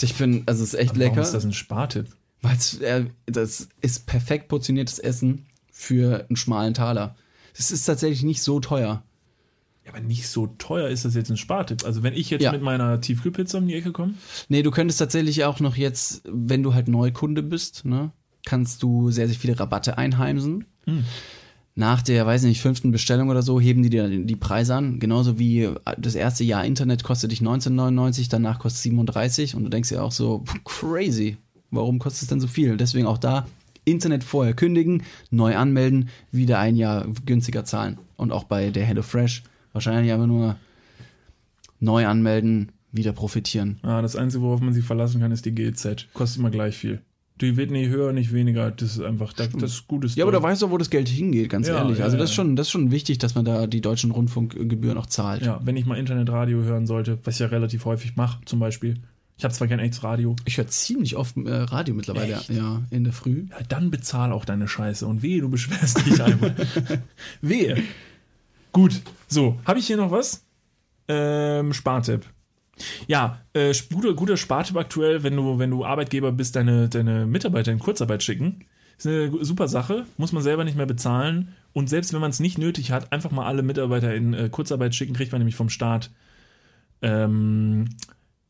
Ich 0.00 0.14
bin, 0.14 0.42
also 0.46 0.62
es 0.64 0.74
ist 0.74 0.80
echt 0.80 0.90
Warum 0.90 0.98
lecker. 1.00 1.22
ist 1.22 1.32
das 1.32 1.44
ein 1.44 1.52
Spartipp? 1.52 2.06
Weil 2.42 2.56
äh, 2.80 3.04
das 3.26 3.68
ist 3.80 4.06
perfekt 4.06 4.48
portioniertes 4.48 4.98
Essen 4.98 5.46
für 5.70 6.24
einen 6.28 6.36
schmalen 6.36 6.74
Taler. 6.74 7.16
Es 7.58 7.70
ist 7.70 7.84
tatsächlich 7.84 8.22
nicht 8.22 8.42
so 8.42 8.60
teuer. 8.60 9.02
Ja, 9.84 9.92
aber 9.92 10.00
nicht 10.00 10.28
so 10.28 10.46
teuer 10.58 10.88
ist 10.88 11.04
das 11.04 11.14
jetzt 11.14 11.30
ein 11.30 11.36
Spartipp. 11.36 11.84
Also 11.84 12.02
wenn 12.02 12.12
ich 12.14 12.28
jetzt 12.30 12.42
Ja. 12.42 12.52
mit 12.52 12.60
meiner 12.62 13.00
Tiefkühlpizza 13.00 13.58
um 13.58 13.68
die 13.68 13.74
Ecke 13.74 13.92
komme, 13.92 14.14
Nee, 14.48 14.62
du 14.62 14.70
könntest 14.70 14.98
tatsächlich 14.98 15.44
auch 15.44 15.60
noch 15.60 15.76
jetzt, 15.76 16.22
wenn 16.24 16.62
du 16.62 16.74
halt 16.74 16.88
Neukunde 16.88 17.42
bist, 17.42 17.84
ne, 17.84 18.10
kannst 18.46 18.82
du 18.82 19.10
sehr, 19.10 19.26
sehr 19.28 19.36
viele 19.36 19.60
Rabatte 19.60 19.98
einheimsen. 19.98 20.64
Nach 21.74 22.00
der, 22.00 22.24
weiß 22.24 22.44
nicht, 22.44 22.62
fünften 22.62 22.90
Bestellung 22.90 23.28
oder 23.28 23.42
so 23.42 23.60
heben 23.60 23.82
die 23.82 23.90
dir 23.90 24.08
die 24.08 24.36
Preise 24.36 24.74
an. 24.74 24.98
Genauso 24.98 25.38
wie 25.38 25.68
das 25.98 26.14
erste 26.14 26.42
Jahr 26.42 26.64
Internet 26.64 27.04
kostet 27.04 27.32
dich 27.32 27.40
19,99, 27.40 28.30
danach 28.30 28.58
kostet 28.58 28.78
es 28.78 28.82
37 28.84 29.54
und 29.54 29.64
du 29.64 29.68
denkst 29.68 29.90
dir 29.90 30.02
auch 30.02 30.12
so, 30.12 30.42
crazy, 30.64 31.36
warum 31.70 31.98
kostet 31.98 32.22
es 32.22 32.28
denn 32.28 32.40
so 32.40 32.46
viel? 32.46 32.78
Deswegen 32.78 33.06
auch 33.06 33.18
da 33.18 33.46
Internet 33.84 34.24
vorher 34.24 34.54
kündigen, 34.54 35.02
neu 35.30 35.56
anmelden, 35.56 36.08
wieder 36.32 36.58
ein 36.58 36.76
Jahr 36.76 37.06
günstiger 37.26 37.66
zahlen. 37.66 37.98
Und 38.16 38.32
auch 38.32 38.44
bei 38.44 38.70
der 38.70 38.86
HelloFresh 38.86 39.42
wahrscheinlich 39.72 40.12
einfach 40.12 40.26
nur 40.26 40.56
neu 41.78 42.06
anmelden, 42.06 42.72
wieder 42.90 43.12
profitieren. 43.12 43.78
ah, 43.82 44.00
das 44.00 44.16
Einzige, 44.16 44.42
worauf 44.42 44.60
man 44.60 44.72
sich 44.72 44.84
verlassen 44.84 45.20
kann, 45.20 45.30
ist 45.30 45.44
die 45.44 45.54
GEZ. 45.54 46.06
Kostet 46.14 46.38
immer 46.38 46.50
gleich 46.50 46.76
viel. 46.76 47.02
Die 47.40 47.56
wird 47.56 47.70
nicht 47.70 47.88
höher, 47.90 48.12
nicht 48.12 48.32
weniger. 48.32 48.70
Das 48.70 48.92
ist 48.96 49.00
einfach, 49.02 49.32
das, 49.34 49.50
das 49.52 49.72
ist 49.72 49.88
gutes. 49.88 50.14
Ja, 50.14 50.24
aber 50.24 50.32
da 50.32 50.42
weißt 50.42 50.62
du, 50.62 50.70
wo 50.70 50.78
das 50.78 50.88
Geld 50.88 51.08
hingeht, 51.08 51.50
ganz 51.50 51.68
Ja, 51.68 51.76
ehrlich. 51.78 52.02
also 52.02 52.16
ja, 52.16 52.20
das 52.22 52.30
ist 52.30 52.34
schon, 52.34 52.56
das 52.56 52.68
ist 52.68 52.70
schon 52.70 52.90
wichtig, 52.90 53.18
dass 53.18 53.34
man 53.34 53.44
da 53.44 53.66
die 53.66 53.80
deutschen 53.82 54.10
Rundfunkgebühren 54.10 54.96
auch 54.96 55.06
zahlt. 55.06 55.42
Ja, 55.44 55.60
wenn 55.62 55.76
ich 55.76 55.84
mal 55.84 55.98
Internetradio 55.98 56.62
hören 56.62 56.86
sollte, 56.86 57.18
was 57.24 57.34
ich 57.34 57.40
ja 57.40 57.46
relativ 57.48 57.84
häufig 57.84 58.16
mache, 58.16 58.38
zum 58.46 58.58
Beispiel. 58.58 58.96
Ich 59.38 59.44
habe 59.44 59.52
zwar 59.52 59.68
kein 59.68 59.80
echtes 59.80 60.02
Radio, 60.02 60.34
Ich 60.46 60.56
höre 60.56 60.66
ziemlich 60.68 61.14
oft 61.16 61.36
äh, 61.36 61.50
Radio 61.54 61.94
mittlerweile, 61.94 62.36
Echt? 62.36 62.48
ja, 62.48 62.82
in 62.90 63.04
der 63.04 63.12
Früh. 63.12 63.44
ja, 63.50 63.56
dann 63.68 63.90
bezahl 63.90 64.32
auch 64.32 64.46
deine 64.46 64.66
Scheiße 64.66 65.06
und 65.06 65.20
wehe, 65.22 65.42
du 65.42 65.50
beschwerst 65.50 66.06
dich 66.06 66.22
einmal. 66.22 66.54
wehe. 67.42 67.82
Gut, 68.72 69.02
so, 69.28 69.58
habe 69.66 69.78
ich 69.78 69.86
hier 69.86 69.98
noch 69.98 70.10
was? 70.10 70.42
Ähm, 71.08 71.74
Spartipp. 71.74 72.24
Ja, 73.06 73.40
äh, 73.52 73.74
guter, 73.92 74.14
guter 74.14 74.36
Spartipp 74.36 74.76
aktuell, 74.76 75.22
wenn 75.22 75.36
du, 75.36 75.58
wenn 75.58 75.70
du 75.70 75.84
Arbeitgeber 75.84 76.32
bist, 76.32 76.56
deine, 76.56 76.88
deine 76.88 77.26
Mitarbeiter 77.26 77.72
in 77.72 77.78
Kurzarbeit 77.78 78.22
schicken. 78.22 78.64
Ist 78.98 79.06
eine 79.06 79.44
super 79.44 79.68
Sache, 79.68 80.06
muss 80.16 80.32
man 80.32 80.42
selber 80.42 80.64
nicht 80.64 80.76
mehr 80.76 80.86
bezahlen. 80.86 81.54
Und 81.72 81.88
selbst 81.88 82.12
wenn 82.12 82.20
man 82.20 82.30
es 82.30 82.40
nicht 82.40 82.58
nötig 82.58 82.90
hat, 82.92 83.12
einfach 83.12 83.30
mal 83.30 83.46
alle 83.46 83.62
Mitarbeiter 83.62 84.14
in 84.14 84.32
äh, 84.32 84.48
Kurzarbeit 84.48 84.94
schicken, 84.94 85.14
kriegt 85.14 85.32
man 85.32 85.40
nämlich 85.40 85.56
vom 85.56 85.68
Staat 85.68 86.10
ähm, 87.02 87.90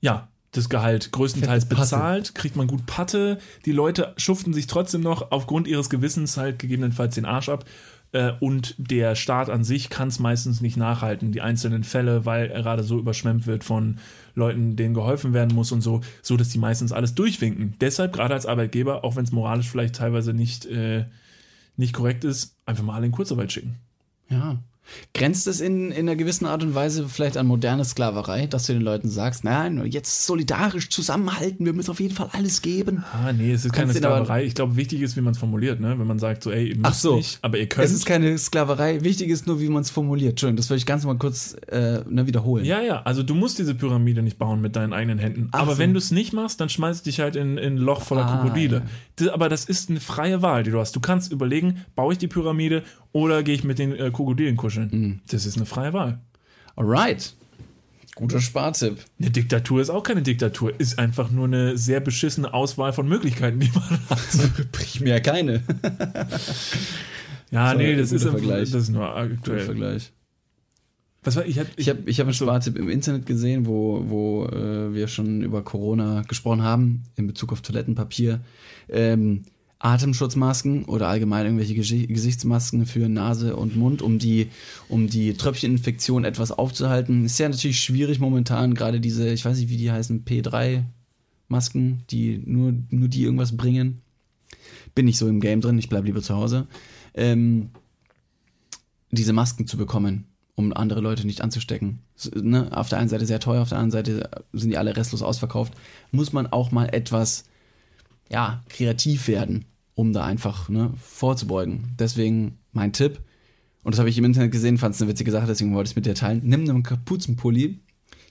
ja, 0.01 0.29
das 0.53 0.69
Gehalt 0.69 1.13
größtenteils 1.13 1.67
bezahlt, 1.67 2.35
kriegt 2.35 2.57
man 2.57 2.67
gut 2.67 2.87
Patte. 2.87 3.39
Die 3.65 3.73
Leute 3.73 4.15
schuften 4.17 4.55
sich 4.55 4.67
trotzdem 4.67 5.03
noch 5.03 5.31
aufgrund 5.31 5.67
ihres 5.67 5.91
Gewissens 5.91 6.37
halt 6.37 6.59
gegebenenfalls 6.59 7.15
den 7.15 7.25
Arsch 7.25 7.49
ab. 7.49 7.65
Äh, 8.13 8.33
Und 8.41 8.75
der 8.79 9.15
Staat 9.15 9.51
an 9.51 9.65
sich 9.65 9.91
kann 9.91 10.09
es 10.09 10.19
meistens 10.19 10.61
nicht 10.61 10.77
nachhalten, 10.77 11.33
die 11.33 11.41
einzelnen 11.41 11.85
Fälle, 11.85 12.25
weil 12.25 12.51
er 12.51 12.63
gerade 12.63 12.83
so 12.83 12.99
überschwemmt 12.99 13.47
wird 13.47 13.65
von 13.65 13.99
Leuten, 14.35 14.77
denen 14.77 14.95
geholfen 14.95 15.33
werden 15.33 15.55
muss 15.55 15.73
und 15.73 15.81
so, 15.81 16.01
so 16.23 16.37
dass 16.37 16.51
die 16.51 16.59
meistens 16.59 16.93
alles 16.93 17.15
durchwinken. 17.15 17.75
Deshalb, 17.81 18.13
gerade 18.13 18.35
als 18.35 18.47
Arbeitgeber, 18.47 19.05
auch 19.05 19.17
wenn 19.17 19.25
es 19.25 19.33
moralisch 19.33 19.69
vielleicht 19.69 19.97
teilweise 19.97 20.33
nicht, 20.33 20.67
äh, 20.67 21.05
nicht 21.77 21.93
korrekt 21.93 22.25
ist, 22.25 22.55
einfach 22.65 22.85
mal 22.85 22.95
alle 22.95 23.07
in 23.07 23.13
Kurzarbeit 23.13 23.53
schicken. 23.53 23.77
Ja. 24.29 24.59
Grenzt 25.15 25.47
es 25.47 25.61
in, 25.61 25.91
in 25.91 26.09
einer 26.09 26.17
gewissen 26.17 26.47
Art 26.47 26.63
und 26.63 26.75
Weise 26.75 27.09
vielleicht 27.09 27.37
an 27.37 27.47
moderne 27.47 27.85
Sklaverei, 27.85 28.47
dass 28.47 28.67
du 28.67 28.73
den 28.75 28.83
Leuten 28.83 29.09
sagst, 29.09 29.45
nein, 29.45 29.85
jetzt 29.91 30.27
solidarisch 30.27 30.89
zusammenhalten, 30.91 31.65
wir 31.67 31.73
müssen 31.73 31.91
auf 31.91 32.01
jeden 32.01 32.15
Fall 32.15 32.29
alles 32.33 32.63
geben. 32.63 33.05
Ah, 33.13 33.33
nee, 33.33 33.53
es 33.53 33.65
ist 33.65 33.73
keine 33.73 33.87
Kannst 33.93 34.05
aber- 34.05 34.17
Sklaverei. 34.25 34.45
Ich 34.45 34.55
glaube, 34.55 34.77
wichtig 34.77 35.01
ist, 35.03 35.17
wie 35.17 35.21
man 35.21 35.33
es 35.33 35.39
formuliert, 35.39 35.81
ne? 35.81 35.99
Wenn 35.99 36.07
man 36.07 36.19
sagt, 36.19 36.43
so, 36.43 36.51
ey, 36.51 36.69
ihr 36.69 36.77
müsst 36.77 36.87
Ach 36.87 36.95
so. 36.95 37.17
nicht, 37.17 37.39
aber 37.43 37.59
ihr 37.59 37.67
könnt. 37.69 37.85
Es 37.87 37.93
ist 37.93 38.07
keine 38.07 38.37
Sklaverei, 38.39 39.03
wichtig 39.03 39.29
ist 39.31 39.47
nur, 39.47 39.61
wie 39.61 39.69
man 39.69 39.83
es 39.83 39.91
formuliert. 39.91 40.31
Entschuldigung, 40.31 40.57
das 40.57 40.71
will 40.71 40.77
ich 40.77 40.87
ganz 40.87 41.05
mal 41.05 41.17
kurz 41.19 41.55
äh, 41.69 42.01
ne, 42.09 42.27
wiederholen. 42.27 42.65
Ja, 42.65 42.81
ja, 42.83 43.03
also 43.03 43.23
du 43.23 43.35
musst 43.35 43.59
diese 43.59 43.75
Pyramide 43.75 44.23
nicht 44.23 44.39
bauen 44.39 44.61
mit 44.61 44.77
deinen 44.77 44.93
eigenen 44.93 45.19
Händen. 45.19 45.49
Ach 45.53 45.61
aber 45.61 45.73
so. 45.75 45.79
wenn 45.79 45.93
du 45.93 45.99
es 45.99 46.11
nicht 46.11 46.33
machst, 46.33 46.61
dann 46.61 46.69
schmeißt 46.69 47.07
dich 47.07 47.21
halt 47.21 47.37
in, 47.37 47.59
in 47.59 47.75
ein 47.75 47.77
Loch 47.79 48.03
voller 48.03 48.27
Ah, 48.27 48.37
Krokodile. 48.43 48.83
ja. 49.21 49.33
Aber 49.33 49.49
das 49.49 49.65
ist 49.65 49.89
eine 49.91 50.01
freie 50.01 50.43
Wahl, 50.43 50.63
die 50.63 50.71
du 50.71 50.79
hast. 50.79 50.95
Du 50.95 51.01
kannst 51.01 51.33
überlegen, 51.33 51.85
baue 51.95 52.13
ich 52.13 52.19
die 52.19 52.29
Pyramide 52.29 52.83
oder 53.17 53.43
gehe 53.43 53.55
ich 53.55 53.65
mit 53.65 53.79
den 53.79 53.93
äh, 53.93 54.11
Krokodilen 54.11 54.57
kuscheln. 54.57 54.91
Mhm. 54.93 55.21
Das 55.31 55.47
ist 55.47 55.57
eine 55.57 55.65
freie 55.65 55.95
Wahl. 55.95 56.21
Alright. 56.77 57.35
Guter 58.15 58.41
Spartipp. 58.43 58.99
Eine 59.19 59.31
Diktatur 59.31 59.81
ist 59.81 59.89
auch 59.89 60.03
keine 60.03 60.21
Diktatur, 60.23 60.79
ist 60.79 60.99
einfach 60.99 61.31
nur 61.31 61.47
eine 61.47 61.79
sehr 61.79 62.01
beschissene 62.01 62.53
Auswahl 62.53 62.93
von 62.93 63.09
Möglichkeiten, 63.09 63.59
die 63.59 63.71
man 63.75 63.89
hat. 64.11 64.19
Primär 64.73 65.21
keine. 65.21 65.63
Ja, 67.53 67.71
So, 67.71 67.79
nee, 67.79 67.95
das 67.95 68.11
guter 68.11 68.17
ist, 68.25 68.31
Vergleich. 68.31 68.71
das 68.73 68.83
ist 68.83 68.89
nur 68.89 69.07
Guter 69.07 69.17
aktuell. 69.17 69.61
Vergleich. 69.61 70.13
Was 71.23 71.37
war, 71.37 71.47
ich 71.47 71.61
hab, 71.61 71.69
Ich 71.77 71.89
habe 71.89 72.01
ich 72.07 72.19
hab 72.19 72.27
einen 72.27 72.35
Spartipp 72.35 72.77
im 72.77 72.89
Internet 72.89 73.25
gesehen, 73.25 73.67
wo, 73.67 74.03
wo 74.09 74.47
äh, 74.47 74.93
wir 74.93 75.07
schon 75.07 75.43
über 75.43 75.63
Corona 75.63 76.23
gesprochen 76.23 76.63
haben, 76.63 77.05
in 77.15 77.29
Bezug 77.29 77.53
auf 77.53 77.61
Toilettenpapier. 77.63 78.41
Ähm, 78.89 79.45
Atemschutzmasken 79.87 80.85
oder 80.87 81.09
allgemein 81.09 81.47
irgendwelche 81.47 81.75
Gesi- 81.75 82.07
Gesichtsmasken 82.07 82.87
für 82.87 83.09
Nase 83.09 83.57
und 83.57 83.77
Mund, 83.77 84.03
um 84.03 84.19
die, 84.19 84.49
um 84.89 85.09
die 85.09 85.35
Tröpfcheninfektion 85.35 86.25
etwas 86.25 86.51
aufzuhalten. 86.51 87.25
Ist 87.25 87.39
ja 87.39 87.49
natürlich 87.49 87.81
schwierig 87.81 88.19
momentan, 88.19 88.75
gerade 88.75 89.01
diese, 89.01 89.31
ich 89.31 89.45
weiß 89.45 89.59
nicht, 89.59 89.69
wie 89.71 89.77
die 89.77 89.93
heißen, 89.93 90.25
P3-Masken, 90.25 92.03
die 92.11 92.43
nur, 92.45 92.75
nur 92.91 93.09
die 93.09 93.23
irgendwas 93.23 93.57
bringen. 93.57 94.03
Bin 94.95 95.05
nicht 95.07 95.19
so 95.19 95.29
im 95.29 95.41
Game 95.41 95.61
drin, 95.61 95.79
ich 95.79 95.89
bleib 95.89 96.05
lieber 96.05 96.23
zu 96.23 96.35
Hause. 96.35 96.67
Ähm, 97.15 97.71
diese 99.13 99.33
Masken 99.33 99.67
zu 99.67 99.77
bekommen. 99.77 100.25
um 100.57 100.73
andere 100.73 101.01
Leute 101.01 101.27
nicht 101.27 101.43
anzustecken. 101.43 102.01
Ne? 102.35 102.75
Auf 102.75 102.89
der 102.89 102.99
einen 102.99 103.11
Seite 103.11 103.27
sehr 103.27 103.41
teuer, 103.41 103.61
auf 103.63 103.69
der 103.69 103.79
anderen 103.79 103.91
Seite 103.91 104.31
sind 104.53 104.71
die 104.71 104.79
alle 104.79 104.97
restlos 104.97 105.23
ausverkauft. 105.23 105.75
Muss 106.13 106.33
man 106.33 106.47
auch 106.47 106.73
mal 106.73 106.87
etwas, 106.87 107.45
ja, 108.31 108.65
kreativ 108.71 109.29
werden, 109.29 109.67
um 109.97 110.13
da 110.13 110.25
einfach 110.25 110.69
ne, 110.69 110.93
vorzubeugen. 111.03 111.95
Deswegen 111.99 112.59
mein 112.73 112.93
Tipp, 112.93 113.21
und 113.83 113.95
das 113.95 113.99
habe 113.99 114.11
ich 114.11 114.19
im 114.19 114.25
Internet 114.25 114.53
gesehen, 114.53 114.79
fand 114.79 114.95
es 114.95 115.01
eine 115.01 115.11
witzige 115.11 115.33
Sache, 115.33 115.47
deswegen 115.47 115.75
wollte 115.75 115.89
ich 115.89 115.93
es 115.93 115.97
mit 115.97 116.07
dir 116.07 116.15
teilen. 116.15 116.43
Nimm 116.45 116.69
einen 116.69 116.83
Kapuzenpulli, 116.83 117.81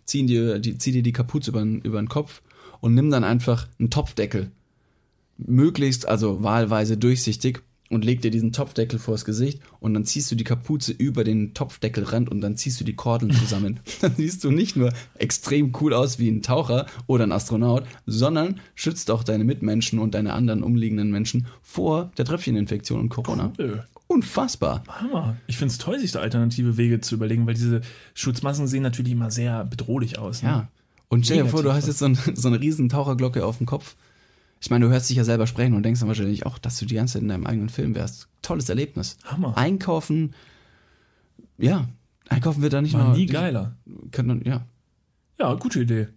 zieh 0.05 0.25
dir 0.25 0.59
die, 0.59 0.77
zieh 0.77 0.91
dir 0.91 1.03
die 1.03 1.11
Kapuze 1.11 1.49
über, 1.51 1.61
über 1.61 2.01
den 2.01 2.07
Kopf 2.07 2.43
und 2.81 2.93
nimm 2.93 3.09
dann 3.09 3.23
einfach 3.23 3.67
einen 3.79 3.89
Topfdeckel. 3.89 4.51
Möglichst, 5.37 6.07
also 6.07 6.43
wahlweise 6.43 6.97
durchsichtig 6.97 7.63
und 7.95 8.05
leg 8.05 8.21
dir 8.21 8.31
diesen 8.31 8.51
Topfdeckel 8.51 8.99
vors 8.99 9.25
Gesicht 9.25 9.59
und 9.79 9.93
dann 9.93 10.05
ziehst 10.05 10.29
du 10.31 10.35
die 10.35 10.43
Kapuze 10.43 10.91
über 10.91 11.23
den 11.23 11.53
Topfdeckelrand 11.53 12.29
und 12.29 12.41
dann 12.41 12.57
ziehst 12.57 12.79
du 12.79 12.83
die 12.83 12.95
Kordeln 12.95 13.31
zusammen. 13.31 13.79
dann 14.01 14.13
siehst 14.15 14.43
du 14.43 14.51
nicht 14.51 14.75
nur 14.75 14.93
extrem 15.15 15.73
cool 15.81 15.93
aus 15.93 16.19
wie 16.19 16.29
ein 16.29 16.41
Taucher 16.41 16.85
oder 17.07 17.23
ein 17.23 17.31
Astronaut, 17.31 17.85
sondern 18.05 18.59
schützt 18.75 19.09
auch 19.09 19.23
deine 19.23 19.43
Mitmenschen 19.43 19.97
und 19.99 20.13
deine 20.13 20.33
anderen 20.33 20.61
umliegenden 20.61 21.09
Menschen 21.09 21.47
vor 21.63 22.11
der 22.17 22.25
Tröpfcheninfektion 22.25 22.99
und 22.99 23.09
Corona. 23.09 23.53
Cool. 23.57 23.83
Unfassbar. 24.07 24.83
Hammer. 24.87 25.35
Ich 25.47 25.57
finde 25.57 25.71
es 25.71 25.79
toll, 25.79 25.99
sich 25.99 26.11
da 26.11 26.19
alternative 26.19 26.77
Wege 26.77 27.01
zu 27.01 27.15
überlegen, 27.15 27.47
weil 27.47 27.55
diese 27.55 27.81
Schutzmasken 28.13 28.67
sehen 28.67 28.83
natürlich 28.83 29.13
immer 29.13 29.31
sehr 29.31 29.65
bedrohlich 29.65 30.19
aus. 30.19 30.43
Ne? 30.43 30.49
Ja. 30.49 30.67
Und 31.07 31.25
stell 31.25 31.43
dir 31.43 31.49
vor, 31.49 31.63
du 31.63 31.73
hast 31.73 31.87
jetzt 31.87 31.99
so, 31.99 32.05
ein, 32.05 32.17
so 32.33 32.47
eine 32.47 32.59
riesen 32.59 32.89
Taucherglocke 32.89 33.45
auf 33.45 33.57
dem 33.57 33.65
Kopf. 33.65 33.95
Ich 34.61 34.69
meine, 34.69 34.85
du 34.85 34.91
hörst 34.91 35.09
dich 35.09 35.17
ja 35.17 35.23
selber 35.23 35.47
sprechen 35.47 35.73
und 35.73 35.83
denkst 35.83 35.99
dann 35.99 36.07
wahrscheinlich 36.07 36.45
auch, 36.45 36.57
dass 36.57 36.79
du 36.79 36.85
die 36.85 36.95
ganze 36.95 37.13
Zeit 37.13 37.21
in 37.21 37.27
deinem 37.27 37.45
eigenen 37.45 37.69
Film 37.69 37.93
wärst. 37.95 38.27
Tolles 38.41 38.69
Erlebnis. 38.69 39.17
Hammer. 39.23 39.57
Einkaufen, 39.57 40.33
ja, 41.57 41.87
einkaufen 42.29 42.61
wird 42.61 42.73
da 42.73 42.81
nicht 42.81 42.97
nur. 42.97 43.15
nie 43.15 43.25
geiler. 43.25 43.77
Kann 44.11 44.27
man, 44.27 44.43
ja. 44.43 44.65
Ja, 45.39 45.53
gute 45.55 45.81
Idee. 45.81 46.07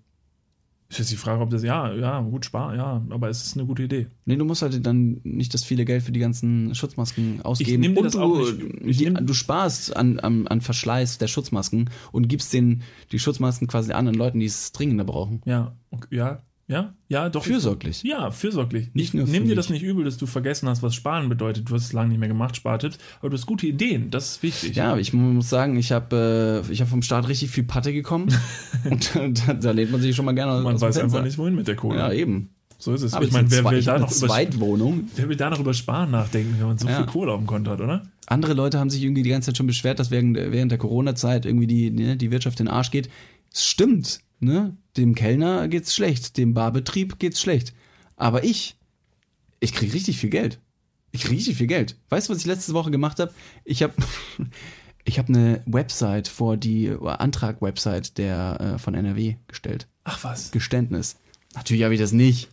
Ist 0.91 1.01
jetzt 1.01 1.11
die 1.11 1.16
Frage, 1.16 1.43
ob 1.43 1.51
das, 1.51 1.62
ja, 1.62 1.93
ja, 1.93 2.18
gut, 2.20 2.47
spar, 2.47 2.74
ja, 2.74 3.03
aber 3.11 3.28
es 3.28 3.45
ist 3.45 3.59
eine 3.59 3.66
gute 3.66 3.82
Idee. 3.82 4.07
Nee, 4.24 4.36
du 4.36 4.47
musst 4.47 4.62
halt 4.62 4.86
dann 4.86 5.20
nicht 5.22 5.53
das 5.53 5.62
viele 5.62 5.84
Geld 5.84 6.03
für 6.03 6.12
die 6.12 6.20
ganzen 6.20 6.74
Schutzmasken 6.74 7.43
ausgeben. 7.43 7.82
nehm 7.82 7.93
dir 7.93 7.99
und 7.99 8.05
das 8.05 8.14
du, 8.14 8.20
auch 8.22 8.39
nicht. 8.39 8.62
Ich 8.86 8.97
die, 8.97 9.12
du 9.12 9.34
sparst 9.34 9.95
an, 9.95 10.18
an, 10.18 10.47
an 10.47 10.62
Verschleiß 10.62 11.18
der 11.18 11.26
Schutzmasken 11.26 11.91
und 12.11 12.28
gibst 12.28 12.55
den, 12.55 12.84
die 13.12 13.18
Schutzmasken 13.18 13.68
quasi 13.68 13.93
anderen 13.93 14.16
Leuten, 14.16 14.41
die 14.41 14.47
es 14.47 14.72
dringender 14.72 15.05
brauchen. 15.05 15.43
Ja, 15.45 15.76
okay, 15.91 16.16
ja, 16.16 16.43
ja, 16.69 16.93
ja, 17.09 17.29
doch. 17.31 17.45
Fürsorglich. 17.45 18.03
Ja, 18.03 18.31
fürsorglich. 18.31 18.91
Nicht 18.95 19.09
ich 19.09 19.14
nur 19.14 19.27
nimm 19.27 19.47
dir 19.47 19.57
das 19.57 19.71
nicht 19.71 19.83
übel, 19.83 20.05
dass 20.05 20.19
du 20.19 20.27
vergessen 20.27 20.69
hast, 20.69 20.83
was 20.83 20.95
Sparen 20.95 21.29
bedeutet. 21.29 21.69
Du 21.71 21.75
hast 21.75 21.85
es 21.87 21.93
lange 21.95 22.11
nicht 22.11 22.19
mehr 22.19 22.29
gemacht, 22.29 22.57
Spartipps, 22.57 22.99
aber 23.21 23.31
du 23.31 23.37
hast 23.37 23.47
gute 23.47 23.66
Ideen. 23.66 24.11
Das 24.11 24.33
ist 24.33 24.43
wichtig. 24.43 24.77
Ja, 24.77 24.91
aber 24.93 25.01
ich 25.01 25.12
mu- 25.12 25.33
muss 25.33 25.49
sagen, 25.49 25.77
ich 25.77 25.91
habe 25.93 26.62
äh, 26.69 26.73
ich 26.73 26.81
hab 26.81 26.89
vom 26.89 27.03
Start 27.03 27.27
richtig 27.29 27.51
viel 27.51 27.64
Patte 27.64 27.93
gekommen 27.93 28.29
und 28.91 29.14
da, 29.16 29.55
da 29.55 29.71
lehnt 29.71 29.91
man 29.93 30.01
sich 30.03 30.14
schon 30.14 30.25
mal 30.27 30.35
gerne 30.35 30.61
Man 30.62 30.81
weiß 30.81 30.99
einfach 30.99 31.23
nicht, 31.25 31.39
wohin 31.39 31.55
mit 31.55 31.66
der 31.69 31.77
Kohle. 31.77 31.99
Ja, 31.99 32.12
eben. 32.12 32.51
So 32.81 32.93
ist 32.95 33.03
es. 33.03 33.12
Aber 33.14 33.25
ich 33.25 33.33
meine, 33.33 33.51
wer, 33.51 33.64
will 33.64 33.83
da 33.83 33.99
noch 33.99 34.12
über, 34.12 34.29
wer 34.29 35.29
will 35.29 35.37
da 35.37 35.51
noch 35.51 35.59
über 35.59 35.75
Sparen 35.75 36.12
nachdenken, 36.12 36.55
wenn 36.61 36.66
man 36.69 36.79
so 36.79 36.87
Ja. 36.87 36.99
viel 36.99 37.07
Kohle 37.07 37.33
auf 37.33 37.39
dem 37.41 37.47
Konto 37.49 37.71
hat, 37.73 37.81
oder? 37.81 38.03
Andere 38.27 38.53
Leute 38.53 38.79
haben 38.79 38.89
sich 38.91 39.03
irgendwie 39.03 39.23
die 39.25 39.31
ganze 39.31 39.47
Zeit 39.47 39.57
schon 39.57 39.66
beschwert, 39.66 39.99
dass 39.99 40.11
während, 40.12 40.37
der- 40.37 40.53
während 40.53 40.71
der 40.71 40.79
Corona-Zeit 40.79 41.45
irgendwie 41.47 41.66
die, 41.66 41.91
ne, 41.91 42.16
die 42.16 42.31
Wirtschaft 42.31 42.61
in 42.61 42.66
den 42.66 42.73
Arsch 42.73 42.91
geht. 42.93 43.09
Es 43.53 43.64
stimmt, 43.64 44.21
ne? 44.41 44.76
Dem 44.97 45.14
Kellner 45.14 45.68
geht's 45.68 45.95
schlecht, 45.95 46.36
dem 46.36 46.55
Barbetrieb 46.55 47.18
geht's 47.18 47.41
schlecht. 47.41 47.74
Aber 48.16 48.45
ich, 48.45 48.76
ich 49.61 49.72
krieg 49.72 49.93
richtig 49.93 50.18
viel 50.18 50.30
Geld. 50.30 50.61
Ich 51.12 51.22
krieg 51.22 51.32
richtig 51.32 51.57
viel 51.57 51.66
Geld. 51.66 51.97
Weißt 52.09 52.28
du, 52.28 52.32
was 52.32 52.41
ich 52.41 52.47
letzte 52.47 52.74
Woche 52.74 52.91
gemacht 52.91 53.18
habe? 53.20 53.32
Ich 53.64 53.82
habe 53.82 53.95
ich 55.05 55.18
hab 55.18 55.28
eine 55.28 55.62
Website 55.66 56.28
vor 56.28 56.57
die 56.57 56.91
Antrag-Website 56.91 58.18
der 58.18 58.61
äh, 58.61 58.78
von 58.78 58.95
NRW 58.95 59.36
gestellt. 59.47 59.86
Ach 60.05 60.22
was. 60.24 60.51
Geständnis. 60.51 61.16
Natürlich 61.55 61.82
habe 61.84 61.95
ich 61.95 62.01
das 62.01 62.12
nicht. 62.12 62.49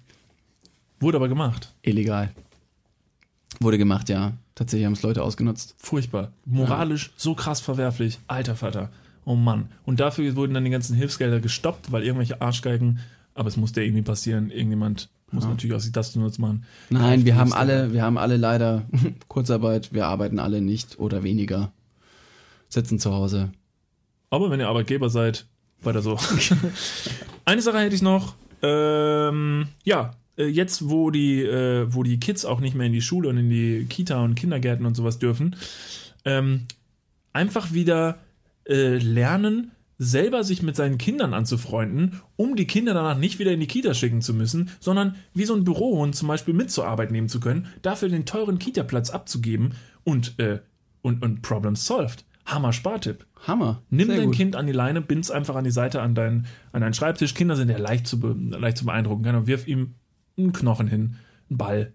Wurde 0.99 1.17
aber 1.17 1.27
gemacht. 1.27 1.73
Illegal. 1.81 2.31
Wurde 3.59 3.77
gemacht, 3.77 4.09
ja. 4.09 4.33
Tatsächlich 4.55 4.86
haben 4.86 4.93
es 4.93 5.01
Leute 5.01 5.23
ausgenutzt. 5.23 5.75
Furchtbar. 5.77 6.31
Moralisch 6.45 7.11
so 7.17 7.36
krass 7.36 7.59
verwerflich. 7.59 8.19
Alter 8.27 8.55
Vater. 8.55 8.89
Oh 9.26 9.36
Mann. 9.36 9.69
Und 9.84 9.99
dafür 9.99 10.36
wurden 10.36 10.53
dann 10.53 10.63
die 10.63 10.71
ganzen 10.71 10.95
Hilfsgelder 10.95 11.39
gestoppt, 11.39 11.91
weil 11.91 12.03
irgendwelche 12.03 12.41
Arschgeigen, 12.41 12.99
aber 13.34 13.47
es 13.47 13.57
musste 13.57 13.84
irgendwie 13.84 14.03
passieren. 14.03 14.51
Irgendjemand 14.51 15.09
muss 15.32 15.45
natürlich 15.45 15.76
auch 15.76 15.82
sich 15.82 15.91
das 15.91 16.13
zunutze 16.13 16.39
machen. 16.39 16.63
Nein, 16.89 17.26
wir 17.26 17.36
haben 17.36 17.51
alle, 17.51 17.91
wir 17.91 18.03
haben 18.03 18.17
alle 18.17 18.38
leider 18.38 18.84
Kurzarbeit, 19.28 19.93
wir 19.93 20.05
arbeiten 20.05 20.39
alle 20.39 20.61
nicht 20.61 20.99
oder 20.99 21.23
weniger. 21.23 21.71
Sitzen 22.69 22.99
zu 22.99 23.13
Hause. 23.13 23.51
Aber 24.30 24.49
wenn 24.49 24.59
ihr 24.59 24.67
Arbeitgeber 24.67 25.09
seid, 25.09 25.45
weiter 25.82 26.01
so. 26.01 26.17
Eine 27.45 27.61
Sache 27.61 27.80
hätte 27.80 27.95
ich 27.95 28.01
noch. 28.01 28.36
Ähm, 28.61 29.67
ja, 29.84 30.15
äh, 30.38 30.45
jetzt, 30.45 30.89
wo 30.89 31.11
die, 31.11 31.43
äh, 31.43 31.93
wo 31.93 32.03
die 32.03 32.19
Kids 32.19 32.45
auch 32.45 32.59
nicht 32.59 32.76
mehr 32.76 32.88
in 32.88 32.93
die 32.93 33.01
Schule 33.01 33.30
und 33.30 33.38
in 33.38 33.49
die 33.49 33.86
Kita 33.89 34.23
und 34.23 34.36
Kindergärten 34.36 34.86
und 34.86 34.95
sowas 34.95 35.19
dürfen, 35.19 35.55
ähm, 36.26 36.65
einfach 37.34 37.73
wieder 37.73 38.17
äh, 38.66 38.97
lernen, 38.97 39.72
selber 39.97 40.43
sich 40.43 40.61
mit 40.61 40.76
seinen 40.76 40.97
Kindern 40.97 41.34
anzufreunden, 41.34 42.22
um 42.36 42.55
die 42.55 42.68
Kinder 42.68 42.93
danach 42.93 43.18
nicht 43.18 43.39
wieder 43.39 43.51
in 43.51 43.59
die 43.59 43.68
Kita 43.68 43.93
schicken 43.93 44.22
zu 44.22 44.34
müssen, 44.34 44.70
sondern 44.80 45.16
wie 45.34 45.45
so 45.45 45.55
ein 45.55 45.63
Bürohund 45.63 46.16
zum 46.16 46.28
Beispiel 46.28 46.53
mit 46.53 46.70
zur 46.70 46.86
Arbeit 46.86 47.11
nehmen 47.11 47.30
zu 47.30 47.39
können, 47.39 47.68
dafür 47.82 48.09
den 48.09 48.26
teuren 48.26 48.59
Kita-Platz 48.59 49.09
abzugeben 49.09 49.74
und, 50.03 50.38
äh, 50.39 50.59
und, 51.01 51.24
und 51.24 51.41
Problem 51.41 51.76
solved. 51.76 52.26
Hammer 52.45 52.74
Spartipp. 52.74 53.26
Hammer. 53.47 53.84
Nimm 53.89 54.07
Sehr 54.07 54.18
dein 54.18 54.26
gut. 54.28 54.36
Kind 54.36 54.55
an 54.55 54.68
die 54.68 54.74
Leine, 54.74 55.01
bind's 55.01 55.32
einfach 55.32 55.55
an 55.55 55.63
die 55.63 55.72
Seite 55.72 56.01
an, 56.01 56.13
dein, 56.13 56.45
an 56.72 56.82
deinen 56.82 56.93
Schreibtisch. 56.93 57.34
Kinder 57.34 57.55
sind 57.55 57.70
ja 57.70 57.78
leicht 57.78 58.07
zu, 58.07 58.20
be, 58.20 58.36
leicht 58.57 58.78
zu 58.78 58.86
beeindrucken. 58.86 59.24
Genau, 59.24 59.47
wirf 59.47 59.68
ihm 59.68 59.95
einen 60.38 60.53
Knochen 60.53 60.88
hin, 60.88 61.16
einen 61.49 61.57
Ball. 61.57 61.93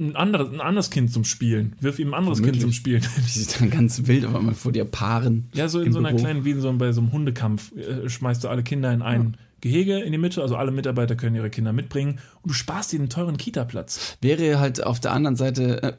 Ein 0.00 0.14
anderes, 0.14 0.52
ein 0.52 0.60
anderes 0.60 0.90
Kind 0.90 1.12
zum 1.12 1.24
Spielen. 1.24 1.74
Wirf 1.80 1.98
ihm 1.98 2.08
ein 2.08 2.14
anderes 2.14 2.40
Kind 2.40 2.60
zum 2.60 2.72
Spielen. 2.72 3.02
Die 3.16 3.20
sich 3.22 3.58
dann 3.58 3.70
ganz 3.70 4.06
wild 4.06 4.24
auf 4.24 4.34
einmal 4.34 4.54
vor 4.54 4.70
dir 4.70 4.84
paaren. 4.84 5.48
Ja, 5.54 5.68
so 5.68 5.80
in 5.80 5.92
so 5.92 5.98
einer 5.98 6.10
Büro. 6.10 6.20
kleinen, 6.20 6.44
wie 6.44 6.52
in 6.52 6.60
so, 6.60 6.72
bei 6.74 6.92
so 6.92 7.00
einem 7.00 7.12
Hundekampf, 7.12 7.72
äh, 7.76 8.08
schmeißt 8.08 8.44
du 8.44 8.48
alle 8.48 8.62
Kinder 8.62 8.92
in 8.92 9.02
ein 9.02 9.36
Gehege 9.60 9.98
in 9.98 10.12
die 10.12 10.18
Mitte, 10.18 10.40
also 10.40 10.56
alle 10.56 10.70
Mitarbeiter 10.70 11.16
können 11.16 11.34
ihre 11.34 11.50
Kinder 11.50 11.72
mitbringen 11.72 12.20
und 12.42 12.50
du 12.50 12.54
sparst 12.54 12.92
dir 12.92 13.00
einen 13.00 13.10
teuren 13.10 13.36
Kita-Platz. 13.36 14.18
Wäre 14.20 14.60
halt 14.60 14.84
auf 14.84 15.00
der 15.00 15.12
anderen 15.12 15.36
Seite, 15.36 15.82
äh, 15.82 15.92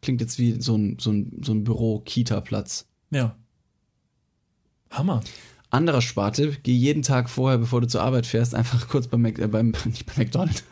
klingt 0.00 0.20
jetzt 0.20 0.38
wie 0.38 0.60
so 0.60 0.76
ein, 0.76 0.96
so 0.98 1.10
ein, 1.10 1.40
so 1.42 1.52
ein 1.52 1.64
Büro-Kita-Platz. 1.64 2.86
Ja. 3.10 3.36
Hammer. 4.90 5.22
Anderer 5.70 6.02
Sparte, 6.02 6.56
geh 6.62 6.72
jeden 6.72 7.02
Tag 7.02 7.30
vorher, 7.30 7.58
bevor 7.58 7.80
du 7.80 7.86
zur 7.86 8.02
Arbeit 8.02 8.26
fährst, 8.26 8.54
einfach 8.54 8.88
kurz 8.88 9.08
beim, 9.08 9.22
Mac, 9.22 9.38
äh, 9.38 9.46
beim 9.46 9.72
nicht 9.84 10.06
bei 10.06 10.24
McDonald's, 10.24 10.64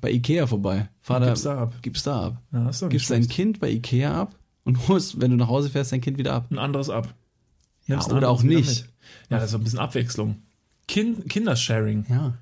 bei 0.00 0.10
Ikea 0.10 0.46
vorbei. 0.46 0.88
Fahr 1.00 1.20
Gib's 1.20 1.42
da 1.42 1.58
ab. 1.58 1.74
Gib's 1.82 2.02
da 2.02 2.26
ab. 2.26 2.42
Ja, 2.52 2.68
ist 2.68 2.82
doch 2.82 2.88
Gibst 2.88 3.10
dein. 3.10 3.26
Kind 3.28 3.60
bei 3.60 3.70
Ikea 3.70 4.12
ab 4.12 4.36
und 4.64 4.88
holst, 4.88 5.20
wenn 5.20 5.30
du 5.30 5.36
nach 5.36 5.48
Hause 5.48 5.70
fährst, 5.70 5.92
dein 5.92 6.00
Kind 6.00 6.18
wieder 6.18 6.34
ab. 6.34 6.46
Ein 6.50 6.58
anderes 6.58 6.90
ab. 6.90 7.14
Ja, 7.86 8.04
oder 8.06 8.28
auch 8.28 8.42
nicht. 8.42 8.88
Ja, 9.30 9.38
das 9.38 9.50
ist 9.50 9.54
ein 9.54 9.64
bisschen 9.64 9.78
Abwechslung. 9.78 10.36
Kind, 10.86 11.28
Kindersharing. 11.28 12.06
Ja. 12.08 12.34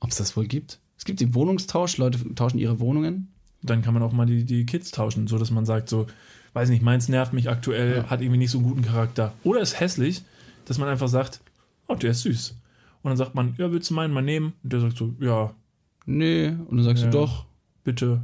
Ob 0.00 0.10
es 0.10 0.16
das 0.16 0.36
wohl 0.36 0.46
gibt? 0.46 0.80
Es 0.96 1.04
gibt 1.04 1.20
den 1.20 1.34
Wohnungstausch, 1.34 1.96
Leute 1.98 2.34
tauschen 2.34 2.58
ihre 2.58 2.80
Wohnungen. 2.80 3.32
Dann 3.62 3.82
kann 3.82 3.94
man 3.94 4.02
auch 4.02 4.12
mal 4.12 4.26
die, 4.26 4.44
die 4.44 4.66
Kids 4.66 4.90
tauschen, 4.90 5.26
so 5.26 5.38
dass 5.38 5.50
man 5.50 5.64
sagt, 5.64 5.88
so, 5.88 6.06
weiß 6.52 6.68
nicht, 6.68 6.82
meins 6.82 7.08
nervt 7.08 7.32
mich 7.32 7.48
aktuell, 7.48 8.04
hat 8.04 8.20
irgendwie 8.20 8.38
nicht 8.38 8.50
so 8.50 8.58
einen 8.58 8.68
guten 8.68 8.82
Charakter. 8.82 9.32
Oder 9.44 9.60
ist 9.60 9.78
hässlich, 9.80 10.22
dass 10.64 10.78
man 10.78 10.88
einfach 10.88 11.08
sagt, 11.08 11.40
oh, 11.88 11.94
der 11.94 12.10
ist 12.10 12.22
süß. 12.22 12.54
Und 13.02 13.10
dann 13.10 13.16
sagt 13.16 13.34
man, 13.34 13.54
ja, 13.58 13.70
willst 13.70 13.90
du 13.90 13.94
meinen 13.94 14.12
mal 14.12 14.22
nehmen? 14.22 14.54
Und 14.62 14.72
der 14.72 14.80
sagt 14.80 14.96
so, 14.96 15.14
ja, 15.20 15.54
Nee. 16.10 16.48
Und 16.68 16.78
dann 16.78 16.84
sagst 16.84 17.04
Ja. 17.04 17.10
du 17.10 17.18
doch, 17.18 17.44
bitte, 17.84 18.22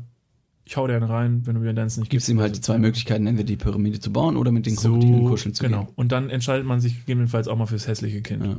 ich 0.64 0.76
hau 0.78 0.86
dir 0.86 0.94
einen 0.96 1.04
rein, 1.04 1.42
wenn 1.44 1.54
du 1.54 1.60
mir 1.60 1.74
deins 1.74 1.98
nicht 1.98 2.10
gibst 2.10 2.28
ihm 2.30 2.40
halt 2.40 2.56
die 2.56 2.60
zwei 2.62 2.78
Möglichkeiten, 2.78 3.26
entweder 3.26 3.46
die 3.46 3.56
Pyramide 3.56 4.00
zu 4.00 4.10
bauen 4.10 4.36
oder 4.38 4.50
mit 4.52 4.64
den 4.64 4.74
so, 4.74 4.88
Krokodilen 4.92 5.24
kuscheln 5.26 5.54
zu 5.54 5.62
Genau. 5.64 5.84
gehen. 5.84 5.92
Und 5.94 6.10
dann 6.12 6.30
entscheidet 6.30 6.66
man 6.66 6.80
sich 6.80 7.00
gegebenenfalls 7.00 7.46
auch 7.46 7.56
mal 7.58 7.66
fürs 7.66 7.86
hässliche 7.86 8.22
Kind. 8.22 8.44
Ja. 8.44 8.56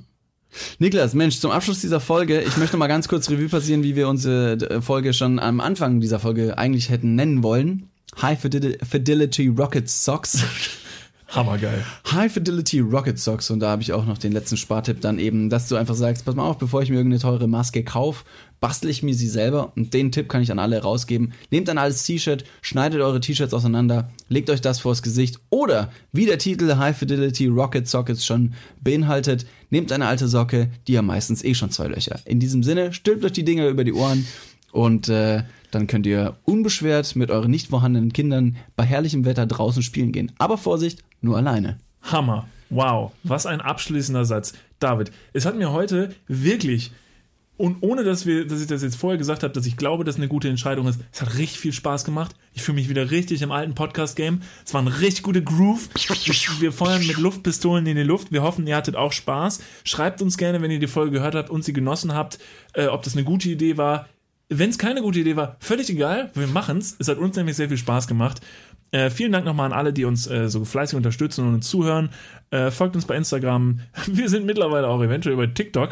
Niklas, 0.79 1.15
Mensch, 1.15 1.39
zum 1.39 1.49
Abschluss 1.51 1.81
dieser 1.81 1.99
Folge, 1.99 2.41
ich 2.41 2.55
möchte 2.57 2.77
mal 2.77 2.87
ganz 2.87 3.07
kurz 3.07 3.29
Revue 3.29 3.49
passieren, 3.49 3.83
wie 3.83 3.95
wir 3.95 4.07
unsere 4.07 4.53
äh, 4.69 4.81
Folge 4.81 5.13
schon 5.13 5.39
am 5.39 5.59
Anfang 5.59 5.99
dieser 5.99 6.19
Folge 6.19 6.57
eigentlich 6.57 6.89
hätten 6.89 7.15
nennen 7.15 7.41
wollen. 7.43 7.89
High 8.21 8.39
Fidel- 8.39 8.77
Fidelity 8.83 9.47
Rocket 9.47 9.89
Socks. 9.89 10.43
Hammergeil. 11.35 11.83
High 12.11 12.31
Fidelity 12.31 12.79
Rocket 12.79 13.19
Socks 13.19 13.49
und 13.49 13.59
da 13.59 13.69
habe 13.69 13.81
ich 13.81 13.93
auch 13.93 14.05
noch 14.05 14.17
den 14.17 14.31
letzten 14.31 14.57
Spartipp 14.57 15.01
dann 15.01 15.19
eben, 15.19 15.49
dass 15.49 15.67
du 15.67 15.75
einfach 15.75 15.95
sagst, 15.95 16.25
pass 16.25 16.35
mal 16.35 16.47
auf, 16.47 16.57
bevor 16.57 16.81
ich 16.81 16.89
mir 16.89 16.97
irgendeine 16.97 17.21
teure 17.21 17.47
Maske 17.47 17.83
kaufe, 17.83 18.25
bastel 18.59 18.89
ich 18.89 19.03
mir 19.03 19.13
sie 19.13 19.27
selber 19.27 19.73
und 19.75 19.93
den 19.93 20.11
Tipp 20.11 20.29
kann 20.29 20.41
ich 20.41 20.51
an 20.51 20.59
alle 20.59 20.81
rausgeben. 20.81 21.33
Nehmt 21.51 21.69
ein 21.69 21.77
altes 21.77 22.03
T-Shirt, 22.03 22.45
schneidet 22.61 23.01
eure 23.01 23.19
T-Shirts 23.19 23.53
auseinander, 23.53 24.09
legt 24.29 24.49
euch 24.49 24.61
das 24.61 24.79
vors 24.79 25.01
Gesicht 25.01 25.39
oder 25.49 25.91
wie 26.11 26.25
der 26.25 26.37
Titel 26.37 26.75
High 26.77 26.97
Fidelity 26.97 27.47
Rocket 27.47 27.87
Sockets 27.87 28.25
schon 28.25 28.53
beinhaltet, 28.81 29.45
nehmt 29.69 29.91
eine 29.91 30.07
alte 30.07 30.27
Socke, 30.27 30.71
die 30.87 30.97
haben 30.97 31.07
meistens 31.07 31.43
eh 31.43 31.53
schon 31.53 31.71
zwei 31.71 31.87
Löcher. 31.87 32.19
In 32.25 32.39
diesem 32.39 32.63
Sinne, 32.63 32.93
stülpt 32.93 33.25
euch 33.25 33.33
die 33.33 33.45
Dinger 33.45 33.67
über 33.67 33.83
die 33.83 33.93
Ohren 33.93 34.25
und 34.71 35.09
äh, 35.09 35.43
dann 35.75 35.87
könnt 35.87 36.05
ihr 36.05 36.37
unbeschwert 36.43 37.15
mit 37.15 37.29
euren 37.29 37.51
nicht 37.51 37.67
vorhandenen 37.67 38.13
Kindern 38.13 38.55
bei 38.77 38.85
herrlichem 38.85 39.25
Wetter 39.25 39.45
draußen 39.45 39.83
spielen 39.83 40.13
gehen. 40.13 40.31
Aber 40.37 40.57
Vorsicht, 40.57 41.03
nur 41.21 41.35
alleine. 41.35 41.77
Hammer. 42.01 42.47
Wow, 42.69 43.11
was 43.23 43.45
ein 43.45 43.61
abschließender 43.61 44.25
Satz. 44.25 44.53
David, 44.79 45.11
es 45.33 45.45
hat 45.45 45.57
mir 45.57 45.71
heute 45.71 46.15
wirklich 46.27 46.91
und 47.57 47.77
ohne 47.81 48.03
dass 48.03 48.25
wir, 48.25 48.45
dass 48.45 48.59
ich 48.59 48.67
das 48.67 48.83
jetzt 48.83 48.97
vorher 48.97 49.17
gesagt 49.17 49.43
habe, 49.43 49.53
dass 49.53 49.65
ich 49.65 49.77
glaube, 49.77 50.03
dass 50.03 50.17
eine 50.17 50.27
gute 50.27 50.49
Entscheidung 50.49 50.87
ist, 50.87 50.99
es 51.13 51.21
hat 51.21 51.37
richtig 51.37 51.59
viel 51.59 51.71
Spaß 51.71 52.03
gemacht. 52.03 52.35
Ich 52.53 52.63
fühle 52.63 52.75
mich 52.75 52.89
wieder 52.89 53.11
richtig 53.11 53.41
im 53.41 53.51
alten 53.51 53.75
Podcast-Game. 53.75 54.41
Es 54.65 54.73
war 54.73 54.81
ein 54.81 54.89
richtig 54.89 55.23
guter 55.23 55.39
Groove. 55.39 55.89
Wir 56.59 56.73
feuern 56.73 57.05
mit 57.07 57.17
Luftpistolen 57.17 57.85
in 57.85 57.95
die 57.95 58.03
Luft. 58.03 58.33
Wir 58.33 58.43
hoffen, 58.43 58.67
ihr 58.67 58.75
hattet 58.75 58.97
auch 58.97 59.13
Spaß. 59.13 59.61
Schreibt 59.85 60.21
uns 60.21 60.37
gerne, 60.37 60.61
wenn 60.61 60.71
ihr 60.71 60.79
die 60.79 60.87
Folge 60.87 61.11
gehört 61.11 61.35
habt 61.35 61.49
und 61.49 61.63
sie 61.63 61.71
genossen 61.71 62.13
habt, 62.13 62.39
äh, 62.73 62.87
ob 62.87 63.03
das 63.03 63.15
eine 63.15 63.23
gute 63.23 63.49
Idee 63.49 63.77
war. 63.77 64.09
Wenn 64.49 64.69
es 64.69 64.77
keine 64.77 65.01
gute 65.01 65.19
Idee 65.19 65.35
war, 65.35 65.57
völlig 65.59 65.89
egal. 65.89 66.29
Wir 66.35 66.47
machen's. 66.47 66.95
Es 66.99 67.07
hat 67.07 67.17
uns 67.17 67.35
nämlich 67.35 67.55
sehr 67.55 67.67
viel 67.67 67.77
Spaß 67.77 68.07
gemacht. 68.07 68.41
Äh, 68.91 69.09
vielen 69.09 69.31
Dank 69.31 69.45
nochmal 69.45 69.65
an 69.65 69.73
alle, 69.73 69.91
die 69.91 70.05
uns 70.05 70.27
äh, 70.27 70.47
so 70.47 70.63
fleißig 70.63 70.95
unterstützen 70.95 71.47
und 71.47 71.55
uns 71.55 71.67
zuhören. 71.67 72.09
Äh, 72.51 72.69
folgt 72.71 72.95
uns 72.95 73.05
bei 73.05 73.15
Instagram. 73.17 73.79
Wir 74.07 74.29
sind 74.29 74.45
mittlerweile 74.45 74.87
auch 74.87 75.01
eventuell 75.01 75.35
bei 75.35 75.47
TikTok. 75.47 75.89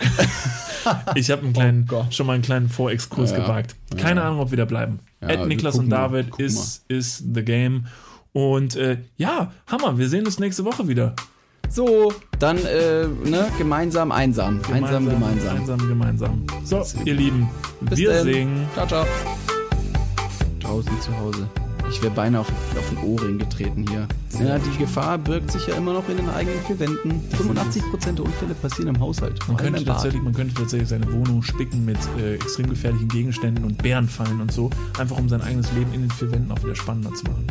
ich 1.15 1.31
habe 1.31 1.41
Oh 1.91 2.05
schon 2.11 2.27
mal 2.27 2.33
einen 2.33 2.43
kleinen 2.43 2.69
Vorexkurs 2.69 3.31
Ja. 3.31 3.37
gewagt. 3.39 3.75
Keine 3.97 4.21
Ahnung, 4.21 4.39
ob 4.39 4.51
wir 4.51 4.57
da 4.57 4.65
bleiben. 4.65 4.99
Ja, 5.21 5.29
Ed 5.29 5.47
Niklas 5.47 5.77
und 5.77 5.89
David 5.89 6.39
ist, 6.39 6.85
ist 6.87 7.23
the 7.33 7.43
game. 7.43 7.87
Und 8.31 8.75
äh, 8.75 8.97
ja, 9.17 9.51
Hammer, 9.67 9.97
wir 9.97 10.07
sehen 10.09 10.25
uns 10.25 10.39
nächste 10.39 10.65
Woche 10.65 10.87
wieder. 10.87 11.15
So, 11.69 12.13
dann 12.39 12.57
äh, 12.65 13.07
ne, 13.07 13.47
gemeinsam 13.57 14.11
einsam. 14.11 14.61
Einsam 14.71 15.09
gemeinsam. 15.09 15.57
Einsam 15.57 15.77
gemeinsam. 15.87 16.43
So, 16.63 16.83
ihr 17.03 17.15
Lieben, 17.15 17.49
Bis 17.81 17.99
wir 17.99 18.11
denn. 18.11 18.23
singen. 18.23 18.67
Ciao, 18.75 18.85
ciao. 18.87 19.05
Draußen 20.59 21.01
zu 21.01 21.17
Hause. 21.17 21.47
Ich 21.89 22.01
wäre 22.01 22.13
beinahe 22.13 22.41
auf, 22.41 22.49
auf 22.77 22.89
den 22.89 22.97
Ohrring 22.99 23.37
getreten 23.37 23.85
hier. 23.87 24.07
Ja, 24.39 24.57
die 24.57 24.77
Gefahr 24.77 25.17
birgt 25.17 25.51
sich 25.51 25.67
ja 25.67 25.75
immer 25.75 25.93
noch 25.93 26.07
in 26.09 26.17
den 26.17 26.29
eigenen 26.29 26.59
vier 26.65 26.79
Wänden. 26.79 27.21
85% 27.37 28.13
der 28.13 28.25
Unfälle 28.25 28.55
passieren 28.55 28.95
im 28.95 28.99
Haushalt. 28.99 29.39
Man 29.47 29.57
könnte, 29.57 29.85
tatsächlich, 29.85 30.21
man 30.21 30.33
könnte 30.33 30.55
tatsächlich 30.55 30.89
seine 30.89 31.11
Wohnung 31.11 31.43
spicken 31.43 31.85
mit 31.85 31.97
äh, 32.17 32.35
extrem 32.35 32.69
gefährlichen 32.69 33.07
Gegenständen 33.07 33.63
und 33.63 33.81
Bärenfallen 33.81 34.41
und 34.41 34.51
so, 34.51 34.69
einfach 34.97 35.17
um 35.17 35.29
sein 35.29 35.41
eigenes 35.41 35.71
Leben 35.73 35.93
in 35.93 36.01
den 36.01 36.11
vier 36.11 36.31
Wänden 36.31 36.51
auch 36.51 36.63
wieder 36.63 36.75
spannender 36.75 37.13
zu 37.13 37.25
machen. 37.25 37.45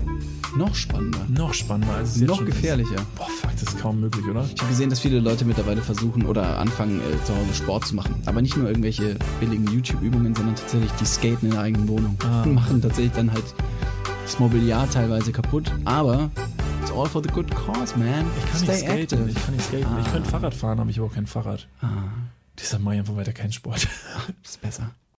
Noch 0.56 0.74
spannender. 0.74 1.20
Noch 1.28 1.54
spannender 1.54 1.94
als 1.94 2.10
es 2.10 2.20
jetzt 2.20 2.28
Noch 2.28 2.44
gefährlicher. 2.44 2.96
Ist. 2.96 3.14
Boah, 3.14 3.26
fuck, 3.40 3.50
das 3.52 3.62
ist 3.62 3.80
kaum 3.80 4.00
möglich, 4.00 4.26
oder? 4.26 4.44
Ich 4.54 4.60
habe 4.60 4.68
gesehen, 4.68 4.90
dass 4.90 5.00
viele 5.00 5.18
Leute 5.18 5.44
mittlerweile 5.44 5.80
versuchen 5.80 6.26
oder 6.26 6.58
anfangen, 6.58 7.00
äh, 7.00 7.24
zu 7.24 7.34
Hause 7.34 7.54
Sport 7.54 7.86
zu 7.86 7.96
machen. 7.96 8.16
Aber 8.26 8.42
nicht 8.42 8.56
nur 8.56 8.68
irgendwelche 8.68 9.16
billigen 9.40 9.66
YouTube-Übungen, 9.68 10.34
sondern 10.34 10.56
tatsächlich 10.56 10.92
die 11.00 11.06
skaten 11.06 11.48
in 11.48 11.50
der 11.52 11.62
eigenen 11.62 11.88
Wohnung. 11.88 12.18
Ah. 12.24 12.42
Und 12.42 12.54
machen 12.54 12.82
tatsächlich 12.82 13.12
dann 13.12 13.32
halt 13.32 13.44
das 14.24 14.38
Mobiliar 14.38 14.88
teilweise 14.90 15.32
kaputt. 15.32 15.70
Aber 15.84 16.30
it's 16.82 16.90
all 16.90 17.06
for 17.08 17.22
the 17.22 17.28
good 17.30 17.50
cause, 17.54 17.96
man. 17.98 18.24
Ich 18.38 18.50
kann 18.50 18.60
Stay 18.62 18.72
nicht 18.72 18.80
skaten. 18.84 18.98
active. 19.02 19.30
Ich 19.30 19.44
kann 19.44 19.54
nicht 19.54 19.66
skaten. 19.66 19.98
Ich 20.00 20.06
Ah. 20.06 20.10
könnte 20.10 20.30
Fahrrad 20.30 20.54
fahren, 20.54 20.80
aber 20.80 20.90
ich 20.90 20.98
habe 20.98 21.08
auch 21.08 21.14
kein 21.14 21.26
Fahrrad. 21.26 21.66
Ah, 21.80 21.88
Deshalb 22.58 22.82
mache 22.82 22.94
ich 22.94 23.00
einfach 23.00 23.16
weiter 23.16 23.32
keinen 23.32 23.52
Sport. 23.52 23.88
ist 24.44 24.60
besser. 24.60 24.90